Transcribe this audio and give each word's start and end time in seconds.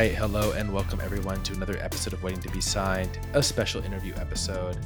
right. 0.00 0.14
Hello 0.14 0.52
and 0.52 0.72
welcome 0.72 0.98
everyone 1.02 1.42
to 1.42 1.52
another 1.52 1.76
episode 1.76 2.14
of 2.14 2.22
Waiting 2.22 2.40
to 2.40 2.48
Be 2.48 2.60
Signed, 2.62 3.18
a 3.34 3.42
special 3.42 3.84
interview 3.84 4.14
episode. 4.14 4.78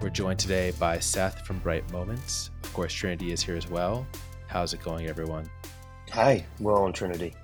We're 0.00 0.08
joined 0.08 0.38
today 0.38 0.72
by 0.78 0.98
Seth 0.98 1.46
from 1.46 1.58
Bright 1.58 1.92
Moments. 1.92 2.48
Of 2.64 2.72
course, 2.72 2.90
Trinity 2.94 3.32
is 3.32 3.42
here 3.42 3.54
as 3.54 3.68
well. 3.68 4.06
How's 4.46 4.72
it 4.72 4.82
going, 4.82 5.08
everyone? 5.08 5.46
Hi, 6.12 6.46
we're 6.58 6.82
on 6.82 6.94
Trinity. 6.94 7.34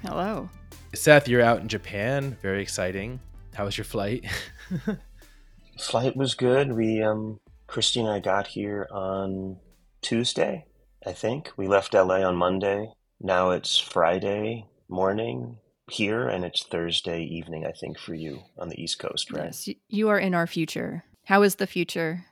Hello. 0.00 0.48
Seth, 0.94 1.28
you're 1.28 1.42
out 1.42 1.60
in 1.60 1.68
Japan. 1.68 2.38
Very 2.40 2.62
exciting. 2.62 3.20
How 3.52 3.66
was 3.66 3.76
your 3.76 3.84
flight? 3.84 4.24
Flight 5.78 6.16
was 6.16 6.32
good. 6.32 6.72
We 6.72 7.02
um 7.02 7.40
Christy 7.66 8.00
and 8.00 8.08
I 8.08 8.20
got 8.20 8.46
here 8.46 8.88
on 8.90 9.58
Tuesday, 10.00 10.64
I 11.04 11.12
think. 11.12 11.50
We 11.58 11.68
left 11.68 11.92
LA 11.92 12.22
on 12.22 12.36
Monday. 12.36 12.90
Now 13.20 13.50
it's 13.50 13.76
Friday 13.76 14.64
morning 14.88 15.58
here 15.90 16.28
and 16.28 16.44
it's 16.44 16.64
Thursday 16.64 17.22
evening, 17.22 17.66
I 17.66 17.72
think, 17.72 17.98
for 17.98 18.14
you 18.14 18.40
on 18.58 18.68
the 18.68 18.80
East 18.80 18.98
Coast, 18.98 19.30
right? 19.32 19.46
Yes, 19.46 19.68
you 19.88 20.08
are 20.08 20.18
in 20.18 20.34
our 20.34 20.46
future. 20.46 21.04
How 21.24 21.42
is 21.42 21.56
the 21.56 21.66
future? 21.66 22.24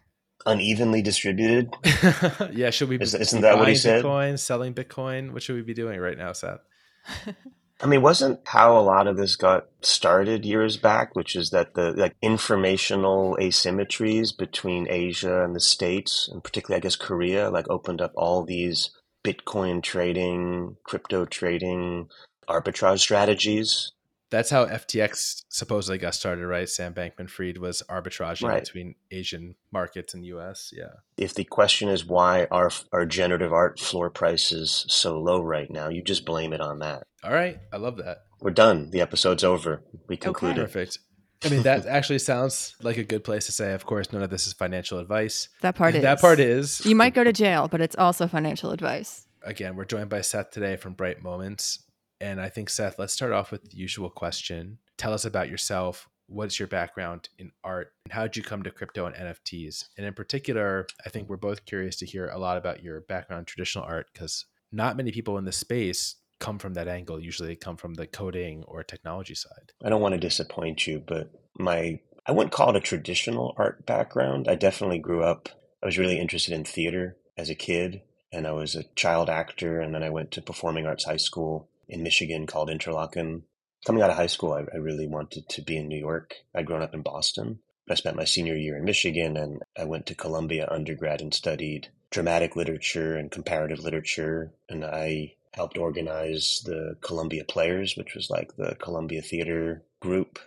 Unevenly 0.46 1.02
distributed. 1.02 1.74
yeah, 2.52 2.70
should 2.70 2.88
we 2.88 2.96
be 2.96 3.04
Isn't- 3.04 3.20
isn't 3.20 3.40
that 3.42 3.58
what 3.58 3.68
he 3.68 3.74
said? 3.74 4.04
Bitcoin, 4.04 4.38
selling 4.38 4.74
Bitcoin? 4.74 5.32
What 5.32 5.42
should 5.42 5.56
we 5.56 5.62
be 5.62 5.74
doing 5.74 6.00
right 6.00 6.16
now, 6.16 6.32
Seth? 6.32 6.60
I 7.80 7.86
mean, 7.86 8.02
wasn't 8.02 8.40
how 8.44 8.76
a 8.76 8.82
lot 8.82 9.06
of 9.06 9.16
this 9.16 9.36
got 9.36 9.66
started 9.82 10.44
years 10.44 10.76
back, 10.76 11.14
which 11.14 11.36
is 11.36 11.50
that 11.50 11.74
the 11.74 11.92
like 11.92 12.16
informational 12.20 13.36
asymmetries 13.40 14.36
between 14.36 14.88
Asia 14.90 15.44
and 15.44 15.54
the 15.54 15.60
States, 15.60 16.28
and 16.30 16.42
particularly 16.42 16.78
I 16.78 16.82
guess 16.82 16.96
Korea, 16.96 17.50
like 17.50 17.68
opened 17.70 18.00
up 18.00 18.12
all 18.16 18.42
these 18.44 18.90
Bitcoin 19.24 19.80
trading, 19.82 20.76
crypto 20.84 21.24
trading, 21.24 22.08
arbitrage 22.48 23.00
strategies. 23.00 23.92
That's 24.30 24.50
how 24.50 24.66
FTX 24.66 25.44
supposedly 25.48 25.96
got 25.96 26.14
started, 26.14 26.46
right? 26.46 26.68
Sam 26.68 26.92
Bankman 26.92 27.30
Fried 27.30 27.56
was 27.56 27.82
arbitraging 27.88 28.46
Right. 28.46 28.62
between 28.62 28.94
Asian 29.10 29.54
markets 29.72 30.12
and 30.12 30.22
US. 30.26 30.70
Yeah. 30.76 30.90
If 31.16 31.32
the 31.32 31.44
question 31.44 31.88
is 31.88 32.04
why 32.04 32.46
are 32.50 32.70
are 32.92 33.06
generative 33.06 33.54
art 33.54 33.80
floor 33.80 34.10
prices 34.10 34.84
so 34.88 35.18
low 35.18 35.40
right 35.40 35.70
now, 35.70 35.88
you 35.88 36.02
just 36.02 36.26
blame 36.26 36.52
it 36.52 36.60
on 36.60 36.80
that. 36.80 37.06
All 37.24 37.32
right. 37.32 37.58
I 37.72 37.78
love 37.78 37.96
that. 37.98 38.18
We're 38.40 38.50
done. 38.50 38.90
The 38.90 39.00
episode's 39.00 39.44
over. 39.44 39.82
We 40.08 40.18
concluded. 40.18 40.62
Perfect. 40.66 40.98
I 41.44 41.48
mean, 41.48 41.62
that 41.62 41.86
actually 41.86 42.18
sounds 42.18 42.74
like 42.82 42.98
a 42.98 43.04
good 43.04 43.24
place 43.24 43.46
to 43.46 43.52
say. 43.52 43.72
Of 43.72 43.86
course, 43.86 44.12
none 44.12 44.22
of 44.22 44.28
this 44.30 44.46
is 44.46 44.52
financial 44.52 44.98
advice. 44.98 45.48
That 45.62 45.74
part 45.76 45.94
is. 45.94 46.02
That 46.02 46.20
part 46.20 46.38
is. 46.40 46.84
You 46.84 46.96
might 46.96 47.14
go 47.14 47.24
to 47.24 47.32
jail, 47.32 47.66
but 47.68 47.80
it's 47.80 47.96
also 47.96 48.26
financial 48.26 48.72
advice. 48.72 49.26
Again, 49.42 49.76
we're 49.76 49.84
joined 49.84 50.10
by 50.10 50.20
Seth 50.20 50.50
today 50.50 50.76
from 50.76 50.92
Bright 50.94 51.22
Moments. 51.22 51.84
And 52.20 52.40
I 52.40 52.48
think, 52.48 52.70
Seth, 52.70 52.98
let's 52.98 53.12
start 53.12 53.32
off 53.32 53.52
with 53.52 53.70
the 53.70 53.76
usual 53.76 54.10
question. 54.10 54.78
Tell 54.96 55.12
us 55.12 55.24
about 55.24 55.48
yourself. 55.48 56.08
What's 56.26 56.58
your 56.58 56.68
background 56.68 57.28
in 57.38 57.52
art? 57.64 57.92
And 58.04 58.12
how 58.12 58.22
did 58.22 58.36
you 58.36 58.42
come 58.42 58.62
to 58.62 58.70
crypto 58.70 59.06
and 59.06 59.16
NFTs? 59.16 59.84
And 59.96 60.06
in 60.06 60.14
particular, 60.14 60.86
I 61.06 61.08
think 61.08 61.28
we're 61.28 61.36
both 61.36 61.64
curious 61.64 61.96
to 61.96 62.06
hear 62.06 62.28
a 62.28 62.38
lot 62.38 62.58
about 62.58 62.82
your 62.82 63.00
background 63.02 63.40
in 63.40 63.44
traditional 63.46 63.84
art 63.84 64.08
because 64.12 64.44
not 64.70 64.96
many 64.96 65.10
people 65.10 65.38
in 65.38 65.44
this 65.44 65.56
space 65.56 66.16
come 66.38 66.58
from 66.58 66.74
that 66.74 66.88
angle. 66.88 67.18
Usually 67.18 67.48
they 67.48 67.56
come 67.56 67.76
from 67.76 67.94
the 67.94 68.06
coding 68.06 68.62
or 68.66 68.82
technology 68.82 69.34
side. 69.34 69.72
I 69.82 69.88
don't 69.88 70.02
want 70.02 70.14
to 70.14 70.20
disappoint 70.20 70.86
you, 70.86 71.02
but 71.04 71.30
my 71.58 72.00
I 72.26 72.32
wouldn't 72.32 72.52
call 72.52 72.70
it 72.70 72.76
a 72.76 72.80
traditional 72.80 73.54
art 73.56 73.86
background. 73.86 74.48
I 74.48 74.54
definitely 74.54 74.98
grew 74.98 75.22
up. 75.22 75.48
I 75.82 75.86
was 75.86 75.96
really 75.96 76.20
interested 76.20 76.52
in 76.52 76.64
theater 76.64 77.16
as 77.38 77.48
a 77.48 77.54
kid, 77.54 78.02
and 78.30 78.46
I 78.46 78.52
was 78.52 78.74
a 78.74 78.84
child 78.94 79.30
actor. 79.30 79.80
And 79.80 79.94
then 79.94 80.02
I 80.02 80.10
went 80.10 80.30
to 80.32 80.42
performing 80.42 80.86
arts 80.86 81.06
high 81.06 81.16
school 81.16 81.70
in 81.88 82.02
Michigan 82.02 82.46
called 82.46 82.68
Interlochen. 82.68 83.42
Coming 83.86 84.02
out 84.02 84.10
of 84.10 84.16
high 84.16 84.26
school, 84.26 84.52
I, 84.52 84.64
I 84.72 84.78
really 84.78 85.06
wanted 85.06 85.48
to 85.48 85.62
be 85.62 85.76
in 85.76 85.88
New 85.88 85.98
York. 85.98 86.34
I'd 86.54 86.66
grown 86.66 86.82
up 86.82 86.94
in 86.94 87.02
Boston. 87.02 87.60
I 87.90 87.94
spent 87.94 88.16
my 88.16 88.24
senior 88.24 88.56
year 88.56 88.76
in 88.76 88.84
Michigan, 88.84 89.36
and 89.36 89.62
I 89.76 89.84
went 89.84 90.06
to 90.06 90.14
Columbia 90.14 90.68
undergrad 90.70 91.20
and 91.20 91.32
studied 91.32 91.88
dramatic 92.10 92.56
literature 92.56 93.16
and 93.16 93.30
comparative 93.30 93.80
literature. 93.80 94.52
And 94.68 94.84
I 94.84 95.34
helped 95.54 95.78
organize 95.78 96.62
the 96.64 96.96
Columbia 97.00 97.44
Players, 97.44 97.96
which 97.96 98.14
was 98.14 98.30
like 98.30 98.56
the 98.56 98.76
Columbia 98.80 99.22
Theater 99.22 99.84
group. 100.00 100.38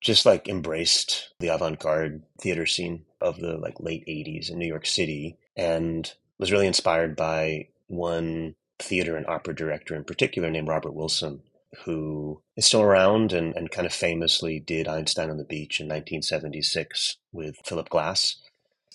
Just 0.00 0.24
like 0.24 0.48
embraced 0.48 1.34
the 1.40 1.48
avant-garde 1.48 2.22
theater 2.40 2.64
scene 2.64 3.04
of 3.20 3.38
the 3.38 3.58
like 3.58 3.78
late 3.80 4.06
80s 4.06 4.50
in 4.50 4.58
New 4.58 4.66
York 4.66 4.86
City 4.86 5.36
and 5.56 6.10
was 6.38 6.50
really 6.50 6.66
inspired 6.66 7.16
by 7.16 7.68
one 7.86 8.54
theater 8.82 9.16
and 9.16 9.26
opera 9.26 9.54
director 9.54 9.94
in 9.94 10.04
particular 10.04 10.50
named 10.50 10.68
Robert 10.68 10.92
Wilson, 10.92 11.42
who 11.84 12.42
is 12.56 12.66
still 12.66 12.82
around 12.82 13.32
and, 13.32 13.54
and 13.54 13.70
kind 13.70 13.86
of 13.86 13.92
famously 13.92 14.58
did 14.58 14.88
Einstein 14.88 15.30
on 15.30 15.36
the 15.36 15.44
Beach 15.44 15.80
in 15.80 15.86
1976 15.86 17.16
with 17.32 17.56
Philip 17.64 17.88
Glass. 17.88 18.36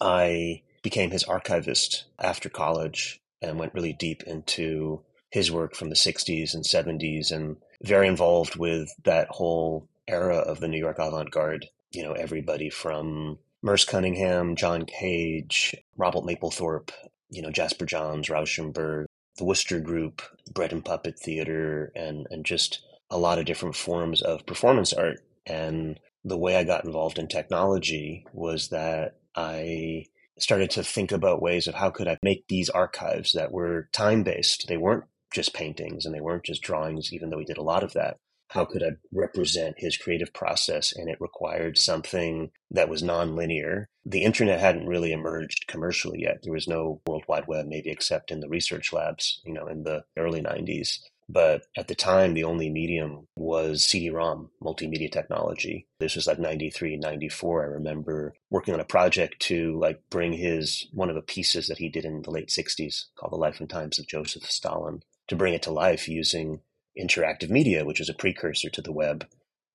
I 0.02 0.62
became 0.82 1.12
his 1.12 1.24
archivist 1.24 2.06
after 2.20 2.50
college 2.50 3.20
and 3.42 3.58
went 3.58 3.74
really 3.74 3.94
deep 3.94 4.24
into 4.24 5.02
his 5.32 5.52
work 5.52 5.76
from 5.76 5.90
the 5.90 5.96
60s 5.96 6.54
and 6.54 6.64
70s 6.64 7.32
and 7.32 7.58
very 7.84 8.08
involved 8.08 8.56
with 8.56 8.94
that 9.04 9.28
whole 9.30 9.88
era 10.08 10.38
of 10.38 10.60
the 10.60 10.68
New 10.68 10.78
York 10.78 10.98
avant 11.00 11.32
garde. 11.32 11.68
You 11.92 12.04
know, 12.04 12.14
everybody 12.14 12.70
from 12.70 13.40
Merce 13.62 13.86
Cunningham, 13.86 14.56
John 14.56 14.86
Cage, 14.86 15.76
Robert 15.98 16.24
Mapplethorpe, 16.24 16.92
you 17.30 17.42
know, 17.42 17.52
Jasper 17.52 17.86
Johns, 17.86 18.28
Rauschenberg, 18.28 19.06
the 19.38 19.46
Wooster 19.46 19.80
Group, 19.80 20.22
Bread 20.54 20.72
and 20.72 20.84
Puppet 20.84 21.20
Theater, 21.20 21.92
and, 21.96 22.28
and 22.30 22.46
just 22.46 22.82
a 23.10 23.18
lot 23.18 23.40
of 23.40 23.46
different 23.46 23.76
forms 23.76 24.22
of 24.22 24.46
performance 24.46 24.94
art. 24.94 25.22
And 25.46 26.00
the 26.24 26.38
way 26.38 26.56
I 26.56 26.64
got 26.64 26.86
involved 26.86 27.20
in 27.20 27.28
technology 27.28 28.26
was 28.34 28.70
that 28.70 29.18
I 29.36 30.06
started 30.40 30.70
to 30.72 30.84
think 30.84 31.12
about 31.12 31.42
ways 31.42 31.68
of 31.68 31.76
how 31.76 31.90
could 31.90 32.08
I 32.08 32.18
make 32.24 32.48
these 32.48 32.70
archives 32.70 33.34
that 33.34 33.52
were 33.52 33.90
time 33.94 34.24
based. 34.24 34.68
They 34.68 34.78
weren't 34.78 35.06
just 35.34 35.54
paintings 35.54 36.06
and 36.06 36.14
they 36.14 36.22
weren't 36.22 36.44
just 36.44 36.62
drawings, 36.62 37.14
even 37.14 37.30
though 37.30 37.38
we 37.38 37.46
did 37.46 37.58
a 37.58 37.64
lot 37.64 37.84
of 37.84 37.94
that. 37.94 38.18
How 38.50 38.66
could 38.66 38.84
I 38.84 38.92
represent 39.12 39.76
his 39.80 39.98
creative 39.98 40.34
process? 40.34 40.94
And 40.96 41.10
it 41.10 41.20
required 41.20 41.78
something 41.78 42.52
that 42.72 42.90
was 42.90 43.04
nonlinear. 43.04 43.86
The 44.06 44.24
internet 44.24 44.60
hadn't 44.60 44.88
really 44.88 45.12
emerged 45.12 45.68
commercially 45.68 46.22
yet. 46.22 46.40
There 46.44 46.54
was 46.54 46.68
no 46.68 47.02
World 47.08 47.24
Wide 47.28 47.48
Web, 47.48 47.68
maybe 47.68 47.90
except 47.90 48.32
in 48.32 48.40
the 48.40 48.50
research 48.50 48.94
labs, 48.94 49.42
you 49.46 49.54
know, 49.54 49.68
in 49.68 49.84
the 49.84 50.04
early 50.18 50.42
90s. 50.42 51.00
But 51.28 51.64
at 51.76 51.88
the 51.88 51.96
time, 51.96 52.34
the 52.34 52.44
only 52.44 52.70
medium 52.70 53.28
was 53.36 53.84
CD-ROM, 53.84 54.52
multimedia 54.62 55.12
technology. 55.12 55.88
This 56.00 56.16
was 56.16 56.28
like 56.28 56.38
93, 56.38 56.98
94. 56.98 57.64
I 57.64 57.66
remember 57.66 58.36
working 58.52 58.76
on 58.76 58.80
a 58.80 58.86
project 58.86 59.40
to 59.44 59.78
like 59.80 60.02
bring 60.12 60.34
his, 60.34 60.88
one 60.94 61.10
of 61.10 61.16
the 61.16 61.22
pieces 61.22 61.68
that 61.68 61.80
he 61.80 61.90
did 61.90 62.06
in 62.06 62.22
the 62.22 62.32
late 62.32 62.50
60s 62.50 63.06
called 63.18 63.32
The 63.32 63.38
Life 63.38 63.60
and 63.60 63.70
Times 63.70 63.98
of 63.98 64.08
Joseph 64.08 64.44
Stalin, 64.44 65.02
to 65.28 65.36
bring 65.36 65.56
it 65.56 65.64
to 65.64 65.72
life 65.72 66.08
using 66.08 66.62
interactive 67.00 67.50
media, 67.50 67.86
which 67.86 68.00
is 68.00 68.10
a 68.10 68.14
precursor 68.14 68.70
to 68.70 68.82
the 68.82 68.92
web 68.92 69.26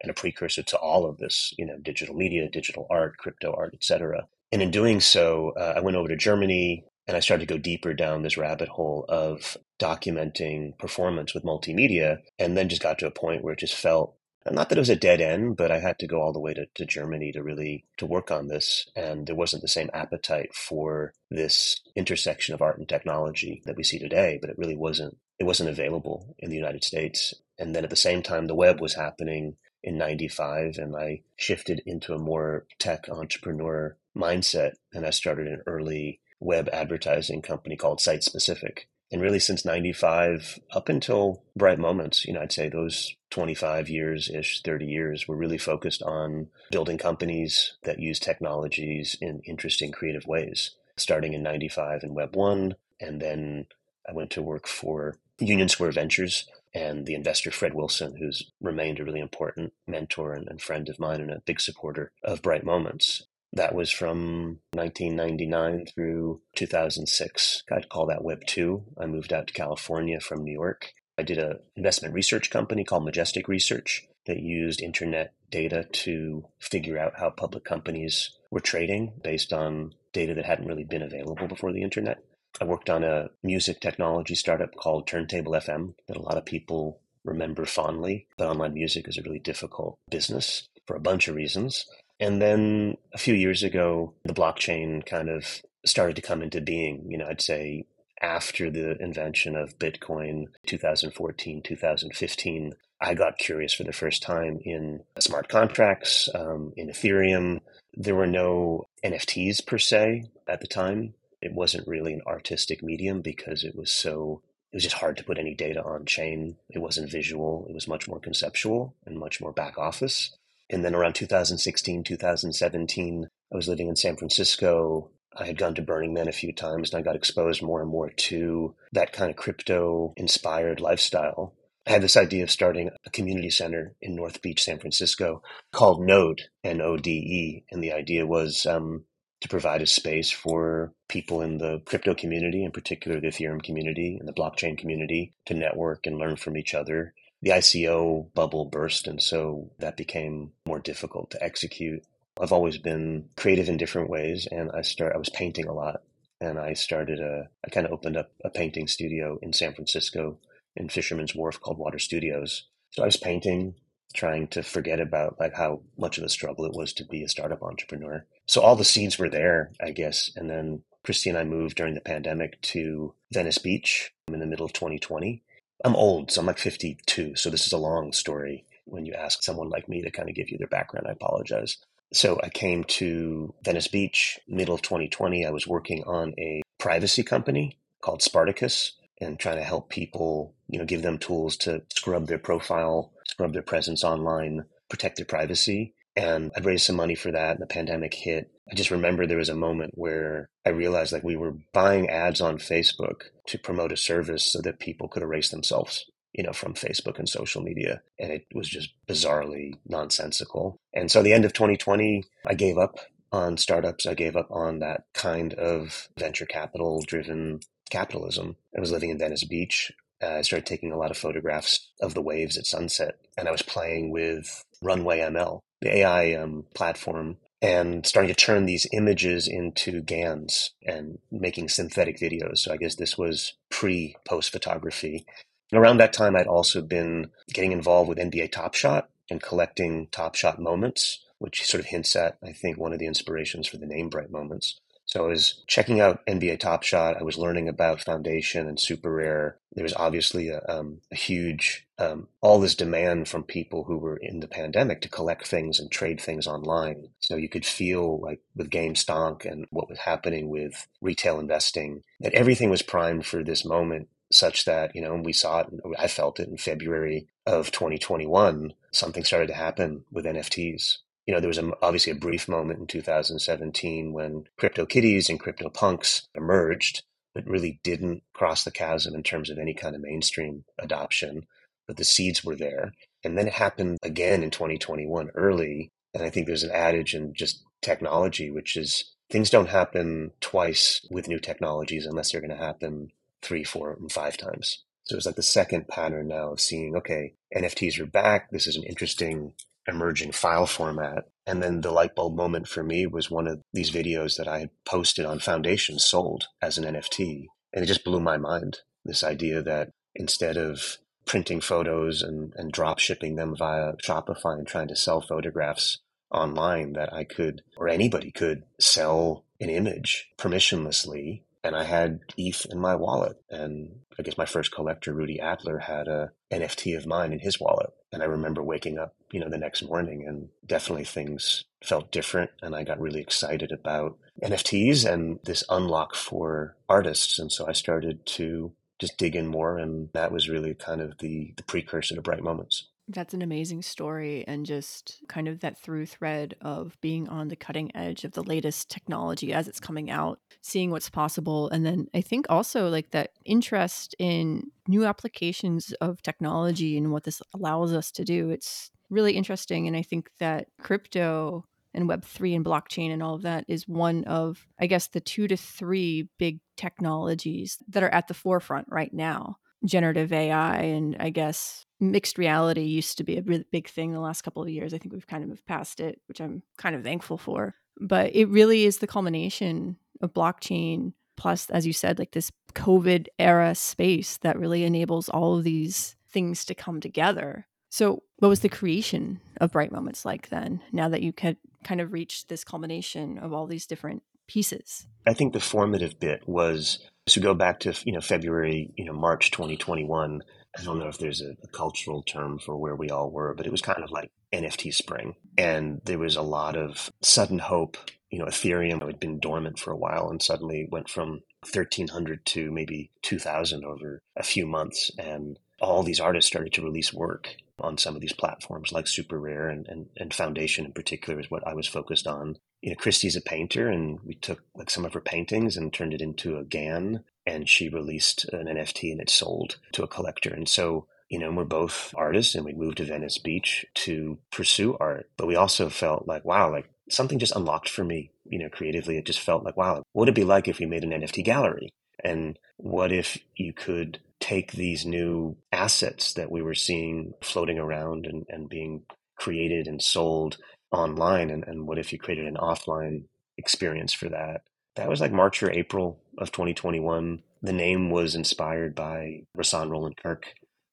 and 0.02 0.10
a 0.10 0.14
precursor 0.14 0.62
to 0.62 0.78
all 0.78 1.04
of 1.04 1.18
this, 1.18 1.52
you 1.58 1.66
know, 1.66 1.78
digital 1.78 2.14
media, 2.14 2.48
digital 2.48 2.86
art, 2.90 3.18
crypto 3.18 3.52
art, 3.52 3.74
etc. 3.74 4.26
And 4.52 4.62
in 4.62 4.70
doing 4.70 5.00
so, 5.00 5.52
uh, 5.56 5.74
I 5.76 5.80
went 5.80 5.96
over 5.96 6.08
to 6.08 6.16
Germany 6.16 6.84
and 7.06 7.16
I 7.16 7.20
started 7.20 7.48
to 7.48 7.54
go 7.54 7.58
deeper 7.58 7.92
down 7.92 8.22
this 8.22 8.36
rabbit 8.36 8.68
hole 8.68 9.04
of 9.08 9.56
documenting 9.80 10.78
performance 10.78 11.34
with 11.34 11.42
multimedia, 11.42 12.18
and 12.38 12.56
then 12.56 12.68
just 12.68 12.82
got 12.82 13.00
to 13.00 13.06
a 13.06 13.10
point 13.10 13.42
where 13.42 13.54
it 13.54 13.58
just 13.58 13.74
felt 13.74 14.16
not 14.50 14.68
that 14.68 14.78
it 14.78 14.80
was 14.80 14.90
a 14.90 14.96
dead 14.96 15.20
end, 15.20 15.56
but 15.56 15.70
I 15.70 15.80
had 15.80 15.98
to 15.98 16.06
go 16.06 16.22
all 16.22 16.32
the 16.32 16.40
way 16.40 16.54
to, 16.54 16.66
to 16.74 16.86
Germany 16.86 17.30
to 17.32 17.42
really 17.42 17.84
to 17.98 18.06
work 18.06 18.30
on 18.30 18.48
this, 18.48 18.88
and 18.96 19.26
there 19.26 19.34
wasn't 19.34 19.62
the 19.62 19.68
same 19.68 19.90
appetite 19.92 20.54
for 20.54 21.12
this 21.30 21.80
intersection 21.94 22.54
of 22.54 22.62
art 22.62 22.78
and 22.78 22.88
technology 22.88 23.60
that 23.66 23.76
we 23.76 23.82
see 23.82 23.98
today. 23.98 24.38
But 24.40 24.50
it 24.50 24.58
really 24.58 24.76
wasn't 24.76 25.18
it 25.40 25.46
wasn't 25.46 25.70
available 25.70 26.36
in 26.38 26.50
the 26.50 26.56
United 26.56 26.84
States. 26.84 27.34
And 27.58 27.74
then 27.74 27.82
at 27.82 27.90
the 27.90 27.96
same 27.96 28.22
time, 28.22 28.46
the 28.46 28.54
web 28.54 28.80
was 28.80 28.94
happening 28.94 29.56
in 29.82 29.96
95 29.96 30.76
and 30.76 30.94
I 30.94 31.22
shifted 31.36 31.82
into 31.86 32.12
a 32.12 32.18
more 32.18 32.66
tech 32.78 33.08
entrepreneur 33.08 33.96
mindset 34.14 34.72
and 34.92 35.06
I 35.06 35.10
started 35.10 35.46
an 35.46 35.62
early 35.66 36.20
web 36.38 36.68
advertising 36.72 37.40
company 37.40 37.76
called 37.76 38.02
Site 38.02 38.22
Specific. 38.22 38.86
And 39.10 39.22
really 39.22 39.40
since 39.40 39.64
95 39.64 40.60
up 40.72 40.90
until 40.90 41.42
Bright 41.56 41.78
Moments, 41.78 42.26
you 42.26 42.34
know, 42.34 42.42
I'd 42.42 42.52
say 42.52 42.68
those 42.68 43.16
25 43.30 43.88
years 43.88 44.28
ish, 44.28 44.60
30 44.62 44.84
years, 44.84 45.26
were 45.26 45.36
really 45.36 45.58
focused 45.58 46.02
on 46.02 46.48
building 46.70 46.98
companies 46.98 47.76
that 47.84 47.98
use 47.98 48.20
technologies 48.20 49.16
in 49.20 49.40
interesting 49.46 49.90
creative 49.90 50.26
ways. 50.26 50.72
Starting 50.96 51.32
in 51.32 51.42
95 51.42 52.02
in 52.04 52.14
Web 52.14 52.36
1 52.36 52.76
and 53.00 53.22
then 53.22 53.66
I 54.08 54.12
went 54.12 54.30
to 54.32 54.42
work 54.42 54.66
for 54.66 55.16
Union 55.40 55.68
Square 55.68 55.92
Ventures 55.92 56.46
and 56.74 57.06
the 57.06 57.14
investor 57.14 57.50
Fred 57.50 57.74
Wilson, 57.74 58.16
who's 58.16 58.50
remained 58.60 59.00
a 59.00 59.04
really 59.04 59.20
important 59.20 59.72
mentor 59.86 60.34
and, 60.34 60.46
and 60.48 60.60
friend 60.60 60.88
of 60.88 61.00
mine 61.00 61.20
and 61.20 61.30
a 61.30 61.42
big 61.44 61.60
supporter 61.60 62.12
of 62.22 62.42
Bright 62.42 62.64
Moments. 62.64 63.26
That 63.52 63.74
was 63.74 63.90
from 63.90 64.60
1999 64.74 65.86
through 65.86 66.40
2006. 66.54 67.64
I'd 67.72 67.88
call 67.88 68.06
that 68.06 68.22
Web 68.22 68.42
2. 68.46 68.84
I 68.98 69.06
moved 69.06 69.32
out 69.32 69.48
to 69.48 69.52
California 69.52 70.20
from 70.20 70.44
New 70.44 70.52
York. 70.52 70.92
I 71.18 71.22
did 71.22 71.38
an 71.38 71.58
investment 71.74 72.14
research 72.14 72.50
company 72.50 72.84
called 72.84 73.04
Majestic 73.04 73.48
Research 73.48 74.06
that 74.26 74.40
used 74.40 74.80
internet 74.80 75.34
data 75.50 75.84
to 75.90 76.44
figure 76.60 76.98
out 76.98 77.18
how 77.18 77.30
public 77.30 77.64
companies 77.64 78.30
were 78.50 78.60
trading 78.60 79.14
based 79.22 79.52
on 79.52 79.94
data 80.12 80.34
that 80.34 80.44
hadn't 80.44 80.68
really 80.68 80.84
been 80.84 81.02
available 81.02 81.48
before 81.48 81.72
the 81.72 81.82
internet. 81.82 82.22
I 82.60 82.64
worked 82.64 82.90
on 82.90 83.04
a 83.04 83.30
music 83.42 83.80
technology 83.80 84.34
startup 84.34 84.74
called 84.76 85.06
Turntable 85.06 85.52
FM 85.52 85.94
that 86.08 86.16
a 86.16 86.22
lot 86.22 86.36
of 86.36 86.44
people 86.44 87.00
remember 87.24 87.64
fondly. 87.66 88.26
But 88.36 88.48
online 88.48 88.74
music 88.74 89.08
is 89.08 89.18
a 89.18 89.22
really 89.22 89.38
difficult 89.38 89.98
business 90.10 90.68
for 90.86 90.96
a 90.96 91.00
bunch 91.00 91.28
of 91.28 91.34
reasons. 91.34 91.86
And 92.18 92.40
then 92.40 92.96
a 93.14 93.18
few 93.18 93.34
years 93.34 93.62
ago, 93.62 94.14
the 94.24 94.34
blockchain 94.34 95.04
kind 95.06 95.30
of 95.30 95.62
started 95.86 96.16
to 96.16 96.22
come 96.22 96.42
into 96.42 96.60
being. 96.60 97.06
You 97.08 97.18
know, 97.18 97.26
I'd 97.26 97.40
say 97.40 97.86
after 98.20 98.70
the 98.70 99.02
invention 99.02 99.56
of 99.56 99.78
Bitcoin 99.78 100.46
2014, 100.66 101.62
2015, 101.62 102.74
I 103.00 103.14
got 103.14 103.38
curious 103.38 103.72
for 103.72 103.84
the 103.84 103.94
first 103.94 104.22
time 104.22 104.60
in 104.62 105.00
smart 105.18 105.48
contracts, 105.48 106.28
um, 106.34 106.74
in 106.76 106.88
Ethereum. 106.88 107.60
There 107.94 108.14
were 108.14 108.26
no 108.26 108.88
NFTs 109.02 109.66
per 109.66 109.78
se 109.78 110.26
at 110.46 110.60
the 110.60 110.66
time. 110.66 111.14
It 111.42 111.52
wasn't 111.52 111.88
really 111.88 112.12
an 112.12 112.22
artistic 112.26 112.82
medium 112.82 113.22
because 113.22 113.64
it 113.64 113.74
was 113.74 113.90
so, 113.90 114.42
it 114.72 114.76
was 114.76 114.84
just 114.84 114.96
hard 114.96 115.16
to 115.16 115.24
put 115.24 115.38
any 115.38 115.54
data 115.54 115.82
on 115.82 116.04
chain. 116.04 116.56
It 116.68 116.80
wasn't 116.80 117.10
visual. 117.10 117.66
It 117.68 117.74
was 117.74 117.88
much 117.88 118.08
more 118.08 118.20
conceptual 118.20 118.94
and 119.06 119.18
much 119.18 119.40
more 119.40 119.52
back 119.52 119.78
office. 119.78 120.36
And 120.68 120.84
then 120.84 120.94
around 120.94 121.14
2016, 121.14 122.04
2017, 122.04 123.28
I 123.52 123.56
was 123.56 123.68
living 123.68 123.88
in 123.88 123.96
San 123.96 124.16
Francisco. 124.16 125.10
I 125.36 125.46
had 125.46 125.58
gone 125.58 125.74
to 125.74 125.82
Burning 125.82 126.14
Man 126.14 126.28
a 126.28 126.32
few 126.32 126.52
times 126.52 126.92
and 126.92 127.00
I 127.00 127.02
got 127.02 127.16
exposed 127.16 127.62
more 127.62 127.80
and 127.80 127.90
more 127.90 128.10
to 128.10 128.74
that 128.92 129.12
kind 129.12 129.30
of 129.30 129.36
crypto 129.36 130.12
inspired 130.16 130.80
lifestyle. 130.80 131.54
I 131.86 131.92
had 131.92 132.02
this 132.02 132.16
idea 132.16 132.44
of 132.44 132.50
starting 132.50 132.90
a 133.04 133.10
community 133.10 133.50
center 133.50 133.96
in 134.00 134.14
North 134.14 134.42
Beach, 134.42 134.62
San 134.62 134.78
Francisco 134.78 135.42
called 135.72 136.06
Node, 136.06 136.42
N 136.62 136.80
O 136.80 136.96
D 136.96 137.10
E. 137.10 137.64
And 137.70 137.82
the 137.82 137.92
idea 137.92 138.26
was 138.26 138.66
um, 138.66 139.04
to 139.40 139.48
provide 139.48 139.82
a 139.82 139.86
space 139.86 140.30
for 140.30 140.92
people 141.08 141.40
in 141.40 141.58
the 141.58 141.80
crypto 141.86 142.14
community, 142.14 142.64
in 142.64 142.70
particular 142.70 143.20
the 143.20 143.28
Ethereum 143.28 143.62
community 143.62 144.16
and 144.18 144.28
the 144.28 144.32
blockchain 144.32 144.76
community, 144.76 145.32
to 145.46 145.54
network 145.54 146.06
and 146.06 146.18
learn 146.18 146.36
from 146.36 146.56
each 146.56 146.74
other. 146.74 147.14
The 147.42 147.50
ICO 147.50 148.32
bubble 148.34 148.66
burst, 148.66 149.06
and 149.06 149.22
so 149.22 149.70
that 149.78 149.96
became 149.96 150.52
more 150.66 150.78
difficult 150.78 151.30
to 151.30 151.42
execute. 151.42 152.04
I've 152.38 152.52
always 152.52 152.76
been 152.76 153.30
creative 153.36 153.68
in 153.68 153.78
different 153.78 154.10
ways, 154.10 154.46
and 154.50 154.70
I 154.72 154.82
start. 154.82 155.14
I 155.14 155.18
was 155.18 155.30
painting 155.30 155.66
a 155.66 155.72
lot, 155.72 156.02
and 156.40 156.58
I 156.58 156.74
started 156.74 157.18
a. 157.18 157.48
I 157.64 157.70
kind 157.70 157.86
of 157.86 157.92
opened 157.92 158.18
up 158.18 158.32
a 158.44 158.50
painting 158.50 158.86
studio 158.86 159.38
in 159.40 159.54
San 159.54 159.72
Francisco 159.72 160.38
in 160.76 160.90
Fisherman's 160.90 161.34
Wharf 161.34 161.60
called 161.60 161.78
Water 161.78 161.98
Studios. 161.98 162.64
So 162.90 163.02
I 163.02 163.06
was 163.06 163.16
painting, 163.16 163.74
trying 164.12 164.48
to 164.48 164.62
forget 164.62 165.00
about 165.00 165.38
like 165.38 165.54
how 165.54 165.80
much 165.98 166.18
of 166.18 166.24
a 166.24 166.28
struggle 166.28 166.64
it 166.64 166.74
was 166.74 166.92
to 166.94 167.04
be 167.04 167.22
a 167.22 167.28
startup 167.28 167.62
entrepreneur. 167.62 168.24
So 168.46 168.60
all 168.60 168.76
the 168.76 168.84
seeds 168.84 169.18
were 169.18 169.28
there, 169.28 169.72
I 169.80 169.90
guess. 169.92 170.30
And 170.36 170.50
then 170.50 170.82
Christy 171.04 171.30
and 171.30 171.38
I 171.38 171.44
moved 171.44 171.76
during 171.76 171.94
the 171.94 172.00
pandemic 172.00 172.60
to 172.62 173.14
Venice 173.32 173.58
Beach 173.58 174.12
in 174.28 174.40
the 174.40 174.46
middle 174.46 174.66
of 174.66 174.72
2020. 174.72 175.42
I'm 175.84 175.96
old, 175.96 176.30
so 176.30 176.40
I'm 176.40 176.46
like 176.46 176.58
52. 176.58 177.36
So 177.36 177.48
this 177.48 177.66
is 177.66 177.72
a 177.72 177.78
long 177.78 178.12
story. 178.12 178.66
When 178.84 179.06
you 179.06 179.14
ask 179.14 179.42
someone 179.42 179.70
like 179.70 179.88
me 179.88 180.02
to 180.02 180.10
kind 180.10 180.28
of 180.28 180.34
give 180.34 180.50
you 180.50 180.58
their 180.58 180.66
background, 180.66 181.06
I 181.08 181.12
apologize. 181.12 181.78
So 182.12 182.40
I 182.42 182.48
came 182.48 182.84
to 182.84 183.54
Venice 183.64 183.88
Beach 183.88 184.40
middle 184.48 184.74
of 184.74 184.82
2020. 184.82 185.46
I 185.46 185.50
was 185.50 185.66
working 185.66 186.02
on 186.04 186.34
a 186.38 186.62
privacy 186.78 187.22
company 187.22 187.78
called 188.00 188.22
Spartacus 188.22 188.92
and 189.20 189.38
trying 189.38 189.56
to 189.56 189.64
help 189.64 189.90
people, 189.90 190.54
you 190.68 190.78
know, 190.78 190.84
give 190.84 191.02
them 191.02 191.18
tools 191.18 191.56
to 191.58 191.82
scrub 191.94 192.26
their 192.26 192.38
profile, 192.38 193.12
scrub 193.26 193.52
their 193.52 193.62
presence 193.62 194.02
online, 194.02 194.64
protect 194.88 195.16
their 195.16 195.26
privacy. 195.26 195.94
And 196.16 196.50
I'd 196.56 196.64
raised 196.64 196.86
some 196.86 196.96
money 196.96 197.14
for 197.14 197.30
that, 197.30 197.52
and 197.52 197.62
the 197.62 197.66
pandemic 197.66 198.14
hit. 198.14 198.50
I 198.70 198.74
just 198.74 198.90
remember 198.90 199.26
there 199.26 199.38
was 199.38 199.48
a 199.48 199.54
moment 199.54 199.92
where 199.94 200.48
I 200.66 200.70
realized 200.70 201.12
like 201.12 201.22
we 201.22 201.36
were 201.36 201.56
buying 201.72 202.08
ads 202.08 202.40
on 202.40 202.58
Facebook 202.58 203.22
to 203.46 203.58
promote 203.58 203.92
a 203.92 203.96
service 203.96 204.44
so 204.44 204.60
that 204.62 204.80
people 204.80 205.08
could 205.08 205.22
erase 205.22 205.50
themselves, 205.50 206.04
you 206.32 206.42
know, 206.42 206.52
from 206.52 206.74
Facebook 206.74 207.18
and 207.18 207.28
social 207.28 207.62
media. 207.62 208.02
And 208.18 208.32
it 208.32 208.46
was 208.54 208.68
just 208.68 208.90
bizarrely 209.08 209.74
nonsensical. 209.86 210.78
And 210.92 211.10
so 211.10 211.22
the 211.22 211.32
end 211.32 211.44
of 211.44 211.52
2020, 211.52 212.24
I 212.46 212.54
gave 212.54 212.76
up 212.76 212.98
on 213.32 213.56
startups. 213.56 214.06
I 214.06 214.14
gave 214.14 214.36
up 214.36 214.50
on 214.50 214.80
that 214.80 215.04
kind 215.14 215.54
of 215.54 216.08
venture 216.18 216.46
capital 216.46 217.02
driven 217.06 217.60
capitalism. 217.90 218.56
I 218.76 218.80
was 218.80 218.92
living 218.92 219.10
in 219.10 219.18
Venice 219.18 219.44
Beach. 219.44 219.92
Uh, 220.22 220.36
I 220.38 220.42
started 220.42 220.66
taking 220.66 220.92
a 220.92 220.98
lot 220.98 221.10
of 221.10 221.16
photographs 221.16 221.88
of 222.00 222.14
the 222.14 222.22
waves 222.22 222.58
at 222.58 222.66
sunset, 222.66 223.16
and 223.36 223.48
I 223.48 223.52
was 223.52 223.62
playing 223.62 224.10
with 224.10 224.64
Runway 224.82 225.20
ML, 225.20 225.60
the 225.80 225.96
AI 225.98 226.34
um, 226.34 226.66
platform, 226.74 227.38
and 227.62 228.06
starting 228.06 228.32
to 228.32 228.34
turn 228.34 228.66
these 228.66 228.86
images 228.92 229.46
into 229.46 230.02
GANs 230.02 230.72
and 230.86 231.18
making 231.30 231.68
synthetic 231.68 232.18
videos. 232.18 232.58
So 232.58 232.72
I 232.72 232.76
guess 232.76 232.94
this 232.94 233.18
was 233.18 233.54
pre 233.70 234.16
post 234.24 234.50
photography. 234.50 235.26
And 235.70 235.80
around 235.80 235.98
that 235.98 236.12
time, 236.12 236.36
I'd 236.36 236.46
also 236.46 236.82
been 236.82 237.30
getting 237.52 237.72
involved 237.72 238.08
with 238.08 238.18
NBA 238.18 238.52
Top 238.52 238.74
Shot 238.74 239.08
and 239.30 239.42
collecting 239.42 240.08
Top 240.08 240.34
Shot 240.34 240.58
moments, 240.58 241.24
which 241.38 241.64
sort 241.64 241.80
of 241.80 241.86
hints 241.86 242.16
at, 242.16 242.38
I 242.42 242.52
think, 242.52 242.78
one 242.78 242.92
of 242.92 242.98
the 242.98 243.06
inspirations 243.06 243.68
for 243.68 243.76
the 243.76 243.86
name 243.86 244.08
Bright 244.08 244.30
Moments. 244.30 244.80
So 245.10 245.24
I 245.24 245.26
was 245.26 245.64
checking 245.66 245.98
out 245.98 246.24
NBA 246.26 246.60
Top 246.60 246.84
Shot. 246.84 247.16
I 247.16 247.24
was 247.24 247.36
learning 247.36 247.68
about 247.68 248.00
Foundation 248.00 248.68
and 248.68 248.78
Super 248.78 249.12
Rare. 249.12 249.58
There 249.72 249.82
was 249.82 249.94
obviously 249.94 250.50
a, 250.50 250.62
um, 250.68 251.00
a 251.10 251.16
huge, 251.16 251.84
um, 251.98 252.28
all 252.40 252.60
this 252.60 252.76
demand 252.76 253.26
from 253.26 253.42
people 253.42 253.82
who 253.82 253.98
were 253.98 254.16
in 254.16 254.38
the 254.38 254.46
pandemic 254.46 255.00
to 255.00 255.08
collect 255.08 255.48
things 255.48 255.80
and 255.80 255.90
trade 255.90 256.20
things 256.20 256.46
online. 256.46 257.08
So 257.18 257.34
you 257.34 257.48
could 257.48 257.66
feel 257.66 258.20
like 258.20 258.40
with 258.54 258.70
Game 258.70 258.94
GameStonk 258.94 259.44
and 259.44 259.66
what 259.70 259.88
was 259.88 259.98
happening 259.98 260.48
with 260.48 260.86
retail 261.00 261.40
investing, 261.40 262.04
that 262.20 262.34
everything 262.34 262.70
was 262.70 262.82
primed 262.82 263.26
for 263.26 263.42
this 263.42 263.64
moment 263.64 264.10
such 264.30 264.64
that, 264.64 264.94
you 264.94 265.02
know, 265.02 265.16
we 265.16 265.32
saw 265.32 265.58
it, 265.58 265.66
I 265.98 266.06
felt 266.06 266.38
it 266.38 266.48
in 266.48 266.56
February 266.56 267.26
of 267.46 267.72
2021, 267.72 268.74
something 268.92 269.24
started 269.24 269.48
to 269.48 269.54
happen 269.54 270.04
with 270.12 270.24
NFTs 270.24 270.98
you 271.26 271.34
know, 271.34 271.40
there 271.40 271.48
was 271.48 271.58
a, 271.58 271.70
obviously 271.82 272.12
a 272.12 272.16
brief 272.16 272.48
moment 272.48 272.80
in 272.80 272.86
2017 272.86 274.12
when 274.12 274.44
CryptoKitties 274.60 275.28
and 275.28 275.40
CryptoPunks 275.40 276.22
emerged, 276.34 277.02
but 277.34 277.46
really 277.46 277.80
didn't 277.82 278.22
cross 278.32 278.64
the 278.64 278.70
chasm 278.70 279.14
in 279.14 279.22
terms 279.22 279.50
of 279.50 279.58
any 279.58 279.74
kind 279.74 279.94
of 279.94 280.02
mainstream 280.02 280.64
adoption. 280.78 281.46
But 281.86 281.96
the 281.96 282.04
seeds 282.04 282.44
were 282.44 282.56
there. 282.56 282.92
And 283.24 283.36
then 283.36 283.46
it 283.46 283.54
happened 283.54 283.98
again 284.02 284.42
in 284.42 284.50
2021 284.50 285.30
early. 285.34 285.90
And 286.14 286.22
I 286.24 286.30
think 286.30 286.46
there's 286.46 286.62
an 286.62 286.70
adage 286.70 287.14
in 287.14 287.34
just 287.34 287.62
technology, 287.82 288.50
which 288.50 288.76
is 288.76 289.12
things 289.30 289.50
don't 289.50 289.68
happen 289.68 290.32
twice 290.40 291.06
with 291.10 291.28
new 291.28 291.38
technologies 291.38 292.06
unless 292.06 292.32
they're 292.32 292.40
going 292.40 292.50
to 292.50 292.56
happen 292.56 293.10
three, 293.42 293.64
four, 293.64 293.92
and 293.92 294.10
five 294.10 294.36
times. 294.36 294.84
So 295.04 295.16
it's 295.16 295.26
like 295.26 295.36
the 295.36 295.42
second 295.42 295.88
pattern 295.88 296.28
now 296.28 296.52
of 296.52 296.60
seeing, 296.60 296.94
okay, 296.96 297.34
NFTs 297.56 297.98
are 297.98 298.06
back. 298.06 298.50
This 298.50 298.66
is 298.66 298.76
an 298.76 298.84
interesting 298.84 299.54
emerging 299.90 300.32
file 300.32 300.66
format. 300.66 301.24
And 301.46 301.62
then 301.62 301.80
the 301.80 301.90
light 301.90 302.14
bulb 302.14 302.36
moment 302.36 302.68
for 302.68 302.82
me 302.82 303.06
was 303.06 303.30
one 303.30 303.46
of 303.46 303.60
these 303.72 303.90
videos 303.90 304.36
that 304.36 304.48
I 304.48 304.60
had 304.60 304.70
posted 304.84 305.26
on 305.26 305.40
Foundation 305.40 305.98
sold 305.98 306.44
as 306.62 306.78
an 306.78 306.84
NFT. 306.84 307.46
And 307.72 307.84
it 307.84 307.88
just 307.88 308.04
blew 308.04 308.20
my 308.20 308.38
mind. 308.38 308.78
This 309.04 309.24
idea 309.24 309.62
that 309.62 309.90
instead 310.14 310.56
of 310.56 310.98
printing 311.26 311.60
photos 311.60 312.22
and, 312.22 312.52
and 312.56 312.72
drop 312.72 312.98
shipping 312.98 313.36
them 313.36 313.54
via 313.56 313.94
Shopify 314.04 314.58
and 314.58 314.66
trying 314.66 314.88
to 314.88 314.96
sell 314.96 315.20
photographs 315.20 315.98
online, 316.30 316.94
that 316.94 317.12
I 317.12 317.24
could, 317.24 317.62
or 317.76 317.88
anybody 317.88 318.30
could, 318.30 318.64
sell 318.78 319.44
an 319.60 319.70
image 319.70 320.28
permissionlessly 320.38 321.42
and 321.62 321.76
I 321.76 321.84
had 321.84 322.20
ETH 322.36 322.66
in 322.70 322.78
my 322.78 322.94
wallet. 322.94 323.36
And 323.50 323.99
I 324.18 324.22
guess 324.22 324.38
my 324.38 324.46
first 324.46 324.72
collector, 324.72 325.12
Rudy 325.12 325.40
Adler, 325.40 325.78
had 325.78 326.08
a 326.08 326.32
NFT 326.50 326.96
of 326.96 327.06
mine 327.06 327.32
in 327.32 327.38
his 327.38 327.60
wallet. 327.60 327.90
And 328.12 328.22
I 328.22 328.26
remember 328.26 328.62
waking 328.62 328.98
up, 328.98 329.14
you 329.32 329.40
know, 329.40 329.48
the 329.48 329.58
next 329.58 329.82
morning 329.82 330.26
and 330.26 330.48
definitely 330.66 331.04
things 331.04 331.64
felt 331.82 332.10
different. 332.10 332.50
And 332.60 332.74
I 332.74 332.84
got 332.84 333.00
really 333.00 333.20
excited 333.20 333.72
about 333.72 334.18
NFTs 334.42 335.10
and 335.10 335.38
this 335.44 335.64
unlock 335.68 336.14
for 336.14 336.76
artists. 336.88 337.38
And 337.38 337.50
so 337.52 337.68
I 337.68 337.72
started 337.72 338.26
to 338.26 338.72
just 338.98 339.16
dig 339.16 339.36
in 339.36 339.46
more. 339.46 339.78
And 339.78 340.10
that 340.12 340.32
was 340.32 340.48
really 340.48 340.74
kind 340.74 341.00
of 341.00 341.18
the, 341.18 341.54
the 341.56 341.62
precursor 341.62 342.14
to 342.14 342.22
Bright 342.22 342.42
Moments. 342.42 342.88
That's 343.12 343.34
an 343.34 343.42
amazing 343.42 343.82
story, 343.82 344.44
and 344.46 344.64
just 344.64 345.20
kind 345.28 345.48
of 345.48 345.60
that 345.60 345.78
through 345.78 346.06
thread 346.06 346.54
of 346.60 346.96
being 347.00 347.28
on 347.28 347.48
the 347.48 347.56
cutting 347.56 347.94
edge 347.96 348.24
of 348.24 348.32
the 348.32 348.42
latest 348.42 348.88
technology 348.88 349.52
as 349.52 349.66
it's 349.66 349.80
coming 349.80 350.10
out, 350.10 350.38
seeing 350.62 350.90
what's 350.90 351.10
possible. 351.10 351.68
And 351.70 351.84
then 351.84 352.06
I 352.14 352.20
think 352.20 352.46
also 352.48 352.88
like 352.88 353.10
that 353.10 353.32
interest 353.44 354.14
in 354.18 354.70
new 354.86 355.04
applications 355.04 355.92
of 355.94 356.22
technology 356.22 356.96
and 356.96 357.10
what 357.10 357.24
this 357.24 357.42
allows 357.52 357.92
us 357.92 358.12
to 358.12 358.24
do. 358.24 358.50
It's 358.50 358.90
really 359.08 359.32
interesting. 359.32 359.88
And 359.88 359.96
I 359.96 360.02
think 360.02 360.30
that 360.38 360.68
crypto 360.80 361.64
and 361.92 362.08
Web3 362.08 362.54
and 362.54 362.64
blockchain 362.64 363.12
and 363.12 363.22
all 363.22 363.34
of 363.34 363.42
that 363.42 363.64
is 363.66 363.88
one 363.88 364.22
of, 364.24 364.68
I 364.80 364.86
guess, 364.86 365.08
the 365.08 365.20
two 365.20 365.48
to 365.48 365.56
three 365.56 366.28
big 366.38 366.60
technologies 366.76 367.78
that 367.88 368.04
are 368.04 368.14
at 368.14 368.28
the 368.28 368.34
forefront 368.34 368.86
right 368.88 369.12
now 369.12 369.56
generative 369.84 370.32
AI 370.32 370.78
and 370.78 371.16
I 371.18 371.30
guess 371.30 371.86
mixed 371.98 372.38
reality 372.38 372.82
used 372.82 373.18
to 373.18 373.24
be 373.24 373.36
a 373.36 373.42
really 373.42 373.64
big 373.70 373.88
thing 373.88 374.12
the 374.12 374.20
last 374.20 374.42
couple 374.42 374.62
of 374.62 374.68
years. 374.68 374.94
I 374.94 374.98
think 374.98 375.12
we've 375.12 375.26
kind 375.26 375.42
of 375.42 375.48
moved 375.48 375.66
past 375.66 376.00
it, 376.00 376.20
which 376.28 376.40
I'm 376.40 376.62
kind 376.78 376.94
of 376.94 377.02
thankful 377.02 377.38
for. 377.38 377.74
But 378.00 378.34
it 378.34 378.48
really 378.48 378.84
is 378.84 378.98
the 378.98 379.06
culmination 379.06 379.96
of 380.20 380.34
blockchain 380.34 381.12
plus 381.36 381.70
as 381.70 381.86
you 381.86 381.92
said 381.92 382.18
like 382.18 382.32
this 382.32 382.52
covid 382.74 383.26
era 383.38 383.74
space 383.74 384.36
that 384.38 384.58
really 384.58 384.84
enables 384.84 385.30
all 385.30 385.56
of 385.56 385.64
these 385.64 386.14
things 386.30 386.64
to 386.66 386.74
come 386.74 387.00
together. 387.00 387.66
So, 387.90 388.22
what 388.38 388.48
was 388.48 388.60
the 388.60 388.68
creation 388.68 389.40
of 389.60 389.72
Bright 389.72 389.90
Moments 389.90 390.24
like 390.24 390.48
then, 390.48 390.80
now 390.92 391.08
that 391.08 391.22
you 391.22 391.32
could 391.32 391.56
kind 391.82 392.00
of 392.00 392.12
reach 392.12 392.46
this 392.46 392.62
culmination 392.62 393.38
of 393.38 393.52
all 393.52 393.66
these 393.66 393.86
different 393.86 394.22
pieces? 394.46 395.06
I 395.26 395.34
think 395.34 395.52
the 395.52 395.60
formative 395.60 396.20
bit 396.20 396.48
was 396.48 397.00
to 397.34 397.40
go 397.40 397.54
back 397.54 397.80
to 397.80 397.94
you 398.04 398.12
know 398.12 398.20
February, 398.20 398.92
you 398.96 399.04
know 399.04 399.12
March 399.12 399.50
2021. 399.50 400.42
I 400.78 400.82
don't 400.84 400.98
know 400.98 401.08
if 401.08 401.18
there's 401.18 401.40
a, 401.40 401.50
a, 401.64 401.68
cultural 401.68 402.22
term 402.22 402.60
for 402.60 402.76
where 402.76 402.94
we 402.94 403.10
all 403.10 403.30
were, 403.30 403.54
but 403.54 403.66
it 403.66 403.72
was 403.72 403.82
kind 403.82 404.04
of 404.04 404.12
like 404.12 404.30
NFT 404.52 404.94
spring, 404.94 405.34
and 405.58 406.00
there 406.04 406.18
was 406.18 406.36
a 406.36 406.42
lot 406.42 406.76
of 406.76 407.10
sudden 407.22 407.58
hope. 407.58 407.96
You 408.30 408.38
know, 408.38 408.44
Ethereum 408.44 409.04
had 409.04 409.18
been 409.18 409.40
dormant 409.40 409.78
for 409.78 409.90
a 409.90 409.96
while, 409.96 410.28
and 410.30 410.40
suddenly 410.40 410.86
went 410.90 411.08
from 411.08 411.40
1300 411.62 412.46
to 412.46 412.70
maybe 412.70 413.10
2000 413.22 413.84
over 413.84 414.20
a 414.36 414.42
few 414.42 414.66
months, 414.66 415.10
and 415.18 415.58
all 415.80 416.02
these 416.02 416.20
artists 416.20 416.48
started 416.48 416.72
to 416.74 416.82
release 416.82 417.12
work 417.12 417.56
on 417.82 417.98
some 417.98 418.14
of 418.14 418.20
these 418.20 418.32
platforms 418.32 418.92
like 418.92 419.06
super 419.06 419.38
rare 419.38 419.68
and, 419.68 419.86
and, 419.88 420.06
and 420.16 420.34
foundation 420.34 420.84
in 420.84 420.92
particular 420.92 421.40
is 421.40 421.50
what 421.50 421.66
i 421.66 421.74
was 421.74 421.86
focused 421.86 422.26
on. 422.26 422.56
You 422.80 422.90
know 422.90 422.96
christy's 422.96 423.36
a 423.36 423.40
painter 423.40 423.88
and 423.88 424.20
we 424.24 424.34
took 424.34 424.62
like 424.74 424.90
some 424.90 425.04
of 425.04 425.12
her 425.14 425.20
paintings 425.20 425.76
and 425.76 425.92
turned 425.92 426.14
it 426.14 426.22
into 426.22 426.56
a 426.56 426.64
gan 426.64 427.24
and 427.46 427.68
she 427.68 427.88
released 427.88 428.44
an 428.52 428.66
nft 428.66 429.10
and 429.10 429.20
it 429.20 429.30
sold 429.30 429.78
to 429.92 430.02
a 430.02 430.08
collector. 430.08 430.50
And 430.50 430.68
so 430.68 431.06
you 431.28 431.38
know 431.38 431.50
we're 431.50 431.64
both 431.64 432.14
artists 432.16 432.54
and 432.54 432.64
we 432.64 432.72
moved 432.72 432.98
to 432.98 433.04
venice 433.04 433.38
beach 433.38 433.86
to 433.94 434.38
pursue 434.50 434.96
art 434.98 435.30
but 435.36 435.46
we 435.46 435.54
also 435.54 435.88
felt 435.88 436.26
like 436.26 436.44
wow 436.44 436.70
like 436.70 436.90
something 437.08 437.38
just 437.38 437.54
unlocked 437.54 437.88
for 437.88 438.04
me 438.04 438.32
you 438.44 438.58
know 438.58 438.68
creatively. 438.68 439.16
It 439.16 439.26
just 439.26 439.40
felt 439.40 439.64
like 439.64 439.76
wow 439.76 440.02
what 440.12 440.22
would 440.22 440.28
it 440.28 440.34
be 440.34 440.44
like 440.44 440.68
if 440.68 440.78
we 440.78 440.86
made 440.86 441.04
an 441.04 441.10
nft 441.10 441.44
gallery? 441.44 441.90
And 442.22 442.58
what 442.76 443.12
if 443.12 443.38
you 443.56 443.72
could 443.72 444.20
take 444.50 444.72
these 444.72 445.06
new 445.06 445.56
assets 445.70 446.32
that 446.32 446.50
we 446.50 446.60
were 446.60 446.74
seeing 446.74 447.32
floating 447.40 447.78
around 447.78 448.26
and, 448.26 448.44
and 448.48 448.68
being 448.68 449.02
created 449.38 449.86
and 449.86 450.02
sold 450.02 450.56
online 450.90 451.50
and, 451.50 451.62
and 451.68 451.86
what 451.86 452.00
if 452.00 452.12
you 452.12 452.18
created 452.18 452.46
an 452.46 452.56
offline 452.56 453.22
experience 453.56 454.12
for 454.12 454.28
that? 454.28 454.62
That 454.96 455.08
was 455.08 455.20
like 455.20 455.30
march 455.30 455.62
or 455.62 455.70
april 455.70 456.20
of 456.36 456.50
2021 456.50 457.42
the 457.62 457.72
name 457.72 458.10
was 458.10 458.34
inspired 458.34 458.96
by 458.96 459.42
Rahsaan 459.56 459.88
Roland 459.88 460.16
Kirk 460.16 460.46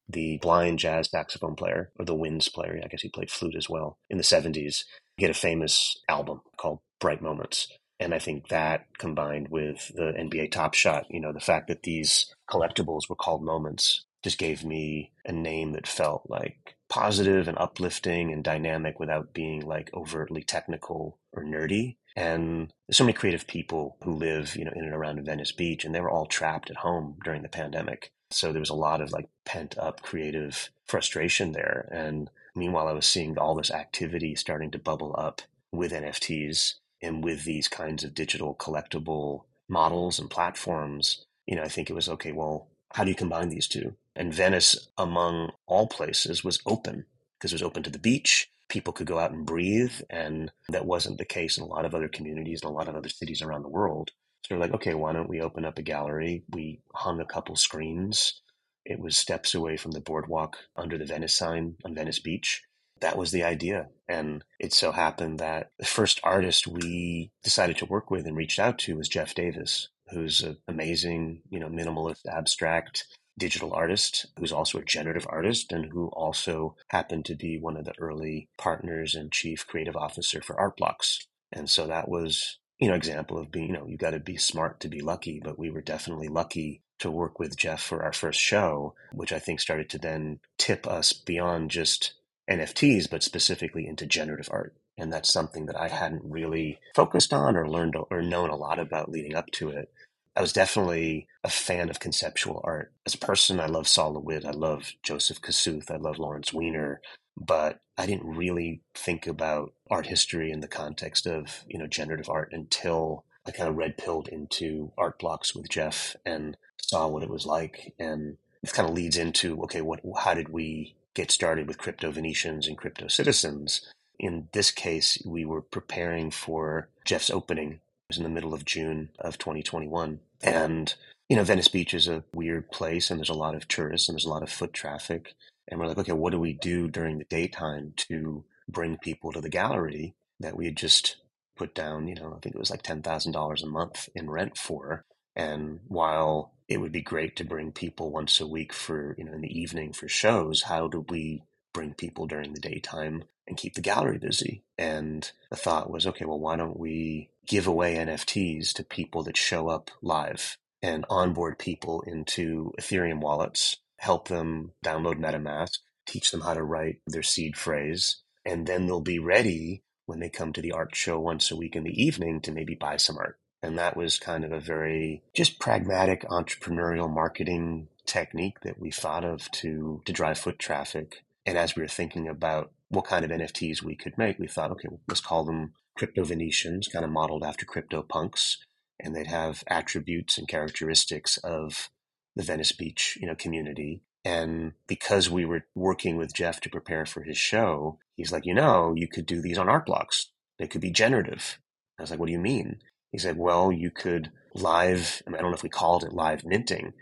the 0.08 0.38
blind 0.38 0.78
jazz 0.78 1.10
saxophone 1.10 1.56
player 1.56 1.92
or 1.98 2.06
the 2.06 2.16
winds 2.16 2.48
player. 2.50 2.80
I 2.82 2.88
guess 2.88 3.02
he 3.02 3.10
played 3.10 3.32
flute 3.32 3.56
as 3.56 3.68
well 3.68 3.98
in 4.12 4.18
the 4.18 4.24
70s 4.24 4.84
he 5.18 5.24
had 5.24 5.32
a 5.32 5.40
famous 5.48 5.98
album 6.08 6.42
called 6.58 6.80
bright 7.00 7.24
moments 7.24 7.68
and 8.00 8.13
I 8.13 8.20
think 8.20 8.50
that 8.50 8.86
combined 8.98 9.50
with 9.50 9.92
the 9.96 10.13
NBA 10.13 10.51
Top 10.51 10.74
Shot, 10.74 11.06
you 11.10 11.20
know, 11.20 11.34
the 11.34 11.39
fact 11.39 11.68
that 11.68 11.84
these 11.84 12.34
collectibles 12.50 13.10
were 13.10 13.16
called 13.16 13.44
moments 13.44 14.06
just 14.24 14.38
gave 14.38 14.63
me 14.63 15.12
a 15.25 15.32
name 15.32 15.74
that 15.74 15.88
felt 15.88 16.24
like 16.27 16.75
positive 16.89 17.48
and 17.48 17.58
uplifting 17.58 18.32
and 18.32 18.44
dynamic 18.44 19.00
without 19.00 19.34
being 19.34 19.62
like 19.62 19.89
overtly 19.94 20.44
technical 20.44 21.18
or 21.34 21.44
nerdy. 21.44 21.98
And 22.16 22.74
there's 22.88 22.98
so 22.98 23.04
many 23.04 23.13
creative 23.13 23.46
people 23.46 23.98
who 24.04 24.13
live, 24.13 24.56
you 24.56 24.66
know, 24.66 24.72
in 24.75 24.84
and 24.84 24.94
around 24.94 25.24
Venice 25.24 25.51
Beach, 25.51 25.86
and 25.86 25.94
they 25.94 26.01
were 26.01 26.10
all 26.10 26.25
trapped 26.25 26.70
at 26.72 26.77
home 26.77 27.18
during 27.24 27.44
the 27.44 27.50
pandemic. 27.50 28.12
So 28.32 28.51
there 28.51 28.60
was 28.60 28.72
a 28.72 28.75
lot 28.75 29.01
of 29.01 29.12
like 29.12 29.30
pent 29.46 29.77
up 29.77 30.01
creative 30.01 30.70
frustration 30.86 31.51
there. 31.51 31.88
And 31.92 32.30
meanwhile, 32.56 32.88
I 32.88 32.94
was 32.94 33.06
seeing 33.06 33.38
all 33.38 33.56
this 33.56 33.72
activity 33.72 34.36
starting 34.36 34.72
to 34.72 34.80
bubble 34.80 35.16
up 35.18 35.42
with 35.72 35.92
NFTs 35.92 36.75
and 37.01 37.24
with 37.24 37.44
these 37.44 37.68
kinds 37.68 38.04
of 38.04 38.13
digital 38.13 38.56
collectible 38.56 39.44
models 39.70 40.20
and 40.20 40.30
platforms, 40.30 41.25
you 41.46 41.56
know, 41.56 41.63
I 41.63 41.68
think 41.68 41.89
it 41.89 41.94
was 41.94 42.10
okay, 42.10 42.32
well, 42.32 42.70
how 42.94 43.04
do 43.04 43.10
you 43.10 43.16
combine 43.16 43.50
these 43.50 43.68
two? 43.68 43.96
And 44.16 44.34
Venice, 44.34 44.89
among 44.98 45.51
all 45.68 45.88
places, 45.88 46.44
was 46.44 46.60
open 46.66 47.06
because 47.38 47.51
it 47.51 47.56
was 47.56 47.63
open 47.63 47.84
to 47.84 47.89
the 47.89 48.00
beach. 48.00 48.50
People 48.70 48.94
could 48.94 49.08
go 49.08 49.20
out 49.20 49.32
and 49.32 49.46
breathe. 49.46 49.94
And 50.10 50.51
that 50.70 50.86
wasn't 50.86 51.18
the 51.18 51.25
case 51.25 51.58
in 51.58 51.63
a 51.63 51.68
lot 51.68 51.86
of 51.86 51.94
other 51.94 52.08
communities 52.08 52.62
and 52.62 52.72
a 52.72 52.74
lot 52.74 52.88
of 52.88 52.96
other 52.96 53.10
cities 53.10 53.42
around 53.42 53.63
the 53.63 53.70
world. 53.70 54.12
So 54.46 54.56
we're 54.56 54.62
like, 54.62 54.74
okay, 54.74 54.94
why 54.94 55.13
don't 55.13 55.30
we 55.30 55.42
open 55.42 55.66
up 55.66 55.77
a 55.77 55.84
gallery? 55.84 56.44
We 56.50 56.82
hung 56.94 57.20
a 57.20 57.25
couple 57.25 57.56
screens. 57.56 58.42
It 58.86 59.00
was 59.00 59.18
steps 59.18 59.54
away 59.54 59.77
from 59.77 59.92
the 59.92 60.01
boardwalk 60.01 60.58
under 60.75 60.98
the 60.98 61.06
Venice 61.06 61.36
sign 61.36 61.75
on 61.84 61.94
Venice 61.94 62.20
Beach 62.20 62.63
that 63.01 63.18
was 63.18 63.32
the 63.32 63.44
idea. 63.44 63.88
And 64.08 64.44
it 64.60 64.74
so 64.74 64.92
happened 64.92 65.39
that 65.39 65.72
the 65.77 65.86
first 65.86 66.20
artist 66.24 66.68
we 66.68 67.32
decided 67.44 67.77
to 67.77 67.86
work 67.86 68.10
with 68.10 68.25
and 68.25 68.38
reached 68.38 68.60
out 68.60 68.80
to 68.80 68.98
was 68.98 69.10
Jeff 69.10 69.36
Davis, 69.36 69.89
who's 70.10 70.42
an 70.42 70.58
amazing, 70.68 71.42
you 71.50 71.60
know, 71.60 71.68
minimalist, 71.68 72.25
abstract 72.25 73.06
digital 73.38 73.74
artist 73.74 74.25
who's 74.39 74.51
also 74.51 74.80
a 74.80 74.86
generative 74.86 75.27
artist 75.30 75.72
and 75.72 75.86
who 75.92 76.08
also 76.08 76.75
happened 76.89 77.25
to 77.25 77.36
be 77.36 77.60
one 77.60 77.77
of 77.77 77.86
the 77.86 77.94
early 78.00 78.50
partners 78.58 79.16
and 79.16 79.32
chief 79.32 79.66
creative 79.68 79.96
officer 79.96 80.42
for 80.42 80.56
Artblocks. 80.56 81.25
And 81.51 81.70
so 81.70 81.88
that 81.88 82.10
was, 82.10 82.58
you 82.80 82.88
know, 82.88 82.96
example 82.96 83.38
of 83.38 83.51
being, 83.51 83.68
you 83.68 83.74
know, 83.74 83.88
you 83.88 83.98
got 83.98 84.12
to 84.12 84.20
be 84.20 84.38
smart 84.38 84.80
to 84.82 84.89
be 84.89 85.01
lucky, 85.01 85.39
but 85.44 85.60
we 85.60 85.70
were 85.70 85.82
definitely 85.82 86.27
lucky 86.27 86.82
to 87.00 87.12
work 87.12 87.39
with 87.39 87.58
Jeff 87.58 87.82
for 87.82 88.04
our 88.04 88.13
first 88.13 88.39
show, 88.39 88.96
which 89.13 89.32
I 89.32 89.39
think 89.39 89.60
started 89.60 89.89
to 89.92 90.00
then 90.00 90.39
tip 90.58 90.88
us 90.88 91.13
beyond 91.13 91.70
just 91.70 92.13
NFTs, 92.50 93.10
but 93.10 93.24
specifically 93.24 93.88
into 93.88 94.06
generative 94.06 94.50
art. 94.51 94.75
And 94.98 95.12
that's 95.12 95.32
something 95.32 95.66
that 95.68 95.80
I 95.80 95.89
hadn't 95.89 96.24
really 96.24 96.80
focused 96.96 97.34
on 97.34 97.56
or 97.56 97.70
learned 97.70 97.96
or 98.10 98.22
known 98.22 98.50
a 98.50 98.56
lot 98.56 98.80
about 98.80 99.12
leading 99.12 99.36
up 99.36 99.51
to 99.54 99.70
it. 99.70 99.92
I 100.36 100.42
was 100.42 100.54
definitely 100.54 101.27
a 101.44 101.50
fan 101.50 101.89
of 101.89 102.00
conceptual 102.00 102.62
art. 102.63 102.92
As 103.06 103.16
a 103.16 103.20
person, 103.20 103.60
I 103.60 103.66
love 103.66 103.88
Sol 103.88 104.13
LeWitt, 104.13 104.46
I 104.46 104.51
love 104.51 104.94
Joseph 105.01 105.42
Kosuth, 105.42 105.89
I 105.89 105.98
love 105.98 106.20
Lawrence 106.20 106.54
Weiner, 106.54 107.01
but 107.36 107.80
I 107.98 108.06
didn't 108.06 108.36
really 108.36 108.82
think 108.94 109.25
about 109.25 109.74
art 109.89 110.06
history 110.06 110.51
in 110.51 110.60
the 110.60 110.68
context 110.68 111.25
of, 111.25 111.63
you 111.68 111.80
know, 111.80 111.88
generative 111.88 112.30
art 112.30 112.50
until 112.54 113.25
I 113.48 113.51
kind 113.51 113.70
of 113.70 113.77
red 113.77 113.98
pilled 113.98 114.27
into 114.27 114.92
art 114.98 115.18
blocks 115.18 115.56
with 115.56 115.70
Jeff 115.70 116.16
and 116.24 116.56
saw 116.80 117.08
what 117.08 117.24
it 117.24 117.30
was 117.30 117.46
like. 117.46 117.94
And 117.98 118.38
it 118.62 118.74
kind 118.74 118.88
of 118.88 118.94
leads 118.94 119.18
into, 119.18 119.62
okay, 119.63 119.82
what, 119.82 120.01
how 120.18 120.36
did 120.36 120.50
we 120.50 120.96
get 121.17 121.31
started 121.31 121.67
with 121.67 121.79
crypto 121.79 122.12
Venetians 122.12 122.67
and 122.67 122.77
crypto 122.77 123.07
citizens. 123.07 123.81
In 124.19 124.50
this 124.53 124.69
case, 124.69 125.19
we 125.25 125.45
were 125.45 125.63
preparing 125.63 126.29
for 126.29 126.89
Jeff's 127.05 127.31
opening. 127.31 127.71
It 127.71 128.09
was 128.09 128.17
in 128.17 128.24
the 128.24 128.29
middle 128.29 128.53
of 128.53 128.65
June 128.65 129.09
of 129.17 129.39
2021. 129.39 130.19
And, 130.43 130.93
you 131.27 131.36
know, 131.36 131.43
Venice 131.43 131.69
Beach 131.69 131.95
is 131.95 132.07
a 132.07 132.24
weird 132.36 132.69
place 132.69 133.09
and 133.09 133.19
there's 133.19 133.29
a 133.29 133.33
lot 133.33 133.55
of 133.55 133.67
tourists 133.67 134.07
and 134.07 134.15
there's 134.15 134.25
a 134.25 134.29
lot 134.29 134.43
of 134.43 134.51
foot 134.51 134.74
traffic. 134.74 135.33
And 135.67 135.79
we're 135.79 135.88
like, 135.88 135.97
okay, 135.97 136.12
what 136.12 136.31
do 136.31 136.39
we 136.39 136.53
do 136.53 136.88
during 136.88 137.17
the 137.17 137.25
daytime 137.25 137.93
to 138.09 138.45
bring 138.69 138.97
people 138.97 139.31
to 139.31 139.41
the 139.41 139.50
gallery 139.50 140.13
that 140.39 140.55
we 140.55 140.65
had 140.65 140.77
just 140.77 141.17
put 141.55 141.74
down, 141.74 142.07
you 142.07 142.13
know, 142.13 142.36
I 142.36 142.39
think 142.39 142.53
it 142.53 142.59
was 142.59 142.69
like 142.69 142.83
$10,000 142.83 143.63
a 143.63 143.65
month 143.65 144.07
in 144.13 144.29
rent 144.29 144.55
for. 144.55 145.03
And 145.38 145.82
while 145.88 146.51
it 146.67 146.82
would 146.82 146.91
be 146.91 147.01
great 147.01 147.36
to 147.38 147.46
bring 147.46 147.72
people 147.72 148.12
once 148.12 148.41
a 148.41 148.48
week 148.48 148.74
for, 148.74 149.15
you 149.20 149.24
know, 149.24 149.34
in 149.34 149.41
the 149.41 149.60
evening 149.60 149.94
for 149.94 150.10
shows, 150.10 150.63
how 150.63 150.88
do 150.88 151.06
we 151.08 151.44
bring 151.74 151.94
people 151.94 152.25
during 152.25 152.53
the 152.53 152.60
daytime 152.60 153.24
and 153.48 153.56
keep 153.56 153.75
the 153.75 153.82
gallery 153.82 154.17
busy? 154.17 154.63
And 154.79 155.32
the 155.51 155.56
thought 155.56 155.91
was, 155.91 156.08
okay, 156.08 156.25
well, 156.25 156.39
why 156.39 156.56
don't 156.56 156.79
we 156.79 157.29
give 157.46 157.67
away 157.67 157.96
NFTs 157.96 158.74
to 158.74 158.84
people 158.84 159.22
that 159.24 159.38
show 159.38 159.70
up 159.70 159.91
live 160.01 160.58
and 160.82 161.06
onboard 161.08 161.60
people 161.60 162.01
into 162.01 162.74
Ethereum 162.79 163.22
wallets, 163.22 163.77
help 164.00 164.27
them 164.27 164.72
download 164.84 165.20
MetaMask, 165.20 165.77
teach 166.08 166.32
them 166.32 166.41
how 166.41 166.56
to 166.56 166.63
write 166.63 167.00
their 167.06 167.24
seed 167.24 167.56
phrase, 167.56 168.17
and 168.44 168.65
then 168.65 168.88
they'll 168.88 169.01
be 169.01 169.20
ready 169.20 169.84
when 170.08 170.20
they 170.20 170.29
come 170.29 170.51
to 170.53 170.62
the 170.62 170.72
art 170.72 170.96
show 170.96 171.20
once 171.20 171.51
a 171.51 171.56
week 171.56 171.75
in 171.75 171.84
the 171.84 172.03
evening 172.03 172.41
to 172.41 172.51
maybe 172.51 172.74
buy 172.74 172.98
some 172.98 173.17
art. 173.17 173.38
And 173.64 173.78
that 173.78 173.98
was 173.98 174.20
kind 174.20 174.46
of 174.46 174.52
a 174.52 174.60
very 174.60 175.24
just 175.34 175.60
pragmatic 175.60 176.24
entrepreneurial 176.24 177.12
marketing 177.12 177.88
technique 178.06 178.62
that 178.62 178.80
we 178.80 178.92
thought 178.92 179.26
of 179.26 179.50
to, 179.52 180.02
to 180.06 180.14
drive 180.14 180.38
foot 180.38 180.60
traffic. 180.60 181.24
And 181.46 181.58
as 181.58 181.76
we 181.76 181.82
were 181.82 181.88
thinking 181.88 182.28
about 182.28 182.72
what 182.90 183.06
kind 183.06 183.26
of 183.26 183.32
NFTs 183.32 183.82
we 183.82 183.96
could 183.96 184.18
make, 184.18 184.40
we 184.40 184.48
thought, 184.48 184.72
okay, 184.72 184.90
let's 185.08 185.22
call 185.22 185.44
them 185.44 185.74
crypto 185.98 186.24
Venetians, 186.24 186.88
kind 186.88 187.04
of 187.04 187.12
modeled 187.12 187.44
after 187.44 187.66
crypto 187.66 188.02
punks. 188.02 188.58
And 189.00 189.16
they'd 189.16 189.28
have 189.28 189.64
attributes 189.68 190.38
and 190.38 190.48
characteristics 190.48 191.38
of 191.38 191.90
the 192.36 192.44
Venice 192.44 192.72
Beach, 192.72 193.18
you 193.20 193.28
know, 193.28 193.36
community. 193.36 194.02
And 194.24 194.74
because 194.88 195.30
we 195.30 195.46
were 195.46 195.66
working 195.76 196.18
with 196.18 196.34
Jeff 196.34 196.60
to 196.62 196.70
prepare 196.70 197.06
for 197.06 197.22
his 197.24 197.38
show, 197.38 198.00
he's 198.16 198.32
like, 198.32 198.46
you 198.46 198.54
know, 198.54 198.94
you 198.96 199.08
could 199.08 199.26
do 199.26 199.42
these 199.42 199.58
on 199.58 199.70
art 199.70 199.86
blocks. 199.86 200.32
They 200.60 200.68
could 200.68 200.82
be 200.82 200.92
generative. 200.92 201.60
I 201.98 202.04
was 202.04 202.12
like, 202.12 202.20
what 202.20 202.28
do 202.28 202.32
you 202.32 202.40
mean? 202.40 202.80
He 203.12 203.18
said, 203.18 203.38
well, 203.38 203.72
you 203.72 203.92
could 203.92 204.32
live, 204.54 205.22
I, 205.26 205.30
mean, 205.30 205.40
I 205.40 205.42
don't 205.42 205.52
know 205.52 205.58
if 205.58 205.64
we 205.64 205.70
called 205.70 206.04
it 206.04 206.14
live 206.14 206.44
minting, 206.46 206.94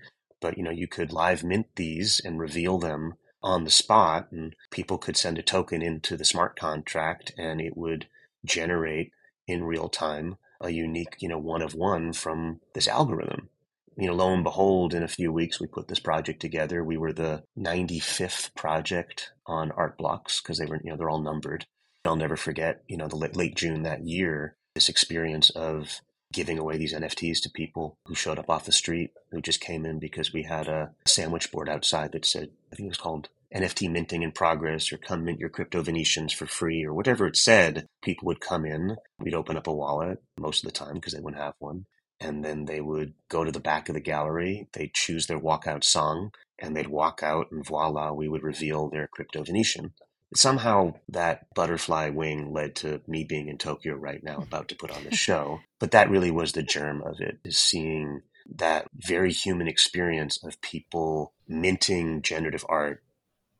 but 0.41 0.57
you 0.57 0.63
know, 0.63 0.71
you 0.71 0.87
could 0.87 1.11
live 1.11 1.43
mint 1.43 1.67
these 1.75 2.21
and 2.23 2.39
reveal 2.39 2.77
them 2.77 3.15
on 3.41 3.63
the 3.63 3.71
spot 3.71 4.31
and 4.31 4.55
people 4.71 4.97
could 4.97 5.17
send 5.17 5.37
a 5.37 5.43
token 5.43 5.81
into 5.81 6.17
the 6.17 6.25
smart 6.25 6.57
contract 6.57 7.31
and 7.37 7.61
it 7.61 7.77
would 7.77 8.07
generate 8.43 9.11
in 9.47 9.63
real 9.63 9.89
time 9.89 10.37
a 10.61 10.69
unique, 10.71 11.15
you 11.19 11.29
know, 11.29 11.37
one 11.37 11.61
of 11.61 11.73
one 11.75 12.13
from 12.13 12.59
this 12.73 12.87
algorithm. 12.87 13.49
You 13.97 14.07
know, 14.07 14.13
lo 14.15 14.33
and 14.33 14.43
behold, 14.43 14.93
in 14.93 15.03
a 15.03 15.07
few 15.07 15.31
weeks, 15.31 15.59
we 15.59 15.67
put 15.67 15.87
this 15.87 15.99
project 15.99 16.41
together. 16.41 16.83
We 16.83 16.97
were 16.97 17.13
the 17.13 17.43
95th 17.57 18.53
project 18.55 19.31
on 19.45 19.71
Art 19.71 19.97
Blocks 19.97 20.41
because 20.41 20.57
they 20.57 20.65
were, 20.65 20.81
you 20.83 20.89
know, 20.89 20.97
they're 20.97 21.09
all 21.09 21.21
numbered. 21.21 21.65
I'll 22.03 22.15
never 22.15 22.35
forget, 22.35 22.83
you 22.87 22.97
know, 22.97 23.07
the 23.07 23.15
late 23.15 23.55
June 23.55 23.83
that 23.83 24.05
year, 24.05 24.57
this 24.75 24.89
experience 24.89 25.49
of 25.51 26.01
giving 26.33 26.59
away 26.59 26.77
these 26.77 26.93
NFTs 26.93 27.41
to 27.41 27.49
people 27.49 27.97
who 28.05 28.13
showed 28.13 28.37
up 28.37 28.49
off 28.49 28.65
the 28.65 28.71
street, 28.73 29.11
who 29.31 29.41
just 29.41 29.61
came 29.61 29.85
in 29.85 29.99
because 29.99 30.33
we 30.33 30.43
had 30.43 30.67
a 30.67 30.91
sandwich 31.07 31.49
board 31.51 31.69
outside 31.69 32.11
that 32.11 32.25
said, 32.25 32.49
I 32.71 32.75
think 32.75 32.87
it 32.87 32.89
was 32.89 32.97
called 32.97 33.29
NFT 33.55 33.89
minting 33.89 34.21
in 34.21 34.33
progress 34.33 34.91
or 34.91 34.97
come 34.97 35.23
mint 35.23 35.39
your 35.39 35.49
crypto 35.49 35.81
Venetians 35.81 36.33
for 36.33 36.45
free 36.45 36.83
or 36.83 36.93
whatever 36.93 37.25
it 37.25 37.37
said, 37.37 37.87
people 38.03 38.25
would 38.25 38.41
come 38.41 38.65
in. 38.65 38.97
We'd 39.17 39.33
open 39.33 39.55
up 39.55 39.67
a 39.67 39.73
wallet 39.73 40.21
most 40.37 40.63
of 40.63 40.67
the 40.67 40.77
time 40.77 40.95
because 40.95 41.13
they 41.13 41.21
wouldn't 41.21 41.41
have 41.41 41.53
one. 41.59 41.85
And 42.19 42.43
then 42.43 42.65
they 42.65 42.81
would 42.81 43.13
go 43.29 43.45
to 43.45 43.51
the 43.51 43.59
back 43.61 43.87
of 43.87 43.95
the 43.95 44.01
gallery. 44.01 44.67
They'd 44.73 44.93
choose 44.93 45.27
their 45.27 45.39
walkout 45.39 45.85
song 45.85 46.31
and 46.59 46.75
they'd 46.75 46.87
walk 46.87 47.21
out 47.23 47.51
and 47.51 47.65
voila, 47.65 48.11
we 48.11 48.27
would 48.27 48.43
reveal 48.43 48.89
their 48.89 49.07
crypto 49.07 49.43
Venetian. 49.43 49.93
Somehow 50.35 50.95
that 51.09 51.53
butterfly 51.53 52.09
wing 52.09 52.53
led 52.53 52.75
to 52.77 53.01
me 53.07 53.23
being 53.23 53.47
in 53.47 53.57
Tokyo 53.57 53.95
right 53.95 54.23
now, 54.23 54.33
mm-hmm. 54.33 54.43
about 54.43 54.67
to 54.69 54.75
put 54.75 54.91
on 54.91 55.03
the 55.03 55.15
show. 55.15 55.59
But 55.79 55.91
that 55.91 56.09
really 56.09 56.31
was 56.31 56.51
the 56.51 56.63
germ 56.63 57.01
of 57.01 57.21
it, 57.21 57.39
is 57.43 57.57
seeing 57.57 58.21
that 58.57 58.87
very 58.93 59.31
human 59.31 59.67
experience 59.67 60.43
of 60.43 60.61
people 60.61 61.33
minting 61.47 62.21
generative 62.21 62.65
art 62.69 63.01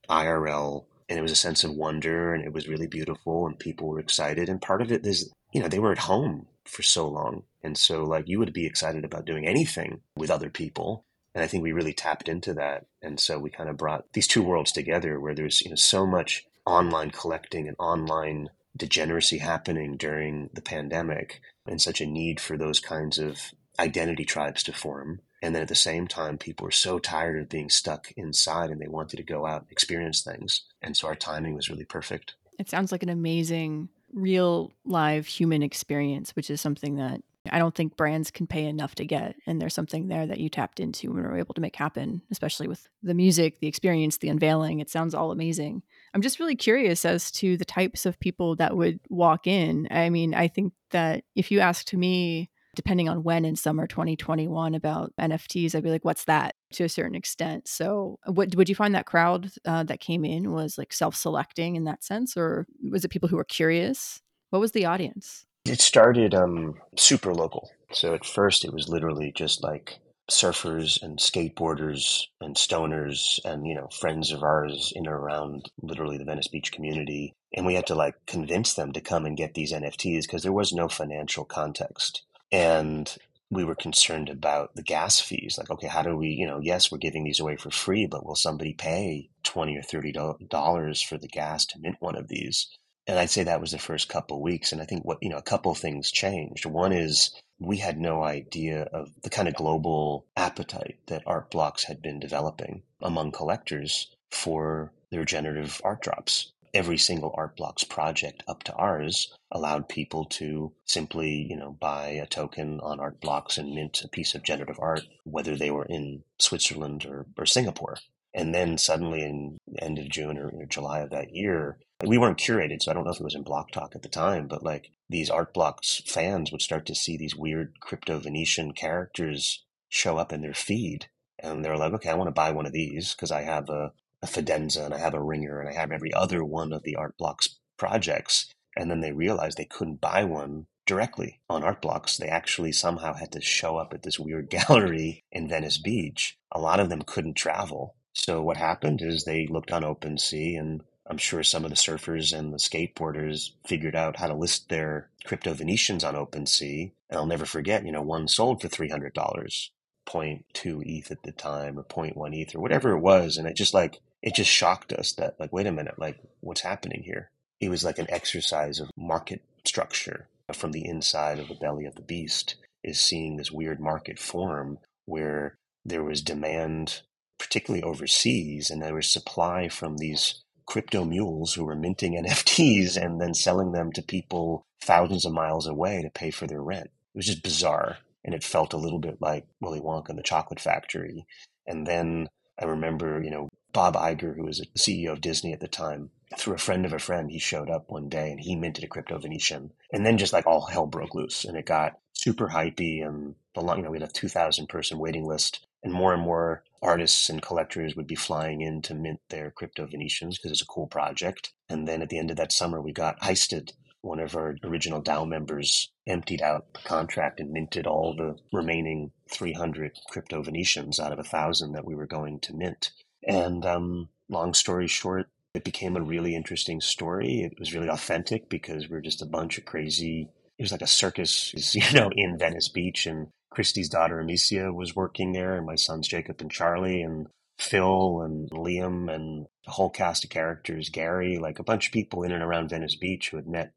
IRL 0.10 0.86
and 1.10 1.20
it 1.20 1.22
was 1.22 1.32
a 1.32 1.36
sense 1.36 1.63
of 1.63 1.72
wonder 1.72 2.34
and 2.34 2.44
it 2.44 2.53
was 2.53 2.67
really 2.67 2.88
beautiful 2.88 3.46
and 3.46 3.60
people 3.60 3.88
were 3.88 4.00
excited 4.00 4.50
and 4.50 4.62
part 4.62 4.82
of 4.82 4.91
it 4.91 5.05
is 5.05 5.32
you 5.51 5.62
know 5.62 5.67
they 5.67 5.79
were 5.79 5.91
at 5.91 6.00
home 6.00 6.48
for 6.65 6.82
so 6.82 7.08
long 7.08 7.44
and 7.63 7.77
so 7.77 8.03
like 8.03 8.27
you 8.27 8.39
would 8.39 8.53
be 8.53 8.65
excited 8.65 9.05
about 9.05 9.25
doing 9.25 9.48
anything 9.48 10.01
with 10.15 10.32
other 10.32 10.50
people 10.50 11.05
and 11.34 11.44
i 11.44 11.48
think 11.48 11.63
we 11.63 11.72
really 11.72 11.94
tapped 11.94 12.27
into 12.27 12.53
that 12.53 12.86
and 13.01 13.20
so 13.20 13.38
we 13.38 13.50
kind 13.50 13.70
of 13.70 13.77
brought 13.77 14.05
these 14.13 14.27
two 14.27 14.44
worlds 14.44 14.72
together 14.72 15.20
where 15.20 15.36
there's 15.36 15.62
you 15.62 15.70
know 15.70 15.75
so 15.75 16.05
much 16.05 16.46
online 16.65 17.12
collecting 17.12 17.67
and 17.67 17.75
online 17.79 18.50
degeneracy 18.75 19.38
happening 19.38 19.95
during 19.98 20.50
the 20.53 20.62
pandemic 20.62 21.41
and 21.65 21.81
such 21.81 22.01
a 22.01 22.05
need 22.05 22.39
for 22.39 22.57
those 22.57 22.79
kinds 22.79 23.17
of 23.17 23.53
identity 23.79 24.25
tribes 24.25 24.63
to 24.63 24.74
form 24.74 25.22
and 25.45 25.53
then 25.53 25.62
at 25.62 25.67
the 25.67 25.75
same 25.75 26.07
time, 26.07 26.39
people 26.39 26.65
were 26.65 26.72
so 26.72 26.98
tired 26.98 27.39
of 27.39 27.50
being 27.50 27.69
stuck 27.69 28.12
inside 28.13 28.72
and 28.72 28.81
they 28.81 28.88
wanted 28.88 29.17
to 29.17 29.24
go 29.24 29.45
out 29.45 29.62
and 29.62 29.72
experience 29.72 30.24
things. 30.24 30.63
And 30.81 30.98
so 30.98 31.07
our 31.07 31.15
timing 31.15 31.53
was 31.53 31.69
really 31.69 31.86
perfect. 31.86 32.34
It 32.57 32.67
sounds 32.67 32.91
like 32.91 33.03
an 33.03 33.10
amazing, 33.10 33.89
real, 34.12 34.72
live 34.86 35.27
human 35.27 35.62
experience, 35.62 36.36
which 36.36 36.50
is 36.50 36.62
something 36.62 36.95
that 36.95 37.22
I 37.51 37.60
don't 37.60 37.75
think 37.75 37.95
brands 37.95 38.31
can 38.31 38.48
pay 38.48 38.65
enough 38.65 38.95
to 38.95 39.05
get. 39.05 39.36
And 39.45 39.62
there's 39.62 39.75
something 39.75 40.07
there 40.07 40.25
that 40.25 40.39
you 40.39 40.50
tapped 40.50 40.79
into 40.79 41.12
and 41.12 41.24
were 41.24 41.38
able 41.38 41.53
to 41.53 41.62
make 41.62 41.75
happen, 41.75 42.24
especially 42.31 42.67
with 42.67 42.88
the 43.03 43.13
music, 43.13 43.60
the 43.60 43.67
experience, 43.67 44.17
the 44.17 44.29
unveiling. 44.29 44.79
It 44.79 44.89
sounds 44.89 45.13
all 45.13 45.31
amazing. 45.31 45.84
I'm 46.15 46.22
just 46.22 46.39
really 46.39 46.55
curious 46.55 47.03
as 47.03 47.29
to 47.34 47.57
the 47.57 47.65
types 47.65 48.05
of 48.05 48.17
people 48.22 48.55
that 48.55 48.77
would 48.77 49.01
walk 49.09 49.48
in. 49.48 49.85
I 49.92 50.09
mean, 50.09 50.33
I 50.33 50.48
think 50.48 50.72
that 50.92 51.25
if 51.35 51.51
you 51.51 51.59
asked 51.59 51.94
me 51.94 52.50
depending 52.74 53.09
on 53.09 53.24
when 53.24 53.46
in 53.46 53.55
summer 53.55 53.85
2021 53.85 54.75
about 54.75 55.11
NFTs, 55.20 55.75
I'd 55.75 55.83
be 55.83 55.90
like, 55.90 56.05
what's 56.05 56.25
that 56.25 56.55
to 56.74 56.85
a 56.85 56.90
certain 56.90 57.16
extent? 57.16 57.68
So, 57.68 58.20
what 58.25 58.55
would 58.55 58.70
you 58.70 58.75
find 58.75 58.96
that 58.96 59.05
crowd 59.05 59.51
uh, 59.66 59.83
that 59.83 60.00
came 60.00 60.24
in 60.24 60.51
was 60.51 60.77
like 60.77 60.94
self 60.94 61.16
selecting 61.16 61.75
in 61.75 61.83
that 61.85 62.03
sense, 62.03 62.37
or 62.37 62.66
was 62.90 63.03
it 63.03 63.11
people 63.11 63.27
who 63.27 63.37
were 63.37 63.44
curious? 63.44 64.22
What 64.51 64.59
was 64.59 64.72
the 64.72 64.85
audience? 64.85 65.46
It 65.66 65.81
started 65.81 66.35
um, 66.35 66.75
super 66.96 67.33
local. 67.33 67.72
So, 67.92 68.13
at 68.13 68.25
first, 68.25 68.63
it 68.63 68.74
was 68.74 68.87
literally 68.87 69.33
just 69.35 69.63
like 69.63 70.00
surfers 70.29 71.01
and 71.01 71.20
skateboarders 71.20 72.24
and 72.42 72.55
stoners 72.55 73.40
and 73.46 73.68
you 73.68 73.75
know 73.75 73.88
friends 73.88 74.31
of 74.31 74.42
ours 74.42 74.92
in 74.96 75.05
and 75.05 75.14
around 75.14 75.70
literally 75.81 76.18
the 76.18 76.25
Venice 76.25 76.48
Beach 76.48 76.72
community 76.72 77.33
and 77.53 77.66
we 77.66 77.75
had 77.75 77.85
to 77.88 77.96
like 77.96 78.16
convince 78.25 78.74
them 78.74 78.92
to 78.94 79.01
come 79.01 79.25
and 79.25 79.38
get 79.38 79.53
these 79.53 79.72
NFTs 79.72 80.24
because 80.24 80.42
there 80.42 80.51
was 80.51 80.74
no 80.74 80.88
financial 80.88 81.46
context 81.46 82.24
and 82.51 83.18
we 83.51 83.64
were 83.64 83.75
concerned 83.75 84.29
about 84.29 84.75
the 84.75 84.81
gas 84.81 85.20
fees. 85.20 85.57
Like, 85.57 85.70
okay, 85.70 85.88
how 85.88 86.01
do 86.01 86.16
we, 86.16 86.29
you 86.29 86.48
know, 86.48 86.59
yes, 86.59 86.92
we're 86.92 86.98
giving 86.98 87.24
these 87.24 87.40
away 87.40 87.55
for 87.55 87.70
free, 87.70 88.05
but 88.05 88.25
will 88.25 88.35
somebody 88.35 88.74
pay 88.74 89.29
twenty 89.44 89.77
or 89.77 89.81
thirty 89.81 90.11
dollars 90.11 91.01
for 91.01 91.18
the 91.18 91.27
gas 91.27 91.66
to 91.68 91.79
mint 91.79 91.98
one 92.00 92.16
of 92.16 92.27
these? 92.27 92.68
And 93.07 93.20
I'd 93.20 93.29
say 93.29 93.44
that 93.44 93.61
was 93.61 93.72
the 93.72 93.77
first 93.77 94.09
couple 94.09 94.42
weeks. 94.42 94.72
And 94.72 94.81
I 94.81 94.85
think 94.85 95.05
what 95.05 95.20
you 95.22 95.29
know, 95.29 95.38
a 95.38 95.44
couple 95.44 95.74
things 95.75 96.11
changed. 96.11 96.66
One 96.66 96.92
is 96.92 97.31
we 97.59 97.77
had 97.77 97.98
no 97.98 98.24
idea 98.24 98.83
of 98.83 99.09
the 99.24 99.29
kind 99.29 99.48
of 99.48 99.55
global 99.55 100.25
appetite 100.35 100.98
that 101.07 101.24
art 101.25 101.50
blocks 101.51 101.83
had 101.83 102.01
been 102.01 102.20
developing 102.20 102.83
among 103.01 103.31
collectors 103.31 104.15
for 104.29 104.91
the 105.09 105.20
regenerative 105.20 105.81
art 105.83 106.01
drops 106.01 106.51
every 106.75 106.98
single 106.98 107.33
Art 107.35 107.55
Blocks 107.55 107.85
project 107.85 108.44
up 108.48 108.61
to 108.63 108.74
ours 108.75 109.33
allowed 109.50 109.87
people 109.87 110.25
to 110.25 110.74
simply, 110.83 111.48
you 111.50 111.55
know, 111.55 111.72
buy 111.72 112.09
a 112.09 112.27
token 112.27 112.81
on 112.81 113.00
Art 113.00 113.22
Blocks 113.22 113.57
and 113.57 113.74
mint 113.74 114.01
a 114.03 114.09
piece 114.09 114.35
of 114.35 114.44
generative 114.44 114.77
art, 114.79 115.03
whether 115.24 115.55
they 115.55 115.72
were 115.72 115.85
in 115.85 116.24
Switzerland 116.37 117.05
or, 117.05 117.25
or 117.37 117.46
Singapore. 117.46 117.98
And 118.33 118.53
then 118.53 118.77
suddenly 118.77 119.24
in 119.24 119.57
end 119.79 119.98
of 119.98 120.09
June 120.09 120.37
or 120.37 120.65
July 120.65 121.00
of 121.00 121.11
that 121.11 121.33
year, 121.33 121.77
we 122.03 122.18
weren't 122.18 122.40
curated, 122.40 122.81
so 122.81 122.92
I 122.92 122.94
don't 122.94 123.05
know 123.05 123.12
if 123.12 123.20
it 123.20 123.24
was 123.24 123.36
in 123.36 123.44
Block 123.44 123.72
Talk 123.72 123.96
at 123.96 124.01
the 124.01 124.10
time, 124.10 124.48
but 124.48 124.64
like 124.64 124.92
these 125.10 125.29
Art 125.29 125.53
Blocks 125.53 126.01
fans 126.05 126.51
would 126.51 126.62
start 126.62 126.86
to 126.88 126.96
see 126.96 127.16
these 127.16 127.36
weird 127.36 127.79
crypto 127.79 128.20
Venetian 128.20 128.74
characters 128.74 129.64
show 129.88 130.18
up 130.18 130.34
in 130.34 130.42
their 130.42 130.53
feed. 130.53 131.08
And 131.40 131.64
they're 131.64 131.77
like, 131.77 131.94
okay, 131.94 132.10
I 132.10 132.16
want 132.16 132.27
to 132.27 132.34
buy 132.34 132.51
one 132.51 132.66
of 132.66 132.74
these 132.74 133.14
because 133.14 133.31
I 133.31 133.44
have 133.44 133.70
a, 133.70 133.94
a 134.22 134.27
Fidenza 134.27 134.84
and 134.84 134.94
I 134.94 135.00
have 135.00 135.14
a 135.14 135.22
Ringer 135.22 135.60
and 135.60 135.70
I 135.70 135.74
have 135.74 135.92
every 135.92 136.14
other 136.14 136.44
one 136.44 136.74
of 136.74 136.84
the 136.84 136.96
Art 136.96 137.18
Blocks 137.18 137.60
projects. 137.77 138.51
And 138.75 138.92
then 138.92 139.00
they 139.00 139.12
realized 139.14 139.58
they 139.58 139.66
couldn't 139.66 140.01
buy 140.01 140.25
one 140.25 140.66
directly 140.86 141.40
on 141.50 141.64
Art 141.64 141.81
Blocks. 141.81 142.18
They 142.18 142.27
actually 142.27 142.72
somehow 142.72 143.14
had 143.14 143.31
to 143.34 143.42
show 143.42 143.77
up 143.77 143.94
at 143.94 144.03
this 144.03 144.20
weird 144.20 144.50
gallery 144.68 145.24
in 145.31 145.48
Venice 145.48 145.77
Beach. 145.77 146.38
A 146.51 146.60
lot 146.60 146.79
of 146.79 146.90
them 146.90 147.03
couldn't 147.03 147.36
travel. 147.36 147.96
So 148.14 148.42
what 148.42 148.58
happened 148.58 149.01
is 149.01 149.24
they 149.24 149.48
looked 149.48 149.72
on 149.72 149.84
OpenSea 149.84 150.60
and 150.60 150.81
I'm 151.07 151.18
sure 151.18 151.44
some 151.44 151.63
of 151.63 151.70
the 151.70 151.75
surfers 151.75 152.37
and 152.37 152.53
the 152.53 152.57
skateboarders 152.57 153.51
figured 153.65 153.96
out 153.96 154.18
how 154.18 154.27
to 154.27 154.33
list 154.33 154.70
their 154.70 155.09
crypto 155.24 155.53
Venetians 155.53 156.03
on 156.03 156.15
OpenSea. 156.15 156.91
And 157.09 157.20
I'll 157.20 157.25
never 157.25 157.46
forget, 157.46 157.85
you 157.85 157.91
know, 157.91 158.01
one 158.01 158.27
sold 158.27 158.61
for 158.61 158.68
$300. 158.68 159.70
0.2 160.07 160.83
ETH 160.85 161.09
at 161.11 161.24
the 161.24 161.31
time 161.31 161.79
or 161.79 161.83
0.1 161.83 162.39
ETH 162.39 162.55
or 162.55 162.59
whatever 162.59 162.91
it 162.91 163.00
was. 163.00 163.37
And 163.37 163.48
it 163.48 163.55
just 163.55 163.74
like, 163.74 164.01
it 164.22 164.35
just 164.35 164.51
shocked 164.51 164.94
us 164.94 165.13
that 165.13 165.39
like, 165.39 165.51
wait 165.51 165.68
a 165.68 165.72
minute, 165.72 165.98
like 165.98 166.20
what's 166.41 166.61
happening 166.61 167.03
here? 167.03 167.31
It 167.59 167.70
was 167.70 167.83
like 167.83 167.98
an 167.98 168.09
exercise 168.09 168.79
of 168.79 168.91
market 168.96 169.41
structure 169.63 170.27
from 170.53 170.72
the 170.72 170.85
inside 170.85 171.39
of 171.39 171.48
the 171.48 171.55
belly 171.55 171.85
of 171.85 171.96
the 171.96 172.01
beast 172.01 172.55
is 172.83 173.00
seeing 173.00 173.37
this 173.37 173.51
weird 173.51 173.79
market 173.79 174.20
form 174.20 174.77
where 175.05 175.57
there 175.83 176.03
was 176.03 176.22
demand, 176.22 177.01
particularly 177.39 177.83
overseas, 177.83 178.70
and 178.70 178.81
there 178.81 178.94
was 178.94 179.09
supply 179.09 179.68
from 179.68 179.98
these 179.98 180.44
crypto 180.66 181.06
mules 181.06 181.54
who 181.54 181.66
were 181.66 181.75
minting 181.75 182.14
NFTs 182.24 182.98
and 182.98 183.22
then 183.22 183.34
selling 183.34 183.72
them 183.72 183.92
to 183.94 184.01
people 184.01 184.66
thousands 184.82 185.25
of 185.25 185.34
miles 185.34 185.68
away 185.68 186.01
to 186.01 186.10
pay 186.10 186.32
for 186.32 186.48
their 186.48 186.62
rent. 186.62 186.88
It 186.88 187.18
was 187.18 187.28
just 187.28 187.44
bizarre 187.44 187.98
and 188.24 188.34
it 188.34 188.44
felt 188.44 188.74
a 188.74 188.78
little 188.78 189.00
bit 189.00 189.18
like 189.22 189.46
Willy 189.62 189.80
Wonka 189.80 190.10
and 190.10 190.18
the 190.18 190.24
Chocolate 190.24 190.60
Factory. 190.60 191.25
And 191.68 191.86
then 191.86 192.28
I 192.60 192.66
remember, 192.66 193.22
you 193.24 193.32
know, 193.32 193.50
Bob 193.72 193.96
Iger, 193.96 194.36
who 194.36 194.46
was 194.46 194.60
the 194.60 194.68
CEO 194.80 195.12
of 195.12 195.22
Disney 195.22 195.54
at 195.54 195.60
the 195.60 195.68
time, 195.68 196.12
through 196.38 196.56
a 196.56 196.60
friend 196.60 196.86
of 196.86 196.94
a 196.94 197.00
friend, 197.00 197.30
he 197.30 197.40
showed 197.40 197.70
up 197.70 197.90
one 197.90 198.10
day 198.10 198.32
and 198.32 198.40
he 198.40 198.56
minted 198.56 198.84
a 198.84 198.88
crypto 198.88 199.18
Venetian. 199.20 199.72
And 199.92 200.06
then 200.06 200.18
just 200.18 200.34
like 200.34 200.48
all 200.48 200.66
hell 200.66 200.88
broke 200.88 201.14
loose 201.14 201.46
and 201.46 201.58
it 201.58 201.66
got 201.66 202.00
super 202.14 202.48
hypey 202.48 203.06
and 203.06 203.36
the 203.54 203.62
long, 203.62 203.78
you 203.78 203.84
know, 203.84 203.92
we 203.92 204.00
had 204.00 204.10
a 204.10 204.12
2,000 204.12 204.68
person 204.68 204.98
waiting 204.98 205.25
list 205.25 205.66
and 205.84 205.94
more 205.94 206.14
and 206.14 206.22
more 206.24 206.64
artists 206.81 207.29
and 207.29 207.42
collectors 207.42 207.96
would 207.96 208.07
be 208.07 208.16
flying 208.16 208.61
in 208.61 208.81
to 208.83 208.94
mint 208.94 209.20
their 209.29 209.51
crypto 209.51 209.85
Venetians 209.85 210.38
because 210.38 210.51
it's 210.51 210.61
a 210.61 210.68
cool 210.68 210.88
project. 210.88 211.53
And 211.70 211.88
then 211.88 212.01
at 212.01 212.09
the 212.09 212.20
end 212.20 212.31
of 212.31 212.38
that 212.38 212.51
summer, 212.51 212.81
we 212.81 212.92
got 212.92 213.20
heisted 213.22 213.72
one 214.05 214.20
of 214.20 214.35
our 214.35 214.55
original 214.64 215.01
DAO 215.01 215.27
members 215.27 215.92
emptied 216.07 216.42
out 216.42 216.72
the 216.74 216.79
contract 216.88 217.40
and 217.40 217.51
minted 217.51 217.88
all 217.88 218.16
the 218.16 218.38
remaining 218.55 219.11
300 219.31 219.98
crypto 220.09 220.44
Venetians 220.44 221.00
out 221.00 221.11
of 221.11 221.20
a 221.20 221.24
thousand 221.24 221.74
that 221.74 221.85
we 221.85 221.96
were 221.96 222.05
going 222.05 222.40
to 222.42 222.55
mint. 222.55 222.92
And 223.27 223.66
um, 223.66 224.09
long 224.29 224.53
story 224.53 224.88
short, 224.88 225.27
it 225.55 225.64
became 225.64 225.96
a 225.96 226.01
really 226.01 226.35
interesting 226.35 226.81
story. 226.81 227.42
It 227.42 227.59
was 227.59 227.74
really 227.74 227.90
authentic 227.90 228.50
because 228.50 228.88
we 228.88 228.96
are 228.96 229.01
just 229.01 229.24
a 229.24 229.27
bunch 229.27 229.57
of 229.57 229.66
crazy. 229.66 230.29
It 230.59 230.61
was 230.61 230.72
like 230.72 230.83
a 230.83 230.88
circus, 230.88 231.53
you 231.75 231.92
know, 231.94 232.11
in 232.16 232.38
Venice 232.38 232.70
Beach 232.70 233.07
and 233.07 233.27
Christy's 233.55 233.89
daughter 233.89 234.20
Amicia 234.20 234.72
was 234.74 234.96
working 234.96 235.31
there, 235.31 235.55
and 235.55 235.65
my 235.65 235.75
sons 235.75 236.07
Jacob 236.07 236.41
and 236.41 236.51
Charlie, 236.51 237.01
and 237.01 237.27
Phil 237.57 238.22
and 238.22 238.50
Liam, 238.51 239.13
and 239.13 239.48
the 239.65 239.72
whole 239.72 239.89
cast 239.89 240.25
of 240.25 240.29
characters, 240.29 240.89
Gary, 240.89 241.37
like 241.37 241.57
a 241.57 241.63
bunch 241.63 241.87
of 241.87 241.94
people 241.94 242.24
in 242.24 242.33
and 242.33 242.44
around 242.44 242.70
Venice 242.70 242.96
Beach 242.96 243.29
who 243.29 243.37
had 243.37 243.48
met 243.48 243.72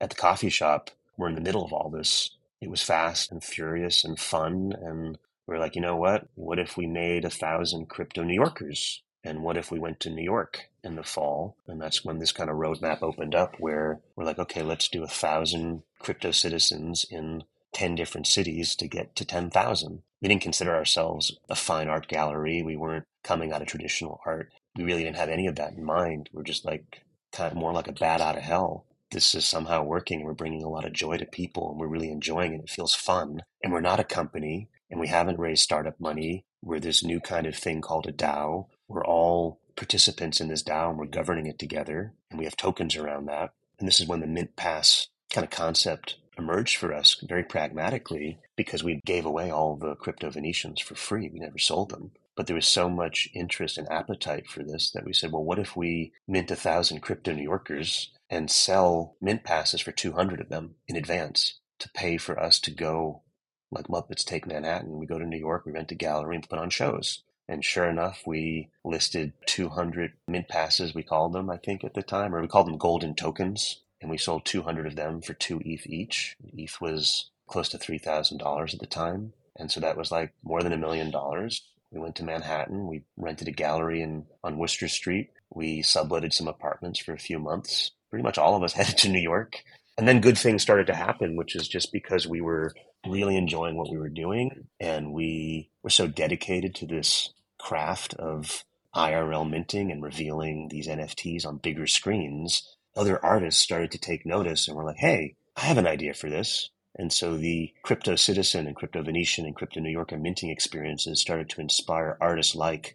at 0.00 0.10
the 0.10 0.16
coffee 0.16 0.50
shop 0.50 0.90
were 1.16 1.28
in 1.28 1.34
the 1.34 1.40
middle 1.40 1.64
of 1.64 1.72
all 1.72 1.90
this. 1.90 2.30
It 2.60 2.70
was 2.70 2.82
fast 2.82 3.32
and 3.32 3.42
furious 3.42 4.04
and 4.04 4.18
fun. 4.18 4.72
And 4.80 5.18
we 5.46 5.54
are 5.54 5.58
like, 5.58 5.74
you 5.74 5.82
know 5.82 5.96
what? 5.96 6.28
What 6.34 6.58
if 6.58 6.76
we 6.76 6.86
made 6.86 7.24
a 7.24 7.30
thousand 7.30 7.88
crypto 7.88 8.22
New 8.22 8.34
Yorkers? 8.34 9.02
And 9.22 9.42
what 9.42 9.56
if 9.56 9.70
we 9.70 9.78
went 9.78 10.00
to 10.00 10.10
New 10.10 10.22
York 10.22 10.68
in 10.82 10.96
the 10.96 11.02
fall? 11.02 11.56
And 11.66 11.80
that's 11.80 12.04
when 12.04 12.18
this 12.18 12.32
kind 12.32 12.50
of 12.50 12.56
roadmap 12.56 13.02
opened 13.02 13.34
up 13.34 13.56
where 13.58 14.00
we're 14.14 14.24
like, 14.24 14.38
okay, 14.38 14.62
let's 14.62 14.88
do 14.88 15.02
a 15.02 15.08
thousand 15.08 15.82
crypto 15.98 16.30
citizens 16.30 17.06
in 17.10 17.42
10 17.74 17.94
different 17.94 18.26
cities 18.26 18.74
to 18.76 18.88
get 18.88 19.14
to 19.16 19.24
10,000. 19.24 20.02
We 20.22 20.28
didn't 20.28 20.42
consider 20.42 20.74
ourselves 20.74 21.36
a 21.50 21.54
fine 21.54 21.88
art 21.88 22.08
gallery. 22.08 22.62
We 22.62 22.76
weren't 22.76 23.04
coming 23.22 23.52
out 23.52 23.60
of 23.60 23.68
traditional 23.68 24.20
art. 24.24 24.52
We 24.76 24.84
really 24.84 25.04
didn't 25.04 25.16
have 25.16 25.28
any 25.28 25.46
of 25.46 25.56
that 25.56 25.74
in 25.74 25.84
mind. 25.84 26.30
We're 26.32 26.44
just 26.44 26.64
like 26.64 27.02
kind 27.32 27.52
of 27.52 27.58
more 27.58 27.72
like 27.72 27.88
a 27.88 27.92
bat 27.92 28.20
out 28.20 28.36
of 28.36 28.42
hell. 28.42 28.86
This 29.10 29.34
is 29.34 29.46
somehow 29.46 29.82
working. 29.82 30.22
We're 30.22 30.32
bringing 30.32 30.62
a 30.62 30.68
lot 30.68 30.86
of 30.86 30.92
joy 30.92 31.18
to 31.18 31.26
people 31.26 31.70
and 31.70 31.78
we're 31.78 31.88
really 31.88 32.10
enjoying 32.10 32.54
it. 32.54 32.62
It 32.62 32.70
feels 32.70 32.94
fun. 32.94 33.42
And 33.62 33.72
we're 33.72 33.80
not 33.80 34.00
a 34.00 34.04
company 34.04 34.68
and 34.90 34.98
we 34.98 35.08
haven't 35.08 35.38
raised 35.38 35.62
startup 35.62 36.00
money. 36.00 36.44
We're 36.62 36.80
this 36.80 37.04
new 37.04 37.20
kind 37.20 37.46
of 37.46 37.54
thing 37.54 37.80
called 37.80 38.06
a 38.06 38.12
DAO. 38.12 38.66
We're 38.88 39.04
all 39.04 39.60
participants 39.76 40.40
in 40.40 40.48
this 40.48 40.62
DAO 40.62 40.90
and 40.90 40.98
we're 40.98 41.06
governing 41.06 41.46
it 41.46 41.58
together. 41.58 42.14
And 42.30 42.38
we 42.38 42.44
have 42.44 42.56
tokens 42.56 42.96
around 42.96 43.26
that. 43.26 43.50
And 43.78 43.86
this 43.86 44.00
is 44.00 44.06
when 44.06 44.20
the 44.20 44.26
Mint 44.26 44.56
Pass 44.56 45.08
kind 45.30 45.44
of 45.44 45.50
concept 45.50 46.16
emerged 46.38 46.76
for 46.76 46.92
us 46.92 47.16
very 47.22 47.44
pragmatically 47.44 48.38
because 48.56 48.82
we 48.82 49.00
gave 49.04 49.24
away 49.24 49.50
all 49.50 49.76
the 49.76 49.94
crypto 49.96 50.30
Venetians 50.30 50.80
for 50.80 50.94
free. 50.94 51.30
We 51.32 51.40
never 51.40 51.58
sold 51.58 51.90
them. 51.90 52.12
But 52.36 52.46
there 52.46 52.56
was 52.56 52.66
so 52.66 52.90
much 52.90 53.28
interest 53.34 53.78
and 53.78 53.88
appetite 53.90 54.48
for 54.48 54.64
this 54.64 54.90
that 54.90 55.04
we 55.04 55.12
said, 55.12 55.30
well, 55.30 55.44
what 55.44 55.58
if 55.58 55.76
we 55.76 56.12
mint 56.26 56.50
a 56.50 56.56
thousand 56.56 57.00
crypto 57.00 57.32
New 57.32 57.42
Yorkers 57.42 58.10
and 58.28 58.50
sell 58.50 59.16
mint 59.20 59.44
passes 59.44 59.80
for 59.80 59.92
200 59.92 60.40
of 60.40 60.48
them 60.48 60.74
in 60.88 60.96
advance 60.96 61.60
to 61.78 61.88
pay 61.90 62.16
for 62.16 62.40
us 62.40 62.58
to 62.60 62.70
go 62.70 63.22
like 63.70 63.88
Muppets 63.88 64.24
Take 64.24 64.46
Manhattan. 64.46 64.98
We 64.98 65.06
go 65.06 65.18
to 65.18 65.26
New 65.26 65.38
York, 65.38 65.66
we 65.66 65.72
rent 65.72 65.92
a 65.92 65.96
gallery 65.96 66.36
and 66.36 66.48
put 66.48 66.58
on 66.58 66.70
shows. 66.70 67.22
And 67.46 67.62
sure 67.64 67.84
enough, 67.84 68.22
we 68.26 68.70
listed 68.84 69.34
200 69.46 70.12
mint 70.26 70.48
passes, 70.48 70.94
we 70.94 71.02
called 71.02 71.34
them, 71.34 71.50
I 71.50 71.58
think, 71.58 71.84
at 71.84 71.92
the 71.92 72.02
time, 72.02 72.34
or 72.34 72.40
we 72.40 72.48
called 72.48 72.66
them 72.66 72.78
golden 72.78 73.14
tokens. 73.14 73.80
And 74.04 74.10
we 74.10 74.18
sold 74.18 74.44
200 74.44 74.86
of 74.86 74.96
them 74.96 75.22
for 75.22 75.32
two 75.32 75.62
ETH 75.64 75.86
each. 75.86 76.36
ETH 76.54 76.78
was 76.78 77.30
close 77.46 77.70
to 77.70 77.78
$3,000 77.78 78.74
at 78.74 78.78
the 78.78 78.84
time. 78.84 79.32
And 79.56 79.70
so 79.70 79.80
that 79.80 79.96
was 79.96 80.12
like 80.12 80.34
more 80.42 80.62
than 80.62 80.74
a 80.74 80.76
million 80.76 81.10
dollars. 81.10 81.62
We 81.90 82.00
went 82.00 82.14
to 82.16 82.22
Manhattan. 82.22 82.86
We 82.86 83.04
rented 83.16 83.48
a 83.48 83.52
gallery 83.52 84.02
in, 84.02 84.26
on 84.44 84.58
Wooster 84.58 84.88
Street. 84.88 85.30
We 85.48 85.80
subletted 85.80 86.34
some 86.34 86.48
apartments 86.48 87.00
for 87.00 87.14
a 87.14 87.18
few 87.18 87.38
months. 87.38 87.92
Pretty 88.10 88.22
much 88.22 88.36
all 88.36 88.54
of 88.54 88.62
us 88.62 88.72
headed 88.74 88.98
to 88.98 89.08
New 89.08 89.22
York. 89.22 89.64
And 89.96 90.06
then 90.06 90.20
good 90.20 90.36
things 90.36 90.60
started 90.60 90.86
to 90.88 90.94
happen, 90.94 91.34
which 91.34 91.56
is 91.56 91.66
just 91.66 91.90
because 91.90 92.26
we 92.26 92.42
were 92.42 92.74
really 93.06 93.38
enjoying 93.38 93.74
what 93.74 93.90
we 93.90 93.96
were 93.96 94.10
doing 94.10 94.66
and 94.78 95.14
we 95.14 95.70
were 95.82 95.88
so 95.88 96.06
dedicated 96.06 96.74
to 96.74 96.86
this 96.86 97.32
craft 97.56 98.12
of 98.16 98.64
IRL 98.94 99.48
minting 99.48 99.90
and 99.90 100.02
revealing 100.02 100.68
these 100.68 100.88
NFTs 100.88 101.46
on 101.46 101.56
bigger 101.56 101.86
screens. 101.86 102.73
Other 102.96 103.24
artists 103.24 103.62
started 103.62 103.90
to 103.92 103.98
take 103.98 104.24
notice 104.24 104.68
and 104.68 104.76
were 104.76 104.84
like, 104.84 104.98
hey, 104.98 105.36
I 105.56 105.62
have 105.62 105.78
an 105.78 105.86
idea 105.86 106.14
for 106.14 106.30
this. 106.30 106.70
And 106.96 107.12
so 107.12 107.36
the 107.36 107.72
Crypto 107.82 108.14
Citizen 108.14 108.66
and 108.66 108.76
Crypto 108.76 109.02
Venetian 109.02 109.46
and 109.46 109.54
Crypto 109.54 109.80
New 109.80 109.90
Yorker 109.90 110.16
minting 110.16 110.50
experiences 110.50 111.20
started 111.20 111.50
to 111.50 111.60
inspire 111.60 112.16
artists 112.20 112.54
like 112.54 112.94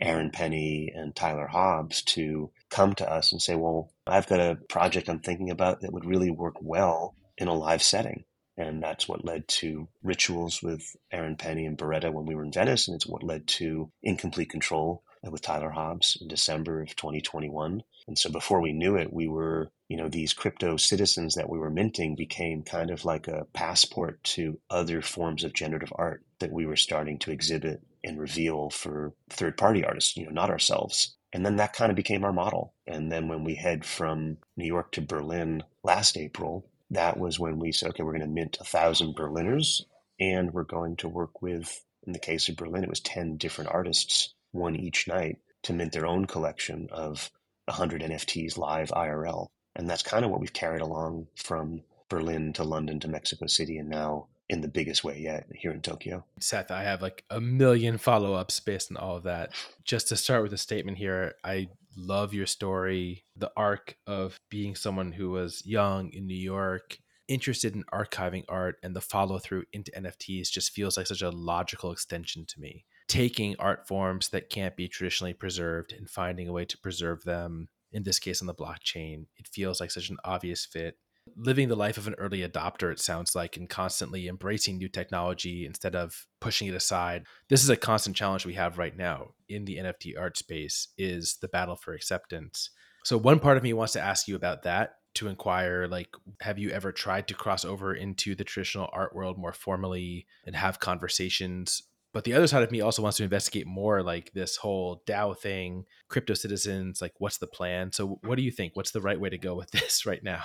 Aaron 0.00 0.30
Penne 0.30 0.90
and 0.94 1.16
Tyler 1.16 1.46
Hobbs 1.46 2.02
to 2.02 2.50
come 2.70 2.94
to 2.96 3.10
us 3.10 3.32
and 3.32 3.40
say, 3.40 3.54
well, 3.54 3.90
I've 4.06 4.28
got 4.28 4.40
a 4.40 4.58
project 4.68 5.08
I'm 5.08 5.20
thinking 5.20 5.50
about 5.50 5.80
that 5.80 5.92
would 5.92 6.04
really 6.04 6.30
work 6.30 6.56
well 6.60 7.14
in 7.36 7.48
a 7.48 7.54
live 7.54 7.82
setting. 7.82 8.24
And 8.56 8.82
that's 8.82 9.08
what 9.08 9.24
led 9.24 9.46
to 9.48 9.88
rituals 10.02 10.62
with 10.62 10.96
Aaron 11.12 11.36
Penne 11.36 11.64
and 11.64 11.78
Boreta 11.78 12.12
when 12.12 12.26
we 12.26 12.34
were 12.34 12.44
in 12.44 12.52
Venice. 12.52 12.88
And 12.88 12.96
it's 12.96 13.06
what 13.06 13.22
led 13.22 13.46
to 13.48 13.90
Incomplete 14.02 14.50
Control 14.50 15.02
Uh, 15.26 15.30
with 15.30 15.42
Tyler 15.42 15.70
Hobbs 15.70 16.16
in 16.20 16.28
December 16.28 16.82
of 16.82 16.94
2021. 16.94 17.82
And 18.06 18.16
so 18.16 18.30
before 18.30 18.60
we 18.60 18.72
knew 18.72 18.94
it, 18.94 19.12
we 19.12 19.26
were, 19.26 19.68
you 19.88 19.96
know, 19.96 20.08
these 20.08 20.32
crypto 20.32 20.76
citizens 20.76 21.34
that 21.34 21.48
we 21.48 21.58
were 21.58 21.70
minting 21.70 22.14
became 22.14 22.62
kind 22.62 22.90
of 22.90 23.04
like 23.04 23.26
a 23.26 23.46
passport 23.52 24.22
to 24.24 24.60
other 24.70 25.02
forms 25.02 25.42
of 25.42 25.52
generative 25.52 25.92
art 25.96 26.22
that 26.38 26.52
we 26.52 26.66
were 26.66 26.76
starting 26.76 27.18
to 27.18 27.32
exhibit 27.32 27.82
and 28.04 28.20
reveal 28.20 28.70
for 28.70 29.12
third 29.28 29.56
party 29.56 29.84
artists, 29.84 30.16
you 30.16 30.24
know, 30.24 30.30
not 30.30 30.50
ourselves. 30.50 31.16
And 31.32 31.44
then 31.44 31.56
that 31.56 31.72
kind 31.72 31.90
of 31.90 31.96
became 31.96 32.24
our 32.24 32.32
model. 32.32 32.74
And 32.86 33.10
then 33.10 33.26
when 33.26 33.42
we 33.42 33.56
head 33.56 33.84
from 33.84 34.38
New 34.56 34.66
York 34.66 34.92
to 34.92 35.00
Berlin 35.00 35.64
last 35.82 36.16
April, 36.16 36.64
that 36.90 37.18
was 37.18 37.40
when 37.40 37.58
we 37.58 37.72
said, 37.72 37.90
okay, 37.90 38.04
we're 38.04 38.12
going 38.12 38.20
to 38.20 38.28
mint 38.28 38.56
a 38.60 38.64
thousand 38.64 39.16
Berliners 39.16 39.84
and 40.20 40.54
we're 40.54 40.62
going 40.62 40.96
to 40.96 41.08
work 41.08 41.42
with, 41.42 41.84
in 42.06 42.12
the 42.12 42.18
case 42.20 42.48
of 42.48 42.56
Berlin, 42.56 42.84
it 42.84 42.88
was 42.88 43.00
10 43.00 43.36
different 43.36 43.70
artists 43.72 44.32
one 44.52 44.76
each 44.76 45.08
night 45.08 45.38
to 45.62 45.72
mint 45.72 45.92
their 45.92 46.06
own 46.06 46.26
collection 46.26 46.88
of 46.90 47.30
100 47.66 48.02
NFTs 48.02 48.56
live 48.56 48.90
IRL. 48.90 49.48
And 49.76 49.88
that's 49.88 50.02
kind 50.02 50.24
of 50.24 50.30
what 50.30 50.40
we've 50.40 50.52
carried 50.52 50.80
along 50.80 51.28
from 51.36 51.82
Berlin 52.08 52.52
to 52.54 52.64
London 52.64 53.00
to 53.00 53.08
Mexico 53.08 53.46
City 53.46 53.78
and 53.78 53.88
now 53.88 54.28
in 54.48 54.62
the 54.62 54.68
biggest 54.68 55.04
way 55.04 55.18
yet 55.18 55.46
here 55.54 55.70
in 55.70 55.82
Tokyo. 55.82 56.24
Seth, 56.40 56.70
I 56.70 56.82
have 56.82 57.02
like 57.02 57.24
a 57.30 57.40
million 57.40 57.98
follow 57.98 58.32
ups 58.34 58.60
based 58.60 58.90
on 58.90 58.96
all 58.96 59.16
of 59.16 59.24
that. 59.24 59.52
Just 59.84 60.08
to 60.08 60.16
start 60.16 60.42
with 60.42 60.52
a 60.54 60.58
statement 60.58 60.96
here, 60.96 61.34
I 61.44 61.68
love 61.96 62.32
your 62.32 62.46
story, 62.46 63.24
the 63.36 63.52
arc 63.56 63.96
of 64.06 64.40
being 64.48 64.74
someone 64.74 65.12
who 65.12 65.30
was 65.30 65.62
young 65.66 66.10
in 66.12 66.26
New 66.26 66.34
York, 66.34 66.98
interested 67.28 67.74
in 67.74 67.84
archiving 67.92 68.44
art, 68.48 68.76
and 68.82 68.96
the 68.96 69.02
follow 69.02 69.38
through 69.38 69.64
into 69.72 69.92
NFTs 69.92 70.50
just 70.50 70.72
feels 70.72 70.96
like 70.96 71.06
such 71.06 71.22
a 71.22 71.30
logical 71.30 71.92
extension 71.92 72.46
to 72.46 72.60
me 72.60 72.86
taking 73.08 73.56
art 73.58 73.88
forms 73.88 74.28
that 74.28 74.50
can't 74.50 74.76
be 74.76 74.86
traditionally 74.86 75.32
preserved 75.32 75.92
and 75.92 76.08
finding 76.08 76.46
a 76.48 76.52
way 76.52 76.64
to 76.66 76.78
preserve 76.78 77.24
them 77.24 77.68
in 77.90 78.02
this 78.02 78.18
case 78.18 78.42
on 78.42 78.46
the 78.46 78.54
blockchain. 78.54 79.26
It 79.38 79.48
feels 79.48 79.80
like 79.80 79.90
such 79.90 80.10
an 80.10 80.18
obvious 80.24 80.66
fit. 80.66 80.96
Living 81.36 81.68
the 81.68 81.76
life 81.76 81.98
of 81.98 82.06
an 82.06 82.14
early 82.18 82.46
adopter 82.46 82.90
it 82.90 83.00
sounds 83.00 83.34
like 83.34 83.56
and 83.56 83.68
constantly 83.68 84.28
embracing 84.28 84.78
new 84.78 84.88
technology 84.88 85.66
instead 85.66 85.94
of 85.94 86.26
pushing 86.40 86.68
it 86.68 86.74
aside. 86.74 87.24
This 87.48 87.62
is 87.62 87.70
a 87.70 87.76
constant 87.76 88.16
challenge 88.16 88.46
we 88.46 88.54
have 88.54 88.78
right 88.78 88.96
now 88.96 89.28
in 89.48 89.64
the 89.64 89.76
nft 89.76 90.18
art 90.18 90.38
space 90.38 90.88
is 90.96 91.36
the 91.40 91.48
battle 91.48 91.76
for 91.76 91.92
acceptance. 91.92 92.70
So 93.04 93.16
one 93.18 93.40
part 93.40 93.56
of 93.56 93.62
me 93.62 93.72
wants 93.72 93.92
to 93.94 94.00
ask 94.00 94.26
you 94.28 94.36
about 94.36 94.62
that 94.62 94.94
to 95.14 95.28
inquire 95.28 95.86
like 95.88 96.08
have 96.40 96.58
you 96.58 96.70
ever 96.70 96.92
tried 96.92 97.26
to 97.28 97.34
cross 97.34 97.64
over 97.64 97.94
into 97.94 98.34
the 98.34 98.44
traditional 98.44 98.88
art 98.92 99.14
world 99.14 99.38
more 99.38 99.52
formally 99.52 100.26
and 100.46 100.54
have 100.54 100.80
conversations 100.80 101.82
but 102.12 102.24
the 102.24 102.32
other 102.32 102.46
side 102.46 102.62
of 102.62 102.70
me 102.70 102.80
also 102.80 103.02
wants 103.02 103.18
to 103.18 103.24
investigate 103.24 103.66
more 103.66 104.02
like 104.02 104.32
this 104.32 104.56
whole 104.56 105.02
DAO 105.06 105.38
thing, 105.38 105.84
crypto 106.08 106.34
citizens, 106.34 107.02
like 107.02 107.12
what's 107.18 107.38
the 107.38 107.46
plan? 107.46 107.92
So 107.92 108.18
what 108.22 108.36
do 108.36 108.42
you 108.42 108.50
think? 108.50 108.74
What's 108.74 108.92
the 108.92 109.00
right 109.00 109.20
way 109.20 109.28
to 109.28 109.38
go 109.38 109.54
with 109.54 109.70
this 109.72 110.06
right 110.06 110.22
now? 110.22 110.44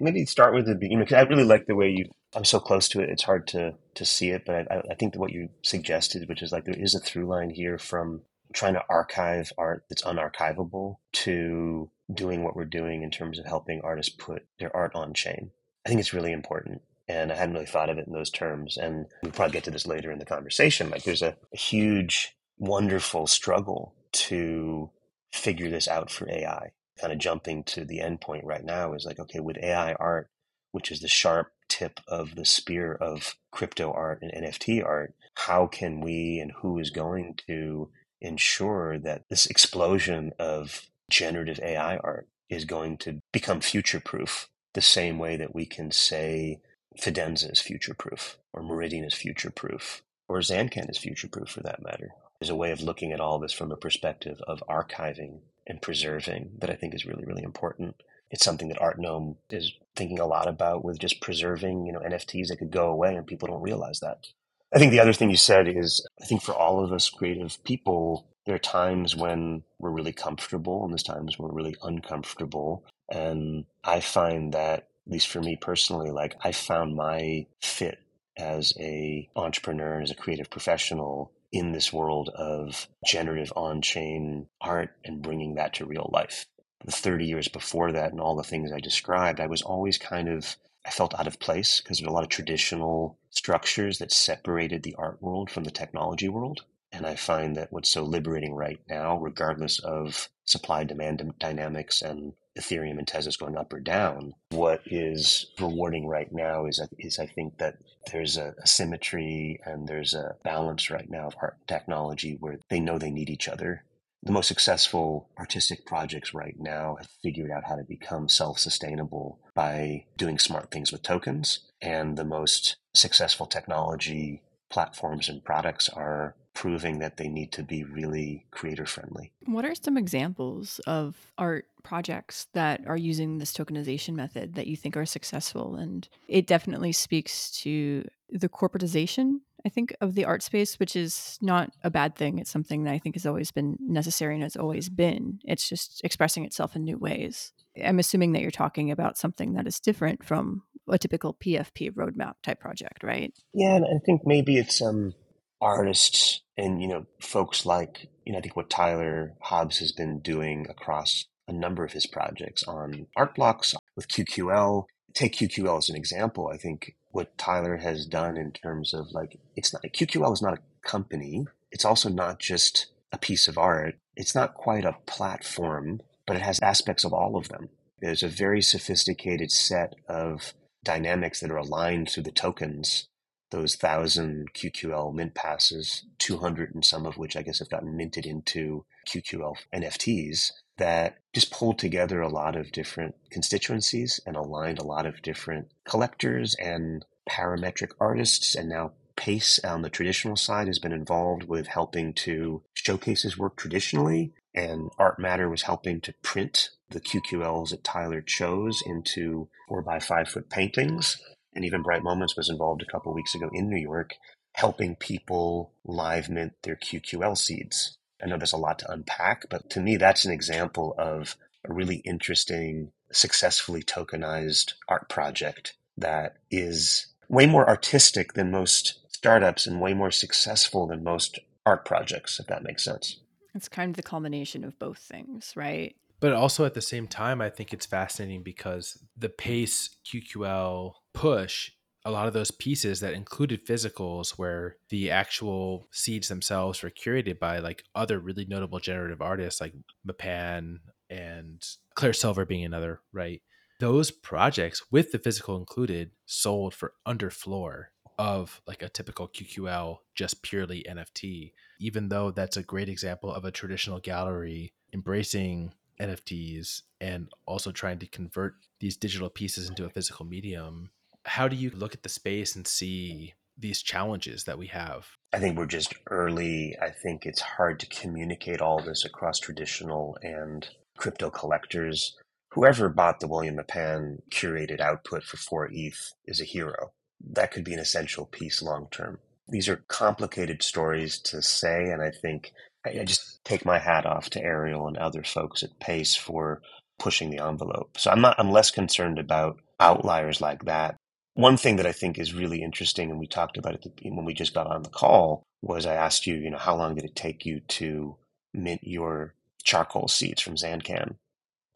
Maybe 0.00 0.26
start 0.26 0.54
with 0.54 0.66
the 0.66 0.74
beginning 0.74 1.04
because 1.04 1.14
I 1.16 1.22
really 1.22 1.44
like 1.44 1.66
the 1.66 1.74
way 1.74 1.88
you. 1.88 2.10
I'm 2.34 2.44
so 2.44 2.60
close 2.60 2.86
to 2.90 3.00
it; 3.00 3.08
it's 3.08 3.22
hard 3.22 3.46
to 3.48 3.74
to 3.94 4.04
see 4.04 4.30
it. 4.30 4.44
But 4.44 4.70
I, 4.70 4.82
I 4.90 4.94
think 4.94 5.14
that 5.14 5.20
what 5.20 5.32
you 5.32 5.48
suggested, 5.62 6.28
which 6.28 6.42
is 6.42 6.52
like 6.52 6.64
there 6.64 6.78
is 6.78 6.94
a 6.94 7.00
through 7.00 7.26
line 7.26 7.48
here 7.48 7.78
from 7.78 8.20
trying 8.52 8.74
to 8.74 8.84
archive 8.90 9.52
art 9.56 9.84
that's 9.88 10.02
unarchivable 10.02 10.96
to 11.12 11.90
doing 12.12 12.44
what 12.44 12.54
we're 12.54 12.64
doing 12.64 13.02
in 13.02 13.10
terms 13.10 13.38
of 13.38 13.46
helping 13.46 13.80
artists 13.82 14.14
put 14.14 14.46
their 14.58 14.74
art 14.76 14.94
on 14.94 15.14
chain. 15.14 15.50
I 15.84 15.88
think 15.88 16.00
it's 16.00 16.12
really 16.12 16.32
important 16.32 16.82
and 17.08 17.30
I 17.30 17.36
hadn't 17.36 17.54
really 17.54 17.66
thought 17.66 17.90
of 17.90 17.98
it 17.98 18.06
in 18.06 18.12
those 18.12 18.30
terms. 18.30 18.76
And 18.76 19.06
we'll 19.22 19.32
probably 19.32 19.52
get 19.52 19.64
to 19.64 19.70
this 19.70 19.86
later 19.86 20.10
in 20.10 20.18
the 20.18 20.24
conversation. 20.24 20.90
Like 20.90 21.04
there's 21.04 21.22
a, 21.22 21.36
huge, 21.52 22.36
wonderful 22.58 23.26
struggle 23.26 23.94
to 24.12 24.90
figure 25.32 25.70
this 25.70 25.88
out 25.88 26.10
for 26.10 26.28
AI. 26.30 26.72
Kind 27.00 27.12
of 27.12 27.18
jumping 27.18 27.64
to 27.64 27.84
the 27.84 28.00
end 28.00 28.20
point 28.20 28.44
right 28.44 28.64
now 28.64 28.94
is 28.94 29.04
like, 29.04 29.18
okay, 29.18 29.40
with 29.40 29.58
AI 29.58 29.94
art, 29.94 30.28
which 30.72 30.90
is 30.90 31.00
the 31.00 31.08
sharp 31.08 31.52
tip 31.68 32.00
of 32.08 32.34
the 32.34 32.44
spear 32.44 32.94
of 32.94 33.36
crypto 33.50 33.92
art 33.92 34.20
and 34.22 34.32
NFT 34.32 34.84
art, 34.84 35.14
how 35.34 35.66
can 35.66 36.00
we 36.00 36.38
and 36.40 36.52
who 36.60 36.78
is 36.78 36.90
going 36.90 37.38
to 37.46 37.90
ensure 38.20 38.98
that 38.98 39.24
this 39.28 39.46
explosion 39.46 40.32
of 40.38 40.88
generative 41.10 41.60
AI 41.60 41.96
art 41.98 42.28
is 42.48 42.64
going 42.64 42.96
to 42.98 43.20
become 43.32 43.60
future 43.60 44.00
proof 44.00 44.48
the 44.74 44.80
same 44.80 45.18
way 45.18 45.36
that 45.36 45.54
we 45.54 45.66
can 45.66 45.90
say 45.90 46.60
Fidenza 47.00 47.50
is 47.52 47.60
future 47.60 47.94
proof, 47.94 48.38
or 48.52 48.62
Meridian 48.62 49.04
is 49.04 49.14
future 49.14 49.50
proof, 49.50 50.02
or 50.28 50.38
Zancan 50.38 50.90
is 50.90 50.98
future 50.98 51.28
proof 51.28 51.48
for 51.48 51.62
that 51.62 51.82
matter. 51.82 52.14
There's 52.40 52.50
a 52.50 52.56
way 52.56 52.70
of 52.70 52.82
looking 52.82 53.12
at 53.12 53.20
all 53.20 53.38
this 53.38 53.52
from 53.52 53.72
a 53.72 53.76
perspective 53.76 54.40
of 54.46 54.62
archiving 54.68 55.40
and 55.66 55.82
preserving 55.82 56.52
that 56.58 56.70
I 56.70 56.74
think 56.74 56.94
is 56.94 57.06
really, 57.06 57.24
really 57.24 57.42
important. 57.42 58.02
It's 58.30 58.44
something 58.44 58.68
that 58.68 58.78
Artnome 58.78 59.36
is 59.50 59.72
thinking 59.94 60.18
a 60.18 60.26
lot 60.26 60.48
about 60.48 60.84
with 60.84 60.98
just 60.98 61.20
preserving, 61.20 61.86
you 61.86 61.92
know, 61.92 62.00
NFTs 62.00 62.48
that 62.48 62.58
could 62.58 62.70
go 62.70 62.88
away 62.88 63.14
and 63.14 63.26
people 63.26 63.48
don't 63.48 63.62
realize 63.62 64.00
that. 64.00 64.26
I 64.74 64.78
think 64.78 64.90
the 64.90 65.00
other 65.00 65.12
thing 65.12 65.30
you 65.30 65.36
said 65.36 65.68
is 65.68 66.06
I 66.20 66.24
think 66.24 66.42
for 66.42 66.52
all 66.52 66.82
of 66.84 66.92
us 66.92 67.08
creative 67.08 67.62
people, 67.64 68.26
there 68.44 68.54
are 68.54 68.60
times 68.60 69.14
when 69.14 69.62
we're 69.78 69.90
really 69.90 70.12
comfortable 70.12 70.84
and 70.84 70.92
there's 70.92 71.02
times 71.02 71.38
when 71.38 71.48
we're 71.48 71.56
really 71.56 71.76
uncomfortable. 71.82 72.84
And 73.10 73.64
I 73.84 74.00
find 74.00 74.52
that, 74.54 74.88
at 75.06 75.12
least 75.12 75.28
for 75.28 75.40
me 75.40 75.56
personally, 75.56 76.10
like 76.10 76.36
I 76.42 76.52
found 76.52 76.96
my 76.96 77.46
fit 77.60 77.98
as 78.36 78.72
a 78.78 79.28
entrepreneur, 79.36 79.94
and 79.94 80.02
as 80.02 80.10
a 80.10 80.16
creative 80.16 80.50
professional 80.50 81.32
in 81.52 81.72
this 81.72 81.92
world 81.92 82.28
of 82.30 82.88
generative 83.04 83.52
on-chain 83.56 84.46
art 84.60 84.90
and 85.04 85.22
bringing 85.22 85.54
that 85.54 85.74
to 85.74 85.86
real 85.86 86.10
life. 86.12 86.46
The 86.84 86.92
30 86.92 87.24
years 87.24 87.48
before 87.48 87.92
that 87.92 88.12
and 88.12 88.20
all 88.20 88.36
the 88.36 88.42
things 88.42 88.72
I 88.72 88.80
described, 88.80 89.40
I 89.40 89.46
was 89.46 89.62
always 89.62 89.96
kind 89.96 90.28
of 90.28 90.56
I 90.86 90.90
felt 90.90 91.18
out 91.18 91.26
of 91.26 91.40
place 91.40 91.80
because 91.80 91.98
there 91.98 92.06
were 92.06 92.12
a 92.12 92.14
lot 92.14 92.22
of 92.22 92.28
traditional 92.28 93.18
structures 93.30 93.98
that 93.98 94.12
separated 94.12 94.84
the 94.84 94.94
art 94.96 95.20
world 95.20 95.50
from 95.50 95.64
the 95.64 95.72
technology 95.72 96.28
world. 96.28 96.64
And 96.92 97.04
I 97.04 97.16
find 97.16 97.56
that 97.56 97.72
what's 97.72 97.88
so 97.88 98.04
liberating 98.04 98.54
right 98.54 98.78
now, 98.88 99.18
regardless 99.18 99.80
of 99.80 100.28
supply 100.44 100.84
demand 100.84 101.34
dynamics 101.40 102.02
and 102.02 102.34
Ethereum 102.58 102.98
and 102.98 103.06
Tezos 103.06 103.38
going 103.38 103.56
up 103.56 103.72
or 103.72 103.80
down, 103.80 104.34
what 104.50 104.80
is 104.86 105.46
rewarding 105.60 106.06
right 106.06 106.32
now 106.32 106.66
is, 106.66 106.80
is 106.98 107.18
I 107.18 107.26
think 107.26 107.58
that 107.58 107.76
there's 108.10 108.36
a, 108.36 108.54
a 108.62 108.66
symmetry 108.66 109.60
and 109.64 109.86
there's 109.86 110.14
a 110.14 110.36
balance 110.44 110.90
right 110.90 111.08
now 111.08 111.26
of 111.26 111.36
art 111.40 111.56
and 111.58 111.68
technology 111.68 112.36
where 112.40 112.58
they 112.70 112.80
know 112.80 112.98
they 112.98 113.10
need 113.10 113.30
each 113.30 113.48
other 113.48 113.84
the 114.26 114.32
most 114.32 114.48
successful 114.48 115.30
artistic 115.38 115.86
projects 115.86 116.34
right 116.34 116.56
now 116.58 116.96
have 116.96 117.08
figured 117.22 117.50
out 117.50 117.64
how 117.64 117.76
to 117.76 117.84
become 117.84 118.28
self 118.28 118.58
sustainable 118.58 119.38
by 119.54 120.04
doing 120.16 120.38
smart 120.38 120.70
things 120.70 120.90
with 120.90 121.02
tokens. 121.02 121.60
And 121.80 122.16
the 122.16 122.24
most 122.24 122.76
successful 122.94 123.46
technology 123.46 124.42
platforms 124.68 125.28
and 125.28 125.44
products 125.44 125.88
are 125.88 126.34
proving 126.56 126.98
that 127.00 127.18
they 127.18 127.28
need 127.28 127.52
to 127.52 127.62
be 127.62 127.84
really 127.84 128.46
creator 128.50 128.86
friendly. 128.86 129.30
What 129.44 129.66
are 129.66 129.74
some 129.74 129.98
examples 129.98 130.80
of 130.86 131.14
art 131.36 131.66
projects 131.84 132.48
that 132.54 132.80
are 132.86 132.96
using 132.96 133.38
this 133.38 133.52
tokenization 133.52 134.14
method 134.14 134.54
that 134.54 134.66
you 134.66 134.74
think 134.74 134.96
are 134.96 135.06
successful? 135.06 135.76
And 135.76 136.08
it 136.26 136.46
definitely 136.46 136.92
speaks 136.92 137.50
to 137.62 138.08
the 138.30 138.48
corporatization 138.48 139.40
I 139.64 139.68
think, 139.68 139.96
of 140.00 140.14
the 140.14 140.24
art 140.24 140.44
space, 140.44 140.78
which 140.78 140.94
is 140.94 141.38
not 141.42 141.72
a 141.82 141.90
bad 141.90 142.14
thing. 142.14 142.38
It's 142.38 142.52
something 142.52 142.84
that 142.84 142.92
I 142.92 143.00
think 143.00 143.16
has 143.16 143.26
always 143.26 143.50
been 143.50 143.76
necessary 143.80 144.34
and 144.34 144.44
has 144.44 144.54
always 144.54 144.88
been. 144.88 145.40
It's 145.44 145.68
just 145.68 146.02
expressing 146.04 146.44
itself 146.44 146.76
in 146.76 146.84
new 146.84 146.96
ways. 146.96 147.52
I'm 147.84 147.98
assuming 147.98 148.30
that 148.32 148.42
you're 148.42 148.52
talking 148.52 148.92
about 148.92 149.18
something 149.18 149.54
that 149.54 149.66
is 149.66 149.80
different 149.80 150.24
from 150.24 150.62
a 150.88 150.98
typical 150.98 151.34
PFP 151.34 151.90
roadmap 151.94 152.34
type 152.44 152.60
project, 152.60 153.02
right? 153.02 153.34
Yeah, 153.54 153.74
and 153.74 153.84
I 153.84 153.98
think 154.06 154.20
maybe 154.24 154.56
it's 154.56 154.80
um 154.80 155.14
artists 155.60 156.40
and 156.56 156.82
you 156.82 156.88
know 156.88 157.06
folks 157.20 157.64
like 157.64 158.08
you 158.24 158.32
know 158.32 158.38
I 158.38 158.42
think 158.42 158.56
what 158.56 158.70
Tyler 158.70 159.34
Hobbs 159.40 159.78
has 159.78 159.92
been 159.92 160.20
doing 160.20 160.66
across 160.68 161.26
a 161.48 161.52
number 161.52 161.84
of 161.84 161.92
his 161.92 162.06
projects 162.06 162.64
on 162.64 163.06
art 163.16 163.34
blocks 163.34 163.74
with 163.94 164.08
QQL. 164.08 164.84
Take 165.14 165.36
QQL 165.36 165.78
as 165.78 165.88
an 165.88 165.96
example. 165.96 166.50
I 166.52 166.56
think 166.56 166.94
what 167.12 167.38
Tyler 167.38 167.78
has 167.78 168.04
done 168.04 168.36
in 168.36 168.52
terms 168.52 168.92
of 168.92 169.12
like 169.12 169.38
it's 169.54 169.72
not 169.72 169.82
QQL 169.82 170.32
is 170.32 170.42
not 170.42 170.58
a 170.58 170.88
company. 170.88 171.46
It's 171.70 171.84
also 171.84 172.08
not 172.08 172.38
just 172.38 172.88
a 173.12 173.18
piece 173.18 173.48
of 173.48 173.58
art. 173.58 173.96
It's 174.16 174.34
not 174.34 174.54
quite 174.54 174.84
a 174.84 174.96
platform, 175.06 176.00
but 176.26 176.36
it 176.36 176.42
has 176.42 176.60
aspects 176.60 177.04
of 177.04 177.12
all 177.12 177.36
of 177.36 177.48
them. 177.48 177.68
There's 178.00 178.22
a 178.22 178.28
very 178.28 178.60
sophisticated 178.60 179.50
set 179.50 179.94
of 180.08 180.52
dynamics 180.84 181.40
that 181.40 181.50
are 181.50 181.56
aligned 181.56 182.10
through 182.10 182.24
the 182.24 182.30
tokens. 182.30 183.08
Those 183.50 183.76
thousand 183.76 184.54
QQL 184.54 185.14
mint 185.14 185.34
passes, 185.34 186.04
200 186.18 186.74
and 186.74 186.84
some 186.84 187.06
of 187.06 187.16
which 187.16 187.36
I 187.36 187.42
guess 187.42 187.60
have 187.60 187.70
gotten 187.70 187.96
minted 187.96 188.26
into 188.26 188.84
QQL 189.08 189.56
NFTs 189.72 190.50
that 190.78 191.18
just 191.32 191.50
pulled 191.50 191.78
together 191.78 192.20
a 192.20 192.28
lot 192.28 192.56
of 192.56 192.72
different 192.72 193.14
constituencies 193.30 194.20
and 194.26 194.36
aligned 194.36 194.78
a 194.78 194.86
lot 194.86 195.06
of 195.06 195.22
different 195.22 195.68
collectors 195.84 196.54
and 196.58 197.04
parametric 197.28 197.90
artists. 198.00 198.54
And 198.54 198.68
now 198.68 198.92
Pace 199.16 199.58
on 199.64 199.80
the 199.80 199.90
traditional 199.90 200.36
side 200.36 200.66
has 200.66 200.78
been 200.78 200.92
involved 200.92 201.44
with 201.44 201.68
helping 201.68 202.12
to 202.12 202.62
showcase 202.74 203.22
his 203.22 203.38
work 203.38 203.56
traditionally. 203.56 204.32
And 204.54 204.90
Artmatr 204.98 205.50
was 205.50 205.62
helping 205.62 206.00
to 206.02 206.14
print 206.22 206.70
the 206.90 207.00
QQLs 207.00 207.70
that 207.70 207.82
Tyler 207.84 208.20
chose 208.20 208.82
into 208.84 209.48
four 209.68 209.82
by 209.82 209.98
five 209.98 210.28
foot 210.28 210.50
paintings. 210.50 211.16
And 211.56 211.64
even 211.64 211.82
Bright 211.82 212.02
Moments 212.02 212.36
was 212.36 212.50
involved 212.50 212.82
a 212.82 212.92
couple 212.92 213.12
weeks 213.14 213.34
ago 213.34 213.50
in 213.52 213.70
New 213.70 213.80
York, 213.80 214.14
helping 214.52 214.94
people 214.94 215.72
live 215.84 216.28
mint 216.28 216.52
their 216.62 216.76
QQL 216.76 217.36
seeds. 217.36 217.96
I 218.22 218.26
know 218.26 218.36
there's 218.36 218.52
a 218.52 218.58
lot 218.58 218.78
to 218.80 218.92
unpack, 218.92 219.46
but 219.48 219.70
to 219.70 219.80
me, 219.80 219.96
that's 219.96 220.26
an 220.26 220.32
example 220.32 220.94
of 220.98 221.36
a 221.64 221.72
really 221.72 221.96
interesting, 221.96 222.92
successfully 223.10 223.82
tokenized 223.82 224.74
art 224.86 225.08
project 225.08 225.74
that 225.96 226.36
is 226.50 227.06
way 227.28 227.46
more 227.46 227.66
artistic 227.66 228.34
than 228.34 228.50
most 228.50 229.00
startups 229.08 229.66
and 229.66 229.80
way 229.80 229.94
more 229.94 230.10
successful 230.10 230.86
than 230.86 231.02
most 231.02 231.38
art 231.64 231.86
projects, 231.86 232.38
if 232.38 232.46
that 232.48 232.62
makes 232.62 232.84
sense. 232.84 233.18
It's 233.54 233.68
kind 233.68 233.90
of 233.90 233.96
the 233.96 234.02
culmination 234.02 234.62
of 234.62 234.78
both 234.78 234.98
things, 234.98 235.54
right? 235.56 235.96
But 236.20 236.32
also 236.32 236.64
at 236.64 236.74
the 236.74 236.80
same 236.80 237.06
time, 237.06 237.40
I 237.40 237.50
think 237.50 237.72
it's 237.72 237.86
fascinating 237.86 238.42
because 238.42 238.98
the 239.16 239.28
pace 239.28 239.96
QQL 240.06 240.94
push 241.12 241.72
a 242.06 242.10
lot 242.10 242.28
of 242.28 242.32
those 242.32 242.52
pieces 242.52 243.00
that 243.00 243.14
included 243.14 243.66
physicals 243.66 244.38
where 244.38 244.76
the 244.90 245.10
actual 245.10 245.88
seeds 245.90 246.28
themselves 246.28 246.80
were 246.80 246.90
curated 246.90 247.40
by 247.40 247.58
like 247.58 247.82
other 247.96 248.20
really 248.20 248.46
notable 248.46 248.78
generative 248.78 249.20
artists 249.20 249.60
like 249.60 249.74
Mapan 250.06 250.76
and 251.10 251.60
Claire 251.96 252.12
Silver 252.12 252.46
being 252.46 252.64
another, 252.64 253.00
right? 253.12 253.42
Those 253.80 254.12
projects 254.12 254.84
with 254.92 255.10
the 255.10 255.18
physical 255.18 255.56
included 255.56 256.12
sold 256.26 256.74
for 256.74 256.92
under 257.04 257.28
floor 257.28 257.90
of 258.18 258.62
like 258.68 258.82
a 258.82 258.88
typical 258.88 259.28
QQL, 259.28 259.98
just 260.14 260.42
purely 260.42 260.86
NFT, 260.88 261.52
even 261.80 262.08
though 262.08 262.30
that's 262.30 262.56
a 262.56 262.62
great 262.62 262.88
example 262.88 263.32
of 263.32 263.44
a 263.44 263.50
traditional 263.50 263.98
gallery 263.98 264.72
embracing 264.94 265.74
NFTs 266.00 266.82
and 267.00 267.28
also 267.46 267.72
trying 267.72 267.98
to 268.00 268.06
convert 268.06 268.54
these 268.80 268.96
digital 268.96 269.30
pieces 269.30 269.68
into 269.68 269.84
a 269.84 269.90
physical 269.90 270.26
medium 270.26 270.90
how 271.26 271.48
do 271.48 271.56
you 271.56 271.70
look 271.70 271.94
at 271.94 272.02
the 272.02 272.08
space 272.08 272.54
and 272.54 272.66
see 272.66 273.34
these 273.58 273.82
challenges 273.82 274.44
that 274.44 274.58
we 274.58 274.68
have? 274.68 275.08
I 275.32 275.38
think 275.38 275.58
we're 275.58 275.66
just 275.66 275.94
early. 276.10 276.76
I 276.80 276.90
think 276.90 277.26
it's 277.26 277.40
hard 277.40 277.80
to 277.80 277.86
communicate 277.86 278.60
all 278.60 278.80
this 278.80 279.04
across 279.04 279.38
traditional 279.38 280.16
and 280.22 280.66
crypto 280.96 281.30
collectors. 281.30 282.16
Whoever 282.52 282.88
bought 282.88 283.20
the 283.20 283.28
William 283.28 283.56
Mapan 283.56 284.20
curated 284.30 284.80
output 284.80 285.24
for 285.24 285.36
4 285.36 285.68
ETH 285.72 286.12
is 286.26 286.40
a 286.40 286.44
hero. 286.44 286.92
That 287.20 287.50
could 287.50 287.64
be 287.64 287.74
an 287.74 287.80
essential 287.80 288.26
piece 288.26 288.62
long 288.62 288.88
term. 288.90 289.18
These 289.48 289.68
are 289.68 289.84
complicated 289.88 290.62
stories 290.62 291.18
to 291.20 291.42
say, 291.42 291.90
and 291.90 292.02
I 292.02 292.10
think 292.10 292.52
I 292.88 293.04
just 293.04 293.44
take 293.44 293.64
my 293.64 293.78
hat 293.78 294.06
off 294.06 294.30
to 294.30 294.42
Ariel 294.42 294.86
and 294.88 294.96
other 294.96 295.22
folks 295.22 295.62
at 295.62 295.78
Pace 295.80 296.14
for 296.14 296.62
pushing 296.98 297.30
the 297.30 297.44
envelope. 297.44 297.98
So 297.98 298.10
I'm 298.10 298.20
not 298.20 298.38
I'm 298.38 298.50
less 298.50 298.70
concerned 298.70 299.18
about 299.18 299.58
outliers 299.78 300.40
like 300.40 300.64
that 300.64 300.96
one 301.36 301.58
thing 301.58 301.76
that 301.76 301.86
I 301.86 301.92
think 301.92 302.18
is 302.18 302.32
really 302.32 302.62
interesting, 302.62 303.10
and 303.10 303.20
we 303.20 303.26
talked 303.26 303.58
about 303.58 303.74
it 303.74 303.86
when 304.02 304.24
we 304.24 304.32
just 304.32 304.54
got 304.54 304.66
on 304.66 304.82
the 304.82 304.88
call, 304.88 305.42
was 305.60 305.84
I 305.84 305.92
asked 305.94 306.26
you, 306.26 306.34
you 306.34 306.50
know, 306.50 306.56
how 306.56 306.74
long 306.74 306.94
did 306.94 307.04
it 307.04 307.14
take 307.14 307.44
you 307.44 307.60
to 307.60 308.16
mint 308.54 308.80
your 308.82 309.34
charcoal 309.62 310.08
seeds 310.08 310.40
from 310.40 310.56
Zancan? 310.56 311.16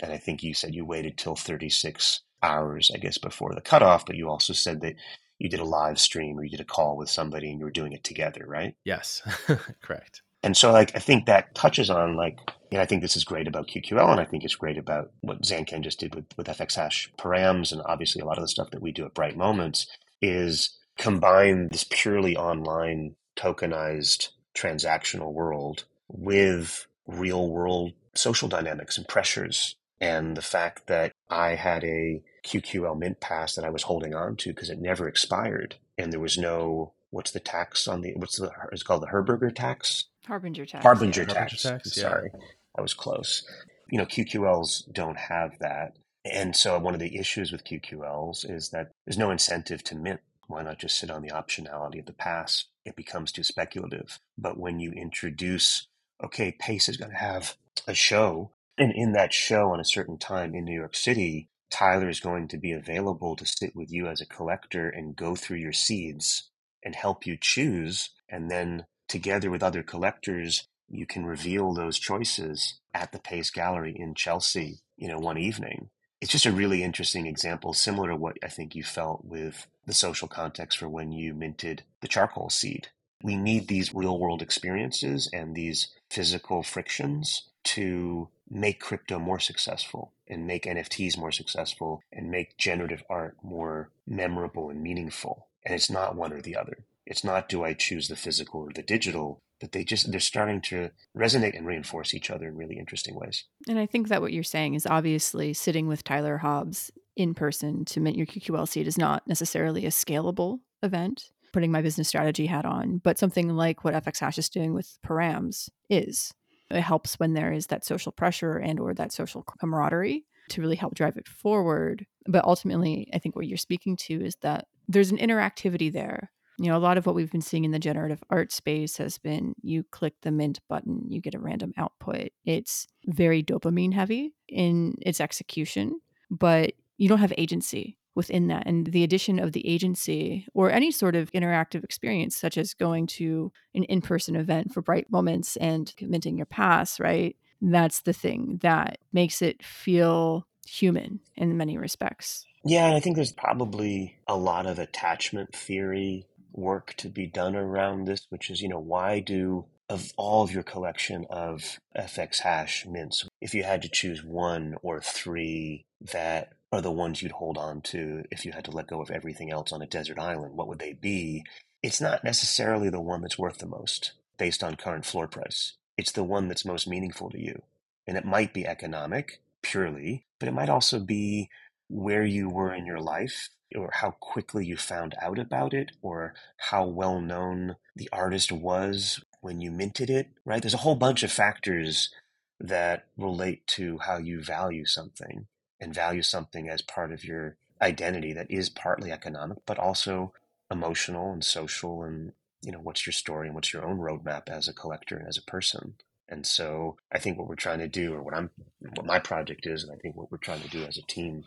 And 0.00 0.12
I 0.12 0.16
think 0.16 0.42
you 0.42 0.54
said 0.54 0.74
you 0.74 0.86
waited 0.86 1.18
till 1.18 1.36
36 1.36 2.22
hours, 2.42 2.90
I 2.94 2.96
guess, 2.96 3.18
before 3.18 3.54
the 3.54 3.60
cutoff, 3.60 4.06
but 4.06 4.16
you 4.16 4.30
also 4.30 4.54
said 4.54 4.80
that 4.80 4.94
you 5.38 5.50
did 5.50 5.60
a 5.60 5.64
live 5.64 6.00
stream 6.00 6.38
or 6.38 6.44
you 6.44 6.50
did 6.50 6.60
a 6.60 6.64
call 6.64 6.96
with 6.96 7.10
somebody 7.10 7.50
and 7.50 7.58
you 7.58 7.66
were 7.66 7.70
doing 7.70 7.92
it 7.92 8.02
together, 8.02 8.46
right? 8.48 8.74
Yes, 8.86 9.20
correct. 9.82 10.22
And 10.42 10.56
so, 10.56 10.72
like, 10.72 10.94
I 10.96 10.98
think 10.98 11.26
that 11.26 11.54
touches 11.54 11.90
on, 11.90 12.16
like, 12.16 12.38
know, 12.78 12.82
I 12.82 12.86
think 12.86 13.02
this 13.02 13.16
is 13.16 13.24
great 13.24 13.48
about 13.48 13.68
QQL, 13.68 14.10
and 14.10 14.20
I 14.20 14.24
think 14.24 14.44
it's 14.44 14.54
great 14.54 14.78
about 14.78 15.10
what 15.20 15.42
Zancan 15.42 15.82
just 15.82 16.00
did 16.00 16.14
with, 16.14 16.26
with 16.36 16.46
FX 16.46 16.76
Hash 16.76 17.12
params, 17.18 17.72
and 17.72 17.82
obviously 17.84 18.22
a 18.22 18.24
lot 18.24 18.38
of 18.38 18.42
the 18.42 18.48
stuff 18.48 18.70
that 18.70 18.82
we 18.82 18.92
do 18.92 19.04
at 19.04 19.14
Bright 19.14 19.36
Moments 19.36 19.86
is 20.22 20.78
combine 20.96 21.68
this 21.68 21.84
purely 21.88 22.36
online 22.36 23.16
tokenized 23.36 24.28
transactional 24.54 25.32
world 25.32 25.84
with 26.08 26.86
real 27.06 27.48
world 27.48 27.92
social 28.14 28.48
dynamics 28.48 28.98
and 28.98 29.08
pressures. 29.08 29.76
And 30.00 30.36
the 30.36 30.42
fact 30.42 30.86
that 30.86 31.12
I 31.28 31.54
had 31.54 31.84
a 31.84 32.22
QQL 32.44 32.98
mint 32.98 33.20
pass 33.20 33.54
that 33.54 33.64
I 33.64 33.70
was 33.70 33.84
holding 33.84 34.14
on 34.14 34.36
to 34.36 34.50
because 34.50 34.70
it 34.70 34.80
never 34.80 35.08
expired, 35.08 35.76
and 35.98 36.12
there 36.12 36.20
was 36.20 36.38
no 36.38 36.92
what's 37.10 37.32
the 37.32 37.40
tax 37.40 37.88
on 37.88 38.00
the 38.00 38.12
what's 38.14 38.38
the 38.38 38.50
it's 38.72 38.82
called 38.82 39.02
the 39.02 39.08
Herberger 39.08 39.54
tax 39.54 40.04
Harberger 40.26 40.66
tax. 40.66 40.84
Harberger 40.84 41.28
yeah. 41.28 41.34
tax. 41.34 41.54
Harberger 41.54 41.62
tax 41.62 41.94
Sorry, 41.94 42.30
yeah. 42.32 42.40
I 42.78 42.82
was 42.82 42.94
close. 42.94 43.44
You 43.90 43.98
know, 43.98 44.06
QQLs 44.06 44.92
don't 44.92 45.18
have 45.18 45.58
that. 45.60 45.96
And 46.24 46.54
so 46.54 46.78
one 46.78 46.94
of 46.94 47.00
the 47.00 47.18
issues 47.18 47.50
with 47.50 47.64
QQLs 47.64 48.48
is 48.48 48.70
that 48.70 48.92
there's 49.06 49.18
no 49.18 49.30
incentive 49.30 49.82
to 49.84 49.96
mint. 49.96 50.20
Why 50.46 50.62
not 50.62 50.78
just 50.78 50.98
sit 50.98 51.10
on 51.10 51.22
the 51.22 51.30
optionality 51.30 52.00
of 52.00 52.06
the 52.06 52.12
pass? 52.12 52.66
it 52.84 52.96
becomes 52.96 53.32
too 53.32 53.44
speculative. 53.44 54.20
But 54.38 54.58
when 54.58 54.80
you 54.80 54.92
introduce, 54.92 55.86
okay, 56.22 56.52
Pace 56.52 56.88
is 56.88 56.96
going 56.96 57.10
to 57.10 57.16
have 57.16 57.56
a 57.86 57.94
show, 57.94 58.52
and 58.78 58.92
in 58.94 59.12
that 59.12 59.32
show 59.32 59.70
on 59.70 59.80
a 59.80 59.84
certain 59.84 60.18
time 60.18 60.54
in 60.54 60.64
New 60.64 60.74
York 60.74 60.94
City, 60.94 61.48
Tyler 61.70 62.08
is 62.08 62.20
going 62.20 62.48
to 62.48 62.58
be 62.58 62.72
available 62.72 63.36
to 63.36 63.46
sit 63.46 63.76
with 63.76 63.92
you 63.92 64.08
as 64.08 64.20
a 64.20 64.26
collector 64.26 64.88
and 64.88 65.16
go 65.16 65.36
through 65.36 65.58
your 65.58 65.72
seeds 65.72 66.50
and 66.82 66.94
help 66.94 67.26
you 67.26 67.36
choose. 67.40 68.10
And 68.28 68.50
then 68.50 68.86
together 69.10 69.50
with 69.50 69.62
other 69.62 69.82
collectors, 69.82 70.66
you 70.88 71.04
can 71.04 71.26
reveal 71.26 71.74
those 71.74 71.98
choices 71.98 72.80
at 72.94 73.12
the 73.12 73.18
Pace 73.18 73.50
Gallery 73.50 73.94
in 73.98 74.14
Chelsea, 74.14 74.80
you 74.96 75.08
know, 75.08 75.18
one 75.18 75.36
evening. 75.36 75.90
It's 76.20 76.32
just 76.32 76.46
a 76.46 76.52
really 76.52 76.82
interesting 76.82 77.26
example, 77.26 77.72
similar 77.72 78.10
to 78.10 78.16
what 78.16 78.36
I 78.42 78.48
think 78.48 78.74
you 78.74 78.84
felt 78.84 79.24
with 79.24 79.66
the 79.86 79.94
social 79.94 80.28
context 80.28 80.78
for 80.78 80.88
when 80.88 81.12
you 81.12 81.34
minted 81.34 81.82
the 82.00 82.08
charcoal 82.08 82.50
seed. 82.50 82.88
We 83.22 83.36
need 83.36 83.68
these 83.68 83.94
real 83.94 84.18
world 84.18 84.42
experiences 84.42 85.28
and 85.32 85.54
these 85.54 85.88
physical 86.08 86.62
frictions 86.62 87.48
to 87.62 88.28
make 88.48 88.80
crypto 88.80 89.18
more 89.18 89.40
successful 89.40 90.12
and 90.28 90.46
make 90.46 90.64
NFTs 90.64 91.18
more 91.18 91.32
successful 91.32 92.02
and 92.12 92.30
make 92.30 92.56
generative 92.56 93.02
art 93.10 93.36
more 93.42 93.90
memorable 94.06 94.70
and 94.70 94.82
meaningful. 94.82 95.48
And 95.64 95.74
it's 95.74 95.90
not 95.90 96.16
one 96.16 96.32
or 96.32 96.40
the 96.40 96.56
other. 96.56 96.84
It's 97.10 97.24
not 97.24 97.48
do 97.48 97.64
I 97.64 97.74
choose 97.74 98.06
the 98.06 98.14
physical 98.14 98.60
or 98.60 98.70
the 98.72 98.84
digital, 98.84 99.42
but 99.60 99.72
they 99.72 99.82
just 99.82 100.10
they're 100.10 100.20
starting 100.20 100.60
to 100.62 100.90
resonate 101.14 101.58
and 101.58 101.66
reinforce 101.66 102.14
each 102.14 102.30
other 102.30 102.46
in 102.46 102.56
really 102.56 102.78
interesting 102.78 103.16
ways. 103.16 103.44
And 103.68 103.80
I 103.80 103.86
think 103.86 104.08
that 104.08 104.22
what 104.22 104.32
you're 104.32 104.44
saying 104.44 104.74
is 104.74 104.86
obviously 104.86 105.52
sitting 105.52 105.88
with 105.88 106.04
Tyler 106.04 106.38
Hobbs 106.38 106.92
in 107.16 107.34
person 107.34 107.84
to 107.86 108.00
mint 108.00 108.16
your 108.16 108.26
QQL 108.26 108.66
seed 108.68 108.86
is 108.86 108.96
not 108.96 109.26
necessarily 109.26 109.84
a 109.84 109.90
scalable 109.90 110.60
event. 110.84 111.30
Putting 111.52 111.72
my 111.72 111.82
business 111.82 112.06
strategy 112.06 112.46
hat 112.46 112.64
on, 112.64 112.98
but 112.98 113.18
something 113.18 113.48
like 113.56 113.82
what 113.82 113.92
FX 113.92 114.20
Hash 114.20 114.38
is 114.38 114.48
doing 114.48 114.72
with 114.72 114.96
Params 115.04 115.68
is. 115.88 116.32
It 116.70 116.80
helps 116.80 117.18
when 117.18 117.34
there 117.34 117.52
is 117.52 117.66
that 117.66 117.84
social 117.84 118.12
pressure 118.12 118.56
and 118.56 118.78
or 118.78 118.94
that 118.94 119.12
social 119.12 119.42
camaraderie 119.42 120.24
to 120.50 120.60
really 120.60 120.76
help 120.76 120.94
drive 120.94 121.16
it 121.16 121.26
forward. 121.26 122.06
But 122.28 122.44
ultimately, 122.44 123.10
I 123.12 123.18
think 123.18 123.34
what 123.34 123.48
you're 123.48 123.58
speaking 123.58 123.96
to 124.06 124.24
is 124.24 124.36
that 124.42 124.68
there's 124.86 125.10
an 125.10 125.18
interactivity 125.18 125.92
there. 125.92 126.30
You 126.60 126.70
know, 126.70 126.76
a 126.76 126.78
lot 126.78 126.98
of 126.98 127.06
what 127.06 127.14
we've 127.14 127.32
been 127.32 127.40
seeing 127.40 127.64
in 127.64 127.70
the 127.70 127.78
generative 127.78 128.22
art 128.28 128.52
space 128.52 128.98
has 128.98 129.16
been 129.16 129.54
you 129.62 129.82
click 129.82 130.14
the 130.20 130.30
mint 130.30 130.60
button, 130.68 131.04
you 131.08 131.20
get 131.20 131.34
a 131.34 131.38
random 131.38 131.72
output. 131.78 132.32
It's 132.44 132.86
very 133.06 133.42
dopamine 133.42 133.94
heavy 133.94 134.34
in 134.46 134.94
its 135.00 135.22
execution, 135.22 136.00
but 136.30 136.72
you 136.98 137.08
don't 137.08 137.18
have 137.18 137.32
agency 137.38 137.96
within 138.14 138.48
that. 138.48 138.64
And 138.66 138.86
the 138.86 139.04
addition 139.04 139.38
of 139.38 139.52
the 139.52 139.66
agency 139.66 140.46
or 140.52 140.70
any 140.70 140.90
sort 140.90 141.16
of 141.16 141.32
interactive 141.32 141.82
experience, 141.82 142.36
such 142.36 142.58
as 142.58 142.74
going 142.74 143.06
to 143.06 143.50
an 143.74 143.84
in 143.84 144.02
person 144.02 144.36
event 144.36 144.74
for 144.74 144.82
bright 144.82 145.10
moments 145.10 145.56
and 145.56 145.94
minting 146.02 146.36
your 146.36 146.44
pass, 146.46 147.00
right? 147.00 147.36
That's 147.62 148.02
the 148.02 148.12
thing 148.12 148.58
that 148.60 148.98
makes 149.14 149.40
it 149.40 149.64
feel 149.64 150.46
human 150.66 151.20
in 151.36 151.56
many 151.56 151.78
respects. 151.78 152.44
Yeah, 152.64 152.94
I 152.94 153.00
think 153.00 153.16
there's 153.16 153.32
probably 153.32 154.18
a 154.28 154.36
lot 154.36 154.66
of 154.66 154.78
attachment 154.78 155.54
theory 155.54 156.26
work 156.52 156.94
to 156.98 157.08
be 157.08 157.26
done 157.26 157.56
around 157.56 158.04
this, 158.04 158.26
which 158.28 158.50
is, 158.50 158.60
you 158.62 158.68
know, 158.68 158.78
why 158.78 159.20
do 159.20 159.66
of 159.90 160.12
all 160.16 160.44
of 160.44 160.52
your 160.52 160.62
collection 160.62 161.26
of 161.28 161.80
FX 161.96 162.38
hash 162.40 162.86
mints, 162.86 163.26
if 163.40 163.54
you 163.54 163.64
had 163.64 163.82
to 163.82 163.88
choose 163.88 164.22
one 164.22 164.76
or 164.82 165.00
three 165.00 165.84
that 166.00 166.52
are 166.72 166.80
the 166.80 166.92
ones 166.92 167.20
you'd 167.20 167.32
hold 167.32 167.58
on 167.58 167.80
to 167.80 168.24
if 168.30 168.46
you 168.46 168.52
had 168.52 168.64
to 168.64 168.70
let 168.70 168.86
go 168.86 169.02
of 169.02 169.10
everything 169.10 169.50
else 169.50 169.72
on 169.72 169.82
a 169.82 169.86
desert 169.88 170.18
island, 170.18 170.56
what 170.56 170.68
would 170.68 170.78
they 170.78 170.92
be? 170.92 171.44
It's 171.82 172.00
not 172.00 172.22
necessarily 172.22 172.88
the 172.88 173.00
one 173.00 173.20
that's 173.20 173.38
worth 173.38 173.58
the 173.58 173.66
most 173.66 174.12
based 174.38 174.62
on 174.62 174.76
current 174.76 175.04
floor 175.04 175.26
price. 175.26 175.74
It's 175.96 176.12
the 176.12 176.24
one 176.24 176.46
that's 176.46 176.64
most 176.64 176.86
meaningful 176.86 177.28
to 177.30 177.40
you. 177.40 177.62
And 178.06 178.16
it 178.16 178.24
might 178.24 178.54
be 178.54 178.66
economic 178.66 179.40
purely, 179.60 180.24
but 180.38 180.48
it 180.48 180.54
might 180.54 180.68
also 180.68 181.00
be 181.00 181.50
where 181.88 182.24
you 182.24 182.48
were 182.48 182.72
in 182.72 182.86
your 182.86 183.00
life 183.00 183.48
or 183.76 183.90
how 183.92 184.12
quickly 184.12 184.66
you 184.66 184.76
found 184.76 185.14
out 185.20 185.38
about 185.38 185.74
it 185.74 185.92
or 186.02 186.34
how 186.56 186.86
well 186.86 187.20
known 187.20 187.76
the 187.96 188.08
artist 188.12 188.50
was 188.52 189.22
when 189.40 189.60
you 189.60 189.70
minted 189.70 190.10
it, 190.10 190.28
right? 190.44 190.62
There's 190.62 190.74
a 190.74 190.78
whole 190.78 190.96
bunch 190.96 191.22
of 191.22 191.32
factors 191.32 192.10
that 192.58 193.06
relate 193.16 193.66
to 193.66 193.98
how 193.98 194.18
you 194.18 194.42
value 194.42 194.84
something 194.84 195.46
and 195.80 195.94
value 195.94 196.22
something 196.22 196.68
as 196.68 196.82
part 196.82 197.12
of 197.12 197.24
your 197.24 197.56
identity 197.80 198.34
that 198.34 198.50
is 198.50 198.68
partly 198.68 199.10
economic, 199.10 199.58
but 199.66 199.78
also 199.78 200.32
emotional 200.70 201.32
and 201.32 201.44
social 201.44 202.02
and 202.02 202.32
you 202.62 202.70
know 202.70 202.78
what's 202.78 203.06
your 203.06 203.12
story 203.12 203.46
and 203.46 203.54
what's 203.54 203.72
your 203.72 203.84
own 203.84 203.98
roadmap 203.98 204.48
as 204.48 204.68
a 204.68 204.74
collector 204.74 205.16
and 205.16 205.26
as 205.26 205.38
a 205.38 205.50
person 205.50 205.94
and 206.28 206.46
so 206.46 206.96
i 207.12 207.18
think 207.18 207.38
what 207.38 207.48
we're 207.48 207.54
trying 207.54 207.78
to 207.78 207.88
do 207.88 208.14
or 208.14 208.22
what 208.22 208.34
i'm 208.34 208.50
what 208.94 209.06
my 209.06 209.18
project 209.18 209.66
is 209.66 209.82
and 209.82 209.92
i 209.92 209.96
think 209.96 210.16
what 210.16 210.30
we're 210.30 210.38
trying 210.38 210.60
to 210.60 210.68
do 210.68 210.84
as 210.84 210.96
a 210.96 211.02
team 211.02 211.42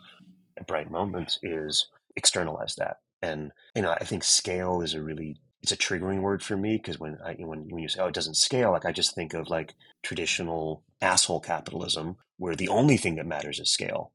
at 0.58 0.66
bright 0.66 0.90
moments 0.90 1.38
is 1.42 1.88
externalize 2.16 2.74
that 2.76 2.98
and 3.22 3.52
you 3.74 3.82
know 3.82 3.90
i 3.90 4.04
think 4.04 4.22
scale 4.22 4.80
is 4.80 4.94
a 4.94 5.02
really 5.02 5.36
it's 5.62 5.72
a 5.72 5.76
triggering 5.76 6.20
word 6.20 6.42
for 6.42 6.58
me 6.58 6.76
because 6.76 7.00
when 7.00 7.16
I 7.24 7.36
when 7.38 7.70
when 7.70 7.82
you 7.82 7.88
say 7.88 8.00
oh 8.02 8.08
it 8.08 8.14
doesn't 8.14 8.36
scale 8.36 8.70
like 8.72 8.84
I 8.84 8.92
just 8.92 9.14
think 9.14 9.32
of 9.32 9.48
like 9.48 9.74
traditional 10.02 10.82
asshole 11.00 11.40
capitalism 11.40 12.18
where 12.36 12.54
the 12.54 12.68
only 12.68 12.98
thing 12.98 13.14
that 13.14 13.24
matters 13.26 13.58
is 13.58 13.70
scale 13.70 14.12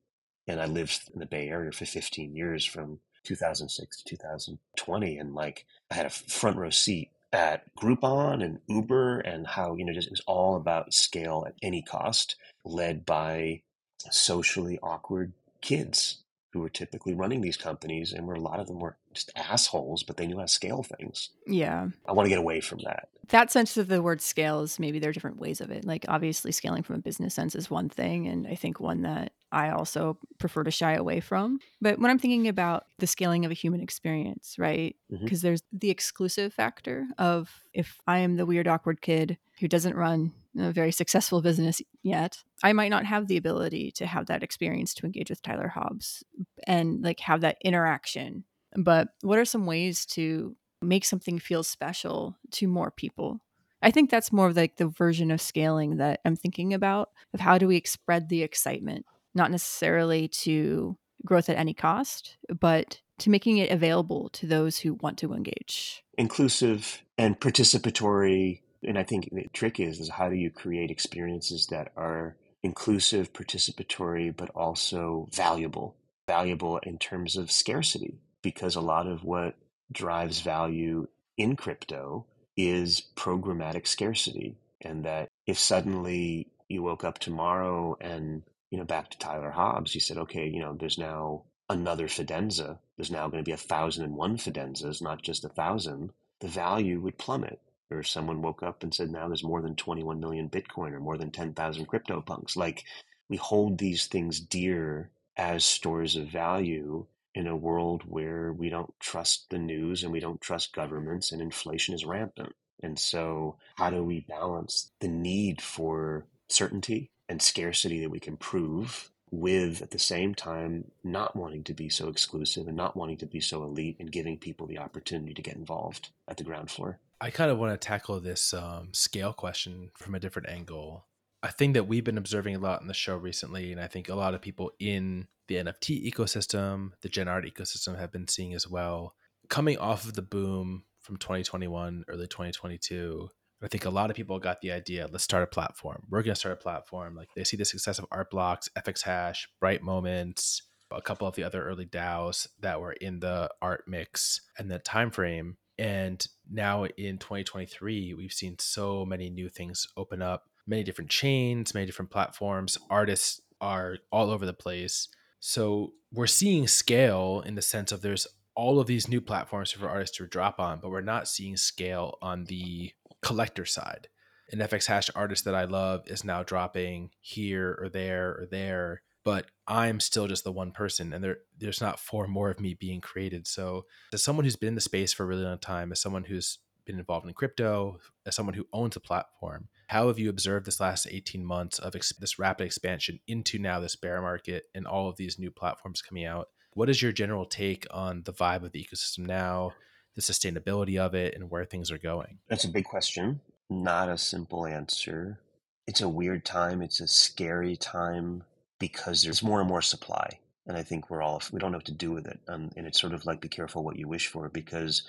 and 0.49 0.61
I 0.61 0.65
lived 0.65 1.09
in 1.13 1.19
the 1.19 1.25
Bay 1.25 1.47
Area 1.49 1.71
for 1.71 1.85
15 1.85 2.35
years 2.35 2.65
from 2.65 2.99
2006 3.23 3.97
to 3.97 4.03
2020. 4.03 5.17
And 5.17 5.35
like 5.35 5.65
I 5.91 5.95
had 5.95 6.07
a 6.07 6.09
front 6.09 6.57
row 6.57 6.71
seat 6.71 7.11
at 7.31 7.63
Groupon 7.75 8.43
and 8.43 8.59
Uber 8.67 9.19
and 9.19 9.45
how, 9.45 9.75
you 9.75 9.85
know, 9.85 9.93
just 9.93 10.07
it 10.07 10.11
was 10.11 10.23
all 10.25 10.55
about 10.55 10.93
scale 10.93 11.45
at 11.47 11.53
any 11.61 11.83
cost, 11.83 12.35
led 12.65 13.05
by 13.05 13.61
socially 14.09 14.79
awkward 14.81 15.33
kids 15.61 16.19
who 16.51 16.59
were 16.59 16.69
typically 16.69 17.13
running 17.13 17.41
these 17.41 17.57
companies 17.57 18.11
and 18.11 18.25
where 18.25 18.35
a 18.35 18.41
lot 18.41 18.59
of 18.59 18.67
them 18.67 18.79
were 18.79 18.97
just 19.13 19.31
assholes, 19.35 20.03
but 20.03 20.17
they 20.17 20.25
knew 20.25 20.37
how 20.37 20.43
to 20.43 20.47
scale 20.47 20.83
things. 20.83 21.29
Yeah. 21.45 21.89
I 22.07 22.11
want 22.11 22.25
to 22.25 22.29
get 22.29 22.39
away 22.39 22.59
from 22.59 22.79
that. 22.85 23.09
That 23.29 23.51
sense 23.51 23.77
of 23.77 23.87
the 23.87 24.01
word 24.01 24.21
scale 24.21 24.61
is 24.61 24.79
maybe 24.79 24.97
there 24.97 25.11
are 25.11 25.13
different 25.13 25.39
ways 25.39 25.61
of 25.61 25.69
it. 25.69 25.85
Like 25.85 26.05
obviously 26.07 26.51
scaling 26.51 26.81
from 26.81 26.95
a 26.95 26.99
business 26.99 27.35
sense 27.35 27.53
is 27.53 27.69
one 27.69 27.87
thing. 27.87 28.27
And 28.27 28.47
I 28.47 28.55
think 28.55 28.79
one 28.79 29.03
that 29.03 29.33
I 29.51 29.69
also 29.69 30.17
prefer 30.39 30.63
to 30.63 30.71
shy 30.71 30.93
away 30.93 31.19
from. 31.19 31.59
But 31.79 31.99
when 31.99 32.09
I'm 32.09 32.17
thinking 32.17 32.47
about 32.47 32.85
the 32.97 33.07
scaling 33.07 33.45
of 33.45 33.51
a 33.51 33.55
human 33.55 33.81
experience, 33.81 34.55
right? 34.57 34.95
Because 35.11 35.39
mm-hmm. 35.39 35.47
there's 35.47 35.63
the 35.71 35.91
exclusive 35.91 36.53
factor 36.53 37.05
of 37.19 37.51
if 37.73 38.01
I 38.07 38.19
am 38.19 38.37
the 38.37 38.47
weird, 38.47 38.67
awkward 38.67 39.01
kid 39.01 39.37
who 39.59 39.67
doesn't 39.67 39.95
run 39.95 40.33
a 40.57 40.71
very 40.71 40.91
successful 40.91 41.41
business 41.41 41.81
yet, 42.01 42.37
I 42.63 42.73
might 42.73 42.89
not 42.89 43.05
have 43.05 43.27
the 43.27 43.37
ability 43.37 43.91
to 43.95 44.05
have 44.05 44.27
that 44.27 44.43
experience 44.43 44.93
to 44.95 45.05
engage 45.05 45.29
with 45.29 45.41
Tyler 45.41 45.67
Hobbs 45.67 46.23
and 46.65 47.03
like 47.03 47.19
have 47.21 47.41
that 47.41 47.57
interaction. 47.63 48.45
But 48.75 49.09
what 49.21 49.39
are 49.39 49.45
some 49.45 49.65
ways 49.65 50.05
to 50.07 50.55
make 50.81 51.05
something 51.05 51.39
feel 51.39 51.63
special 51.63 52.37
to 52.51 52.67
more 52.67 52.91
people? 52.91 53.41
I 53.81 53.91
think 53.91 54.09
that's 54.09 54.31
more 54.31 54.47
of 54.47 54.57
like 54.57 54.77
the 54.77 54.87
version 54.87 55.31
of 55.31 55.41
scaling 55.41 55.97
that 55.97 56.19
I'm 56.25 56.35
thinking 56.35 56.73
about 56.73 57.09
of 57.33 57.39
how 57.39 57.57
do 57.57 57.67
we 57.67 57.81
spread 57.85 58.29
the 58.29 58.43
excitement 58.43 59.05
not 59.35 59.51
necessarily 59.51 60.27
to 60.27 60.97
growth 61.25 61.49
at 61.49 61.57
any 61.57 61.73
cost, 61.73 62.37
but 62.59 63.01
to 63.19 63.29
making 63.29 63.57
it 63.57 63.71
available 63.71 64.29
to 64.29 64.47
those 64.47 64.79
who 64.79 64.95
want 64.95 65.17
to 65.19 65.33
engage. 65.33 66.03
Inclusive 66.17 67.03
and 67.17 67.39
participatory. 67.39 68.61
And 68.83 68.97
I 68.97 69.03
think 69.03 69.29
the 69.31 69.47
trick 69.53 69.79
is, 69.79 69.99
is 69.99 70.09
how 70.09 70.29
do 70.29 70.35
you 70.35 70.49
create 70.49 70.91
experiences 70.91 71.67
that 71.67 71.91
are 71.95 72.35
inclusive, 72.63 73.33
participatory, 73.33 74.35
but 74.35 74.49
also 74.51 75.27
valuable? 75.33 75.95
Valuable 76.27 76.77
in 76.79 76.97
terms 76.97 77.35
of 77.35 77.51
scarcity, 77.51 78.19
because 78.41 78.75
a 78.75 78.81
lot 78.81 79.07
of 79.07 79.23
what 79.23 79.55
drives 79.91 80.41
value 80.41 81.07
in 81.37 81.55
crypto 81.55 82.25
is 82.55 83.03
programmatic 83.15 83.87
scarcity. 83.87 84.57
And 84.81 85.05
that 85.05 85.27
if 85.45 85.57
suddenly 85.59 86.47
you 86.67 86.83
woke 86.83 87.03
up 87.03 87.19
tomorrow 87.19 87.97
and 87.99 88.43
you 88.69 88.77
know, 88.77 88.85
back 88.85 89.09
to 89.09 89.17
Tyler 89.17 89.51
Hobbs, 89.51 89.95
you 89.95 90.01
said, 90.01 90.17
okay, 90.17 90.47
you 90.47 90.59
know, 90.59 90.75
there's 90.79 90.97
now 90.97 91.43
another 91.69 92.07
Fidenza. 92.07 92.77
There's 92.97 93.11
now 93.11 93.27
going 93.27 93.43
to 93.43 93.47
be 93.47 93.53
a 93.53 93.57
thousand 93.57 94.05
and 94.05 94.15
one 94.15 94.37
Fidenzas, 94.37 95.01
not 95.01 95.21
just 95.21 95.45
a 95.45 95.49
thousand. 95.49 96.11
The 96.41 96.47
value 96.47 96.99
would 97.01 97.17
plummet. 97.17 97.59
Or 97.91 98.03
someone 98.03 98.41
woke 98.41 98.61
up 98.61 98.83
and 98.83 98.93
said, 98.93 99.09
now 99.09 99.27
there's 99.27 99.43
more 99.43 99.61
than 99.61 99.75
21 99.75 100.19
million 100.19 100.49
Bitcoin 100.49 100.93
or 100.93 100.99
more 100.99 101.17
than 101.17 101.31
10,000 101.31 101.87
CryptoPunks. 101.87 102.55
Like 102.55 102.85
we 103.29 103.37
hold 103.37 103.77
these 103.77 104.05
things 104.05 104.39
dear 104.39 105.09
as 105.37 105.63
stores 105.65 106.15
of 106.15 106.27
value 106.27 107.05
in 107.35 107.47
a 107.47 107.55
world 107.55 108.03
where 108.05 108.51
we 108.51 108.69
don't 108.69 108.93
trust 108.99 109.49
the 109.49 109.57
news 109.57 110.03
and 110.03 110.11
we 110.11 110.19
don't 110.19 110.41
trust 110.41 110.73
governments 110.73 111.31
and 111.31 111.41
inflation 111.41 111.95
is 111.95 112.05
rampant. 112.05 112.53
And 112.81 112.97
so, 112.97 113.57
how 113.75 113.89
do 113.89 114.03
we 114.03 114.21
balance 114.21 114.91
the 114.99 115.07
need 115.07 115.61
for 115.61 116.25
certainty 116.47 117.11
and 117.27 117.41
scarcity 117.41 118.01
that 118.01 118.09
we 118.09 118.19
can 118.19 118.37
prove 118.37 119.11
with 119.31 119.81
at 119.81 119.91
the 119.91 119.99
same 119.99 120.33
time 120.33 120.85
not 121.03 121.35
wanting 121.35 121.63
to 121.63 121.73
be 121.73 121.89
so 121.89 122.07
exclusive 122.07 122.67
and 122.67 122.75
not 122.75 122.97
wanting 122.97 123.17
to 123.17 123.25
be 123.25 123.39
so 123.39 123.63
elite 123.63 123.97
and 123.99 124.11
giving 124.11 124.37
people 124.37 124.65
the 124.65 124.79
opportunity 124.79 125.33
to 125.33 125.41
get 125.41 125.55
involved 125.55 126.09
at 126.27 126.37
the 126.37 126.43
ground 126.43 126.71
floor. 126.71 126.99
I 127.21 127.31
kind 127.31 127.51
of 127.51 127.57
want 127.57 127.79
to 127.79 127.87
tackle 127.87 128.19
this 128.19 128.53
um, 128.53 128.89
scale 128.93 129.33
question 129.33 129.91
from 129.97 130.15
a 130.15 130.19
different 130.19 130.49
angle. 130.49 131.05
I 131.43 131.49
think 131.49 131.73
that 131.73 131.87
we've 131.87 132.03
been 132.03 132.17
observing 132.17 132.55
a 132.55 132.59
lot 132.59 132.81
in 132.81 132.87
the 132.87 132.93
show 132.93 133.17
recently, 133.17 133.71
and 133.71 133.81
I 133.81 133.87
think 133.87 134.07
a 134.07 134.15
lot 134.15 134.33
of 134.33 134.41
people 134.41 134.71
in 134.79 135.27
the 135.47 135.55
NFT 135.55 136.11
ecosystem, 136.11 136.91
the 137.01 137.09
Gen 137.09 137.27
Art 137.27 137.45
ecosystem, 137.45 137.97
have 137.99 138.11
been 138.11 138.27
seeing 138.27 138.53
as 138.53 138.67
well. 138.67 139.15
Coming 139.49 139.77
off 139.77 140.05
of 140.05 140.13
the 140.13 140.21
boom 140.21 140.83
from 141.01 141.17
2021, 141.17 142.05
early 142.07 142.27
2022, 142.27 143.29
I 143.61 143.67
think 143.67 143.83
a 143.83 143.89
lot 143.89 144.09
of 144.09 144.15
people 144.15 144.39
got 144.39 144.61
the 144.61 144.71
idea 144.71 145.09
let's 145.11 145.23
start 145.23 145.43
a 145.43 145.47
platform. 145.47 146.03
We're 146.09 146.23
going 146.23 146.35
to 146.35 146.39
start 146.39 146.53
a 146.53 146.63
platform. 146.63 147.15
Like 147.15 147.29
they 147.35 147.43
see 147.43 147.57
the 147.57 147.65
success 147.65 147.99
of 147.99 148.05
Art 148.11 148.29
Blocks, 148.31 148.69
FX 148.77 149.01
Hash, 149.03 149.49
Bright 149.59 149.81
Moments, 149.81 150.61
a 150.91 151.01
couple 151.01 151.27
of 151.27 151.35
the 151.35 151.43
other 151.43 151.63
early 151.63 151.85
DAOs 151.85 152.47
that 152.61 152.79
were 152.79 152.93
in 152.93 153.19
the 153.19 153.49
art 153.61 153.83
mix 153.87 154.41
and 154.57 154.71
the 154.71 154.79
time 154.79 155.11
frame. 155.11 155.57
And 155.77 156.25
now 156.51 156.85
in 156.85 157.17
2023, 157.17 158.13
we've 158.13 158.33
seen 158.33 158.57
so 158.59 159.05
many 159.05 159.29
new 159.29 159.49
things 159.49 159.87
open 159.97 160.21
up, 160.21 160.47
many 160.65 160.83
different 160.83 161.09
chains, 161.09 161.73
many 161.73 161.85
different 161.85 162.11
platforms. 162.11 162.77
Artists 162.89 163.41
are 163.61 163.97
all 164.11 164.29
over 164.29 164.45
the 164.45 164.53
place. 164.53 165.07
So 165.39 165.93
we're 166.11 166.27
seeing 166.27 166.67
scale 166.67 167.43
in 167.45 167.55
the 167.55 167.61
sense 167.61 167.91
of 167.91 168.01
there's 168.01 168.27
all 168.55 168.79
of 168.79 168.87
these 168.87 169.07
new 169.07 169.21
platforms 169.21 169.71
for 169.71 169.87
artists 169.87 170.17
to 170.17 170.27
drop 170.27 170.59
on, 170.59 170.79
but 170.81 170.89
we're 170.89 171.01
not 171.01 171.27
seeing 171.27 171.55
scale 171.55 172.17
on 172.21 172.45
the 172.45 172.91
collector 173.21 173.65
side. 173.65 174.07
An 174.51 174.59
FX 174.59 174.87
hash 174.87 175.09
artist 175.15 175.45
that 175.45 175.55
I 175.55 175.65
love 175.65 176.03
is 176.07 176.23
now 176.23 176.43
dropping 176.43 177.11
here 177.21 177.77
or 177.79 177.87
there 177.89 178.31
or 178.31 178.47
there, 178.49 179.03
but 179.23 179.47
I'm 179.67 179.99
still 179.99 180.27
just 180.27 180.43
the 180.43 180.51
one 180.51 180.71
person 180.71 181.13
and 181.13 181.23
there 181.23 181.37
there's 181.57 181.81
not 181.81 181.99
four 181.99 182.27
more 182.27 182.49
of 182.49 182.59
me 182.59 182.73
being 182.73 183.01
created. 183.01 183.47
So 183.47 183.85
as 184.13 184.23
someone 184.23 184.45
who's 184.45 184.55
been 184.55 184.69
in 184.69 184.75
the 184.75 184.81
space 184.81 185.13
for 185.13 185.23
a 185.23 185.27
really 185.27 185.43
long 185.43 185.59
time, 185.59 185.91
as 185.91 186.01
someone 186.01 186.23
who's 186.23 186.59
been 186.85 186.99
involved 186.99 187.27
in 187.27 187.33
crypto, 187.33 187.99
as 188.25 188.35
someone 188.35 188.55
who 188.55 188.67
owns 188.73 188.95
a 188.95 188.99
platform, 188.99 189.67
how 189.87 190.07
have 190.07 190.19
you 190.19 190.29
observed 190.29 190.65
this 190.65 190.79
last 190.79 191.07
18 191.09 191.45
months 191.45 191.79
of 191.79 191.95
ex- 191.95 192.13
this 192.13 192.39
rapid 192.39 192.65
expansion 192.65 193.19
into 193.27 193.59
now 193.59 193.79
this 193.79 193.95
bear 193.95 194.21
market 194.21 194.65
and 194.73 194.87
all 194.87 195.09
of 195.09 195.17
these 195.17 195.37
new 195.37 195.51
platforms 195.51 196.01
coming 196.01 196.25
out? 196.25 196.49
What 196.73 196.89
is 196.89 197.01
your 197.01 197.11
general 197.11 197.45
take 197.45 197.85
on 197.91 198.23
the 198.23 198.33
vibe 198.33 198.63
of 198.63 198.71
the 198.71 198.83
ecosystem 198.83 199.25
now? 199.27 199.73
the 200.19 200.33
sustainability 200.33 200.99
of 200.99 201.15
it 201.15 201.33
and 201.35 201.49
where 201.49 201.65
things 201.65 201.91
are 201.91 201.97
going? 201.97 202.39
That's 202.47 202.65
a 202.65 202.69
big 202.69 202.85
question. 202.85 203.39
Not 203.69 204.09
a 204.09 204.17
simple 204.17 204.65
answer. 204.65 205.39
It's 205.87 206.01
a 206.01 206.09
weird 206.09 206.45
time. 206.45 206.81
It's 206.81 206.99
a 206.99 207.07
scary 207.07 207.77
time 207.77 208.43
because 208.79 209.23
there's 209.23 209.43
more 209.43 209.59
and 209.59 209.69
more 209.69 209.81
supply. 209.81 210.39
And 210.65 210.77
I 210.77 210.83
think 210.83 211.09
we're 211.09 211.21
all, 211.21 211.41
we 211.51 211.59
don't 211.59 211.71
know 211.71 211.77
what 211.77 211.85
to 211.85 211.91
do 211.91 212.11
with 212.11 212.27
it. 212.27 212.39
Um, 212.47 212.71
and 212.75 212.87
it's 212.87 212.99
sort 212.99 213.13
of 213.13 213.25
like 213.25 213.41
be 213.41 213.49
careful 213.49 213.83
what 213.83 213.97
you 213.97 214.07
wish 214.07 214.27
for 214.27 214.49
because 214.49 215.03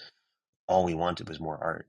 all 0.67 0.85
we 0.85 0.95
wanted 0.95 1.29
was 1.29 1.41
more 1.41 1.59
art. 1.63 1.87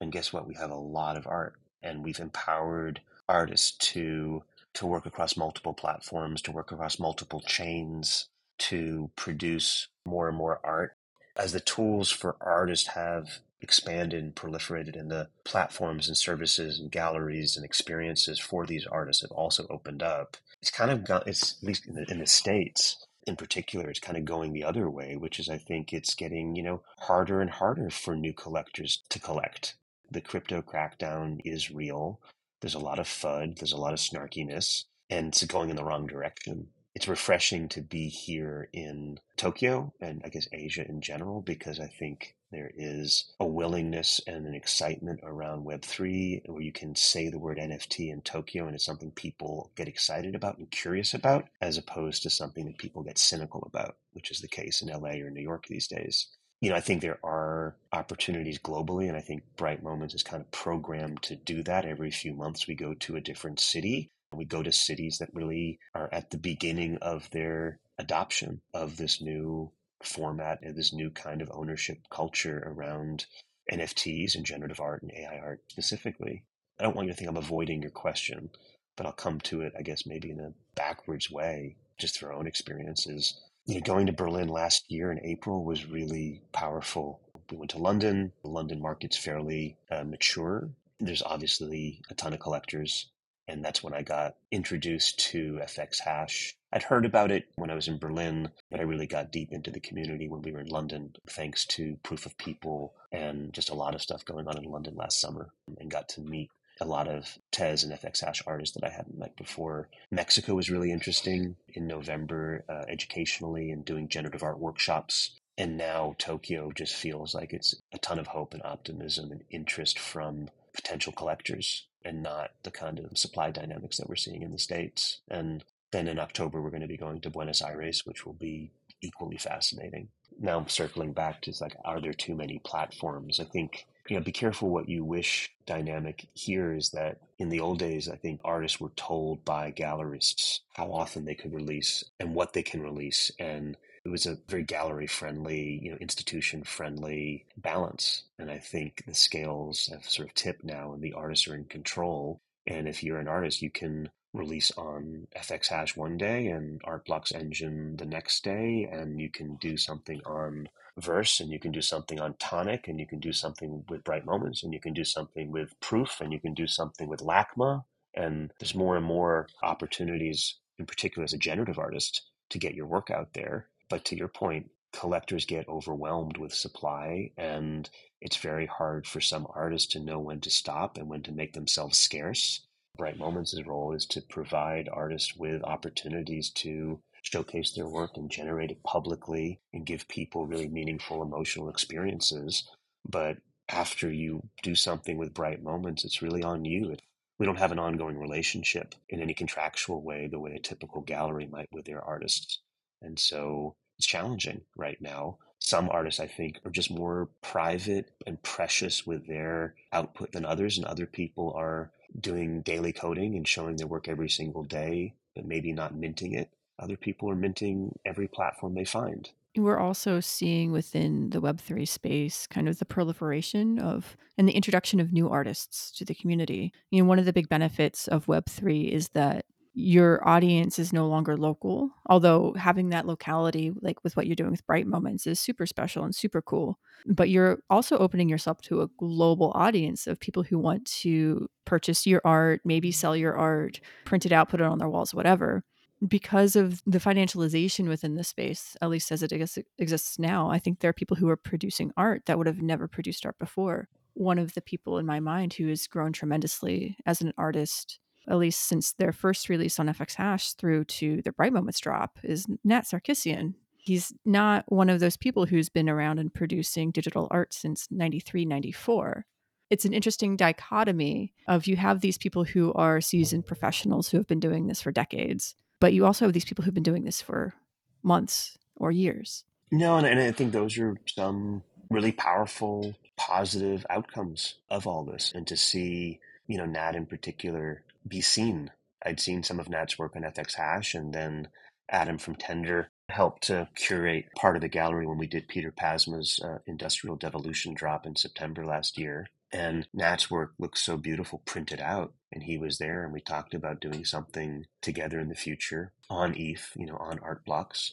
And 0.00 0.12
guess 0.12 0.32
what? 0.32 0.46
We 0.46 0.54
have 0.54 0.70
a 0.70 0.76
lot 0.76 1.16
of 1.16 1.26
art 1.26 1.54
and 1.82 2.04
we've 2.04 2.20
empowered 2.20 3.00
artists 3.28 3.72
to 3.92 4.42
to 4.74 4.86
work 4.86 5.06
across 5.06 5.38
multiple 5.38 5.72
platforms, 5.72 6.42
to 6.42 6.52
work 6.52 6.70
across 6.70 6.98
multiple 6.98 7.40
chains, 7.40 8.28
to 8.58 9.10
produce 9.16 9.88
more 10.04 10.28
and 10.28 10.36
more 10.36 10.60
art 10.62 10.96
as 11.36 11.52
the 11.52 11.60
tools 11.60 12.10
for 12.10 12.36
artists 12.40 12.88
have 12.88 13.38
expanded 13.60 14.22
and 14.22 14.34
proliferated 14.34 14.98
and 14.98 15.10
the 15.10 15.28
platforms 15.44 16.08
and 16.08 16.16
services 16.16 16.78
and 16.78 16.90
galleries 16.90 17.56
and 17.56 17.64
experiences 17.64 18.38
for 18.38 18.66
these 18.66 18.86
artists 18.86 19.22
have 19.22 19.30
also 19.30 19.66
opened 19.68 20.02
up 20.02 20.36
it's 20.66 20.76
kind 20.76 20.90
of 20.90 21.04
got 21.04 21.28
it's 21.28 21.58
at 21.62 21.62
least 21.62 21.86
in 21.86 21.94
the, 21.94 22.10
in 22.10 22.18
the 22.18 22.26
states 22.26 23.06
in 23.24 23.36
particular 23.36 23.88
it's 23.88 24.00
kind 24.00 24.18
of 24.18 24.24
going 24.24 24.52
the 24.52 24.64
other 24.64 24.90
way 24.90 25.16
which 25.16 25.38
is 25.38 25.48
i 25.48 25.56
think 25.56 25.92
it's 25.92 26.14
getting 26.14 26.56
you 26.56 26.62
know 26.62 26.82
harder 26.98 27.40
and 27.40 27.50
harder 27.50 27.88
for 27.88 28.16
new 28.16 28.32
collectors 28.32 29.02
to 29.08 29.20
collect. 29.20 29.76
The 30.10 30.20
crypto 30.20 30.62
crackdown 30.62 31.40
is 31.44 31.70
real. 31.70 32.20
There's 32.60 32.74
a 32.74 32.80
lot 32.80 32.98
of 32.98 33.06
fud. 33.06 33.58
There's 33.58 33.72
a 33.72 33.76
lot 33.76 33.92
of 33.92 33.98
snarkiness 33.98 34.84
and 35.08 35.28
it's 35.28 35.44
going 35.44 35.70
in 35.70 35.76
the 35.76 35.84
wrong 35.84 36.06
direction. 36.06 36.68
It's 36.94 37.08
refreshing 37.08 37.68
to 37.70 37.82
be 37.82 38.08
here 38.08 38.68
in 38.72 39.18
Tokyo 39.36 39.92
and 40.00 40.22
I 40.24 40.30
guess 40.30 40.48
Asia 40.52 40.88
in 40.88 41.00
general 41.00 41.42
because 41.42 41.78
I 41.78 41.88
think 41.88 42.35
there 42.52 42.70
is 42.76 43.32
a 43.40 43.46
willingness 43.46 44.20
and 44.26 44.46
an 44.46 44.54
excitement 44.54 45.20
around 45.22 45.66
Web3 45.66 46.48
where 46.48 46.62
you 46.62 46.72
can 46.72 46.94
say 46.94 47.28
the 47.28 47.38
word 47.38 47.58
NFT 47.58 48.12
in 48.12 48.22
Tokyo 48.22 48.66
and 48.66 48.74
it's 48.74 48.84
something 48.84 49.10
people 49.10 49.72
get 49.76 49.88
excited 49.88 50.34
about 50.34 50.58
and 50.58 50.70
curious 50.70 51.12
about, 51.12 51.46
as 51.60 51.76
opposed 51.76 52.22
to 52.22 52.30
something 52.30 52.66
that 52.66 52.78
people 52.78 53.02
get 53.02 53.18
cynical 53.18 53.64
about, 53.66 53.96
which 54.12 54.30
is 54.30 54.40
the 54.40 54.48
case 54.48 54.80
in 54.80 54.88
LA 54.88 55.16
or 55.24 55.30
New 55.30 55.42
York 55.42 55.66
these 55.66 55.88
days. 55.88 56.28
You 56.60 56.70
know, 56.70 56.76
I 56.76 56.80
think 56.80 57.02
there 57.02 57.18
are 57.22 57.76
opportunities 57.92 58.58
globally, 58.58 59.08
and 59.08 59.16
I 59.16 59.20
think 59.20 59.42
Bright 59.56 59.82
Moments 59.82 60.14
is 60.14 60.22
kind 60.22 60.40
of 60.40 60.50
programmed 60.52 61.22
to 61.22 61.36
do 61.36 61.62
that. 61.64 61.84
Every 61.84 62.10
few 62.10 62.32
months, 62.32 62.66
we 62.66 62.74
go 62.74 62.94
to 62.94 63.16
a 63.16 63.20
different 63.20 63.60
city 63.60 64.10
and 64.32 64.38
we 64.38 64.44
go 64.44 64.62
to 64.62 64.72
cities 64.72 65.18
that 65.18 65.34
really 65.34 65.78
are 65.94 66.08
at 66.12 66.30
the 66.30 66.38
beginning 66.38 66.96
of 67.02 67.30
their 67.30 67.78
adoption 67.98 68.60
of 68.72 68.96
this 68.96 69.20
new 69.20 69.70
format 70.06 70.60
and 70.62 70.76
this 70.76 70.92
new 70.92 71.10
kind 71.10 71.42
of 71.42 71.50
ownership 71.52 71.98
culture 72.10 72.62
around 72.66 73.26
NFTs 73.70 74.34
and 74.34 74.44
generative 74.44 74.80
art 74.80 75.02
and 75.02 75.12
AI 75.12 75.38
art 75.38 75.62
specifically. 75.68 76.44
I 76.78 76.84
don't 76.84 76.94
want 76.94 77.08
you 77.08 77.12
to 77.12 77.18
think 77.18 77.28
I'm 77.28 77.36
avoiding 77.36 77.82
your 77.82 77.90
question, 77.90 78.50
but 78.96 79.06
I'll 79.06 79.12
come 79.12 79.40
to 79.40 79.62
it, 79.62 79.72
I 79.78 79.82
guess, 79.82 80.06
maybe 80.06 80.30
in 80.30 80.40
a 80.40 80.52
backwards 80.74 81.30
way, 81.30 81.76
just 81.98 82.18
through 82.18 82.28
our 82.28 82.34
own 82.34 82.46
experiences. 82.46 83.40
You 83.66 83.76
know, 83.76 83.80
going 83.80 84.06
to 84.06 84.12
Berlin 84.12 84.48
last 84.48 84.90
year 84.90 85.10
in 85.10 85.24
April 85.24 85.64
was 85.64 85.86
really 85.86 86.42
powerful. 86.52 87.20
We 87.50 87.56
went 87.56 87.70
to 87.70 87.78
London. 87.78 88.32
The 88.42 88.50
London 88.50 88.80
market's 88.80 89.16
fairly 89.16 89.76
uh, 89.90 90.04
mature. 90.04 90.70
There's 91.00 91.22
obviously 91.22 92.02
a 92.10 92.14
ton 92.14 92.32
of 92.32 92.40
collectors 92.40 93.08
and 93.48 93.64
that's 93.64 93.82
when 93.82 93.94
I 93.94 94.02
got 94.02 94.36
introduced 94.50 95.18
to 95.30 95.60
FX 95.62 96.00
Hash. 96.00 96.56
I'd 96.76 96.82
heard 96.82 97.06
about 97.06 97.30
it 97.30 97.48
when 97.54 97.70
I 97.70 97.74
was 97.74 97.88
in 97.88 97.96
Berlin, 97.96 98.50
but 98.70 98.80
I 98.80 98.82
really 98.82 99.06
got 99.06 99.32
deep 99.32 99.50
into 99.50 99.70
the 99.70 99.80
community 99.80 100.28
when 100.28 100.42
we 100.42 100.52
were 100.52 100.60
in 100.60 100.66
London, 100.66 101.14
thanks 101.26 101.64
to 101.68 101.96
Proof 102.02 102.26
of 102.26 102.36
People 102.36 102.92
and 103.10 103.50
just 103.54 103.70
a 103.70 103.74
lot 103.74 103.94
of 103.94 104.02
stuff 104.02 104.26
going 104.26 104.46
on 104.46 104.58
in 104.58 104.70
London 104.70 104.94
last 104.94 105.18
summer, 105.18 105.54
and 105.78 105.90
got 105.90 106.06
to 106.10 106.20
meet 106.20 106.50
a 106.82 106.84
lot 106.84 107.08
of 107.08 107.38
Tez 107.50 107.82
and 107.82 107.94
FX 107.94 108.22
Hash 108.22 108.42
artists 108.46 108.74
that 108.74 108.84
I 108.84 108.90
hadn't 108.90 109.16
met 109.16 109.34
before. 109.38 109.88
Mexico 110.10 110.54
was 110.54 110.68
really 110.68 110.92
interesting 110.92 111.56
in 111.68 111.86
November, 111.86 112.62
uh, 112.68 112.84
educationally, 112.90 113.70
and 113.70 113.82
doing 113.82 114.06
generative 114.06 114.42
art 114.42 114.58
workshops. 114.58 115.30
And 115.56 115.78
now 115.78 116.14
Tokyo 116.18 116.72
just 116.72 116.94
feels 116.94 117.34
like 117.34 117.54
it's 117.54 117.74
a 117.94 117.98
ton 118.00 118.18
of 118.18 118.26
hope 118.26 118.52
and 118.52 118.62
optimism 118.62 119.32
and 119.32 119.44
interest 119.48 119.98
from 119.98 120.50
potential 120.74 121.14
collectors 121.14 121.86
and 122.04 122.22
not 122.22 122.50
the 122.64 122.70
kind 122.70 122.98
of 122.98 123.16
supply 123.16 123.50
dynamics 123.50 123.96
that 123.96 124.10
we're 124.10 124.16
seeing 124.16 124.42
in 124.42 124.52
the 124.52 124.58
States. 124.58 125.20
And 125.30 125.64
then 125.92 126.08
in 126.08 126.18
October, 126.18 126.60
we're 126.60 126.70
going 126.70 126.82
to 126.82 126.88
be 126.88 126.96
going 126.96 127.20
to 127.20 127.30
Buenos 127.30 127.62
Aires, 127.62 128.04
which 128.04 128.26
will 128.26 128.34
be 128.34 128.72
equally 129.02 129.38
fascinating. 129.38 130.08
Now, 130.38 130.58
I'm 130.58 130.68
circling 130.68 131.12
back 131.12 131.40
to 131.42 131.52
like, 131.60 131.76
are 131.84 132.00
there 132.00 132.12
too 132.12 132.34
many 132.34 132.60
platforms? 132.64 133.40
I 133.40 133.44
think, 133.44 133.86
you 134.08 134.16
know, 134.16 134.22
be 134.22 134.32
careful 134.32 134.68
what 134.68 134.88
you 134.88 135.04
wish 135.04 135.50
dynamic 135.64 136.26
here 136.34 136.74
is 136.74 136.90
that 136.90 137.18
in 137.38 137.48
the 137.48 137.60
old 137.60 137.78
days, 137.78 138.08
I 138.08 138.16
think 138.16 138.40
artists 138.44 138.80
were 138.80 138.92
told 138.96 139.44
by 139.44 139.72
gallerists 139.72 140.60
how 140.74 140.92
often 140.92 141.24
they 141.24 141.34
could 141.34 141.54
release 141.54 142.04
and 142.20 142.34
what 142.34 142.52
they 142.52 142.62
can 142.62 142.82
release. 142.82 143.30
And 143.38 143.76
it 144.04 144.10
was 144.10 144.26
a 144.26 144.38
very 144.48 144.62
gallery 144.62 145.06
friendly, 145.06 145.80
you 145.82 145.90
know, 145.90 145.96
institution 146.00 146.64
friendly 146.64 147.46
balance. 147.56 148.24
And 148.38 148.50
I 148.50 148.58
think 148.58 149.04
the 149.06 149.14
scales 149.14 149.88
have 149.92 150.04
sort 150.04 150.28
of 150.28 150.34
tipped 150.34 150.64
now 150.64 150.92
and 150.92 151.02
the 151.02 151.14
artists 151.14 151.48
are 151.48 151.54
in 151.54 151.64
control. 151.64 152.40
And 152.66 152.88
if 152.88 153.02
you're 153.02 153.18
an 153.18 153.28
artist, 153.28 153.62
you 153.62 153.70
can 153.70 154.10
release 154.32 154.70
on 154.76 155.28
FX 155.36 155.68
Hash 155.68 155.96
one 155.96 156.16
day 156.16 156.46
and 156.48 156.82
artblocks 156.82 157.34
Engine 157.34 157.96
the 157.96 158.04
next 158.04 158.44
day. 158.44 158.88
And 158.90 159.20
you 159.20 159.30
can 159.30 159.56
do 159.56 159.76
something 159.76 160.20
on 160.26 160.68
Verse 160.98 161.40
and 161.40 161.50
you 161.50 161.60
can 161.60 161.72
do 161.72 161.82
something 161.82 162.20
on 162.20 162.36
Tonic 162.38 162.88
and 162.88 162.98
you 162.98 163.06
can 163.06 163.20
do 163.20 163.32
something 163.32 163.84
with 163.88 164.02
Bright 164.02 164.24
Moments 164.24 164.62
and 164.62 164.72
you 164.72 164.80
can 164.80 164.94
do 164.94 165.04
something 165.04 165.50
with 165.50 165.78
Proof 165.80 166.20
and 166.22 166.32
you 166.32 166.40
can 166.40 166.54
do 166.54 166.66
something 166.66 167.08
with 167.08 167.20
LACMA. 167.20 167.84
And 168.14 168.50
there's 168.58 168.74
more 168.74 168.96
and 168.96 169.04
more 169.04 169.46
opportunities, 169.62 170.56
in 170.78 170.86
particular 170.86 171.24
as 171.24 171.34
a 171.34 171.38
generative 171.38 171.78
artist, 171.78 172.22
to 172.48 172.58
get 172.58 172.74
your 172.74 172.86
work 172.86 173.10
out 173.10 173.34
there 173.34 173.68
but 173.88 174.04
to 174.06 174.16
your 174.16 174.28
point, 174.28 174.70
collectors 174.92 175.44
get 175.44 175.68
overwhelmed 175.68 176.38
with 176.38 176.54
supply, 176.54 177.30
and 177.36 177.88
it's 178.20 178.36
very 178.36 178.66
hard 178.66 179.06
for 179.06 179.20
some 179.20 179.46
artists 179.54 179.92
to 179.92 180.00
know 180.00 180.18
when 180.18 180.40
to 180.40 180.50
stop 180.50 180.96
and 180.96 181.08
when 181.08 181.22
to 181.22 181.32
make 181.32 181.52
themselves 181.52 181.98
scarce. 181.98 182.65
Bright 182.96 183.18
Moments' 183.18 183.60
role 183.64 183.92
is 183.92 184.06
to 184.06 184.20
provide 184.22 184.88
artists 184.90 185.36
with 185.36 185.62
opportunities 185.62 186.50
to 186.50 187.00
showcase 187.22 187.72
their 187.72 187.88
work 187.88 188.16
and 188.16 188.30
generate 188.30 188.70
it 188.70 188.82
publicly 188.82 189.60
and 189.72 189.84
give 189.84 190.08
people 190.08 190.46
really 190.46 190.68
meaningful 190.68 191.22
emotional 191.22 191.68
experiences. 191.68 192.68
But 193.08 193.38
after 193.68 194.10
you 194.10 194.48
do 194.62 194.74
something 194.74 195.18
with 195.18 195.34
Bright 195.34 195.62
Moments, 195.62 196.04
it's 196.04 196.22
really 196.22 196.42
on 196.42 196.64
you. 196.64 196.96
we 197.38 197.46
don't 197.46 197.58
have 197.58 197.72
an 197.72 197.78
ongoing 197.78 198.18
relationship 198.18 198.94
in 199.08 199.20
any 199.20 199.34
contractual 199.34 200.02
way, 200.02 200.26
the 200.26 200.38
way 200.38 200.54
a 200.54 200.58
typical 200.60 201.02
gallery 201.02 201.46
might 201.46 201.68
with 201.72 201.84
their 201.84 202.02
artists. 202.02 202.60
And 203.02 203.18
so 203.18 203.76
it's 203.98 204.06
challenging 204.06 204.62
right 204.76 205.00
now. 205.00 205.38
Some 205.58 205.88
artists, 205.88 206.20
I 206.20 206.26
think, 206.26 206.60
are 206.64 206.70
just 206.70 206.90
more 206.90 207.28
private 207.42 208.10
and 208.26 208.40
precious 208.42 209.06
with 209.06 209.26
their 209.26 209.74
output 209.92 210.32
than 210.32 210.44
others, 210.44 210.76
and 210.78 210.86
other 210.86 211.06
people 211.06 211.52
are 211.56 211.90
doing 212.20 212.62
daily 212.62 212.92
coding 212.92 213.34
and 213.34 213.46
showing 213.46 213.76
their 213.76 213.86
work 213.86 214.08
every 214.08 214.28
single 214.28 214.62
day, 214.62 215.14
but 215.34 215.46
maybe 215.46 215.72
not 215.72 215.94
minting 215.94 216.32
it. 216.32 216.50
Other 216.78 216.96
people 216.96 217.30
are 217.30 217.36
minting 217.36 217.98
every 218.04 218.28
platform 218.28 218.74
they 218.74 218.84
find. 218.84 219.30
We're 219.56 219.78
also 219.78 220.20
seeing 220.20 220.70
within 220.70 221.30
the 221.30 221.40
Web3 221.40 221.88
space 221.88 222.46
kind 222.46 222.68
of 222.68 222.78
the 222.78 222.84
proliferation 222.84 223.78
of 223.78 224.14
and 224.36 224.46
the 224.46 224.52
introduction 224.52 225.00
of 225.00 225.14
new 225.14 225.30
artists 225.30 225.90
to 225.92 226.04
the 226.04 226.14
community. 226.14 226.74
You 226.90 227.02
know, 227.02 227.08
one 227.08 227.18
of 227.18 227.24
the 227.24 227.32
big 227.32 227.48
benefits 227.48 228.06
of 228.06 228.26
Web3 228.26 228.90
is 228.90 229.08
that 229.10 229.45
your 229.78 230.26
audience 230.26 230.78
is 230.78 230.90
no 230.90 231.06
longer 231.06 231.36
local, 231.36 231.90
although 232.06 232.54
having 232.54 232.88
that 232.88 233.06
locality, 233.06 233.74
like 233.82 234.02
with 234.02 234.16
what 234.16 234.26
you're 234.26 234.34
doing 234.34 234.50
with 234.50 234.66
Bright 234.66 234.86
Moments, 234.86 235.26
is 235.26 235.38
super 235.38 235.66
special 235.66 236.02
and 236.02 236.14
super 236.14 236.40
cool. 236.40 236.78
But 237.04 237.28
you're 237.28 237.58
also 237.68 237.98
opening 237.98 238.30
yourself 238.30 238.62
to 238.62 238.80
a 238.80 238.88
global 238.98 239.52
audience 239.54 240.06
of 240.06 240.18
people 240.18 240.42
who 240.42 240.58
want 240.58 240.86
to 241.02 241.46
purchase 241.66 242.06
your 242.06 242.22
art, 242.24 242.62
maybe 242.64 242.90
sell 242.90 243.14
your 243.14 243.36
art, 243.36 243.78
print 244.06 244.24
it 244.24 244.32
out, 244.32 244.48
put 244.48 244.62
it 244.62 244.66
on 244.66 244.78
their 244.78 244.88
walls, 244.88 245.12
whatever. 245.12 245.62
Because 246.08 246.56
of 246.56 246.82
the 246.86 246.98
financialization 246.98 247.86
within 247.86 248.14
the 248.14 248.24
space, 248.24 248.78
at 248.80 248.88
least 248.88 249.12
as 249.12 249.22
it 249.22 249.30
exists 249.78 250.18
now, 250.18 250.50
I 250.50 250.58
think 250.58 250.80
there 250.80 250.88
are 250.88 250.94
people 250.94 251.18
who 251.18 251.28
are 251.28 251.36
producing 251.36 251.92
art 251.98 252.24
that 252.24 252.38
would 252.38 252.46
have 252.46 252.62
never 252.62 252.88
produced 252.88 253.26
art 253.26 253.38
before. 253.38 253.88
One 254.14 254.38
of 254.38 254.54
the 254.54 254.62
people 254.62 254.96
in 254.96 255.04
my 255.04 255.20
mind 255.20 255.52
who 255.52 255.68
has 255.68 255.86
grown 255.86 256.14
tremendously 256.14 256.96
as 257.04 257.20
an 257.20 257.34
artist 257.36 257.98
at 258.28 258.38
least 258.38 258.62
since 258.62 258.92
their 258.92 259.12
first 259.12 259.48
release 259.48 259.78
on 259.78 259.88
FX 259.88 260.14
Hash 260.14 260.52
through 260.52 260.84
to 260.84 261.22
their 261.22 261.32
Bright 261.32 261.52
Moments 261.52 261.80
drop, 261.80 262.18
is 262.22 262.46
Nat 262.64 262.82
Sarkissian. 262.82 263.54
He's 263.76 264.12
not 264.24 264.64
one 264.70 264.90
of 264.90 264.98
those 265.00 265.16
people 265.16 265.46
who's 265.46 265.68
been 265.68 265.88
around 265.88 266.18
and 266.18 266.34
producing 266.34 266.90
digital 266.90 267.28
art 267.30 267.54
since 267.54 267.86
93, 267.90 268.44
94. 268.44 269.24
It's 269.70 269.84
an 269.84 269.92
interesting 269.92 270.36
dichotomy 270.36 271.32
of 271.46 271.66
you 271.66 271.76
have 271.76 272.00
these 272.00 272.18
people 272.18 272.44
who 272.44 272.72
are 272.74 273.00
seasoned 273.00 273.46
professionals 273.46 274.08
who 274.08 274.16
have 274.16 274.26
been 274.26 274.40
doing 274.40 274.66
this 274.66 274.82
for 274.82 274.92
decades, 274.92 275.54
but 275.80 275.92
you 275.92 276.04
also 276.04 276.24
have 276.24 276.32
these 276.32 276.44
people 276.44 276.64
who've 276.64 276.74
been 276.74 276.82
doing 276.82 277.04
this 277.04 277.20
for 277.20 277.54
months 278.02 278.58
or 278.76 278.90
years. 278.90 279.44
No, 279.70 279.96
and 279.96 280.20
I 280.20 280.30
think 280.32 280.52
those 280.52 280.78
are 280.78 280.96
some 281.06 281.62
really 281.90 282.12
powerful, 282.12 282.94
positive 283.16 283.84
outcomes 283.90 284.54
of 284.70 284.86
all 284.86 285.04
this. 285.04 285.32
And 285.34 285.46
to 285.48 285.56
see, 285.56 286.20
you 286.46 286.58
know, 286.58 286.66
Nat 286.66 286.94
in 286.94 287.06
particular 287.06 287.82
be 288.08 288.20
seen. 288.20 288.70
I'd 289.04 289.20
seen 289.20 289.42
some 289.42 289.60
of 289.60 289.68
Nat's 289.68 289.98
work 289.98 290.16
on 290.16 290.22
FX 290.22 290.54
Hash, 290.54 290.94
and 290.94 291.12
then 291.12 291.48
Adam 291.88 292.18
from 292.18 292.34
Tender 292.36 292.90
helped 293.08 293.44
to 293.44 293.68
curate 293.76 294.26
part 294.36 294.56
of 294.56 294.62
the 294.62 294.68
gallery 294.68 295.06
when 295.06 295.18
we 295.18 295.26
did 295.26 295.48
Piter 295.48 295.70
Pasma's 295.70 296.40
uh, 296.42 296.58
Industrial 296.66 297.16
Devolution 297.16 297.74
drop 297.74 298.06
in 298.06 298.16
September 298.16 298.64
last 298.64 298.98
year. 298.98 299.28
And 299.52 299.86
Nat's 299.94 300.30
work 300.30 300.54
looks 300.58 300.82
so 300.82 300.96
beautiful 300.96 301.40
printed 301.44 301.80
out. 301.80 302.12
And 302.32 302.42
he 302.42 302.58
was 302.58 302.78
there, 302.78 303.04
and 303.04 303.12
we 303.12 303.20
talked 303.20 303.54
about 303.54 303.80
doing 303.80 304.04
something 304.04 304.66
together 304.82 305.20
in 305.20 305.28
the 305.28 305.34
future 305.36 305.92
on 306.10 306.34
ETH, 306.36 306.72
you 306.76 306.86
know, 306.86 306.96
on 306.96 307.20
art 307.20 307.44
blocks. 307.44 307.92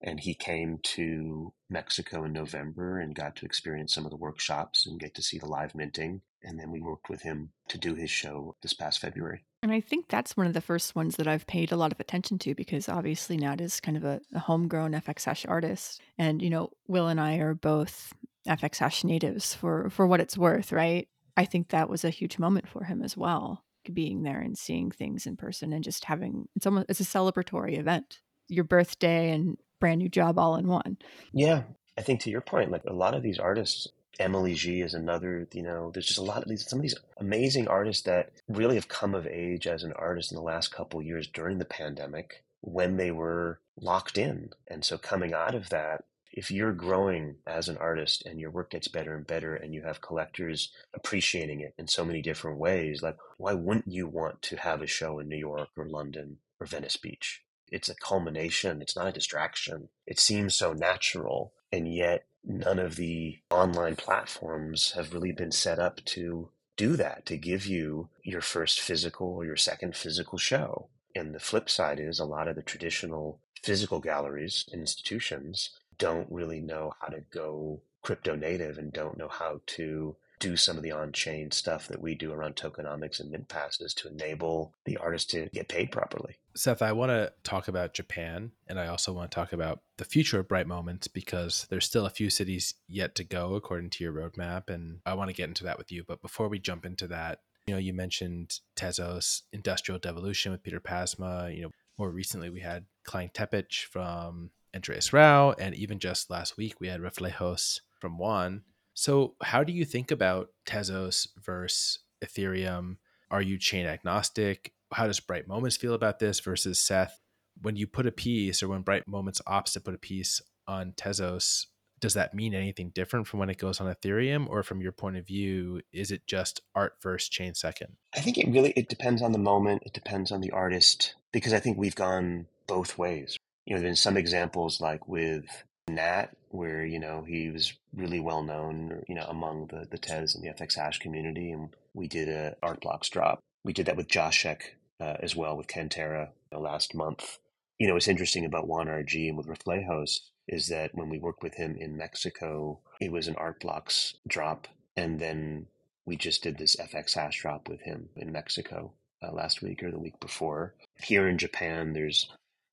And 0.00 0.20
he 0.20 0.34
came 0.34 0.78
to 0.82 1.52
Mexico 1.68 2.24
in 2.24 2.32
November 2.32 2.98
and 2.98 3.14
got 3.14 3.36
to 3.36 3.46
experience 3.46 3.94
some 3.94 4.04
of 4.04 4.10
the 4.10 4.16
workshops 4.16 4.86
and 4.86 4.98
get 4.98 5.14
to 5.14 5.22
see 5.22 5.38
the 5.38 5.46
live 5.46 5.74
minting. 5.74 6.22
And 6.42 6.58
then 6.58 6.70
we 6.70 6.80
worked 6.80 7.08
with 7.08 7.22
him 7.22 7.50
to 7.68 7.78
do 7.78 7.94
his 7.94 8.10
show 8.10 8.56
this 8.62 8.72
past 8.72 9.00
February. 9.00 9.44
And 9.62 9.70
I 9.70 9.80
think 9.80 10.08
that's 10.08 10.36
one 10.36 10.48
of 10.48 10.54
the 10.54 10.60
first 10.60 10.96
ones 10.96 11.16
that 11.16 11.28
I've 11.28 11.46
paid 11.46 11.70
a 11.70 11.76
lot 11.76 11.92
of 11.92 12.00
attention 12.00 12.38
to 12.40 12.54
because 12.54 12.88
obviously 12.88 13.36
Nat 13.36 13.60
is 13.60 13.80
kind 13.80 13.96
of 13.96 14.04
a, 14.04 14.20
a 14.34 14.40
homegrown 14.40 14.92
FX 14.92 15.24
Hash 15.24 15.46
artist. 15.46 16.00
And, 16.18 16.42
you 16.42 16.50
know, 16.50 16.70
Will 16.88 17.06
and 17.06 17.20
I 17.20 17.36
are 17.36 17.54
both 17.54 18.12
FX 18.48 18.78
Hash 18.78 19.04
natives 19.04 19.54
for, 19.54 19.88
for 19.88 20.04
what 20.06 20.20
it's 20.20 20.36
worth, 20.36 20.72
right? 20.72 21.06
I 21.36 21.44
think 21.44 21.68
that 21.68 21.88
was 21.88 22.04
a 22.04 22.10
huge 22.10 22.40
moment 22.40 22.68
for 22.68 22.84
him 22.84 23.02
as 23.02 23.16
well, 23.16 23.62
being 23.90 24.24
there 24.24 24.40
and 24.40 24.58
seeing 24.58 24.90
things 24.90 25.26
in 25.26 25.36
person 25.36 25.72
and 25.72 25.84
just 25.84 26.04
having 26.04 26.48
it's 26.56 26.66
almost 26.66 26.86
it's 26.88 27.00
a 27.00 27.04
celebratory 27.04 27.78
event. 27.78 28.18
Your 28.48 28.64
birthday 28.64 29.30
and 29.30 29.56
brand 29.80 30.00
new 30.00 30.08
job 30.08 30.38
all 30.38 30.56
in 30.56 30.66
one. 30.66 30.98
Yeah. 31.32 31.62
I 31.96 32.02
think 32.02 32.20
to 32.22 32.30
your 32.30 32.40
point, 32.40 32.72
like 32.72 32.84
a 32.86 32.92
lot 32.92 33.14
of 33.14 33.22
these 33.22 33.38
artists 33.38 33.86
Emily 34.18 34.54
G 34.54 34.80
is 34.80 34.94
another, 34.94 35.48
you 35.52 35.62
know, 35.62 35.90
there's 35.90 36.06
just 36.06 36.18
a 36.18 36.22
lot 36.24 36.42
of 36.42 36.48
these, 36.48 36.68
some 36.68 36.78
of 36.78 36.82
these 36.82 36.96
amazing 37.18 37.68
artists 37.68 38.02
that 38.02 38.32
really 38.48 38.74
have 38.74 38.88
come 38.88 39.14
of 39.14 39.26
age 39.26 39.66
as 39.66 39.82
an 39.82 39.92
artist 39.94 40.32
in 40.32 40.36
the 40.36 40.42
last 40.42 40.72
couple 40.72 41.02
years 41.02 41.26
during 41.26 41.58
the 41.58 41.64
pandemic 41.64 42.44
when 42.60 42.96
they 42.96 43.10
were 43.10 43.60
locked 43.80 44.18
in. 44.18 44.50
And 44.68 44.84
so 44.84 44.98
coming 44.98 45.32
out 45.34 45.54
of 45.54 45.70
that, 45.70 46.04
if 46.32 46.50
you're 46.50 46.72
growing 46.72 47.36
as 47.46 47.68
an 47.68 47.76
artist 47.76 48.24
and 48.24 48.40
your 48.40 48.50
work 48.50 48.70
gets 48.70 48.88
better 48.88 49.14
and 49.14 49.26
better 49.26 49.54
and 49.54 49.74
you 49.74 49.82
have 49.82 50.00
collectors 50.00 50.72
appreciating 50.94 51.60
it 51.60 51.74
in 51.78 51.88
so 51.88 52.04
many 52.04 52.22
different 52.22 52.58
ways, 52.58 53.02
like 53.02 53.16
why 53.36 53.52
wouldn't 53.52 53.88
you 53.88 54.06
want 54.06 54.40
to 54.42 54.56
have 54.56 54.80
a 54.80 54.86
show 54.86 55.18
in 55.18 55.28
New 55.28 55.36
York 55.36 55.68
or 55.76 55.86
London 55.86 56.38
or 56.58 56.66
Venice 56.66 56.96
Beach? 56.96 57.42
It's 57.70 57.88
a 57.88 57.94
culmination. 57.94 58.82
It's 58.82 58.96
not 58.96 59.08
a 59.08 59.12
distraction. 59.12 59.88
It 60.06 60.18
seems 60.18 60.54
so 60.54 60.72
natural. 60.72 61.52
And 61.72 61.92
yet 61.92 62.26
none 62.44 62.78
of 62.78 62.96
the 62.96 63.38
online 63.50 63.96
platforms 63.96 64.92
have 64.92 65.14
really 65.14 65.32
been 65.32 65.52
set 65.52 65.78
up 65.78 66.04
to 66.04 66.50
do 66.76 66.96
that, 66.96 67.26
to 67.26 67.36
give 67.36 67.66
you 67.66 68.08
your 68.22 68.40
first 68.40 68.80
physical 68.80 69.28
or 69.28 69.44
your 69.44 69.56
second 69.56 69.96
physical 69.96 70.38
show. 70.38 70.88
And 71.14 71.34
the 71.34 71.40
flip 71.40 71.70
side 71.70 72.00
is 72.00 72.18
a 72.18 72.24
lot 72.24 72.48
of 72.48 72.56
the 72.56 72.62
traditional 72.62 73.40
physical 73.62 74.00
galleries 74.00 74.64
and 74.72 74.80
institutions 74.80 75.70
don't 75.98 76.30
really 76.30 76.60
know 76.60 76.92
how 77.00 77.08
to 77.08 77.20
go 77.30 77.80
crypto 78.02 78.34
native 78.34 78.78
and 78.78 78.92
don't 78.92 79.16
know 79.16 79.28
how 79.28 79.60
to 79.66 80.16
do 80.40 80.56
some 80.56 80.76
of 80.76 80.82
the 80.82 80.90
on-chain 80.90 81.52
stuff 81.52 81.86
that 81.86 82.02
we 82.02 82.16
do 82.16 82.32
around 82.32 82.56
tokenomics 82.56 83.20
and 83.20 83.30
mint 83.30 83.48
passes 83.48 83.94
to 83.94 84.08
enable 84.08 84.74
the 84.84 84.96
artist 84.96 85.30
to 85.30 85.48
get 85.52 85.68
paid 85.68 85.92
properly. 85.92 86.36
Seth, 86.54 86.82
I 86.82 86.92
want 86.92 87.10
to 87.10 87.32
talk 87.44 87.68
about 87.68 87.94
Japan 87.94 88.52
and 88.66 88.78
I 88.78 88.86
also 88.88 89.12
want 89.12 89.30
to 89.30 89.34
talk 89.34 89.52
about 89.52 89.80
the 89.96 90.04
future 90.04 90.38
of 90.38 90.48
Bright 90.48 90.66
Moments 90.66 91.08
because 91.08 91.66
there's 91.70 91.84
still 91.84 92.06
a 92.06 92.10
few 92.10 92.30
cities 92.30 92.74
yet 92.88 93.14
to 93.16 93.24
go 93.24 93.54
according 93.54 93.90
to 93.90 94.04
your 94.04 94.12
roadmap 94.12 94.68
and 94.68 95.00
I 95.06 95.14
want 95.14 95.30
to 95.30 95.36
get 95.36 95.48
into 95.48 95.64
that 95.64 95.78
with 95.78 95.90
you. 95.90 96.04
But 96.06 96.22
before 96.22 96.48
we 96.48 96.58
jump 96.58 96.84
into 96.84 97.06
that, 97.08 97.40
you 97.66 97.74
know, 97.74 97.78
you 97.78 97.92
mentioned 97.92 98.60
Tezos 98.76 99.42
Industrial 99.52 99.98
Devolution 99.98 100.52
with 100.52 100.62
Piter 100.62 100.80
Pasma, 100.80 101.54
you 101.54 101.62
know, 101.62 101.70
more 101.98 102.10
recently 102.10 102.50
we 102.50 102.60
had 102.60 102.86
Klein 103.04 103.30
Tepich 103.32 103.84
from 103.84 104.50
Andreas 104.74 105.12
Rau 105.12 105.54
and 105.58 105.74
even 105.74 105.98
just 105.98 106.30
last 106.30 106.56
week 106.56 106.80
we 106.80 106.88
had 106.88 107.00
Reflejos 107.00 107.80
from 108.00 108.18
Juan 108.18 108.62
so, 108.94 109.34
how 109.42 109.64
do 109.64 109.72
you 109.72 109.84
think 109.84 110.10
about 110.10 110.50
Tezos 110.66 111.28
versus 111.42 112.00
Ethereum? 112.22 112.96
Are 113.30 113.42
you 113.42 113.58
chain 113.58 113.86
agnostic? 113.86 114.72
How 114.92 115.06
does 115.06 115.20
Bright 115.20 115.48
Moments 115.48 115.76
feel 115.76 115.94
about 115.94 116.18
this 116.18 116.40
versus 116.40 116.80
Seth? 116.80 117.18
When 117.60 117.76
you 117.76 117.86
put 117.86 118.06
a 118.06 118.12
piece 118.12 118.62
or 118.62 118.68
when 118.68 118.82
Bright 118.82 119.06
Moments 119.06 119.40
opts 119.46 119.72
to 119.74 119.80
put 119.80 119.94
a 119.94 119.98
piece 119.98 120.40
on 120.66 120.92
Tezos, 120.92 121.66
does 122.02 122.14
that 122.14 122.34
mean 122.34 122.52
anything 122.52 122.90
different 122.90 123.28
from 123.28 123.38
when 123.38 123.48
it 123.48 123.58
goes 123.58 123.80
on 123.80 123.92
Ethereum 123.92 124.48
or 124.48 124.62
from 124.64 124.80
your 124.80 124.90
point 124.90 125.16
of 125.16 125.26
view, 125.26 125.80
is 125.92 126.10
it 126.10 126.26
just 126.26 126.60
art 126.74 126.94
first, 127.00 127.30
chain 127.30 127.54
second? 127.54 127.96
I 128.14 128.20
think 128.20 128.36
it 128.38 128.48
really 128.48 128.72
it 128.76 128.88
depends 128.88 129.22
on 129.22 129.32
the 129.32 129.38
moment, 129.38 129.84
it 129.86 129.92
depends 129.92 130.32
on 130.32 130.40
the 130.40 130.50
artist 130.50 131.14
because 131.30 131.52
I 131.52 131.60
think 131.60 131.78
we've 131.78 131.94
gone 131.94 132.46
both 132.66 132.98
ways. 132.98 133.36
You 133.66 133.76
know, 133.76 133.82
there's 133.82 134.00
some 134.00 134.16
examples 134.16 134.80
like 134.80 135.06
with 135.06 135.44
Nat, 135.88 136.28
where 136.48 136.84
you 136.84 136.98
know 136.98 137.22
he 137.22 137.50
was 137.50 137.72
really 137.94 138.20
well 138.20 138.42
known, 138.42 139.04
you 139.08 139.14
know, 139.14 139.26
among 139.28 139.68
the 139.68 139.86
the 139.88 139.98
Tez 139.98 140.34
and 140.34 140.42
the 140.42 140.48
FX 140.48 140.74
Hash 140.74 140.98
community, 140.98 141.52
and 141.52 141.70
we 141.94 142.08
did 142.08 142.28
a 142.28 142.56
Art 142.62 142.80
Blocks 142.80 143.08
drop. 143.08 143.38
We 143.64 143.72
did 143.72 143.86
that 143.86 143.96
with 143.96 144.08
Joshek 144.08 144.62
uh, 145.02 145.16
as 145.20 145.34
well 145.34 145.56
with 145.56 145.66
Cantera 145.66 146.28
you 146.28 146.56
know, 146.56 146.60
last 146.60 146.94
month. 146.94 147.38
You 147.78 147.88
know, 147.88 147.94
what's 147.94 148.08
interesting 148.08 148.44
about 148.44 148.68
Juan 148.68 148.86
RG 148.86 149.28
and 149.28 149.36
with 149.36 149.48
Reflejos 149.48 150.20
is 150.46 150.68
that 150.68 150.94
when 150.94 151.08
we 151.08 151.18
worked 151.18 151.42
with 151.42 151.54
him 151.54 151.76
in 151.76 151.96
Mexico, 151.96 152.78
it 153.00 153.10
was 153.10 153.26
an 153.26 153.34
Art 153.36 153.60
Blocks 153.60 154.14
drop, 154.28 154.68
and 154.96 155.18
then 155.18 155.66
we 156.06 156.16
just 156.16 156.42
did 156.42 156.58
this 156.58 156.76
FX 156.76 157.14
Hash 157.14 157.40
drop 157.40 157.68
with 157.68 157.80
him 157.80 158.10
in 158.16 158.30
Mexico 158.30 158.92
uh, 159.22 159.32
last 159.32 159.62
week 159.62 159.82
or 159.82 159.90
the 159.90 159.98
week 159.98 160.20
before. 160.20 160.74
Here 161.02 161.28
in 161.28 161.38
Japan, 161.38 161.92
there's 161.92 162.30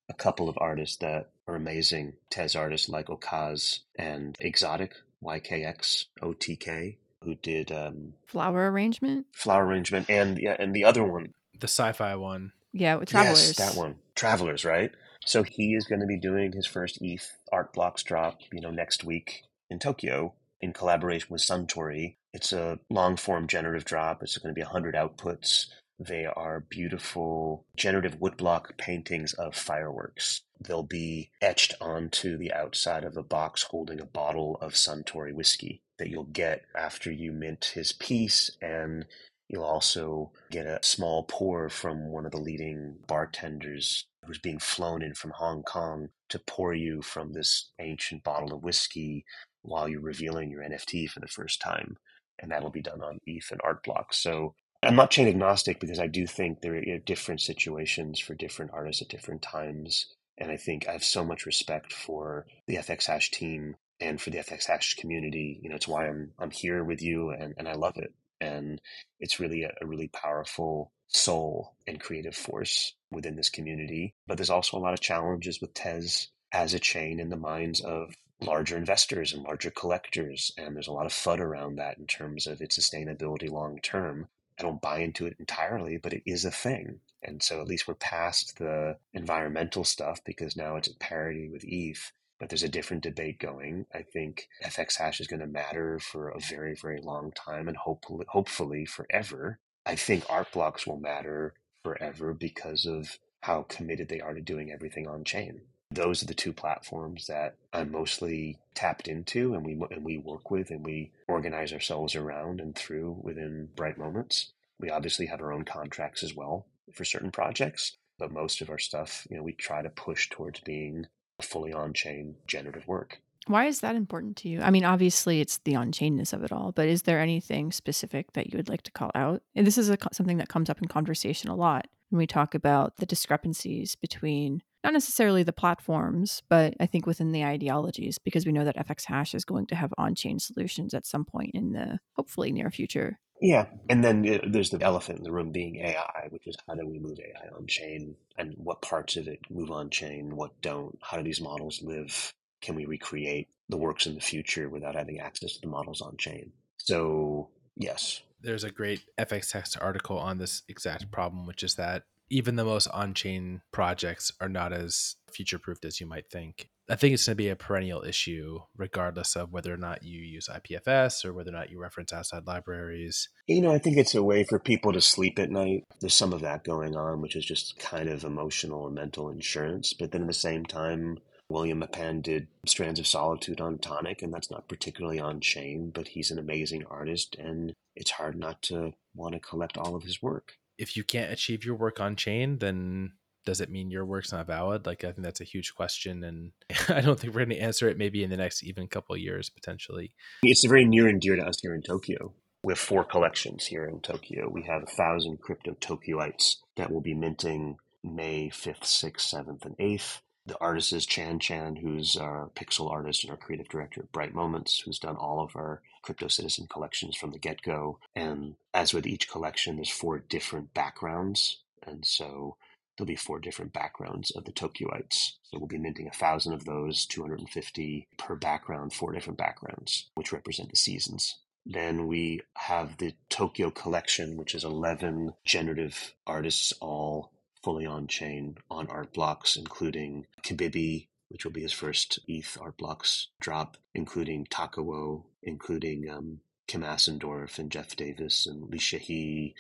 a 0.09 0.13
couple 0.13 0.49
of 0.49 0.57
artists 0.59 0.97
that 0.97 1.31
are 1.47 1.55
amazing. 1.55 2.13
Tez 2.29 2.55
artists 2.55 2.89
like 2.89 3.07
Okaz 3.07 3.79
and 3.97 4.35
Exotic, 4.39 4.95
YKX, 5.23 6.05
OTK, 6.21 6.97
who 7.23 7.35
did 7.35 7.71
um, 7.71 8.13
Flower 8.27 8.71
Arrangement. 8.71 9.27
Flower 9.31 9.65
Arrangement, 9.65 10.09
and 10.09 10.37
yeah, 10.37 10.55
and 10.59 10.75
the 10.75 10.85
other 10.85 11.03
one, 11.03 11.33
the 11.59 11.67
sci-fi 11.67 12.15
one. 12.15 12.53
Yeah, 12.71 12.95
with 12.95 13.09
Travelers. 13.09 13.47
Yes, 13.47 13.57
that 13.57 13.75
one, 13.79 13.95
Travelers, 14.15 14.63
right? 14.65 14.91
So 15.25 15.43
he 15.43 15.73
is 15.75 15.85
going 15.85 16.01
to 16.01 16.07
be 16.07 16.17
doing 16.17 16.51
his 16.53 16.65
first 16.65 16.99
ETH 17.01 17.31
art 17.51 17.73
blocks 17.73 18.03
drop, 18.03 18.39
you 18.51 18.61
know, 18.61 18.71
next 18.71 19.03
week 19.03 19.43
in 19.69 19.79
Tokyo 19.79 20.33
in 20.61 20.73
collaboration 20.73 21.27
with 21.29 21.41
Suntory. 21.41 22.15
It's 22.33 22.53
a 22.53 22.79
long 22.89 23.15
form 23.17 23.47
generative 23.47 23.85
drop. 23.85 24.21
It's 24.23 24.37
going 24.37 24.53
to 24.53 24.57
be 24.57 24.63
100 24.63 24.95
outputs 24.95 25.67
They 25.99 26.25
are 26.25 26.61
beautiful 26.61 27.65
generative 27.75 28.19
woodblock 28.19 28.77
paintings 28.77 29.33
of 29.33 29.53
fireworks. 29.53 30.41
They'll 30.59 30.83
be 30.83 31.31
etched 31.41 31.73
onto 31.81 32.37
the 32.37 32.53
outside 32.53 33.03
of 33.03 33.17
a 33.17 33.23
box 33.23 33.63
holding 33.63 33.99
a 33.99 34.05
bottle 34.05 34.57
of 34.61 34.73
Suntory 34.73 35.33
whiskey 35.33 35.81
that 35.97 36.09
you'll 36.09 36.23
get 36.23 36.63
after 36.73 37.11
you 37.11 37.33
mint 37.33 37.71
his 37.73 37.91
piece 37.91 38.51
and 38.61 39.05
You'll 39.49 39.63
also 39.63 40.31
get 40.51 40.67
a 40.67 40.79
small 40.83 41.23
pour 41.23 41.69
from 41.69 42.09
one 42.09 42.25
of 42.25 42.31
the 42.31 42.37
leading 42.37 42.97
bartenders 43.07 44.05
who's 44.25 44.37
being 44.37 44.59
flown 44.59 45.01
in 45.01 45.15
from 45.15 45.31
Hong 45.31 45.63
Kong 45.63 46.09
to 46.29 46.37
pour 46.37 46.75
you 46.75 47.01
from 47.01 47.33
this 47.33 47.71
ancient 47.79 48.23
bottle 48.23 48.53
of 48.53 48.63
whiskey 48.63 49.25
while 49.63 49.89
you're 49.89 50.01
revealing 50.01 50.51
your 50.51 50.61
NFT 50.61 51.09
for 51.09 51.19
the 51.19 51.27
first 51.27 51.59
time. 51.59 51.97
And 52.37 52.51
that'll 52.51 52.69
be 52.69 52.83
done 52.83 53.01
on 53.01 53.17
ETH 53.25 53.51
and 53.51 53.59
Artblocks. 53.61 54.13
So 54.13 54.53
I'm 54.83 54.95
not 54.95 55.09
chain 55.09 55.27
agnostic 55.27 55.79
because 55.79 55.99
I 55.99 56.07
do 56.07 56.27
think 56.27 56.61
there 56.61 56.75
are 56.75 56.99
different 56.99 57.41
situations 57.41 58.19
for 58.19 58.35
different 58.35 58.71
artists 58.71 59.01
at 59.01 59.09
different 59.09 59.41
times. 59.41 60.13
And 60.37 60.51
I 60.51 60.57
think 60.57 60.87
I 60.87 60.91
have 60.91 61.03
so 61.03 61.25
much 61.25 61.47
respect 61.47 61.91
for 61.91 62.45
the 62.67 62.75
FX 62.75 63.07
Hash 63.07 63.31
team 63.31 63.75
and 63.99 64.21
for 64.21 64.29
the 64.29 64.37
FX 64.37 64.67
Hash 64.67 64.93
community. 64.93 65.59
You 65.63 65.69
know, 65.69 65.75
it's 65.75 65.87
why 65.87 66.07
I'm 66.07 66.33
I'm 66.37 66.51
here 66.51 66.83
with 66.83 67.01
you 67.01 67.31
and, 67.31 67.55
and 67.57 67.67
I 67.67 67.73
love 67.73 67.97
it 67.97 68.13
and 68.41 68.81
it's 69.19 69.39
really 69.39 69.63
a, 69.63 69.73
a 69.81 69.85
really 69.85 70.07
powerful 70.07 70.91
soul 71.07 71.73
and 71.87 71.99
creative 71.99 72.35
force 72.35 72.93
within 73.11 73.35
this 73.35 73.49
community. 73.49 74.13
But 74.27 74.37
there's 74.37 74.49
also 74.49 74.77
a 74.77 74.79
lot 74.79 74.93
of 74.93 75.01
challenges 75.01 75.59
with 75.59 75.73
Tez 75.73 76.27
as 76.51 76.73
a 76.73 76.79
chain 76.79 77.19
in 77.19 77.29
the 77.29 77.37
minds 77.37 77.81
of 77.81 78.15
larger 78.41 78.77
investors 78.77 79.33
and 79.33 79.43
larger 79.43 79.71
collectors. 79.71 80.51
And 80.57 80.75
there's 80.75 80.87
a 80.87 80.93
lot 80.93 81.05
of 81.05 81.11
FUD 81.11 81.39
around 81.39 81.75
that 81.75 81.97
in 81.97 82.07
terms 82.07 82.47
of 82.47 82.61
its 82.61 82.77
sustainability 82.77 83.49
long 83.49 83.79
term. 83.79 84.27
I 84.57 84.63
don't 84.63 84.81
buy 84.81 84.99
into 84.99 85.25
it 85.25 85.37
entirely, 85.39 85.97
but 85.97 86.13
it 86.13 86.23
is 86.25 86.45
a 86.45 86.51
thing. 86.51 86.99
And 87.23 87.41
so 87.43 87.61
at 87.61 87.67
least 87.67 87.87
we're 87.87 87.95
past 87.95 88.57
the 88.57 88.97
environmental 89.13 89.83
stuff 89.83 90.23
because 90.23 90.55
now 90.55 90.75
it's 90.75 90.87
at 90.87 90.99
parity 90.99 91.49
with 91.49 91.63
ETH 91.65 92.11
but 92.39 92.49
there's 92.49 92.63
a 92.63 92.69
different 92.69 93.03
debate 93.03 93.39
going. 93.39 93.85
I 93.93 94.01
think 94.01 94.47
FX 94.63 94.97
hash 94.97 95.19
is 95.19 95.27
going 95.27 95.41
to 95.41 95.47
matter 95.47 95.99
for 95.99 96.29
a 96.29 96.39
very, 96.39 96.73
very 96.73 97.01
long 97.01 97.31
time 97.31 97.67
and 97.67 97.75
hopefully, 97.75 98.25
hopefully 98.29 98.85
forever. 98.85 99.59
I 99.85 99.95
think 99.95 100.23
art 100.29 100.51
blocks 100.51 100.87
will 100.87 100.99
matter 100.99 101.53
forever 101.83 102.33
because 102.33 102.85
of 102.85 103.19
how 103.41 103.63
committed 103.63 104.09
they 104.09 104.21
are 104.21 104.33
to 104.33 104.41
doing 104.41 104.71
everything 104.71 105.07
on 105.07 105.23
chain. 105.23 105.61
Those 105.91 106.21
are 106.21 106.27
the 106.27 106.33
two 106.33 106.53
platforms 106.53 107.27
that 107.27 107.55
I'm 107.73 107.91
mostly 107.91 108.59
tapped 108.75 109.07
into 109.07 109.55
and 109.55 109.65
we 109.65 109.73
and 109.91 110.05
we 110.05 110.17
work 110.17 110.51
with 110.51 110.69
and 110.69 110.85
we 110.85 111.11
organize 111.27 111.73
ourselves 111.73 112.15
around 112.15 112.61
and 112.61 112.75
through 112.75 113.19
within 113.23 113.69
Bright 113.75 113.97
Moments. 113.97 114.51
We 114.79 114.91
obviously 114.91 115.25
have 115.25 115.41
our 115.41 115.51
own 115.51 115.65
contracts 115.65 116.23
as 116.23 116.35
well 116.35 116.67
for 116.93 117.05
certain 117.05 117.31
projects, 117.31 117.97
but 118.19 118.31
most 118.31 118.61
of 118.61 118.69
our 118.69 118.77
stuff, 118.77 119.25
you 119.29 119.37
know, 119.37 119.43
we 119.43 119.53
try 119.53 119.81
to 119.81 119.89
push 119.89 120.29
towards 120.29 120.59
being 120.59 121.07
fully 121.41 121.73
on 121.73 121.93
chain 121.93 122.35
generative 122.47 122.87
work. 122.87 123.19
Why 123.47 123.65
is 123.65 123.79
that 123.79 123.95
important 123.95 124.37
to 124.37 124.49
you? 124.49 124.61
I 124.61 124.69
mean, 124.69 124.85
obviously, 124.85 125.41
it's 125.41 125.57
the 125.59 125.75
on 125.75 125.91
chainness 125.91 126.33
of 126.33 126.43
it 126.43 126.51
all, 126.51 126.71
but 126.71 126.87
is 126.87 127.03
there 127.03 127.19
anything 127.19 127.71
specific 127.71 128.33
that 128.33 128.51
you 128.51 128.57
would 128.57 128.69
like 128.69 128.83
to 128.83 128.91
call 128.91 129.11
out? 129.15 129.41
And 129.55 129.65
this 129.65 129.77
is 129.77 129.89
a, 129.89 129.97
something 130.11 130.37
that 130.37 130.49
comes 130.49 130.69
up 130.69 130.81
in 130.81 130.87
conversation 130.87 131.49
a 131.49 131.55
lot 131.55 131.87
when 132.09 132.19
we 132.19 132.27
talk 132.27 132.53
about 132.53 132.97
the 132.97 133.05
discrepancies 133.05 133.95
between 133.95 134.61
not 134.83 134.93
necessarily 134.93 135.43
the 135.43 135.51
platforms, 135.51 136.41
but 136.47 136.73
I 136.79 136.85
think 136.85 137.05
within 137.05 137.31
the 137.31 137.43
ideologies, 137.43 138.17
because 138.17 138.45
we 138.45 138.51
know 138.51 138.63
that 138.63 138.77
FX 138.77 139.05
Hash 139.05 139.35
is 139.35 139.43
going 139.43 139.65
to 139.67 139.75
have 139.75 139.93
on 139.97 140.15
chain 140.15 140.39
solutions 140.39 140.93
at 140.93 141.05
some 141.05 141.25
point 141.25 141.51
in 141.53 141.73
the 141.73 141.99
hopefully 142.15 142.51
near 142.51 142.71
future. 142.71 143.19
Yeah, 143.41 143.67
and 143.89 144.03
then 144.03 144.27
uh, 144.27 144.39
there's 144.47 144.69
the 144.69 144.81
elephant 144.81 145.19
in 145.19 145.23
the 145.23 145.31
room 145.31 145.51
being 145.51 145.77
AI, 145.77 146.27
which 146.29 146.45
is 146.47 146.57
how 146.67 146.75
do 146.75 146.85
we 146.85 146.99
move 146.99 147.19
AI 147.19 147.55
on 147.55 147.67
chain, 147.67 148.15
and 148.37 148.53
what 148.57 148.81
parts 148.81 149.15
of 149.15 149.27
it 149.27 149.39
move 149.49 149.71
on 149.71 149.89
chain, 149.89 150.35
what 150.35 150.59
don't? 150.61 150.97
How 151.01 151.17
do 151.17 151.23
these 151.23 151.41
models 151.41 151.81
live? 151.81 152.33
Can 152.61 152.75
we 152.75 152.85
recreate 152.85 153.47
the 153.69 153.77
works 153.77 154.05
in 154.05 154.15
the 154.15 154.21
future 154.21 154.67
without 154.69 154.95
having 154.95 155.19
access 155.19 155.53
to 155.53 155.61
the 155.61 155.67
models 155.67 156.01
on 156.01 156.17
chain? 156.17 156.51
So 156.77 157.49
yes, 157.77 158.21
there's 158.41 158.63
a 158.63 158.71
great 158.71 159.01
FX 159.17 159.51
text 159.51 159.77
article 159.79 160.17
on 160.17 160.37
this 160.37 160.63
exact 160.67 161.11
problem, 161.11 161.45
which 161.45 161.63
is 161.63 161.75
that 161.75 162.03
even 162.29 162.55
the 162.55 162.65
most 162.65 162.87
on-chain 162.87 163.61
projects 163.71 164.31
are 164.39 164.49
not 164.49 164.73
as 164.73 165.15
future-proofed 165.31 165.85
as 165.85 165.99
you 165.99 166.07
might 166.07 166.29
think. 166.29 166.69
I 166.89 166.95
think 166.95 167.13
it's 167.13 167.27
going 167.27 167.33
to 167.33 167.43
be 167.43 167.49
a 167.49 167.55
perennial 167.55 168.03
issue, 168.03 168.61
regardless 168.75 169.35
of 169.35 169.53
whether 169.53 169.71
or 169.71 169.77
not 169.77 170.01
you 170.01 170.21
use 170.21 170.49
IPFS 170.49 171.23
or 171.23 171.33
whether 171.33 171.51
or 171.51 171.53
not 171.53 171.69
you 171.69 171.79
reference 171.79 172.11
outside 172.11 172.47
libraries. 172.47 173.29
You 173.45 173.61
know, 173.61 173.71
I 173.71 173.77
think 173.77 173.97
it's 173.97 174.15
a 174.15 174.23
way 174.23 174.43
for 174.43 174.57
people 174.57 174.91
to 174.93 175.01
sleep 175.01 175.37
at 175.37 175.51
night. 175.51 175.83
There's 176.01 176.15
some 176.15 176.33
of 176.33 176.41
that 176.41 176.63
going 176.63 176.95
on, 176.95 177.21
which 177.21 177.35
is 177.35 177.45
just 177.45 177.77
kind 177.77 178.09
of 178.09 178.23
emotional 178.23 178.87
and 178.87 178.95
mental 178.95 179.29
insurance. 179.29 179.93
But 179.93 180.11
then 180.11 180.21
at 180.21 180.27
the 180.27 180.33
same 180.33 180.65
time, 180.65 181.19
William 181.47 181.81
Mapan 181.81 182.23
did 182.23 182.47
Strands 182.65 182.99
of 182.99 183.07
Solitude 183.07 183.61
on 183.61 183.77
Tonic, 183.77 184.23
and 184.23 184.33
that's 184.33 184.49
not 184.49 184.67
particularly 184.67 185.19
on 185.19 185.41
chain, 185.41 185.91
but 185.93 186.09
he's 186.09 186.31
an 186.31 186.39
amazing 186.39 186.85
artist, 186.89 187.35
and 187.37 187.73
it's 187.95 188.11
hard 188.11 188.35
not 188.35 188.61
to 188.63 188.93
want 189.15 189.33
to 189.33 189.39
collect 189.39 189.77
all 189.77 189.95
of 189.95 190.03
his 190.03 190.21
work. 190.21 190.53
If 190.79 190.97
you 190.97 191.03
can't 191.03 191.31
achieve 191.31 191.65
your 191.65 191.75
work 191.75 191.99
on 191.99 192.15
chain, 192.15 192.57
then 192.57 193.11
does 193.45 193.61
it 193.61 193.69
mean 193.69 193.91
your 193.91 194.05
work's 194.05 194.31
not 194.31 194.47
valid? 194.47 194.85
Like, 194.85 195.03
I 195.03 195.11
think 195.11 195.23
that's 195.23 195.41
a 195.41 195.45
huge 195.45 195.75
question, 195.75 196.23
and 196.23 196.51
I 196.89 197.01
don't 197.01 197.19
think 197.19 197.33
we're 197.33 197.45
going 197.45 197.57
to 197.57 197.63
answer 197.63 197.89
it. 197.89 197.97
Maybe 197.97 198.23
in 198.23 198.29
the 198.29 198.37
next 198.37 198.63
even 198.63 198.87
couple 198.87 199.15
years, 199.17 199.49
potentially. 199.49 200.13
It's 200.41 200.65
very 200.65 200.85
near 200.85 201.07
and 201.07 201.19
dear 201.19 201.35
to 201.35 201.43
us 201.43 201.59
here 201.61 201.75
in 201.75 201.81
Tokyo. 201.81 202.33
We 202.63 202.71
have 202.71 202.79
four 202.79 203.03
collections 203.03 203.65
here 203.65 203.85
in 203.85 204.01
Tokyo. 204.01 204.49
We 204.49 204.63
have 204.63 204.83
a 204.83 204.87
thousand 204.87 205.41
crypto 205.41 205.73
Tokyoites 205.75 206.57
that 206.75 206.91
will 206.91 207.01
be 207.01 207.13
minting 207.13 207.77
May 208.03 208.49
fifth, 208.49 208.85
sixth, 208.85 209.27
seventh, 209.27 209.65
and 209.65 209.75
eighth. 209.79 210.21
The 210.45 210.57
artist 210.59 210.93
is 210.93 211.05
Qian 211.05 211.39
Qian, 211.39 211.79
who's 211.79 212.17
our 212.17 212.49
pixel 212.55 212.91
artist 212.91 213.23
and 213.23 213.31
our 213.31 213.37
creative 213.37 213.69
director 213.69 214.01
at 214.01 214.11
Bright 214.11 214.33
Moments, 214.33 214.79
who's 214.79 214.99
done 214.99 215.15
all 215.15 215.41
of 215.41 215.55
our 215.55 215.81
Crypto 216.01 216.27
Citizen 216.27 216.67
collections 216.67 217.15
from 217.15 217.31
the 217.31 217.39
get 217.39 217.61
go. 217.61 217.99
And 218.15 218.55
as 218.73 218.93
with 218.93 219.05
each 219.05 219.29
collection, 219.29 219.75
there's 219.75 219.89
four 219.89 220.19
different 220.19 220.73
backgrounds. 220.73 221.57
And 221.85 222.05
so 222.05 222.57
there'll 222.97 223.07
be 223.07 223.15
four 223.15 223.39
different 223.39 223.73
backgrounds 223.73 224.31
of 224.31 224.45
the 224.45 224.51
Tokyoites. 224.51 225.33
So 225.43 225.57
we'll 225.57 225.67
be 225.67 225.77
minting 225.77 226.07
a 226.07 226.11
thousand 226.11 226.53
of 226.53 226.65
those, 226.65 227.05
250 227.05 228.07
per 228.17 228.35
background, 228.35 228.93
four 228.93 229.13
different 229.13 229.37
backgrounds, 229.37 230.09
which 230.15 230.33
represent 230.33 230.69
the 230.69 230.75
seasons. 230.75 231.37
Then 231.65 232.07
we 232.07 232.41
have 232.55 232.97
the 232.97 233.13
Tokyo 233.29 233.69
collection, 233.69 234.37
which 234.37 234.55
is 234.55 234.63
11 234.63 235.33
generative 235.45 236.13
artists, 236.25 236.73
all 236.81 237.31
fully 237.63 237.85
on 237.85 238.07
chain 238.07 238.57
on 238.69 238.87
art 238.87 239.13
blocks, 239.13 239.55
including 239.55 240.25
Kibibi, 240.43 241.07
which 241.29 241.45
will 241.45 241.51
be 241.51 241.61
his 241.61 241.71
first 241.71 242.19
ETH 242.27 242.57
art 242.59 242.77
blocks 242.77 243.29
drop, 243.39 243.77
including 243.93 244.45
Takawo, 244.45 245.23
including 245.41 246.09
um, 246.09 246.39
Kim 246.67 246.81
Asendorf 246.81 247.57
and 247.57 247.71
Jeff 247.71 247.95
Davis 247.95 248.45
and 248.45 248.69
Li 248.69 248.77
Shahe 248.77 249.53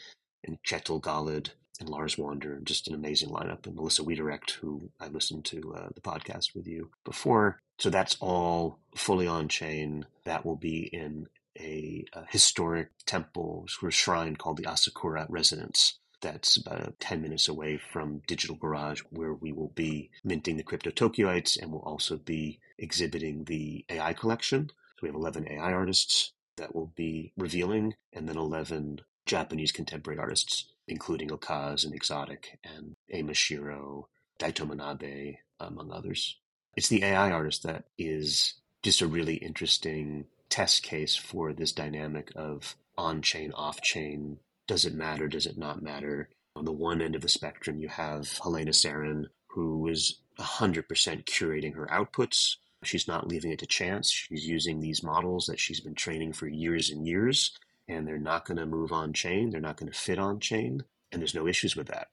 and 0.43 0.61
Kjetil 0.63 1.01
Golid 1.01 1.49
and 1.79 1.89
Lars 1.89 2.17
Wander, 2.17 2.59
just 2.63 2.87
an 2.87 2.93
amazing 2.93 3.29
lineup, 3.29 3.65
and 3.65 3.75
Melissa 3.75 4.03
Wiederrecht, 4.03 4.51
who 4.51 4.91
I 4.99 5.07
listened 5.07 5.45
to 5.45 5.73
uh, 5.75 5.89
the 5.95 6.01
podcast 6.01 6.53
with 6.53 6.67
you 6.67 6.91
before. 7.05 7.59
So 7.79 7.89
that's 7.89 8.17
all 8.19 8.79
fully 8.95 9.27
on 9.27 9.47
chain. 9.47 10.05
That 10.25 10.45
will 10.45 10.57
be 10.57 10.89
in 10.91 11.27
a, 11.57 12.05
a 12.13 12.25
historic 12.29 12.89
temple 13.05 13.67
or 13.81 13.91
shrine 13.91 14.35
called 14.35 14.57
the 14.57 14.63
Asakura 14.63 15.25
Residence. 15.29 15.98
That's 16.21 16.57
about 16.57 16.99
10 16.99 17.21
minutes 17.21 17.47
away 17.47 17.77
from 17.77 18.21
Digital 18.27 18.55
Garage, 18.55 19.01
where 19.09 19.33
we 19.33 19.51
will 19.53 19.71
be 19.75 20.11
minting 20.23 20.57
the 20.57 20.63
Crypto 20.63 20.89
Tokyoites 20.89 21.57
and 21.61 21.71
we'll 21.71 21.81
also 21.81 22.17
be 22.17 22.59
exhibiting 22.77 23.45
the 23.45 23.85
AI 23.89 24.13
collection. 24.13 24.69
So 24.69 24.99
we 25.03 25.09
have 25.09 25.15
11 25.15 25.47
AI 25.49 25.71
artists 25.71 26.33
that 26.57 26.75
will 26.75 26.91
be 26.95 27.31
revealing, 27.37 27.95
and 28.11 28.27
then 28.27 28.37
11 28.37 28.99
Japanese 29.25 29.71
contemporary 29.71 30.19
artists 30.19 30.65
including 30.89 31.29
Okaz 31.29 31.85
and 31.85 31.93
Exotic 31.93 32.59
and 32.63 32.95
Amashiro, 33.13 34.05
Daito 34.39 34.67
Manabe, 34.67 35.37
among 35.59 35.91
others. 35.91 36.37
It's 36.75 36.89
the 36.89 37.03
AI 37.03 37.31
artist 37.31 37.63
that 37.63 37.85
is 37.97 38.55
just 38.83 39.01
a 39.01 39.07
really 39.07 39.35
interesting 39.35 40.25
test 40.49 40.83
case 40.83 41.15
for 41.15 41.53
this 41.53 41.71
dynamic 41.71 42.31
of 42.35 42.75
on 42.97 43.21
chain, 43.21 43.51
off 43.53 43.81
chain. 43.81 44.39
Does 44.69 44.85
it 44.85 44.93
matter? 44.93 45.27
Does 45.27 45.47
it 45.47 45.57
not 45.57 45.81
matter? 45.81 46.29
On 46.55 46.63
the 46.63 46.71
one 46.71 47.01
end 47.01 47.15
of 47.15 47.23
the 47.23 47.27
spectrum, 47.27 47.79
you 47.79 47.87
have 47.87 48.37
Helena 48.37 48.69
Sarin, 48.69 49.25
who 49.47 49.87
is 49.87 50.19
100% 50.39 50.85
curating 51.25 51.73
her 51.73 51.87
outputs. 51.87 52.57
She's 52.83 53.07
not 53.07 53.27
leaving 53.27 53.51
it 53.51 53.57
to 53.59 53.65
chance. 53.65 54.11
She's 54.11 54.47
using 54.47 54.79
these 54.79 55.01
models 55.01 55.47
that 55.47 55.59
she's 55.59 55.79
been 55.79 55.95
training 55.95 56.33
for 56.33 56.47
years 56.47 56.91
and 56.91 57.07
years 57.07 57.57
and 57.87 58.07
they're 58.07 58.19
not 58.19 58.45
going 58.45 58.57
to 58.57 58.67
move 58.67 58.91
on 58.91 59.11
chain. 59.11 59.49
They're 59.49 59.59
not 59.59 59.77
going 59.77 59.91
to 59.91 59.97
fit 59.97 60.19
on 60.19 60.39
chain. 60.39 60.83
And 61.11 61.19
there's 61.19 61.33
no 61.33 61.47
issues 61.47 61.75
with 61.75 61.87
that. 61.87 62.09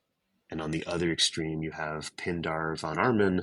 And 0.51 0.63
on 0.63 0.71
the 0.71 0.87
other 0.87 1.13
extreme, 1.13 1.63
you 1.63 1.73
have 1.73 2.17
Pindar 2.17 2.81
van 2.81 2.97
Arman, 2.97 3.43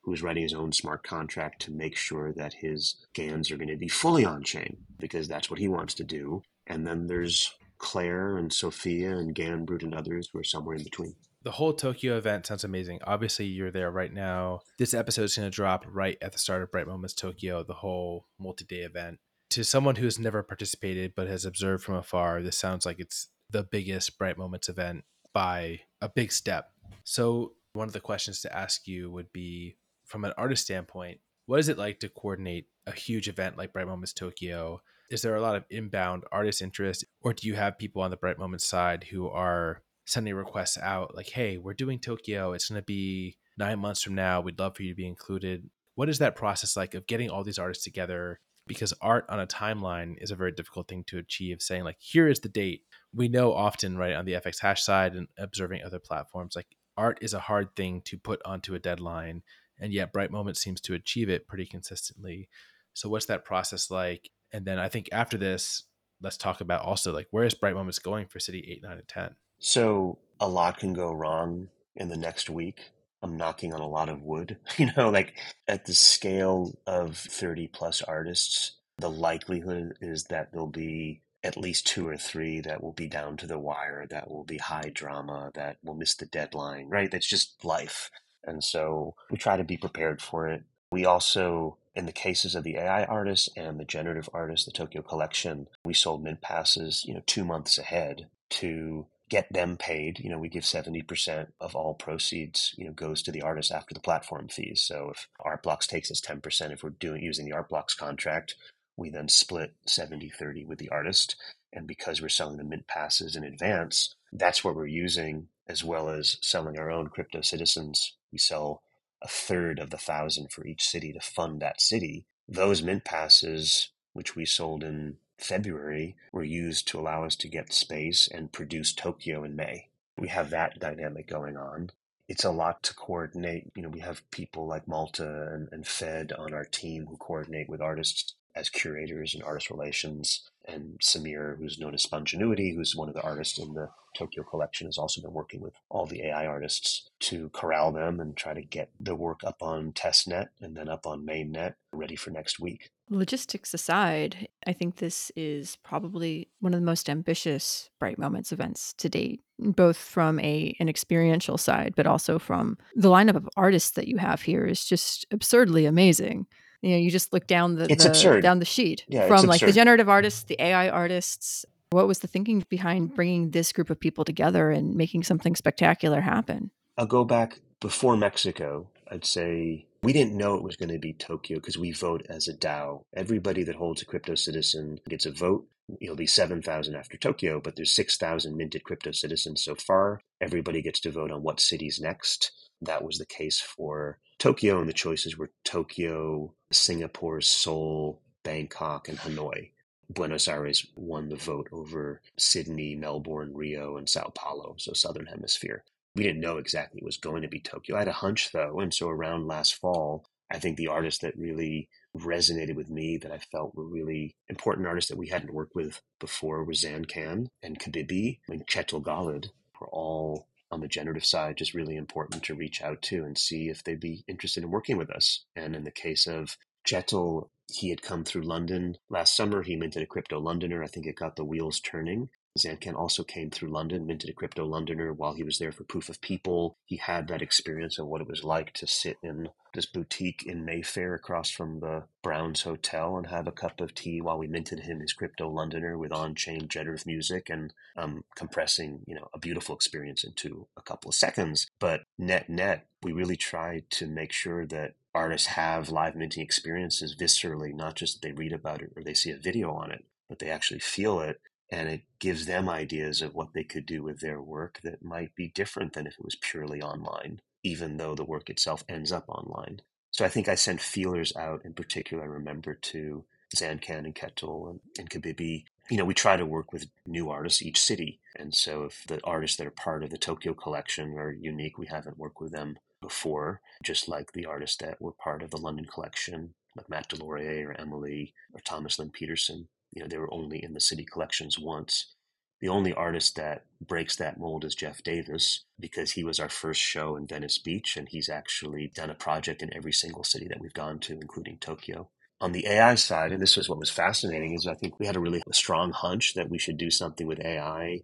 who's 0.00 0.22
writing 0.22 0.42
his 0.42 0.54
own 0.54 0.72
smart 0.72 1.02
contract 1.02 1.60
to 1.62 1.70
make 1.70 1.96
sure 1.96 2.32
that 2.32 2.54
his 2.54 2.96
GANs 3.12 3.50
are 3.50 3.58
going 3.58 3.68
to 3.68 3.76
be 3.76 3.88
fully 3.88 4.24
on 4.24 4.42
chain 4.42 4.78
because 4.98 5.28
that's 5.28 5.50
what 5.50 5.58
he 5.58 5.68
wants 5.68 5.92
to 5.94 6.04
do. 6.04 6.42
And 6.66 6.86
then 6.86 7.06
there's 7.06 7.54
Claire 7.78 8.36
and 8.38 8.52
Sophia 8.52 9.16
and 9.16 9.34
Ganbrut 9.34 9.82
and 9.82 9.94
others 9.94 10.32
were 10.32 10.44
somewhere 10.44 10.76
in 10.76 10.84
between. 10.84 11.14
The 11.42 11.50
whole 11.50 11.74
Tokyo 11.74 12.16
event 12.16 12.46
sounds 12.46 12.64
amazing. 12.64 13.00
Obviously, 13.04 13.44
you're 13.44 13.70
there 13.70 13.90
right 13.90 14.12
now. 14.12 14.60
This 14.78 14.94
episode 14.94 15.24
is 15.24 15.36
going 15.36 15.50
to 15.50 15.54
drop 15.54 15.84
right 15.86 16.16
at 16.22 16.32
the 16.32 16.38
start 16.38 16.62
of 16.62 16.70
Bright 16.70 16.86
Moments 16.86 17.12
Tokyo, 17.12 17.62
the 17.62 17.74
whole 17.74 18.26
multi 18.38 18.64
day 18.64 18.80
event. 18.80 19.18
To 19.50 19.62
someone 19.62 19.96
who 19.96 20.06
has 20.06 20.18
never 20.18 20.42
participated 20.42 21.12
but 21.14 21.28
has 21.28 21.44
observed 21.44 21.84
from 21.84 21.96
afar, 21.96 22.42
this 22.42 22.56
sounds 22.56 22.86
like 22.86 22.98
it's 22.98 23.28
the 23.50 23.62
biggest 23.62 24.18
Bright 24.18 24.38
Moments 24.38 24.70
event 24.70 25.04
by 25.34 25.80
a 26.00 26.08
big 26.08 26.32
step. 26.32 26.70
So, 27.04 27.52
one 27.74 27.88
of 27.88 27.92
the 27.92 28.00
questions 28.00 28.40
to 28.40 28.56
ask 28.56 28.88
you 28.88 29.10
would 29.10 29.30
be 29.32 29.76
from 30.06 30.24
an 30.24 30.32
artist 30.38 30.64
standpoint, 30.64 31.20
what 31.46 31.60
is 31.60 31.68
it 31.68 31.76
like 31.76 32.00
to 32.00 32.08
coordinate 32.08 32.68
a 32.86 32.92
huge 32.92 33.28
event 33.28 33.58
like 33.58 33.72
Bright 33.72 33.86
Moments 33.86 34.14
Tokyo? 34.14 34.80
Is 35.10 35.22
there 35.22 35.36
a 35.36 35.42
lot 35.42 35.56
of 35.56 35.64
inbound 35.70 36.24
artist 36.32 36.62
interest, 36.62 37.04
or 37.20 37.32
do 37.32 37.46
you 37.46 37.54
have 37.54 37.78
people 37.78 38.02
on 38.02 38.10
the 38.10 38.16
Bright 38.16 38.38
Moments 38.38 38.66
side 38.66 39.04
who 39.04 39.28
are 39.28 39.82
sending 40.06 40.34
requests 40.34 40.78
out 40.78 41.14
like, 41.14 41.30
hey, 41.30 41.58
we're 41.58 41.74
doing 41.74 41.98
Tokyo. 41.98 42.52
It's 42.52 42.68
going 42.68 42.80
to 42.80 42.84
be 42.84 43.36
nine 43.56 43.78
months 43.78 44.02
from 44.02 44.14
now. 44.14 44.40
We'd 44.40 44.58
love 44.58 44.76
for 44.76 44.82
you 44.82 44.90
to 44.90 44.96
be 44.96 45.06
included. 45.06 45.68
What 45.94 46.08
is 46.08 46.18
that 46.18 46.36
process 46.36 46.76
like 46.76 46.94
of 46.94 47.06
getting 47.06 47.30
all 47.30 47.44
these 47.44 47.58
artists 47.58 47.84
together? 47.84 48.40
Because 48.66 48.94
art 49.00 49.26
on 49.28 49.40
a 49.40 49.46
timeline 49.46 50.14
is 50.18 50.30
a 50.30 50.36
very 50.36 50.52
difficult 50.52 50.88
thing 50.88 51.04
to 51.08 51.18
achieve. 51.18 51.60
Saying, 51.60 51.84
like, 51.84 51.98
here 52.00 52.28
is 52.28 52.40
the 52.40 52.48
date. 52.48 52.82
We 53.12 53.28
know 53.28 53.52
often, 53.52 53.96
right, 53.96 54.14
on 54.14 54.24
the 54.24 54.32
FX 54.32 54.60
hash 54.60 54.82
side 54.82 55.14
and 55.14 55.28
observing 55.38 55.82
other 55.82 55.98
platforms, 55.98 56.56
like, 56.56 56.66
art 56.96 57.18
is 57.20 57.34
a 57.34 57.40
hard 57.40 57.76
thing 57.76 58.00
to 58.06 58.18
put 58.18 58.40
onto 58.44 58.74
a 58.74 58.78
deadline. 58.78 59.42
And 59.78 59.92
yet, 59.92 60.12
Bright 60.12 60.30
Moment 60.30 60.56
seems 60.56 60.80
to 60.82 60.94
achieve 60.94 61.28
it 61.28 61.46
pretty 61.46 61.66
consistently. 61.66 62.48
So, 62.94 63.08
what's 63.08 63.26
that 63.26 63.44
process 63.44 63.90
like? 63.90 64.30
And 64.54 64.64
then 64.64 64.78
I 64.78 64.88
think 64.88 65.08
after 65.10 65.36
this, 65.36 65.82
let's 66.22 66.36
talk 66.36 66.60
about 66.60 66.82
also 66.82 67.12
like 67.12 67.26
where 67.32 67.44
is 67.44 67.54
Bright 67.54 67.74
Moments 67.74 67.98
going 67.98 68.26
for 68.28 68.38
City 68.38 68.64
8, 68.70 68.84
9, 68.84 68.92
and 68.92 69.08
10? 69.08 69.34
So 69.58 70.18
a 70.38 70.48
lot 70.48 70.78
can 70.78 70.92
go 70.92 71.12
wrong 71.12 71.68
in 71.96 72.08
the 72.08 72.16
next 72.16 72.48
week. 72.48 72.92
I'm 73.20 73.36
knocking 73.36 73.74
on 73.74 73.80
a 73.80 73.88
lot 73.88 74.08
of 74.08 74.22
wood. 74.22 74.58
You 74.78 74.90
know, 74.96 75.10
like 75.10 75.34
at 75.66 75.86
the 75.86 75.94
scale 75.94 76.78
of 76.86 77.16
30 77.16 77.66
plus 77.66 78.00
artists, 78.00 78.76
the 78.98 79.10
likelihood 79.10 79.96
is 80.00 80.24
that 80.24 80.52
there'll 80.52 80.68
be 80.68 81.22
at 81.42 81.56
least 81.56 81.88
two 81.88 82.06
or 82.06 82.16
three 82.16 82.60
that 82.60 82.82
will 82.82 82.92
be 82.92 83.08
down 83.08 83.36
to 83.38 83.48
the 83.48 83.58
wire, 83.58 84.06
that 84.08 84.30
will 84.30 84.44
be 84.44 84.58
high 84.58 84.90
drama, 84.94 85.50
that 85.54 85.78
will 85.82 85.94
miss 85.94 86.14
the 86.14 86.26
deadline, 86.26 86.88
right? 86.88 87.10
That's 87.10 87.28
just 87.28 87.64
life. 87.64 88.10
And 88.44 88.62
so 88.62 89.16
we 89.30 89.36
try 89.36 89.56
to 89.56 89.64
be 89.64 89.76
prepared 89.76 90.22
for 90.22 90.48
it. 90.48 90.62
We 90.92 91.04
also, 91.04 91.76
in 91.94 92.06
the 92.06 92.12
cases 92.12 92.54
of 92.54 92.64
the 92.64 92.76
AI 92.76 93.04
artists 93.04 93.48
and 93.56 93.78
the 93.78 93.84
generative 93.84 94.28
artists, 94.32 94.66
the 94.66 94.72
Tokyo 94.72 95.02
collection, 95.02 95.68
we 95.84 95.94
sold 95.94 96.22
mint 96.22 96.40
passes, 96.40 97.04
you 97.04 97.14
know, 97.14 97.22
two 97.26 97.44
months 97.44 97.78
ahead 97.78 98.28
to 98.50 99.06
get 99.28 99.52
them 99.52 99.76
paid. 99.76 100.18
You 100.18 100.30
know, 100.30 100.38
we 100.38 100.48
give 100.48 100.64
70% 100.64 101.48
of 101.60 101.74
all 101.74 101.94
proceeds, 101.94 102.74
you 102.76 102.84
know, 102.84 102.92
goes 102.92 103.22
to 103.22 103.32
the 103.32 103.42
artist 103.42 103.72
after 103.72 103.94
the 103.94 104.00
platform 104.00 104.48
fees. 104.48 104.82
So 104.82 105.12
if 105.14 105.28
Artblocks 105.40 105.86
takes 105.86 106.10
us 106.10 106.20
10%, 106.20 106.72
if 106.72 106.82
we're 106.82 106.90
doing 106.90 107.22
using 107.22 107.46
the 107.46 107.56
Artblocks 107.56 107.96
contract, 107.96 108.54
we 108.96 109.10
then 109.10 109.28
split 109.28 109.74
70 109.86 110.28
30 110.30 110.64
with 110.64 110.78
the 110.78 110.90
artist. 110.90 111.36
And 111.72 111.86
because 111.86 112.22
we're 112.22 112.28
selling 112.28 112.58
the 112.58 112.64
mint 112.64 112.86
passes 112.86 113.34
in 113.34 113.42
advance, 113.44 114.14
that's 114.32 114.62
what 114.62 114.76
we're 114.76 114.86
using, 114.86 115.48
as 115.68 115.82
well 115.82 116.08
as 116.08 116.38
selling 116.40 116.78
our 116.78 116.90
own 116.90 117.08
crypto 117.08 117.40
citizens. 117.40 118.14
We 118.30 118.38
sell 118.38 118.82
a 119.24 119.28
third 119.28 119.78
of 119.78 119.90
the 119.90 119.98
thousand 119.98 120.52
for 120.52 120.66
each 120.66 120.86
city 120.86 121.12
to 121.12 121.20
fund 121.20 121.60
that 121.60 121.80
city. 121.80 122.26
Those 122.46 122.82
mint 122.82 123.04
passes, 123.04 123.88
which 124.12 124.36
we 124.36 124.44
sold 124.44 124.84
in 124.84 125.16
February 125.38 126.14
were 126.30 126.44
used 126.44 126.86
to 126.88 127.00
allow 127.00 127.24
us 127.24 127.34
to 127.36 127.48
get 127.48 127.72
space 127.72 128.28
and 128.28 128.52
produce 128.52 128.92
Tokyo 128.92 129.42
in 129.42 129.56
May. 129.56 129.88
We 130.16 130.28
have 130.28 130.50
that 130.50 130.78
dynamic 130.78 131.26
going 131.26 131.56
on. 131.56 131.90
It's 132.28 132.44
a 132.44 132.50
lot 132.50 132.82
to 132.84 132.94
coordinate. 132.94 133.72
You 133.74 133.82
know, 133.82 133.88
we 133.88 134.00
have 134.00 134.30
people 134.30 134.66
like 134.66 134.86
Malta 134.86 135.50
and, 135.52 135.68
and 135.72 135.86
Fed 135.86 136.32
on 136.32 136.54
our 136.54 136.64
team 136.64 137.06
who 137.06 137.16
coordinate 137.16 137.68
with 137.68 137.80
artists 137.80 138.34
as 138.54 138.70
curators 138.70 139.34
and 139.34 139.42
artist 139.42 139.70
relations. 139.70 140.48
And 140.66 140.98
Samir, 141.00 141.58
who's 141.58 141.78
known 141.78 141.94
as 141.94 142.02
Spongenuity, 142.02 142.74
who's 142.74 142.94
one 142.94 143.08
of 143.08 143.14
the 143.14 143.22
artists 143.22 143.58
in 143.58 143.74
the 143.74 143.90
Tokyo 144.14 144.42
collection, 144.42 144.86
has 144.86 144.98
also 144.98 145.20
been 145.20 145.32
working 145.32 145.60
with 145.60 145.74
all 145.88 146.06
the 146.06 146.22
AI 146.22 146.46
artists 146.46 147.08
to 147.20 147.48
corral 147.50 147.92
them 147.92 148.20
and 148.20 148.36
try 148.36 148.54
to 148.54 148.62
get 148.62 148.90
the 149.00 149.14
work 149.14 149.40
up 149.44 149.62
on 149.62 149.92
testnet 149.92 150.48
and 150.60 150.76
then 150.76 150.88
up 150.88 151.06
on 151.06 151.26
mainnet 151.26 151.74
ready 151.92 152.16
for 152.16 152.30
next 152.30 152.58
week. 152.58 152.90
Logistics 153.10 153.74
aside, 153.74 154.48
I 154.66 154.72
think 154.72 154.96
this 154.96 155.30
is 155.36 155.76
probably 155.82 156.48
one 156.60 156.72
of 156.72 156.80
the 156.80 156.86
most 156.86 157.10
ambitious 157.10 157.90
Bright 157.98 158.18
Moments 158.18 158.50
events 158.50 158.94
to 158.94 159.10
date, 159.10 159.42
both 159.58 159.98
from 159.98 160.40
a 160.40 160.74
an 160.80 160.88
experiential 160.88 161.58
side, 161.58 161.92
but 161.96 162.06
also 162.06 162.38
from 162.38 162.78
the 162.94 163.10
lineup 163.10 163.36
of 163.36 163.48
artists 163.56 163.90
that 163.92 164.08
you 164.08 164.16
have 164.16 164.40
here 164.40 164.64
is 164.64 164.84
just 164.86 165.26
absurdly 165.30 165.84
amazing. 165.84 166.46
You 166.80 166.92
know, 166.92 166.96
you 166.96 167.10
just 167.10 167.32
look 167.32 167.46
down 167.46 167.76
the, 167.76 167.86
the 167.86 168.40
down 168.42 168.58
the 168.58 168.64
sheet 168.64 169.04
yeah, 169.08 169.26
from 169.26 169.46
like 169.46 169.60
the 169.60 169.72
generative 169.72 170.08
artists, 170.08 170.44
the 170.44 170.60
AI 170.60 170.88
artists. 170.88 171.64
What 171.94 172.08
was 172.08 172.18
the 172.18 172.26
thinking 172.26 172.66
behind 172.68 173.14
bringing 173.14 173.52
this 173.52 173.70
group 173.70 173.88
of 173.88 174.00
people 174.00 174.24
together 174.24 174.72
and 174.72 174.96
making 174.96 175.22
something 175.22 175.54
spectacular 175.54 176.20
happen? 176.22 176.72
I'll 176.98 177.06
go 177.06 177.24
back 177.24 177.60
before 177.78 178.16
Mexico. 178.16 178.88
I'd 179.08 179.24
say 179.24 179.86
we 180.02 180.12
didn't 180.12 180.36
know 180.36 180.56
it 180.56 180.64
was 180.64 180.74
going 180.74 180.90
to 180.90 180.98
be 180.98 181.12
Tokyo 181.12 181.58
because 181.58 181.78
we 181.78 181.92
vote 181.92 182.26
as 182.28 182.48
a 182.48 182.52
DAO. 182.52 183.02
Everybody 183.14 183.62
that 183.62 183.76
holds 183.76 184.02
a 184.02 184.06
crypto 184.06 184.34
citizen 184.34 184.98
gets 185.08 185.24
a 185.24 185.30
vote. 185.30 185.68
It'll 186.00 186.16
be 186.16 186.26
7,000 186.26 186.96
after 186.96 187.16
Tokyo, 187.16 187.60
but 187.60 187.76
there's 187.76 187.94
6,000 187.94 188.56
minted 188.56 188.82
crypto 188.82 189.12
citizens 189.12 189.62
so 189.62 189.76
far. 189.76 190.20
Everybody 190.40 190.82
gets 190.82 190.98
to 191.02 191.12
vote 191.12 191.30
on 191.30 191.44
what 191.44 191.60
city's 191.60 192.00
next. 192.00 192.50
That 192.82 193.04
was 193.04 193.18
the 193.18 193.26
case 193.26 193.60
for 193.60 194.18
Tokyo, 194.40 194.80
and 194.80 194.88
the 194.88 194.94
choices 194.94 195.38
were 195.38 195.52
Tokyo, 195.64 196.54
Singapore, 196.72 197.40
Seoul, 197.40 198.20
Bangkok, 198.42 199.08
and 199.08 199.18
Hanoi. 199.18 199.70
Buenos 200.10 200.48
Aires 200.48 200.86
won 200.96 201.28
the 201.28 201.36
vote 201.36 201.68
over 201.72 202.20
Sydney, 202.36 202.94
Melbourne, 202.94 203.54
Rio, 203.54 203.96
and 203.96 204.08
Sao 204.08 204.32
Paulo, 204.34 204.74
so 204.78 204.92
Southern 204.92 205.26
Hemisphere 205.26 205.84
we 206.14 206.22
didn't 206.22 206.40
know 206.40 206.58
exactly 206.58 207.00
it 207.00 207.04
was 207.04 207.16
going 207.16 207.42
to 207.42 207.48
be 207.48 207.60
Tokyo. 207.60 207.96
I 207.96 208.00
had 208.00 208.08
a 208.08 208.12
hunch 208.12 208.52
though, 208.52 208.80
and 208.80 208.94
so 208.94 209.08
around 209.08 209.46
last 209.46 209.74
fall, 209.74 210.24
I 210.50 210.58
think 210.58 210.76
the 210.76 210.88
artists 210.88 211.20
that 211.20 211.36
really 211.36 211.88
resonated 212.16 212.76
with 212.76 212.88
me 212.88 213.16
that 213.18 213.32
I 213.32 213.38
felt 213.38 213.74
were 213.74 213.84
really 213.84 214.36
important 214.48 214.86
artists 214.86 215.10
that 215.10 215.18
we 215.18 215.28
hadn't 215.28 215.52
worked 215.54 215.74
with 215.74 216.00
before 216.20 216.62
were 216.62 216.72
Zancan 216.72 217.48
and 217.62 217.78
Kabibi 217.78 218.38
and 218.48 218.66
Kjetil 218.66 219.02
Golid 219.02 219.50
were 219.80 219.88
all 219.88 220.46
on 220.70 220.80
the 220.80 220.88
generative 220.88 221.24
side 221.24 221.56
just 221.56 221.74
really 221.74 221.96
important 221.96 222.42
to 222.44 222.54
reach 222.54 222.82
out 222.82 223.02
to 223.02 223.24
and 223.24 223.36
see 223.36 223.68
if 223.68 223.82
they'd 223.82 224.00
be 224.00 224.24
interested 224.28 224.62
in 224.62 224.70
working 224.70 224.96
with 224.96 225.10
us. 225.10 225.44
And 225.56 225.74
in 225.74 225.84
the 225.84 225.90
case 225.90 226.26
of 226.26 226.56
Kjetil, 226.86 227.48
he 227.72 227.90
had 227.90 228.02
come 228.02 228.24
through 228.24 228.42
London 228.42 228.98
last 229.08 229.36
summer. 229.36 229.62
He 229.62 229.76
minted 229.76 230.02
a 230.02 230.06
crypto 230.06 230.38
Londoner. 230.38 230.82
I 230.82 230.86
think 230.86 231.06
it 231.06 231.16
got 231.16 231.36
the 231.36 231.44
wheels 231.44 231.80
turning. 231.80 232.28
Zancan 232.56 232.94
also 232.94 233.24
came 233.24 233.50
through 233.50 233.70
London, 233.70 234.06
minted 234.06 234.30
a 234.30 234.32
crypto 234.32 234.64
Londoner 234.64 235.12
while 235.12 235.34
he 235.34 235.42
was 235.42 235.58
there 235.58 235.72
for 235.72 235.82
Proof 235.82 236.08
of 236.08 236.20
People. 236.20 236.78
He 236.84 236.96
had 236.96 237.26
that 237.26 237.42
experience 237.42 237.98
of 237.98 238.06
what 238.06 238.20
it 238.20 238.28
was 238.28 238.44
like 238.44 238.72
to 238.74 238.86
sit 238.86 239.16
in 239.24 239.48
this 239.72 239.86
boutique 239.86 240.44
in 240.46 240.64
Mayfair 240.64 241.14
across 241.14 241.50
from 241.50 241.80
the 241.80 242.04
Browns 242.22 242.62
Hotel 242.62 243.16
and 243.16 243.26
have 243.26 243.48
a 243.48 243.52
cup 243.52 243.80
of 243.80 243.92
tea 243.92 244.20
while 244.20 244.38
we 244.38 244.46
minted 244.46 244.80
him 244.80 245.00
his 245.00 245.12
crypto 245.12 245.48
Londoner 245.48 245.98
with 245.98 246.12
on-chain 246.12 246.68
generative 246.68 247.06
music 247.06 247.50
and 247.50 247.74
um, 247.96 248.22
compressing, 248.36 249.00
you 249.04 249.16
know, 249.16 249.28
a 249.34 249.38
beautiful 249.40 249.74
experience 249.74 250.22
into 250.22 250.68
a 250.76 250.82
couple 250.82 251.08
of 251.08 251.16
seconds. 251.16 251.66
But 251.80 252.02
net 252.18 252.48
net, 252.48 252.86
we 253.02 253.10
really 253.10 253.36
tried 253.36 253.90
to 253.90 254.06
make 254.06 254.30
sure 254.30 254.64
that 254.66 254.94
artists 255.14 255.48
have 255.48 255.90
live 255.90 256.16
minting 256.16 256.42
experiences 256.42 257.14
viscerally, 257.14 257.72
not 257.74 257.94
just 257.94 258.20
that 258.20 258.28
they 258.28 258.32
read 258.32 258.52
about 258.52 258.82
it 258.82 258.92
or 258.96 259.02
they 259.02 259.14
see 259.14 259.30
a 259.30 259.36
video 259.36 259.72
on 259.72 259.90
it, 259.90 260.04
but 260.28 260.38
they 260.38 260.50
actually 260.50 260.80
feel 260.80 261.20
it 261.20 261.40
and 261.70 261.88
it 261.88 262.02
gives 262.18 262.46
them 262.46 262.68
ideas 262.68 263.22
of 263.22 263.34
what 263.34 263.52
they 263.54 263.64
could 263.64 263.86
do 263.86 264.02
with 264.02 264.20
their 264.20 264.40
work 264.40 264.80
that 264.82 265.04
might 265.04 265.34
be 265.34 265.48
different 265.48 265.92
than 265.92 266.06
if 266.06 266.14
it 266.14 266.24
was 266.24 266.36
purely 266.36 266.82
online, 266.82 267.40
even 267.62 267.96
though 267.96 268.14
the 268.14 268.24
work 268.24 268.50
itself 268.50 268.84
ends 268.88 269.10
up 269.10 269.24
online. 269.28 269.80
So 270.10 270.24
I 270.24 270.28
think 270.28 270.48
I 270.48 270.54
sent 270.54 270.80
feelers 270.80 271.34
out 271.34 271.64
in 271.64 271.72
particular, 271.74 272.22
I 272.22 272.26
remember 272.26 272.74
to 272.74 273.24
Zancan 273.54 274.04
and 274.04 274.14
Kjetil 274.14 274.70
and, 274.70 274.80
and 274.98 275.10
Kabibi. 275.10 275.64
You 275.90 275.96
know, 275.96 276.04
we 276.04 276.14
try 276.14 276.36
to 276.36 276.46
work 276.46 276.72
with 276.72 276.86
new 277.06 277.30
artists 277.30 277.62
each 277.62 277.80
city. 277.80 278.20
And 278.36 278.54
so 278.54 278.84
if 278.84 279.04
the 279.06 279.20
artists 279.24 279.56
that 279.56 279.66
are 279.66 279.72
part 279.72 280.04
of 280.04 280.10
the 280.10 280.18
Tokyo 280.18 280.54
collection 280.54 281.18
are 281.18 281.32
unique, 281.32 281.78
we 281.78 281.86
haven't 281.86 282.18
worked 282.18 282.40
with 282.40 282.52
them 282.52 282.78
before, 283.04 283.60
just 283.82 284.08
like 284.08 284.32
the 284.32 284.46
artists 284.46 284.76
that 284.78 285.00
were 285.00 285.12
part 285.12 285.42
of 285.42 285.50
the 285.50 285.58
London 285.58 285.84
collection, 285.84 286.54
like 286.76 286.88
Matt 286.88 287.08
DesLauriers 287.10 287.66
or 287.66 287.80
Emily 287.80 288.34
or 288.52 288.60
Thomas 288.60 288.98
Lin 288.98 289.10
Pedersen 289.10 289.68
you 289.94 290.02
know, 290.02 290.08
they 290.08 290.18
were 290.18 290.32
only 290.34 290.62
in 290.62 290.74
the 290.74 290.80
city 290.80 291.04
collections 291.04 291.58
once. 291.58 292.14
The 292.60 292.68
only 292.68 292.92
artist 292.92 293.36
that 293.36 293.64
breaks 293.80 294.16
that 294.16 294.38
mold 294.38 294.64
is 294.64 294.74
Jeff 294.74 295.02
Davis 295.02 295.64
because 295.78 296.12
he 296.12 296.24
was 296.24 296.40
our 296.40 296.48
first 296.48 296.80
show 296.80 297.16
in 297.16 297.26
Venice 297.26 297.58
Beach 297.58 297.96
and 297.96 298.08
he's 298.08 298.28
actually 298.28 298.90
done 298.94 299.10
a 299.10 299.14
project 299.14 299.62
in 299.62 299.74
every 299.74 299.92
single 299.92 300.24
city 300.24 300.48
that 300.48 300.60
we've 300.60 300.74
gone 300.74 300.98
to, 301.00 301.12
including 301.12 301.58
Tokyo. 301.58 302.08
On 302.40 302.52
the 302.52 302.66
AI 302.66 302.96
side, 302.96 303.32
and 303.32 303.40
this 303.40 303.56
was 303.56 303.68
what 303.68 303.78
was 303.78 303.90
fascinating, 303.90 304.54
is 304.54 304.66
I 304.66 304.74
think 304.74 304.98
we 304.98 305.06
had 305.06 305.16
a 305.16 305.20
really 305.20 305.42
strong 305.52 305.92
hunch 305.92 306.34
that 306.34 306.50
we 306.50 306.58
should 306.58 306.76
do 306.76 306.90
something 306.90 307.26
with 307.26 307.40
AI 307.40 308.00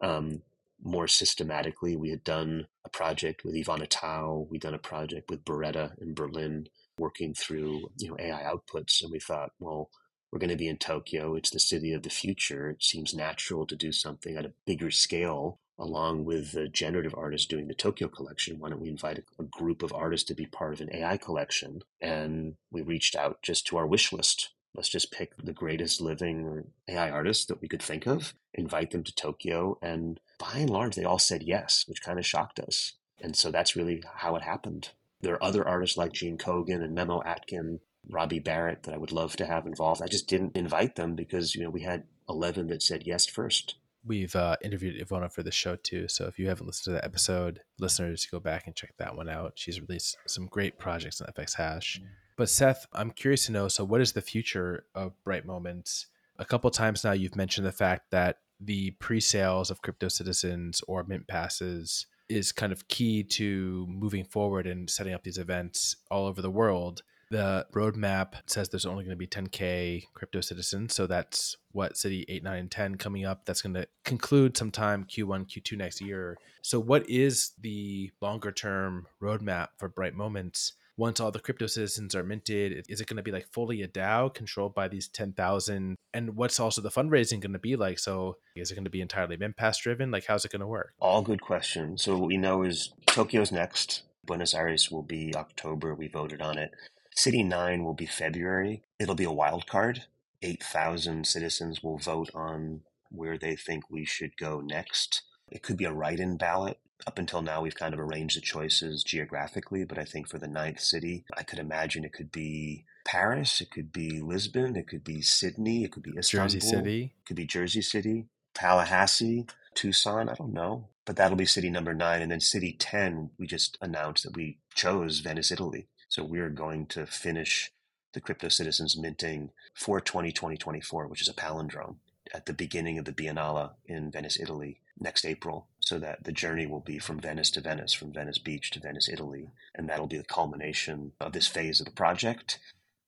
um, 0.00 0.42
more 0.82 1.08
systematically. 1.08 1.96
We 1.96 2.10
had 2.10 2.24
done 2.24 2.66
a 2.84 2.88
project 2.88 3.44
with 3.44 3.54
Ivona 3.54 3.86
Tau, 3.88 4.46
we'd 4.50 4.62
done 4.62 4.74
a 4.74 4.78
project 4.78 5.30
with 5.30 5.44
Boreta 5.44 6.00
in 6.00 6.14
Berlin, 6.14 6.68
working 6.98 7.34
through 7.34 7.90
you 7.96 8.08
know 8.08 8.16
AI 8.18 8.42
outputs, 8.42 9.02
and 9.02 9.10
we 9.10 9.20
thought, 9.20 9.52
well, 9.58 9.90
we're 10.30 10.38
going 10.38 10.50
to 10.50 10.56
be 10.56 10.68
in 10.68 10.78
Tokyo. 10.78 11.34
It's 11.34 11.50
the 11.50 11.60
city 11.60 11.92
of 11.92 12.02
the 12.02 12.10
future. 12.10 12.70
It 12.70 12.82
seems 12.82 13.14
natural 13.14 13.66
to 13.66 13.76
do 13.76 13.92
something 13.92 14.36
at 14.36 14.46
a 14.46 14.52
bigger 14.66 14.90
scale 14.90 15.60
along 15.78 16.24
with 16.24 16.52
the 16.52 16.68
generative 16.68 17.14
artists 17.16 17.46
doing 17.46 17.68
the 17.68 17.74
Tokyo 17.74 18.08
collection, 18.08 18.58
why 18.58 18.70
don't 18.70 18.80
we 18.80 18.88
invite 18.88 19.18
a, 19.18 19.42
a, 19.42 19.44
group 19.44 19.82
of 19.82 19.92
artists 19.92 20.26
to 20.28 20.34
be 20.34 20.46
part 20.46 20.72
of 20.72 20.80
an 20.80 20.94
AI 20.94 21.16
collection? 21.16 21.82
And 22.00 22.54
we 22.70 22.82
reached 22.82 23.14
out 23.14 23.42
just 23.42 23.66
to 23.66 23.76
our 23.76 23.86
wish 23.86 24.12
list. 24.12 24.50
Let's 24.76 24.88
just 24.88 25.10
pick 25.10 25.32
the 25.42 25.52
greatest 25.52 26.00
living 26.00 26.70
AI 26.88 27.10
artists 27.10 27.46
that 27.46 27.60
we 27.60 27.68
could 27.68 27.82
think 27.82 28.06
of, 28.06 28.34
invite 28.54 28.90
them 28.90 29.02
to 29.04 29.14
Tokyo. 29.14 29.78
And 29.82 30.20
by 30.38 30.58
and 30.58 30.70
large, 30.70 30.94
they 30.94 31.04
all 31.04 31.18
said 31.18 31.42
yes, 31.42 31.84
which 31.88 32.02
kind 32.02 32.18
of 32.18 32.26
shocked 32.26 32.60
us. 32.60 32.92
And 33.20 33.34
so 33.34 33.50
that's 33.50 33.76
really 33.76 34.02
how 34.16 34.36
it 34.36 34.42
happened. 34.42 34.90
There 35.22 35.34
are 35.34 35.42
other 35.42 35.66
artists 35.66 35.96
like 35.96 36.12
Gene 36.12 36.36
Kogan 36.36 36.84
and 36.84 36.94
Memo 36.94 37.22
Akten, 37.22 37.80
Robbie 38.08 38.40
Barrat 38.40 38.82
that 38.82 38.94
I 38.94 38.98
would 38.98 39.12
love 39.12 39.36
to 39.36 39.46
have 39.46 39.66
involved. 39.66 40.02
I 40.02 40.06
just 40.06 40.28
didn't 40.28 40.56
invite 40.56 40.96
them 40.96 41.16
because, 41.16 41.54
you 41.54 41.62
know, 41.62 41.70
we 41.70 41.80
had 41.80 42.04
11 42.28 42.68
that 42.68 42.82
said 42.82 43.06
yes 43.06 43.26
first 43.26 43.76
we've 44.06 44.36
uh, 44.36 44.56
interviewed 44.62 45.04
Ivana 45.04 45.30
for 45.30 45.42
the 45.42 45.50
show 45.50 45.76
too. 45.76 46.08
So 46.08 46.26
if 46.26 46.38
you 46.38 46.48
haven't 46.48 46.66
listened 46.66 46.84
to 46.84 46.90
that 46.92 47.04
episode, 47.04 47.60
listeners, 47.78 48.26
go 48.30 48.40
back 48.40 48.66
and 48.66 48.76
check 48.76 48.94
that 48.98 49.16
one 49.16 49.28
out. 49.28 49.54
She's 49.56 49.80
released 49.80 50.16
some 50.26 50.46
great 50.46 50.78
projects 50.78 51.20
on 51.20 51.28
FX 51.28 51.56
Hash. 51.56 51.98
Mm-hmm. 51.98 52.12
But 52.36 52.50
Seth, 52.50 52.86
I'm 52.92 53.10
curious 53.10 53.46
to 53.46 53.52
know. 53.52 53.68
So, 53.68 53.84
what 53.84 54.00
is 54.00 54.12
the 54.12 54.20
future 54.20 54.84
of 54.94 55.12
Bright 55.24 55.46
Moments? 55.46 56.06
A 56.38 56.44
couple 56.44 56.70
times 56.70 57.02
now, 57.02 57.12
you've 57.12 57.36
mentioned 57.36 57.66
the 57.66 57.72
fact 57.72 58.10
that 58.10 58.38
the 58.60 58.90
pre-sales 58.92 59.70
of 59.70 59.82
crypto 59.82 60.08
citizens 60.08 60.82
or 60.86 61.02
mint 61.04 61.26
passes 61.26 62.06
is 62.28 62.52
kind 62.52 62.72
of 62.72 62.88
key 62.88 63.22
to 63.22 63.86
moving 63.88 64.24
forward 64.24 64.66
and 64.66 64.90
setting 64.90 65.14
up 65.14 65.22
these 65.22 65.38
events 65.38 65.96
all 66.10 66.26
over 66.26 66.42
the 66.42 66.50
world. 66.50 67.02
The 67.30 67.66
roadmap 67.74 68.34
says 68.46 68.68
there's 68.68 68.86
only 68.86 69.04
going 69.04 69.10
to 69.10 69.16
be 69.16 69.26
10K 69.26 70.04
crypto 70.14 70.40
citizens. 70.40 70.94
So 70.94 71.06
that's 71.06 71.56
what 71.72 71.96
City 71.96 72.24
8, 72.28 72.44
9, 72.44 72.58
and 72.58 72.70
10 72.70 72.96
coming 72.96 73.24
up. 73.24 73.46
That's 73.46 73.62
going 73.62 73.74
to 73.74 73.88
conclude 74.04 74.56
sometime 74.56 75.04
Q1, 75.04 75.46
Q2 75.48 75.76
next 75.76 76.00
year. 76.00 76.36
So, 76.62 76.78
what 76.78 77.08
is 77.08 77.52
the 77.60 78.10
longer 78.20 78.52
term 78.52 79.06
roadmap 79.20 79.68
for 79.78 79.88
Bright 79.88 80.14
Moments? 80.14 80.74
Once 80.98 81.20
all 81.20 81.30
the 81.30 81.40
crypto 81.40 81.66
citizens 81.66 82.14
are 82.14 82.22
minted, 82.22 82.86
is 82.88 83.00
it 83.00 83.06
going 83.06 83.18
to 83.18 83.22
be 83.22 83.30
like 83.30 83.46
fully 83.52 83.82
a 83.82 83.88
DAO 83.88 84.32
controlled 84.32 84.74
by 84.74 84.88
these 84.88 85.08
10,000? 85.08 85.96
And 86.14 86.36
what's 86.36 86.58
also 86.58 86.80
the 86.80 86.90
fundraising 86.90 87.40
going 87.40 87.52
to 87.52 87.58
be 87.58 87.76
like? 87.76 87.98
So, 87.98 88.38
is 88.54 88.70
it 88.70 88.74
going 88.74 88.84
to 88.84 88.90
be 88.90 89.02
entirely 89.02 89.36
mint 89.36 89.56
pass 89.56 89.78
driven? 89.78 90.10
Like, 90.10 90.24
how's 90.26 90.44
it 90.46 90.52
going 90.52 90.60
to 90.60 90.66
work? 90.66 90.94
All 90.98 91.20
good 91.20 91.42
questions. 91.42 92.02
So, 92.02 92.16
what 92.16 92.28
we 92.28 92.38
know 92.38 92.62
is 92.62 92.94
Tokyo's 93.06 93.52
next. 93.52 94.02
Buenos 94.24 94.54
Aires 94.54 94.90
will 94.90 95.02
be 95.02 95.34
October. 95.36 95.94
We 95.94 96.08
voted 96.08 96.40
on 96.40 96.58
it. 96.58 96.70
City 97.14 97.42
9 97.42 97.84
will 97.84 97.94
be 97.94 98.06
February. 98.06 98.82
It'll 98.98 99.14
be 99.14 99.24
a 99.24 99.32
wild 99.32 99.66
card. 99.66 100.04
8,000 100.42 101.26
citizens 101.26 101.82
will 101.82 101.98
vote 101.98 102.30
on 102.34 102.82
where 103.10 103.38
they 103.38 103.56
think 103.56 103.84
we 103.90 104.04
should 104.04 104.36
go 104.36 104.60
next. 104.60 105.22
It 105.50 105.62
could 105.62 105.76
be 105.76 105.84
a 105.84 105.92
write 105.92 106.20
in 106.20 106.36
ballot. 106.36 106.78
Up 107.06 107.18
until 107.18 107.42
now, 107.42 107.60
we've 107.60 107.74
kind 107.74 107.94
of 107.94 108.00
arranged 108.00 108.36
the 108.36 108.40
choices 108.40 109.04
geographically, 109.04 109.84
but 109.84 109.98
I 109.98 110.04
think 110.04 110.28
for 110.28 110.38
the 110.38 110.48
ninth 110.48 110.80
city, 110.80 111.24
I 111.36 111.42
could 111.42 111.58
imagine 111.58 112.04
it 112.04 112.12
could 112.12 112.32
be 112.32 112.84
Paris, 113.04 113.60
it 113.60 113.70
could 113.70 113.92
be 113.92 114.20
Lisbon, 114.20 114.76
it 114.76 114.88
could 114.88 115.04
be 115.04 115.20
Sydney, 115.20 115.84
it 115.84 115.92
could 115.92 116.02
be 116.02 116.16
Istanbul, 116.16 116.48
Jersey 116.48 116.60
City, 116.60 117.14
it 117.18 117.26
could 117.26 117.36
be 117.36 117.46
Jersey 117.46 117.82
City, 117.82 118.26
Tallahassee, 118.54 119.46
Tucson. 119.74 120.28
I 120.28 120.34
don't 120.34 120.52
know, 120.52 120.88
but 121.04 121.16
that'll 121.16 121.36
be 121.36 121.46
city 121.46 121.70
number 121.70 121.94
nine, 121.94 122.22
and 122.22 122.30
then 122.30 122.40
city 122.40 122.74
ten. 122.78 123.30
We 123.38 123.46
just 123.46 123.76
announced 123.80 124.24
that 124.24 124.34
we 124.34 124.58
chose 124.74 125.20
Venice, 125.20 125.52
Italy. 125.52 125.88
So 126.08 126.24
we're 126.24 126.50
going 126.50 126.86
to 126.86 127.06
finish 127.06 127.70
the 128.14 128.20
Crypto 128.20 128.48
Citizens 128.48 128.96
minting 128.96 129.50
for 129.74 130.00
2020-2024, 130.00 131.08
which 131.10 131.20
is 131.20 131.28
a 131.28 131.34
palindrome 131.34 131.96
at 132.36 132.44
the 132.44 132.52
beginning 132.52 132.98
of 132.98 133.06
the 133.06 133.12
Biennale 133.12 133.70
in 133.86 134.10
Venice, 134.10 134.38
Italy 134.38 134.80
next 135.00 135.24
April. 135.24 135.68
So 135.80 135.98
that 135.98 136.24
the 136.24 136.32
journey 136.32 136.66
will 136.66 136.80
be 136.80 136.98
from 136.98 137.18
Venice 137.18 137.50
to 137.52 137.60
Venice, 137.60 137.92
from 137.92 138.12
Venice 138.12 138.38
Beach 138.38 138.70
to 138.72 138.80
Venice, 138.80 139.08
Italy. 139.08 139.50
And 139.74 139.88
that'll 139.88 140.06
be 140.06 140.18
the 140.18 140.24
culmination 140.24 141.12
of 141.20 141.32
this 141.32 141.46
phase 141.46 141.80
of 141.80 141.86
the 141.86 141.92
project. 141.92 142.58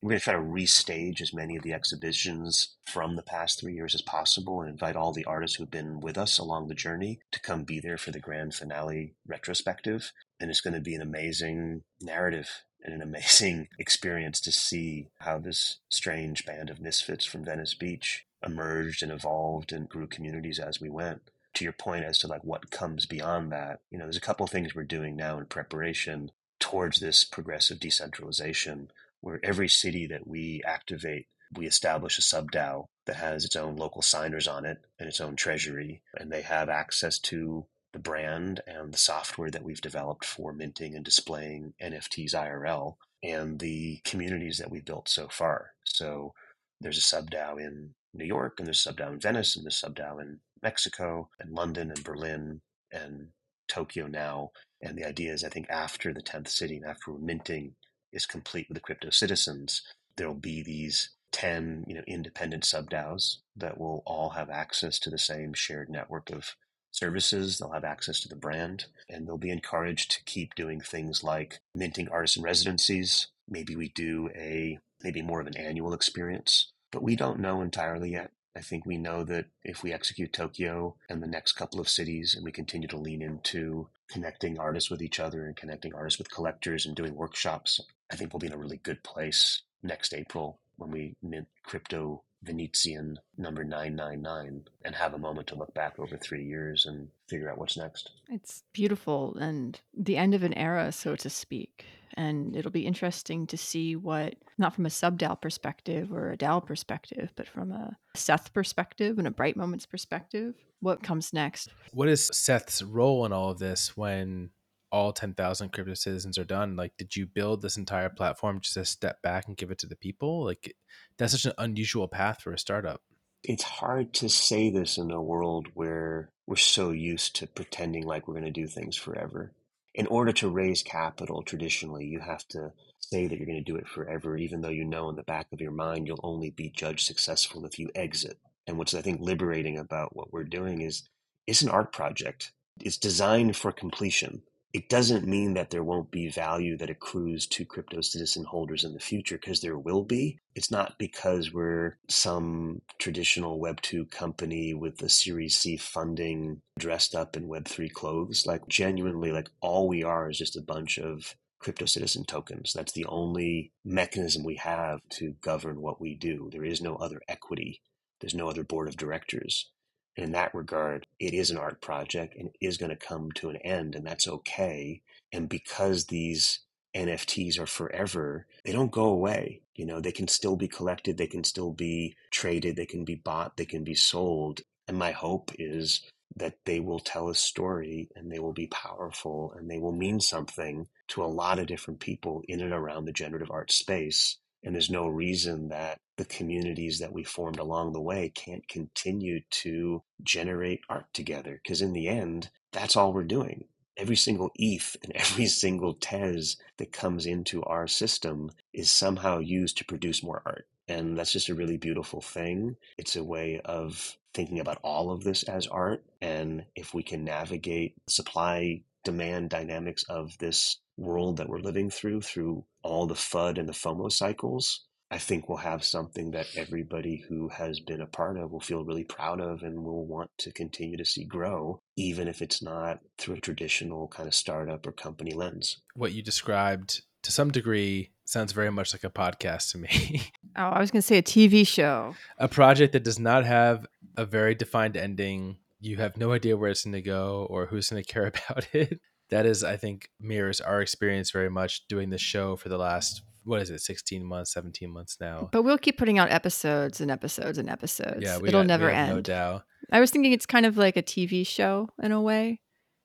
We're 0.00 0.10
going 0.10 0.20
to 0.20 0.24
try 0.24 0.34
to 0.34 0.40
restage 0.40 1.20
as 1.20 1.34
many 1.34 1.56
of 1.56 1.64
the 1.64 1.72
exhibitions 1.72 2.76
from 2.86 3.16
the 3.16 3.22
past 3.22 3.58
three 3.58 3.74
years 3.74 3.96
as 3.96 4.02
possible 4.02 4.60
and 4.60 4.70
invite 4.70 4.94
all 4.94 5.12
the 5.12 5.24
artists 5.24 5.56
who've 5.56 5.70
been 5.70 5.98
with 5.98 6.16
us 6.16 6.38
along 6.38 6.68
the 6.68 6.74
journey 6.74 7.18
to 7.32 7.40
come 7.40 7.64
be 7.64 7.80
there 7.80 7.98
for 7.98 8.12
the 8.12 8.20
grand 8.20 8.54
finale 8.54 9.16
retrospective. 9.26 10.12
And 10.40 10.50
it's 10.50 10.60
going 10.60 10.74
to 10.74 10.80
be 10.80 10.94
an 10.94 11.02
amazing 11.02 11.82
narrative 12.00 12.62
and 12.84 12.94
an 12.94 13.02
amazing 13.02 13.68
experience 13.78 14.40
to 14.42 14.52
see 14.52 15.08
how 15.18 15.38
this 15.38 15.78
strange 15.90 16.46
band 16.46 16.70
of 16.70 16.80
misfits 16.80 17.24
from 17.24 17.44
Venice 17.44 17.74
Beach 17.74 18.24
emerged 18.44 19.02
and 19.02 19.12
evolved 19.12 19.72
and 19.72 19.88
grew 19.88 20.06
communities 20.06 20.58
as 20.58 20.80
we 20.80 20.88
went. 20.88 21.30
To 21.54 21.64
your 21.64 21.72
point 21.72 22.04
as 22.04 22.18
to 22.18 22.28
like 22.28 22.44
what 22.44 22.70
comes 22.70 23.06
beyond 23.06 23.50
that, 23.50 23.80
you 23.90 23.98
know, 23.98 24.04
there's 24.04 24.16
a 24.16 24.20
couple 24.20 24.44
of 24.44 24.50
things 24.50 24.74
we're 24.74 24.84
doing 24.84 25.16
now 25.16 25.38
in 25.38 25.46
preparation 25.46 26.30
towards 26.60 27.00
this 27.00 27.24
progressive 27.24 27.80
decentralization 27.80 28.90
where 29.20 29.40
every 29.42 29.68
city 29.68 30.06
that 30.06 30.26
we 30.26 30.62
activate, 30.64 31.26
we 31.56 31.66
establish 31.66 32.18
a 32.18 32.22
sub 32.22 32.52
DAO 32.52 32.86
that 33.06 33.16
has 33.16 33.44
its 33.44 33.56
own 33.56 33.76
local 33.76 34.02
signers 34.02 34.46
on 34.46 34.64
it 34.64 34.78
and 34.98 35.08
its 35.08 35.20
own 35.20 35.34
treasury, 35.34 36.02
and 36.16 36.30
they 36.30 36.42
have 36.42 36.68
access 36.68 37.18
to 37.18 37.66
the 37.92 37.98
brand 37.98 38.60
and 38.66 38.92
the 38.92 38.98
software 38.98 39.50
that 39.50 39.64
we've 39.64 39.80
developed 39.80 40.24
for 40.24 40.52
minting 40.52 40.94
and 40.94 41.04
displaying 41.04 41.72
NFTs 41.82 42.34
IRL 42.34 42.96
and 43.22 43.58
the 43.58 44.00
communities 44.04 44.58
that 44.58 44.70
we've 44.70 44.84
built 44.84 45.08
so 45.08 45.26
far. 45.28 45.72
So 45.84 46.34
there's 46.80 46.98
a 46.98 47.02
sub 47.02 47.30
DAO 47.30 47.58
in 47.58 47.94
New 48.14 48.24
York, 48.24 48.58
and 48.58 48.66
there's 48.66 48.78
a 48.78 48.82
sub 48.82 49.00
in 49.00 49.20
Venice, 49.20 49.56
and 49.56 49.64
there's 49.64 49.74
a 49.74 49.78
sub 49.78 49.98
in 50.20 50.40
Mexico, 50.62 51.28
and 51.38 51.52
London, 51.52 51.90
and 51.90 52.02
Berlin, 52.04 52.60
and 52.90 53.28
Tokyo 53.68 54.06
now. 54.06 54.50
And 54.80 54.96
the 54.96 55.04
idea 55.04 55.32
is, 55.32 55.44
I 55.44 55.48
think, 55.48 55.68
after 55.68 56.12
the 56.12 56.22
10th 56.22 56.48
city 56.48 56.76
and 56.76 56.86
after 56.86 57.12
minting 57.12 57.74
is 58.12 58.26
complete 58.26 58.68
with 58.68 58.76
the 58.76 58.80
crypto 58.80 59.10
citizens, 59.10 59.82
there'll 60.16 60.34
be 60.34 60.62
these 60.62 61.10
10 61.32 61.84
you 61.86 61.94
know 61.94 62.02
independent 62.06 62.64
sub 62.64 62.90
DAOs 62.90 63.36
that 63.54 63.78
will 63.78 64.02
all 64.06 64.30
have 64.30 64.48
access 64.48 64.98
to 64.98 65.10
the 65.10 65.18
same 65.18 65.52
shared 65.52 65.90
network 65.90 66.30
of 66.30 66.56
services. 66.90 67.58
They'll 67.58 67.72
have 67.72 67.84
access 67.84 68.20
to 68.20 68.28
the 68.28 68.36
brand 68.36 68.86
and 69.08 69.26
they'll 69.26 69.36
be 69.36 69.50
encouraged 69.50 70.10
to 70.12 70.24
keep 70.24 70.54
doing 70.54 70.80
things 70.80 71.22
like 71.22 71.60
minting 71.74 72.08
artisan 72.08 72.42
residencies. 72.42 73.28
Maybe 73.46 73.76
we 73.76 73.90
do 73.90 74.30
a 74.34 74.78
maybe 75.02 75.22
more 75.22 75.40
of 75.40 75.46
an 75.46 75.56
annual 75.56 75.92
experience, 75.92 76.72
but 76.90 77.02
we 77.02 77.16
don't 77.16 77.40
know 77.40 77.60
entirely 77.60 78.12
yet. 78.12 78.30
I 78.56 78.60
think 78.60 78.84
we 78.84 78.96
know 78.96 79.22
that 79.24 79.46
if 79.62 79.82
we 79.82 79.92
execute 79.92 80.32
Tokyo 80.32 80.96
and 81.08 81.22
the 81.22 81.28
next 81.28 81.52
couple 81.52 81.80
of 81.80 81.88
cities 81.88 82.34
and 82.34 82.44
we 82.44 82.50
continue 82.50 82.88
to 82.88 82.96
lean 82.96 83.22
into 83.22 83.88
connecting 84.10 84.58
artists 84.58 84.90
with 84.90 85.00
each 85.00 85.20
other 85.20 85.46
and 85.46 85.54
connecting 85.54 85.94
artists 85.94 86.18
with 86.18 86.30
collectors 86.30 86.84
and 86.84 86.96
doing 86.96 87.14
workshops, 87.14 87.80
I 88.10 88.16
think 88.16 88.32
we'll 88.32 88.40
be 88.40 88.48
in 88.48 88.52
a 88.52 88.58
really 88.58 88.78
good 88.78 89.04
place 89.04 89.62
next 89.82 90.12
April 90.12 90.58
when 90.76 90.90
we 90.90 91.14
mint 91.22 91.46
crypto 91.62 92.24
Venetian 92.42 93.18
number 93.36 93.64
999 93.64 94.64
and 94.84 94.94
have 94.94 95.14
a 95.14 95.18
moment 95.18 95.48
to 95.48 95.56
look 95.56 95.74
back 95.74 95.98
over 95.98 96.16
three 96.16 96.44
years 96.44 96.86
and 96.86 97.08
figure 97.28 97.50
out 97.50 97.58
what's 97.58 97.76
next. 97.76 98.10
It's 98.28 98.62
beautiful 98.72 99.36
and 99.36 99.80
the 99.96 100.16
end 100.16 100.34
of 100.34 100.42
an 100.42 100.54
era, 100.54 100.92
so 100.92 101.16
to 101.16 101.30
speak. 101.30 101.84
And 102.18 102.56
it'll 102.56 102.72
be 102.72 102.84
interesting 102.84 103.46
to 103.46 103.56
see 103.56 103.94
what, 103.94 104.34
not 104.58 104.74
from 104.74 104.86
a 104.86 104.90
sub 104.90 105.20
DAO 105.20 105.40
perspective 105.40 106.12
or 106.12 106.32
a 106.32 106.36
DAO 106.36 106.66
perspective, 106.66 107.30
but 107.36 107.46
from 107.46 107.70
a 107.70 107.96
Seth 108.16 108.52
perspective 108.52 109.18
and 109.18 109.28
a 109.28 109.30
Bright 109.30 109.56
Moments 109.56 109.86
perspective, 109.86 110.54
what 110.80 111.00
comes 111.00 111.32
next. 111.32 111.68
What 111.92 112.08
is 112.08 112.28
Seth's 112.32 112.82
role 112.82 113.24
in 113.24 113.32
all 113.32 113.50
of 113.50 113.60
this 113.60 113.96
when 113.96 114.50
all 114.90 115.12
10,000 115.12 115.72
crypto 115.72 115.94
citizens 115.94 116.38
are 116.38 116.44
done? 116.44 116.74
Like 116.74 116.96
did 116.98 117.14
you 117.14 117.24
build 117.24 117.62
this 117.62 117.76
entire 117.76 118.08
platform 118.08 118.62
just 118.62 118.74
to 118.74 118.84
step 118.84 119.22
back 119.22 119.46
and 119.46 119.56
give 119.56 119.70
it 119.70 119.78
to 119.78 119.86
the 119.86 119.94
people? 119.94 120.44
Like 120.44 120.74
that's 121.18 121.30
such 121.30 121.44
an 121.44 121.52
unusual 121.56 122.08
path 122.08 122.42
for 122.42 122.52
a 122.52 122.58
startup. 122.58 123.00
It's 123.44 123.62
hard 123.62 124.12
to 124.14 124.28
say 124.28 124.70
this 124.70 124.98
in 124.98 125.12
a 125.12 125.22
world 125.22 125.68
where 125.74 126.32
we're 126.48 126.56
so 126.56 126.90
used 126.90 127.36
to 127.36 127.46
pretending 127.46 128.04
like 128.04 128.26
we're 128.26 128.34
going 128.34 128.44
to 128.44 128.50
do 128.50 128.66
things 128.66 128.96
forever 128.96 129.52
in 129.98 130.06
order 130.06 130.32
to 130.32 130.48
raise 130.48 130.82
capital 130.82 131.42
traditionally 131.42 132.06
you 132.06 132.20
have 132.20 132.46
to 132.48 132.72
say 133.00 133.26
that 133.26 133.36
you're 133.36 133.46
going 133.46 133.62
to 133.62 133.72
do 133.72 133.76
it 133.76 133.88
forever 133.88 134.36
even 134.36 134.62
though 134.62 134.70
you 134.70 134.84
know 134.84 135.10
in 135.10 135.16
the 135.16 135.24
back 135.24 135.48
of 135.52 135.60
your 135.60 135.72
mind 135.72 136.06
you'll 136.06 136.20
only 136.22 136.50
be 136.50 136.70
judged 136.70 137.06
successful 137.06 137.66
if 137.66 137.78
you 137.78 137.90
exit. 137.94 138.38
And 138.66 138.78
what's 138.78 138.94
i 138.94 139.02
think 139.02 139.20
liberating 139.20 139.78
about 139.78 140.16
what 140.16 140.32
we're 140.32 140.44
doing 140.44 140.82
is 140.82 141.08
it's 141.48 141.62
an 141.62 141.70
art 141.70 141.92
project. 141.92 142.52
It's 142.80 142.98
designed 142.98 143.56
for 143.56 143.72
completion 143.72 144.42
it 144.72 144.88
doesn't 144.88 145.26
mean 145.26 145.54
that 145.54 145.70
there 145.70 145.82
won't 145.82 146.10
be 146.10 146.28
value 146.28 146.76
that 146.76 146.90
accrues 146.90 147.46
to 147.46 147.64
crypto 147.64 148.02
citizen 148.02 148.44
holders 148.44 148.84
in 148.84 148.92
the 148.92 149.00
future 149.00 149.38
because 149.38 149.60
there 149.60 149.78
will 149.78 150.04
be. 150.04 150.38
It's 150.54 150.70
not 150.70 150.98
because 150.98 151.52
we're 151.52 151.96
some 152.08 152.82
traditional 152.98 153.60
Web2 153.60 154.10
company 154.10 154.74
with 154.74 155.00
a 155.02 155.08
Series 155.08 155.56
C 155.56 155.78
funding 155.78 156.60
dressed 156.78 157.14
up 157.14 157.36
in 157.36 157.48
Web3 157.48 157.90
clothes. 157.92 158.44
Like, 158.46 158.68
genuinely, 158.68 159.32
like, 159.32 159.48
all 159.62 159.88
we 159.88 160.02
are 160.02 160.28
is 160.28 160.38
just 160.38 160.56
a 160.56 160.62
bunch 160.62 160.98
of 160.98 161.34
crypto 161.60 161.86
citizen 161.86 162.24
tokens. 162.24 162.72
That's 162.74 162.92
the 162.92 163.06
only 163.06 163.72
mechanism 163.84 164.44
we 164.44 164.56
have 164.56 165.00
to 165.12 165.34
govern 165.40 165.80
what 165.80 166.00
we 166.00 166.14
do. 166.14 166.50
There 166.52 166.64
is 166.64 166.80
no 166.82 166.96
other 166.96 167.20
equity, 167.26 167.80
there's 168.20 168.34
no 168.34 168.48
other 168.48 168.64
board 168.64 168.88
of 168.88 168.96
directors 168.96 169.70
in 170.18 170.32
that 170.32 170.54
regard, 170.54 171.06
it 171.20 171.32
is 171.32 171.50
an 171.50 171.58
art 171.58 171.80
project 171.80 172.34
and 172.36 172.50
is 172.60 172.76
going 172.76 172.90
to 172.90 172.96
come 172.96 173.30
to 173.32 173.50
an 173.50 173.56
end, 173.56 173.94
and 173.94 174.06
that's 174.06 174.28
okay. 174.28 175.02
And 175.32 175.48
because 175.48 176.06
these 176.06 176.60
NFTs 176.96 177.58
are 177.58 177.66
forever, 177.66 178.46
they 178.64 178.72
don't 178.72 178.90
go 178.90 179.04
away. 179.04 179.62
You 179.74 179.86
know, 179.86 180.00
they 180.00 180.12
can 180.12 180.26
still 180.26 180.56
be 180.56 180.68
collected, 180.68 181.16
they 181.16 181.26
can 181.26 181.44
still 181.44 181.72
be 181.72 182.16
traded, 182.32 182.76
they 182.76 182.86
can 182.86 183.04
be 183.04 183.14
bought, 183.14 183.56
they 183.56 183.64
can 183.64 183.84
be 183.84 183.94
sold. 183.94 184.62
And 184.88 184.98
my 184.98 185.12
hope 185.12 185.52
is 185.58 186.02
that 186.36 186.54
they 186.64 186.80
will 186.80 187.00
tell 187.00 187.28
a 187.28 187.34
story 187.34 188.08
and 188.16 188.30
they 188.30 188.38
will 188.38 188.52
be 188.52 188.66
powerful 188.68 189.54
and 189.56 189.70
they 189.70 189.78
will 189.78 189.92
mean 189.92 190.20
something 190.20 190.88
to 191.08 191.22
a 191.22 191.26
lot 191.26 191.58
of 191.58 191.66
different 191.66 192.00
people 192.00 192.42
in 192.48 192.60
and 192.60 192.72
around 192.72 193.04
the 193.04 193.12
generative 193.12 193.50
art 193.50 193.70
space. 193.70 194.38
And 194.64 194.74
there's 194.74 194.90
no 194.90 195.06
reason 195.06 195.68
that 195.68 196.00
the 196.16 196.24
communities 196.24 196.98
that 196.98 197.12
we 197.12 197.22
formed 197.22 197.58
along 197.58 197.92
the 197.92 198.00
way 198.00 198.30
can't 198.34 198.66
continue 198.68 199.40
to 199.50 200.02
generate 200.22 200.80
art 200.88 201.06
together. 201.12 201.60
Because 201.62 201.80
in 201.80 201.92
the 201.92 202.08
end, 202.08 202.50
that's 202.72 202.96
all 202.96 203.12
we're 203.12 203.24
doing. 203.24 203.64
Every 203.96 204.16
single 204.16 204.50
ETH 204.56 204.96
and 205.02 205.12
every 205.14 205.46
single 205.46 205.94
Tez 205.94 206.56
that 206.76 206.92
comes 206.92 207.26
into 207.26 207.62
our 207.64 207.86
system 207.86 208.50
is 208.72 208.90
somehow 208.90 209.38
used 209.38 209.78
to 209.78 209.84
produce 209.84 210.22
more 210.22 210.42
art. 210.44 210.66
And 210.88 211.18
that's 211.18 211.32
just 211.32 211.50
a 211.50 211.54
really 211.54 211.76
beautiful 211.76 212.20
thing. 212.20 212.76
It's 212.96 213.16
a 213.16 213.22
way 213.22 213.60
of 213.64 214.16
thinking 214.32 214.58
about 214.58 214.78
all 214.82 215.10
of 215.10 215.22
this 215.22 215.42
as 215.42 215.66
art. 215.66 216.04
And 216.22 216.64
if 216.74 216.94
we 216.94 217.02
can 217.02 217.24
navigate 217.24 217.94
supply 218.08 218.82
demand 219.04 219.50
dynamics 219.50 220.04
of 220.08 220.36
this 220.38 220.80
world 220.96 221.36
that 221.36 221.48
we're 221.48 221.60
living 221.60 221.90
through, 221.90 222.22
through 222.22 222.64
all 222.82 223.06
the 223.06 223.14
FUD 223.14 223.58
and 223.58 223.68
the 223.68 223.72
FOMO 223.72 224.10
cycles, 224.10 224.84
I 225.10 225.18
think 225.18 225.48
we'll 225.48 225.58
have 225.58 225.84
something 225.84 226.32
that 226.32 226.48
everybody 226.54 227.24
who 227.28 227.48
has 227.48 227.80
been 227.80 228.02
a 228.02 228.06
part 228.06 228.36
of 228.36 228.50
will 228.50 228.60
feel 228.60 228.84
really 228.84 229.04
proud 229.04 229.40
of 229.40 229.62
and 229.62 229.82
will 229.82 230.06
want 230.06 230.30
to 230.38 230.52
continue 230.52 230.98
to 230.98 231.04
see 231.04 231.24
grow, 231.24 231.80
even 231.96 232.28
if 232.28 232.42
it's 232.42 232.62
not 232.62 232.98
through 233.16 233.36
a 233.36 233.40
traditional 233.40 234.08
kind 234.08 234.26
of 234.26 234.34
startup 234.34 234.86
or 234.86 234.92
company 234.92 235.32
lens. 235.32 235.80
What 235.94 236.12
you 236.12 236.22
described 236.22 237.02
to 237.22 237.32
some 237.32 237.50
degree 237.50 238.10
sounds 238.26 238.52
very 238.52 238.70
much 238.70 238.92
like 238.92 239.04
a 239.04 239.10
podcast 239.10 239.72
to 239.72 239.78
me. 239.78 240.30
oh, 240.56 240.64
I 240.64 240.78
was 240.78 240.90
going 240.90 241.00
to 241.00 241.06
say 241.06 241.18
a 241.18 241.22
TV 241.22 241.66
show. 241.66 242.14
A 242.36 242.48
project 242.48 242.92
that 242.92 243.04
does 243.04 243.18
not 243.18 243.46
have 243.46 243.86
a 244.16 244.26
very 244.26 244.54
defined 244.54 244.96
ending. 244.96 245.56
You 245.80 245.96
have 245.96 246.16
no 246.16 246.32
idea 246.32 246.56
where 246.56 246.70
it's 246.70 246.84
going 246.84 246.92
to 246.92 247.02
go 247.02 247.46
or 247.50 247.66
who's 247.66 247.90
going 247.90 248.02
to 248.04 248.12
care 248.12 248.26
about 248.26 248.68
it. 248.72 249.00
That 249.30 249.44
is, 249.44 249.62
I 249.62 249.76
think, 249.76 250.08
mirrors 250.18 250.60
our 250.60 250.80
experience 250.80 251.30
very 251.30 251.50
much 251.50 251.86
doing 251.86 252.10
this 252.10 252.22
show 252.22 252.56
for 252.56 252.68
the 252.68 252.78
last 252.78 253.22
what 253.44 253.62
is 253.62 253.70
it 253.70 253.80
16 253.80 254.24
months 254.24 254.52
17 254.52 254.90
months 254.90 255.16
now 255.20 255.48
but 255.50 255.62
we'll 255.62 255.78
keep 255.78 255.96
putting 255.96 256.18
out 256.18 256.30
episodes 256.30 257.00
and 257.00 257.10
episodes 257.10 257.56
and 257.56 257.70
episodes 257.70 258.18
yeah 258.20 258.36
it'll 258.36 258.60
got, 258.60 258.66
never 258.66 258.90
end 258.90 259.14
no 259.14 259.20
doubt 259.22 259.64
i 259.90 260.00
was 260.00 260.10
thinking 260.10 260.32
it's 260.32 260.44
kind 260.44 260.66
of 260.66 260.76
like 260.76 260.98
a 260.98 261.02
tv 261.02 261.46
show 261.46 261.88
in 262.02 262.12
a 262.12 262.20
way 262.20 262.60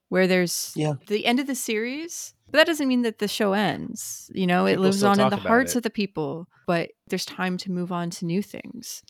where 0.10 0.28
there's 0.28 0.74
yeah. 0.76 0.94
the 1.08 1.26
end 1.26 1.40
of 1.40 1.48
the 1.48 1.56
series 1.56 2.34
but 2.46 2.58
that 2.58 2.68
doesn't 2.68 2.90
mean 2.90 3.04
that 3.04 3.20
the 3.20 3.28
show 3.28 3.54
ends 3.54 4.30
you 4.34 4.46
know 4.46 4.66
people 4.66 4.84
it 4.84 4.86
lives 4.86 5.04
on 5.04 5.20
in 5.20 5.30
the 5.30 5.38
hearts 5.38 5.74
it. 5.74 5.78
of 5.78 5.84
the 5.84 5.90
people 5.90 6.48
but 6.68 6.92
there's 7.08 7.26
time 7.26 7.58
to 7.58 7.72
move 7.72 7.92
on 7.92 8.10
to 8.10 8.26
new 8.26 8.42
things 8.42 9.02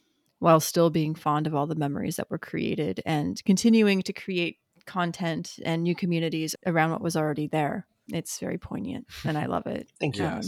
while 0.44 0.60
still 0.60 0.90
being 0.90 1.16
fond 1.16 1.48
of 1.48 1.56
all 1.56 1.68
the 1.68 1.76
memories 1.76 2.18
that 2.18 2.30
were 2.30 2.38
created 2.38 3.02
and 3.06 3.44
continuing 3.46 4.02
to 4.02 4.14
create 4.14 4.58
content 4.86 5.60
and 5.64 5.84
new 5.84 5.96
communities 5.96 6.56
around 6.66 6.92
what 6.92 7.02
was 7.02 7.16
already 7.16 7.48
there 7.48 7.88
it's 8.10 8.40
very 8.40 8.58
poignant 8.58 9.08
and 9.24 9.38
i 9.38 9.46
love 9.46 9.66
it 9.66 9.90
thank 10.00 10.18
you 10.18 10.26
um, 10.26 10.42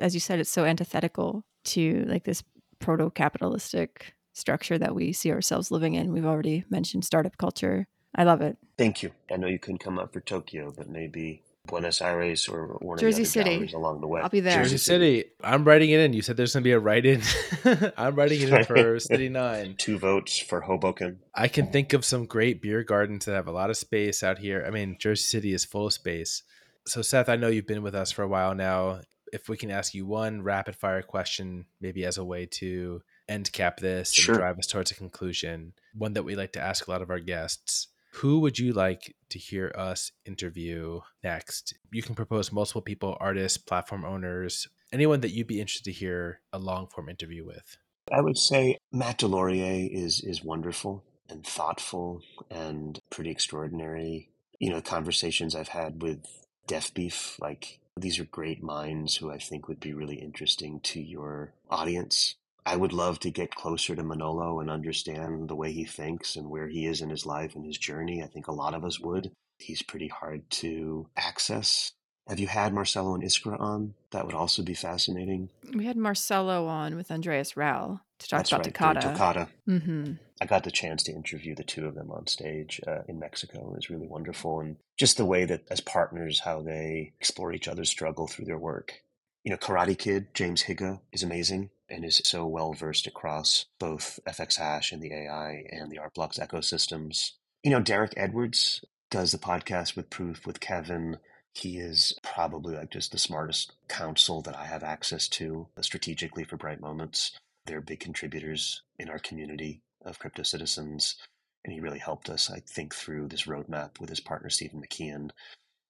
as 0.00 0.14
you 0.14 0.20
said, 0.20 0.38
it's 0.38 0.50
so 0.50 0.64
antithetical 0.64 1.44
to 1.64 2.04
like 2.08 2.24
this 2.24 2.42
proto 2.78 3.10
capitalistic 3.10 4.14
structure 4.32 4.78
that 4.78 4.94
we 4.94 5.12
see 5.12 5.30
ourselves 5.30 5.70
living 5.70 5.94
in. 5.94 6.12
We've 6.12 6.26
already 6.26 6.64
mentioned 6.68 7.04
startup 7.04 7.38
culture. 7.38 7.86
I 8.14 8.24
love 8.24 8.40
it. 8.42 8.56
Thank 8.76 9.02
you. 9.02 9.12
I 9.30 9.36
know 9.36 9.46
you 9.46 9.58
couldn't 9.58 9.78
come 9.78 9.98
up 9.98 10.12
for 10.12 10.20
Tokyo, 10.20 10.72
but 10.76 10.88
maybe 10.88 11.42
Buenos 11.66 12.00
Aires 12.02 12.48
or 12.48 12.76
one 12.80 12.98
Jersey 12.98 13.22
of 13.22 13.32
the 13.32 13.40
other 13.40 13.50
City 13.50 13.72
along 13.74 14.00
the 14.00 14.06
way. 14.06 14.20
I'll 14.20 14.28
be 14.28 14.40
there. 14.40 14.62
Jersey 14.62 14.76
City. 14.76 15.24
I'm 15.42 15.64
writing 15.64 15.90
it 15.90 16.00
in. 16.00 16.12
You 16.12 16.22
said 16.22 16.36
there's 16.36 16.52
going 16.52 16.62
to 16.62 16.68
be 16.68 16.72
a 16.72 16.78
write-in. 16.78 17.22
I'm 17.96 18.14
writing 18.14 18.42
it 18.42 18.50
in 18.50 18.64
for 18.64 18.98
City 19.00 19.28
Nine. 19.28 19.74
Two 19.78 19.98
votes 19.98 20.38
for 20.38 20.60
Hoboken. 20.60 21.20
I 21.34 21.48
can 21.48 21.68
think 21.68 21.92
of 21.92 22.04
some 22.04 22.26
great 22.26 22.60
beer 22.60 22.82
gardens 22.82 23.24
that 23.24 23.34
have 23.34 23.48
a 23.48 23.52
lot 23.52 23.70
of 23.70 23.76
space 23.76 24.22
out 24.22 24.38
here. 24.38 24.64
I 24.66 24.70
mean, 24.70 24.96
Jersey 24.98 25.22
City 25.24 25.52
is 25.54 25.64
full 25.64 25.86
of 25.86 25.92
space. 25.92 26.42
So, 26.86 27.00
Seth, 27.00 27.30
I 27.30 27.36
know 27.36 27.48
you've 27.48 27.66
been 27.66 27.82
with 27.82 27.94
us 27.94 28.12
for 28.12 28.22
a 28.22 28.28
while 28.28 28.54
now 28.54 29.00
if 29.34 29.48
we 29.48 29.56
can 29.56 29.72
ask 29.72 29.94
you 29.94 30.06
one 30.06 30.42
rapid 30.42 30.76
fire 30.76 31.02
question, 31.02 31.66
maybe 31.80 32.04
as 32.04 32.18
a 32.18 32.24
way 32.24 32.46
to 32.46 33.02
end 33.28 33.52
cap 33.52 33.80
this 33.80 34.12
sure. 34.12 34.36
and 34.36 34.40
drive 34.40 34.58
us 34.60 34.68
towards 34.68 34.92
a 34.92 34.94
conclusion, 34.94 35.72
one 35.92 36.12
that 36.12 36.22
we 36.22 36.36
like 36.36 36.52
to 36.52 36.60
ask 36.60 36.86
a 36.86 36.90
lot 36.90 37.02
of 37.02 37.10
our 37.10 37.18
guests. 37.18 37.88
Who 38.16 38.40
would 38.40 38.58
you 38.58 38.72
like 38.72 39.16
to 39.30 39.38
hear 39.38 39.72
us 39.76 40.12
interview 40.24 41.00
next? 41.22 41.74
You 41.90 42.02
can 42.02 42.14
propose 42.14 42.52
multiple 42.52 42.82
people, 42.82 43.16
artists, 43.20 43.58
platform 43.58 44.04
owners, 44.04 44.68
anyone 44.92 45.20
that 45.20 45.32
you'd 45.32 45.48
be 45.48 45.60
interested 45.60 45.84
to 45.84 45.92
hear 45.92 46.40
a 46.52 46.58
long 46.58 46.86
form 46.86 47.08
interview 47.08 47.44
with. 47.44 47.76
I 48.12 48.20
would 48.20 48.38
say 48.38 48.78
Matt 48.92 49.18
DesLauriers 49.18 49.90
is 49.92 50.20
is 50.20 50.44
wonderful 50.44 51.02
and 51.28 51.44
thoughtful 51.44 52.22
and 52.50 53.00
pretty 53.10 53.30
extraordinary. 53.30 54.28
You 54.60 54.70
know, 54.70 54.80
conversations 54.80 55.56
I've 55.56 55.68
had 55.68 56.02
with 56.02 56.24
Deafbeef, 56.68 57.38
like 57.40 57.80
these 57.96 58.18
are 58.18 58.24
great 58.24 58.62
minds 58.62 59.16
who 59.16 59.30
I 59.30 59.38
think 59.38 59.68
would 59.68 59.80
be 59.80 59.92
really 59.92 60.16
interesting 60.16 60.80
to 60.80 61.00
your 61.00 61.52
audience. 61.70 62.36
I 62.66 62.76
would 62.76 62.92
love 62.92 63.20
to 63.20 63.30
get 63.30 63.54
closer 63.54 63.94
to 63.94 64.02
Manolo 64.02 64.60
and 64.60 64.70
understand 64.70 65.48
the 65.48 65.54
way 65.54 65.72
he 65.72 65.84
thinks 65.84 66.36
and 66.36 66.48
where 66.48 66.68
he 66.68 66.86
is 66.86 67.02
in 67.02 67.10
his 67.10 67.26
life 67.26 67.54
and 67.54 67.64
his 67.64 67.76
journey. 67.76 68.22
I 68.22 68.26
think 68.26 68.46
a 68.46 68.52
lot 68.52 68.74
of 68.74 68.84
us 68.84 68.98
would. 69.00 69.32
He's 69.58 69.82
pretty 69.82 70.08
hard 70.08 70.48
to 70.50 71.06
access. 71.16 71.92
Have 72.26 72.40
you 72.40 72.46
had 72.46 72.72
Marcelo 72.72 73.14
and 73.14 73.22
Iskra 73.22 73.60
on? 73.60 73.94
That 74.12 74.24
would 74.24 74.34
also 74.34 74.62
be 74.62 74.72
fascinating. 74.72 75.50
We 75.74 75.84
had 75.84 75.98
Marcelo 75.98 76.66
on 76.66 76.96
with 76.96 77.10
Andreas 77.10 77.54
Rau 77.54 78.00
to 78.18 78.28
talk 78.28 78.38
That's 78.38 78.52
about 78.52 78.94
right. 78.94 79.00
Toccata. 79.02 79.48
Mm-hmm. 79.68 80.12
I 80.40 80.46
got 80.46 80.64
the 80.64 80.70
chance 80.70 81.02
to 81.04 81.12
interview 81.12 81.54
the 81.54 81.64
two 81.64 81.86
of 81.86 81.94
them 81.94 82.10
on 82.10 82.26
stage 82.26 82.80
uh, 82.86 83.02
in 83.08 83.18
Mexico. 83.18 83.58
It 83.72 83.76
was 83.76 83.90
really 83.90 84.08
wonderful. 84.08 84.60
And 84.60 84.76
just 84.98 85.18
the 85.18 85.26
way 85.26 85.44
that, 85.44 85.64
as 85.70 85.80
partners, 85.82 86.40
how 86.40 86.62
they 86.62 87.12
explore 87.20 87.52
each 87.52 87.68
other's 87.68 87.90
struggle 87.90 88.26
through 88.26 88.46
their 88.46 88.58
work. 88.58 89.02
You 89.44 89.50
know, 89.50 89.58
Karate 89.58 89.96
Kid, 89.96 90.28
James 90.32 90.62
Higa, 90.62 91.00
is 91.12 91.22
amazing 91.22 91.68
and 91.88 92.04
is 92.04 92.20
so 92.24 92.46
well 92.46 92.72
versed 92.72 93.06
across 93.06 93.66
both 93.78 94.18
FX 94.26 94.56
Hash 94.56 94.92
and 94.92 95.02
the 95.02 95.12
AI 95.12 95.64
and 95.70 95.90
the 95.90 95.98
Art 95.98 96.14
Blocks 96.14 96.38
ecosystems. 96.38 97.32
You 97.62 97.70
know, 97.70 97.80
Derek 97.80 98.14
Edwards 98.16 98.84
does 99.10 99.32
the 99.32 99.38
podcast 99.38 99.96
with 99.96 100.10
Proof 100.10 100.46
with 100.46 100.60
Kevin. 100.60 101.18
He 101.52 101.78
is 101.78 102.18
probably 102.22 102.74
like 102.74 102.90
just 102.90 103.12
the 103.12 103.18
smartest 103.18 103.72
counsel 103.88 104.42
that 104.42 104.56
I 104.56 104.66
have 104.66 104.82
access 104.82 105.28
to 105.28 105.68
strategically 105.80 106.44
for 106.44 106.56
Bright 106.56 106.80
Moments. 106.80 107.38
They're 107.66 107.80
big 107.80 108.00
contributors 108.00 108.82
in 108.98 109.08
our 109.08 109.18
community 109.18 109.80
of 110.04 110.18
crypto 110.18 110.42
citizens. 110.42 111.16
And 111.64 111.72
he 111.72 111.80
really 111.80 111.98
helped 111.98 112.28
us, 112.28 112.50
I 112.50 112.60
think, 112.60 112.94
through 112.94 113.28
this 113.28 113.44
roadmap 113.44 114.00
with 114.00 114.10
his 114.10 114.20
partner, 114.20 114.50
Stephen 114.50 114.82
McKeon. 114.82 115.30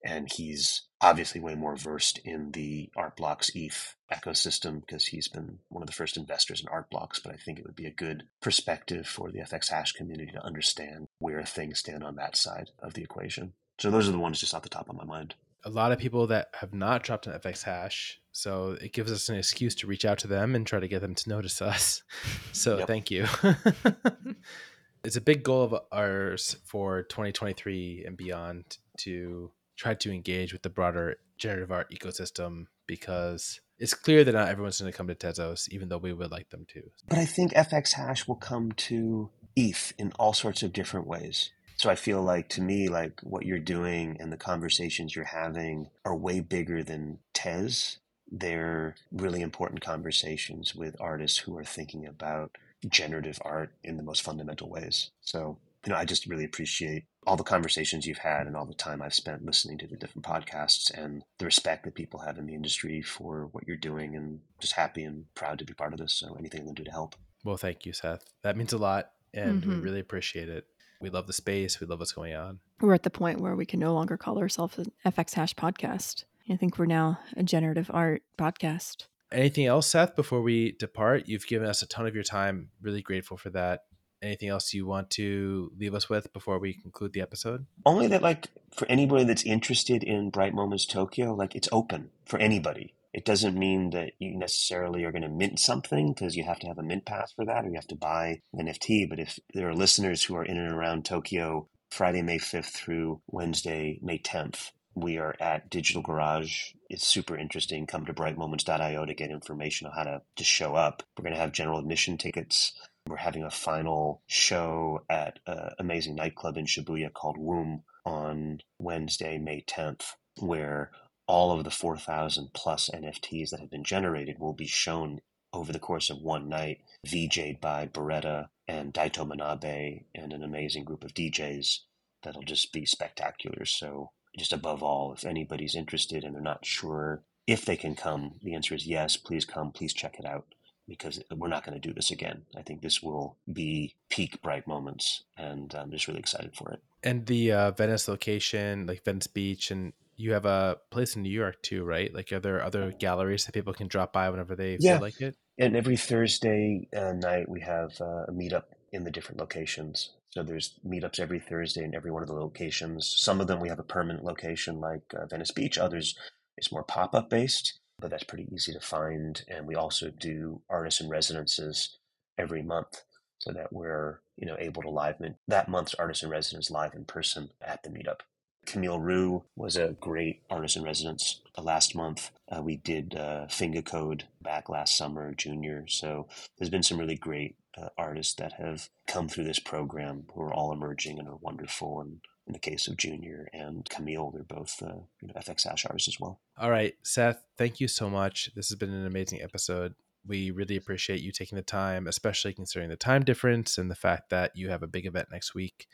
And 0.04 0.30
he's 0.30 0.82
obviously 1.00 1.40
way 1.40 1.54
more 1.54 1.76
versed 1.76 2.18
in 2.24 2.52
the 2.52 2.90
Art 2.94 3.16
Blocks 3.16 3.50
ETH 3.54 3.96
ecosystem 4.12 4.80
because 4.80 5.06
he's 5.06 5.28
been 5.28 5.60
one 5.68 5.82
of 5.82 5.86
the 5.86 5.94
first 5.94 6.16
investors 6.16 6.60
in 6.60 6.68
Art 6.68 6.90
Blocks. 6.90 7.18
But 7.18 7.32
I 7.32 7.36
think 7.36 7.58
it 7.58 7.64
would 7.64 7.74
be 7.74 7.86
a 7.86 7.90
good 7.90 8.24
perspective 8.42 9.06
for 9.06 9.30
the 9.30 9.40
FX 9.40 9.70
Hash 9.70 9.92
community 9.92 10.32
to 10.32 10.44
understand 10.44 11.08
where 11.18 11.42
things 11.44 11.78
stand 11.78 12.04
on 12.04 12.16
that 12.16 12.36
side 12.36 12.70
of 12.80 12.94
the 12.94 13.02
equation. 13.02 13.54
So 13.80 13.90
those 13.90 14.08
are 14.08 14.12
the 14.12 14.18
ones 14.18 14.38
just 14.38 14.54
off 14.54 14.62
the 14.62 14.68
top 14.68 14.88
of 14.88 14.96
my 14.96 15.04
mind 15.04 15.34
a 15.64 15.70
lot 15.70 15.92
of 15.92 15.98
people 15.98 16.26
that 16.26 16.48
have 16.54 16.74
not 16.74 17.02
dropped 17.02 17.26
an 17.26 17.32
FX 17.38 17.62
hash. 17.62 18.20
So 18.32 18.76
it 18.80 18.92
gives 18.92 19.10
us 19.10 19.28
an 19.28 19.36
excuse 19.36 19.74
to 19.76 19.86
reach 19.86 20.04
out 20.04 20.18
to 20.18 20.28
them 20.28 20.54
and 20.54 20.66
try 20.66 20.80
to 20.80 20.88
get 20.88 21.00
them 21.00 21.14
to 21.14 21.28
notice 21.28 21.60
us. 21.62 22.02
So 22.52 22.78
yep. 22.78 22.86
thank 22.86 23.10
you. 23.10 23.26
it's 25.04 25.16
a 25.16 25.20
big 25.20 25.42
goal 25.42 25.64
of 25.64 25.74
ours 25.90 26.56
for 26.64 27.02
2023 27.02 28.04
and 28.06 28.16
beyond 28.16 28.78
to 29.00 29.50
try 29.76 29.94
to 29.94 30.12
engage 30.12 30.52
with 30.52 30.62
the 30.62 30.70
broader 30.70 31.16
generative 31.36 31.72
art 31.72 31.90
ecosystem 31.90 32.66
because 32.86 33.60
it's 33.78 33.94
clear 33.94 34.24
that 34.24 34.32
not 34.32 34.48
everyone's 34.48 34.80
going 34.80 34.92
to 34.92 34.96
come 34.96 35.08
to 35.08 35.14
Tezos, 35.14 35.68
even 35.70 35.88
though 35.88 35.98
we 35.98 36.12
would 36.12 36.30
like 36.30 36.50
them 36.50 36.64
to. 36.74 36.82
But 37.08 37.18
I 37.18 37.24
think 37.24 37.52
FX 37.54 37.92
hash 37.94 38.28
will 38.28 38.36
come 38.36 38.72
to 38.72 39.30
ETH 39.56 39.92
in 39.98 40.12
all 40.18 40.32
sorts 40.32 40.62
of 40.62 40.72
different 40.72 41.06
ways 41.06 41.50
So 41.76 41.90
I 41.90 41.96
feel 41.96 42.22
like 42.22 42.48
to 42.50 42.62
me, 42.62 42.88
like 42.88 43.20
what 43.22 43.44
you're 43.46 43.58
doing 43.58 44.16
and 44.20 44.32
the 44.32 44.36
conversations 44.36 45.14
you're 45.14 45.24
having 45.24 45.90
are 46.04 46.14
way 46.16 46.40
bigger 46.40 46.82
than 46.82 47.18
Tez. 47.32 47.98
They're 48.30 48.94
really 49.12 49.42
important 49.42 49.80
conversations 49.80 50.74
with 50.74 50.96
artists 51.00 51.38
who 51.38 51.56
are 51.58 51.64
thinking 51.64 52.06
about 52.06 52.56
generative 52.88 53.38
art 53.44 53.72
in 53.82 53.96
the 53.96 54.02
most 54.02 54.22
fundamental 54.22 54.68
ways. 54.68 55.10
So, 55.20 55.58
you 55.84 55.92
know, 55.92 55.98
I 55.98 56.04
just 56.04 56.26
really 56.26 56.44
appreciate 56.44 57.04
all 57.26 57.36
the 57.36 57.42
conversations 57.44 58.06
you've 58.06 58.18
had 58.18 58.46
and 58.46 58.56
all 58.56 58.66
the 58.66 58.74
time 58.74 59.00
I've 59.02 59.14
spent 59.14 59.44
listening 59.44 59.78
to 59.78 59.86
the 59.86 59.96
different 59.96 60.24
podcasts 60.26 60.90
and 60.90 61.22
the 61.38 61.44
respect 61.44 61.84
that 61.84 61.94
people 61.94 62.20
have 62.20 62.38
in 62.38 62.46
the 62.46 62.54
industry 62.54 63.00
for 63.02 63.48
what 63.52 63.66
you're 63.66 63.76
doing 63.76 64.14
and 64.16 64.40
just 64.60 64.74
happy 64.74 65.04
and 65.04 65.24
proud 65.34 65.58
to 65.58 65.64
be 65.64 65.72
part 65.74 65.92
of 65.92 65.98
this. 65.98 66.14
So 66.14 66.34
anything 66.38 66.62
I 66.62 66.64
can 66.66 66.74
do 66.74 66.84
to 66.84 66.90
help. 66.90 67.16
Well, 67.44 67.56
thank 67.56 67.86
you, 67.86 67.92
Seth. 67.92 68.24
That 68.42 68.56
means 68.56 68.72
a 68.72 68.78
lot 68.78 69.10
and 69.32 69.62
Mhm. 69.62 69.66
we 69.66 69.74
really 69.76 70.00
appreciate 70.00 70.48
it. 70.48 70.66
We 71.00 71.10
love 71.10 71.26
the 71.26 71.32
space. 71.32 71.80
We 71.80 71.86
love 71.86 71.98
what's 71.98 72.12
going 72.12 72.34
on. 72.34 72.60
We're 72.80 72.94
at 72.94 73.02
the 73.02 73.10
point 73.10 73.40
where 73.40 73.56
we 73.56 73.66
can 73.66 73.80
no 73.80 73.92
longer 73.92 74.16
call 74.16 74.38
ourselves 74.38 74.78
an 74.78 74.92
FX 75.04 75.34
Hash 75.34 75.54
podcast. 75.54 76.24
I 76.48 76.56
think 76.56 76.78
we're 76.78 76.86
now 76.86 77.18
a 77.36 77.42
generative 77.42 77.90
art 77.92 78.22
podcast. 78.38 79.06
Anything 79.32 79.66
else, 79.66 79.88
Seth, 79.88 80.14
before 80.14 80.42
we 80.42 80.72
depart? 80.72 81.26
You've 81.26 81.46
given 81.46 81.68
us 81.68 81.82
a 81.82 81.86
ton 81.88 82.06
of 82.06 82.14
your 82.14 82.22
time. 82.22 82.70
Really 82.80 83.02
grateful 83.02 83.36
for 83.36 83.50
that. 83.50 83.84
Anything 84.24 84.48
else 84.48 84.72
you 84.72 84.86
want 84.86 85.10
to 85.10 85.70
leave 85.78 85.94
us 85.94 86.08
with 86.08 86.32
before 86.32 86.58
we 86.58 86.72
conclude 86.72 87.12
the 87.12 87.20
episode? 87.20 87.66
Only 87.84 88.06
that, 88.06 88.22
like, 88.22 88.48
for 88.72 88.86
anybody 88.88 89.24
that's 89.24 89.44
interested 89.44 90.02
in 90.02 90.30
Bright 90.30 90.54
Moments 90.54 90.86
Tokyo, 90.86 91.34
like, 91.34 91.54
it's 91.54 91.68
open 91.70 92.10
for 92.24 92.38
anybody. 92.38 92.94
It 93.12 93.26
doesn't 93.26 93.56
mean 93.56 93.90
that 93.90 94.12
you 94.18 94.34
necessarily 94.36 95.04
are 95.04 95.12
going 95.12 95.22
to 95.22 95.28
mint 95.28 95.60
something 95.60 96.12
because 96.12 96.36
you 96.36 96.44
have 96.44 96.58
to 96.60 96.66
have 96.66 96.78
a 96.78 96.82
mint 96.82 97.04
pass 97.04 97.32
for 97.32 97.44
that 97.44 97.64
or 97.64 97.68
you 97.68 97.74
have 97.74 97.86
to 97.88 97.94
buy 97.94 98.40
an 98.52 98.66
NFT. 98.66 99.08
But 99.08 99.20
if 99.20 99.38
there 99.52 99.68
are 99.68 99.74
listeners 99.74 100.24
who 100.24 100.34
are 100.36 100.44
in 100.44 100.58
and 100.58 100.72
around 100.72 101.04
Tokyo 101.04 101.68
Friday, 101.90 102.22
May 102.22 102.38
5th 102.38 102.72
through 102.72 103.20
Wednesday, 103.28 103.98
May 104.02 104.18
10th, 104.18 104.72
we 104.94 105.18
are 105.18 105.36
at 105.38 105.70
Digital 105.70 106.02
Garage. 106.02 106.72
It's 106.88 107.06
super 107.06 107.36
interesting. 107.36 107.86
Come 107.86 108.06
to 108.06 108.14
brightmoments.io 108.14 109.04
to 109.04 109.14
get 109.14 109.30
information 109.30 109.86
on 109.86 109.92
how 109.92 110.04
to 110.04 110.22
to 110.36 110.44
show 110.44 110.74
up. 110.74 111.02
We're 111.16 111.24
going 111.24 111.34
to 111.34 111.40
have 111.40 111.52
general 111.52 111.78
admission 111.78 112.16
tickets. 112.16 112.72
We're 113.06 113.16
having 113.16 113.44
a 113.44 113.50
final 113.50 114.22
show 114.26 115.04
at 115.10 115.38
an 115.46 115.72
amazing 115.78 116.14
nightclub 116.14 116.56
in 116.56 116.64
Shibuya 116.64 117.12
called 117.12 117.36
Womb 117.36 117.82
on 118.06 118.60
Wednesday, 118.78 119.36
May 119.36 119.60
10th, 119.60 120.14
where 120.38 120.90
all 121.26 121.52
of 121.52 121.64
the 121.64 121.70
4,000 121.70 122.54
plus 122.54 122.88
NFTs 122.88 123.50
that 123.50 123.60
have 123.60 123.70
been 123.70 123.84
generated 123.84 124.38
will 124.38 124.54
be 124.54 124.66
shown 124.66 125.20
over 125.52 125.70
the 125.70 125.78
course 125.78 126.08
of 126.08 126.22
one 126.22 126.48
night, 126.48 126.80
VJ'd 127.06 127.60
by 127.60 127.86
Boreta 127.86 128.48
and 128.66 128.94
Daito 128.94 129.28
Manabe 129.28 130.04
and 130.14 130.32
an 130.32 130.42
amazing 130.42 130.84
group 130.84 131.04
of 131.04 131.12
DJs 131.12 131.80
that'll 132.22 132.42
just 132.42 132.72
be 132.72 132.86
spectacular. 132.86 133.66
So, 133.66 134.12
just 134.38 134.52
above 134.54 134.82
all, 134.82 135.12
if 135.12 135.26
anybody's 135.26 135.76
interested 135.76 136.24
and 136.24 136.34
they're 136.34 136.42
not 136.42 136.64
sure 136.64 137.22
if 137.46 137.66
they 137.66 137.76
can 137.76 137.96
come, 137.96 138.40
the 138.42 138.54
answer 138.54 138.74
is 138.74 138.86
yes, 138.86 139.18
please 139.18 139.44
come, 139.44 139.72
please 139.72 139.92
check 139.92 140.18
it 140.18 140.24
out 140.24 140.46
because 140.88 141.22
we're 141.34 141.48
not 141.48 141.64
going 141.64 141.80
to 141.80 141.88
do 141.88 141.94
this 141.94 142.10
again. 142.10 142.42
I 142.56 142.62
think 142.62 142.82
this 142.82 143.02
will 143.02 143.36
be 143.52 143.94
peak 144.10 144.42
bright 144.42 144.66
moments, 144.66 145.24
and 145.36 145.74
I'm 145.74 145.90
just 145.90 146.08
really 146.08 146.20
excited 146.20 146.54
for 146.56 146.70
it. 146.72 146.80
And 147.02 147.26
the 147.26 147.52
uh, 147.52 147.70
Venice 147.72 148.08
location, 148.08 148.86
like 148.86 149.04
Venice 149.04 149.26
Beach, 149.26 149.70
and 149.70 149.92
you 150.16 150.32
have 150.32 150.46
a 150.46 150.78
place 150.90 151.16
in 151.16 151.22
New 151.22 151.30
York 151.30 151.62
too, 151.62 151.84
right? 151.84 152.12
Like, 152.14 152.32
are 152.32 152.40
there 152.40 152.62
other 152.62 152.92
galleries 152.92 153.44
that 153.44 153.52
people 153.52 153.74
can 153.74 153.88
drop 153.88 154.12
by 154.12 154.30
whenever 154.30 154.54
they 154.54 154.78
Yeah. 154.80 154.94
feel 154.94 155.02
like 155.02 155.20
it? 155.20 155.36
And 155.58 155.76
every 155.76 155.96
Thursday 155.96 156.88
uh, 156.96 157.12
night, 157.12 157.48
we 157.48 157.60
have 157.60 158.00
uh, 158.00 158.24
a 158.28 158.32
meetup 158.32 158.64
in 158.92 159.04
the 159.04 159.10
different 159.10 159.40
locations. 159.40 160.10
So 160.30 160.42
there's 160.42 160.78
meetups 160.86 161.20
every 161.20 161.38
Thursday 161.38 161.84
in 161.84 161.94
every 161.94 162.10
one 162.10 162.22
of 162.22 162.28
the 162.28 162.34
locations. 162.34 163.08
Some 163.16 163.40
of 163.40 163.46
them 163.46 163.60
we 163.60 163.68
have 163.68 163.78
a 163.78 163.84
permanent 163.84 164.24
location 164.24 164.80
like 164.80 165.02
uh, 165.16 165.26
Venice 165.26 165.52
Beach. 165.52 165.78
Others 165.78 166.16
it's 166.56 166.72
more 166.72 166.84
pop 166.84 167.14
up 167.14 167.30
based, 167.30 167.80
but 167.98 168.10
that's 168.10 168.24
pretty 168.24 168.48
easy 168.52 168.72
to 168.72 168.80
find. 168.80 169.42
And 169.48 169.66
we 169.66 169.74
also 169.74 170.10
do 170.10 170.60
artists 170.68 171.00
in 171.00 171.08
residences 171.08 171.98
every 172.38 172.62
month, 172.62 173.02
so 173.38 173.52
that 173.52 173.72
we're 173.72 174.20
you 174.36 174.46
know 174.46 174.56
able 174.58 174.82
to 174.82 174.90
live 174.90 175.20
mint 175.20 175.36
that 175.48 175.68
month's 175.68 175.94
artist 175.94 176.22
in 176.22 176.30
residence 176.30 176.70
live 176.70 176.94
in 176.94 177.04
person 177.04 177.50
at 177.60 177.82
the 177.82 177.90
meetup. 177.90 178.20
Camille 178.66 178.98
Roux 178.98 179.44
was 179.56 179.76
a 179.76 179.96
great 180.00 180.42
artist 180.50 180.76
in 180.76 180.82
residence 180.82 181.40
last 181.58 181.94
month. 181.94 182.30
Uh, 182.50 182.62
we 182.62 182.76
did 182.76 183.14
uh, 183.14 183.46
Finger 183.46 183.82
Code 183.82 184.24
back 184.40 184.68
last 184.68 184.96
summer, 184.96 185.34
Junior. 185.34 185.84
So 185.86 186.28
there's 186.56 186.70
been 186.70 186.82
some 186.82 186.98
really 186.98 187.16
great 187.16 187.56
uh, 187.76 187.88
artists 187.98 188.34
that 188.34 188.54
have 188.54 188.88
come 189.06 189.28
through 189.28 189.44
this 189.44 189.58
program 189.58 190.24
who 190.34 190.42
are 190.42 190.52
all 190.52 190.72
emerging 190.72 191.18
and 191.18 191.28
are 191.28 191.36
wonderful. 191.36 192.00
And 192.00 192.20
in 192.46 192.52
the 192.52 192.58
case 192.58 192.88
of 192.88 192.96
Junior 192.96 193.48
and 193.52 193.88
Camille, 193.88 194.30
they're 194.30 194.42
both 194.42 194.82
uh, 194.82 194.96
you 195.20 195.28
know, 195.28 195.34
FX 195.34 195.64
Hash 195.64 195.86
as 195.86 196.20
well. 196.20 196.40
All 196.58 196.70
right, 196.70 196.94
Seth, 197.02 197.42
thank 197.56 197.80
you 197.80 197.88
so 197.88 198.10
much. 198.10 198.50
This 198.54 198.68
has 198.68 198.78
been 198.78 198.92
an 198.92 199.06
amazing 199.06 199.40
episode. 199.42 199.94
We 200.26 200.50
really 200.50 200.76
appreciate 200.76 201.20
you 201.20 201.32
taking 201.32 201.56
the 201.56 201.62
time, 201.62 202.06
especially 202.06 202.54
considering 202.54 202.90
the 202.90 202.96
time 202.96 203.24
difference 203.24 203.78
and 203.78 203.90
the 203.90 203.94
fact 203.94 204.30
that 204.30 204.52
you 204.54 204.70
have 204.70 204.82
a 204.82 204.88
big 204.88 205.06
event 205.06 205.28
next 205.30 205.54
week. 205.54 205.86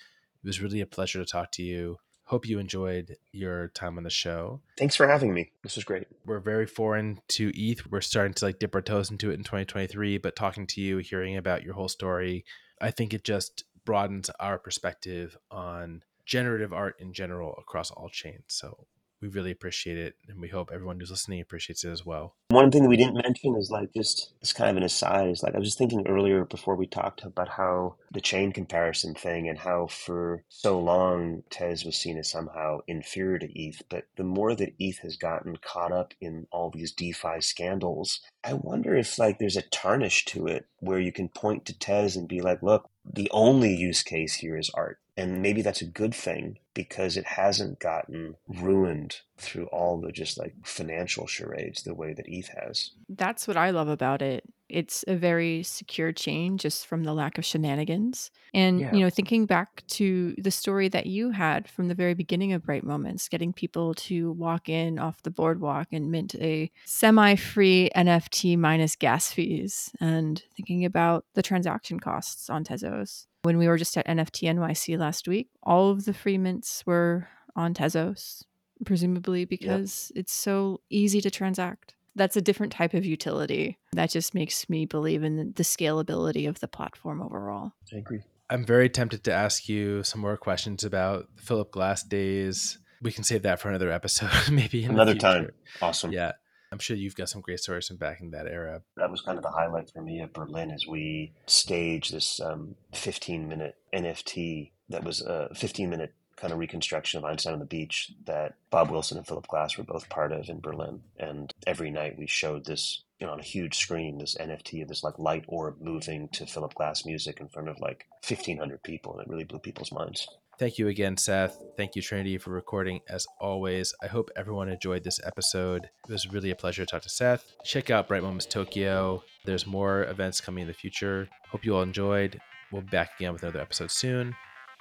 It 0.42 0.46
was 0.46 0.62
really 0.62 0.80
a 0.80 0.86
pleasure 0.86 1.18
to 1.18 1.30
talk 1.30 1.52
to 1.52 1.62
you. 1.62 1.98
Hope 2.24 2.46
you 2.46 2.60
enjoyed 2.60 3.16
your 3.32 3.68
time 3.68 3.98
on 3.98 4.04
the 4.04 4.10
show. 4.10 4.60
Thanks 4.78 4.94
for 4.94 5.08
having 5.08 5.34
me. 5.34 5.50
This 5.64 5.74
was 5.74 5.84
great. 5.84 6.06
We're 6.24 6.38
very 6.38 6.66
foreign 6.66 7.20
to 7.30 7.50
ETH. 7.54 7.90
We're 7.90 8.00
starting 8.00 8.34
to 8.34 8.44
like 8.44 8.60
dip 8.60 8.74
our 8.74 8.82
toes 8.82 9.10
into 9.10 9.30
it 9.30 9.34
in 9.34 9.42
2023, 9.42 10.18
but 10.18 10.36
talking 10.36 10.68
to 10.68 10.80
you, 10.80 10.98
hearing 10.98 11.36
about 11.36 11.64
your 11.64 11.74
whole 11.74 11.88
story, 11.88 12.44
I 12.80 12.92
think 12.92 13.12
it 13.12 13.24
just 13.24 13.64
broadens 13.84 14.30
our 14.38 14.58
perspective 14.58 15.36
on 15.50 16.02
generative 16.30 16.72
art 16.72 16.94
in 17.00 17.12
general 17.12 17.56
across 17.58 17.90
all 17.90 18.08
chains. 18.08 18.44
So 18.46 18.86
we 19.20 19.26
really 19.26 19.50
appreciate 19.50 19.98
it. 19.98 20.14
And 20.28 20.40
we 20.40 20.48
hope 20.48 20.70
everyone 20.72 21.00
who's 21.00 21.10
listening 21.10 21.40
appreciates 21.40 21.82
it 21.84 21.90
as 21.90 22.06
well. 22.06 22.36
One 22.50 22.72
thing 22.72 22.82
that 22.82 22.88
we 22.88 22.96
didn't 22.96 23.22
mention 23.22 23.54
is 23.54 23.70
like 23.70 23.94
just 23.94 24.32
it's 24.40 24.52
kind 24.52 24.70
of 24.70 24.76
an 24.76 24.82
aside 24.82 25.28
is 25.28 25.40
like 25.40 25.54
I 25.54 25.58
was 25.58 25.68
just 25.68 25.78
thinking 25.78 26.08
earlier 26.08 26.44
before 26.44 26.74
we 26.74 26.84
talked 26.84 27.22
about 27.22 27.48
how 27.48 27.94
the 28.10 28.20
chain 28.20 28.50
comparison 28.50 29.14
thing 29.14 29.48
and 29.48 29.56
how 29.56 29.86
for 29.86 30.42
so 30.48 30.80
long 30.80 31.44
Tez 31.48 31.84
was 31.84 31.96
seen 31.96 32.18
as 32.18 32.28
somehow 32.28 32.80
inferior 32.88 33.38
to 33.38 33.48
ETH, 33.56 33.82
but 33.88 34.06
the 34.16 34.24
more 34.24 34.56
that 34.56 34.74
ETH 34.80 34.98
has 34.98 35.16
gotten 35.16 35.58
caught 35.58 35.92
up 35.92 36.12
in 36.20 36.48
all 36.50 36.70
these 36.70 36.90
DeFi 36.90 37.40
scandals, 37.40 38.18
I 38.42 38.54
wonder 38.54 38.96
if 38.96 39.16
like 39.16 39.38
there's 39.38 39.56
a 39.56 39.62
tarnish 39.62 40.24
to 40.26 40.48
it 40.48 40.66
where 40.80 40.98
you 40.98 41.12
can 41.12 41.28
point 41.28 41.66
to 41.66 41.78
Tez 41.78 42.16
and 42.16 42.26
be 42.26 42.40
like, 42.40 42.64
look, 42.64 42.90
the 43.04 43.30
only 43.30 43.76
use 43.76 44.02
case 44.02 44.34
here 44.34 44.56
is 44.56 44.70
art. 44.74 44.98
And 45.16 45.40
maybe 45.40 45.62
that's 45.62 45.82
a 45.82 45.86
good 45.86 46.14
thing 46.14 46.58
because 46.74 47.16
it 47.16 47.26
hasn't 47.26 47.78
gotten 47.78 48.36
ruined 48.48 49.20
through 49.40 49.66
all 49.66 49.98
the 50.00 50.12
just 50.12 50.38
like 50.38 50.54
financial 50.64 51.26
charades 51.26 51.82
the 51.82 51.94
way 51.94 52.12
that 52.12 52.26
ETH 52.28 52.48
has. 52.62 52.92
That's 53.08 53.48
what 53.48 53.56
I 53.56 53.70
love 53.70 53.88
about 53.88 54.22
it. 54.22 54.44
It's 54.68 55.04
a 55.08 55.16
very 55.16 55.64
secure 55.64 56.12
chain 56.12 56.56
just 56.56 56.86
from 56.86 57.02
the 57.02 57.12
lack 57.12 57.38
of 57.38 57.44
shenanigans. 57.44 58.30
And, 58.54 58.78
Yeah. 58.80 58.94
you 58.94 59.00
know, 59.00 59.10
thinking 59.10 59.46
back 59.46 59.82
to 59.88 60.34
the 60.38 60.52
story 60.52 60.88
that 60.90 61.06
you 61.06 61.30
had 61.32 61.68
from 61.68 61.88
the 61.88 61.94
very 61.94 62.14
beginning 62.14 62.52
of 62.52 62.62
Bright 62.62 62.84
Moments, 62.84 63.28
getting 63.28 63.52
people 63.52 63.94
to 63.94 64.30
walk 64.32 64.68
in 64.68 64.98
off 65.00 65.22
the 65.22 65.30
boardwalk 65.30 65.88
and 65.92 66.10
mint 66.12 66.36
a 66.36 66.70
semi 66.84 67.34
free 67.34 67.90
NFT 67.96 68.56
minus 68.56 68.94
gas 68.94 69.32
fees, 69.32 69.90
and 70.00 70.40
thinking 70.56 70.84
about 70.84 71.24
the 71.34 71.42
transaction 71.42 71.98
costs 71.98 72.48
on 72.48 72.62
Tezos. 72.62 73.26
When 73.42 73.58
we 73.58 73.66
were 73.66 73.78
just 73.78 73.96
at 73.96 74.06
NFT 74.06 74.48
NYC 74.48 74.96
last 74.98 75.26
week, 75.26 75.48
all 75.64 75.90
of 75.90 76.04
the 76.04 76.14
free 76.14 76.38
mints 76.38 76.84
were 76.86 77.26
on 77.56 77.74
Tezos, 77.74 78.44
presumably 78.84 79.44
because 79.44 80.12
it's 80.14 80.32
so 80.32 80.80
easy 80.90 81.20
to 81.20 81.30
transact. 81.30 81.94
That's 82.16 82.36
a 82.36 82.40
different 82.42 82.72
type 82.72 82.92
of 82.94 83.04
utility. 83.04 83.78
That 83.92 84.10
just 84.10 84.34
makes 84.34 84.68
me 84.68 84.84
believe 84.84 85.22
in 85.22 85.52
the 85.54 85.62
scalability 85.62 86.48
of 86.48 86.60
the 86.60 86.68
platform 86.68 87.22
overall. 87.22 87.72
I 87.94 87.98
agree. 87.98 88.20
I'm 88.50 88.64
very 88.66 88.88
tempted 88.88 89.22
to 89.24 89.32
ask 89.32 89.68
you 89.68 90.02
some 90.02 90.20
more 90.20 90.36
questions 90.36 90.82
about 90.82 91.28
the 91.36 91.42
Philip 91.42 91.70
Glass 91.70 92.02
days. 92.02 92.78
We 93.00 93.12
can 93.12 93.22
save 93.24 93.42
that 93.42 93.60
for 93.60 93.68
another 93.68 93.90
episode, 93.92 94.30
maybe 94.50 94.84
in 94.84 94.90
Another 94.90 95.12
future. 95.12 95.26
time. 95.26 95.50
Awesome. 95.80 96.12
Yeah. 96.12 96.32
I'm 96.72 96.78
sure 96.78 96.96
you've 96.96 97.16
got 97.16 97.28
some 97.28 97.40
great 97.40 97.58
stories 97.60 97.88
from 97.88 97.96
back 97.96 98.20
in 98.20 98.30
that 98.30 98.46
era. 98.46 98.82
That 98.96 99.10
was 99.10 99.22
kind 99.22 99.36
of 99.38 99.42
the 99.42 99.50
highlight 99.50 99.90
for 99.90 100.02
me 100.02 100.20
at 100.20 100.32
Berlin 100.32 100.70
as 100.70 100.86
we 100.86 101.32
staged 101.46 102.12
this 102.12 102.40
um, 102.40 102.74
15 102.92 103.48
minute 103.48 103.76
NFT 103.94 104.70
that 104.88 105.04
was 105.04 105.20
a 105.20 105.48
15 105.54 105.88
minute 105.88 106.12
kind 106.40 106.52
of 106.52 106.58
reconstruction 106.58 107.18
of 107.18 107.24
Einstein 107.24 107.52
on 107.52 107.58
the 107.58 107.66
Beach 107.66 108.12
that 108.24 108.54
Bob 108.70 108.90
Wilson 108.90 109.18
and 109.18 109.26
Philip 109.26 109.46
Glass 109.46 109.76
were 109.76 109.84
both 109.84 110.08
part 110.08 110.32
of 110.32 110.48
in 110.48 110.60
Berlin. 110.60 111.02
And 111.18 111.52
every 111.66 111.90
night 111.90 112.18
we 112.18 112.26
showed 112.26 112.64
this, 112.64 113.02
you 113.18 113.26
know, 113.26 113.32
on 113.32 113.40
a 113.40 113.44
huge 113.44 113.76
screen, 113.76 114.18
this 114.18 114.36
NFT 114.36 114.82
of 114.82 114.88
this 114.88 115.04
like 115.04 115.18
light 115.18 115.44
orb 115.48 115.80
moving 115.80 116.28
to 116.30 116.46
Philip 116.46 116.74
Glass 116.74 117.04
music 117.04 117.40
in 117.40 117.48
front 117.48 117.68
of 117.68 117.78
like 117.80 118.06
1,500 118.26 118.82
people. 118.82 119.12
And 119.12 119.22
it 119.22 119.30
really 119.30 119.44
blew 119.44 119.58
people's 119.58 119.92
minds. 119.92 120.26
Thank 120.58 120.78
you 120.78 120.88
again, 120.88 121.16
Seth. 121.16 121.58
Thank 121.76 121.96
you, 121.96 122.02
Trinity, 122.02 122.36
for 122.36 122.50
recording 122.50 123.00
as 123.08 123.26
always. 123.40 123.94
I 124.02 124.08
hope 124.08 124.30
everyone 124.36 124.68
enjoyed 124.68 125.04
this 125.04 125.20
episode. 125.24 125.88
It 126.06 126.12
was 126.12 126.30
really 126.30 126.50
a 126.50 126.56
pleasure 126.56 126.84
to 126.84 126.90
talk 126.90 127.02
to 127.02 127.08
Seth. 127.08 127.50
Check 127.64 127.88
out 127.88 128.08
Bright 128.08 128.22
Moments 128.22 128.44
Tokyo. 128.44 129.22
There's 129.46 129.66
more 129.66 130.04
events 130.04 130.40
coming 130.40 130.62
in 130.62 130.68
the 130.68 130.74
future. 130.74 131.28
Hope 131.48 131.64
you 131.64 131.76
all 131.76 131.82
enjoyed. 131.82 132.38
We'll 132.70 132.82
be 132.82 132.88
back 132.88 133.12
again 133.18 133.32
with 133.32 133.42
another 133.42 133.60
episode 133.60 133.90
soon. 133.90 134.36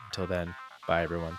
Until 0.07 0.27
then, 0.27 0.53
Bye, 0.89 1.03
everyone. 1.03 1.37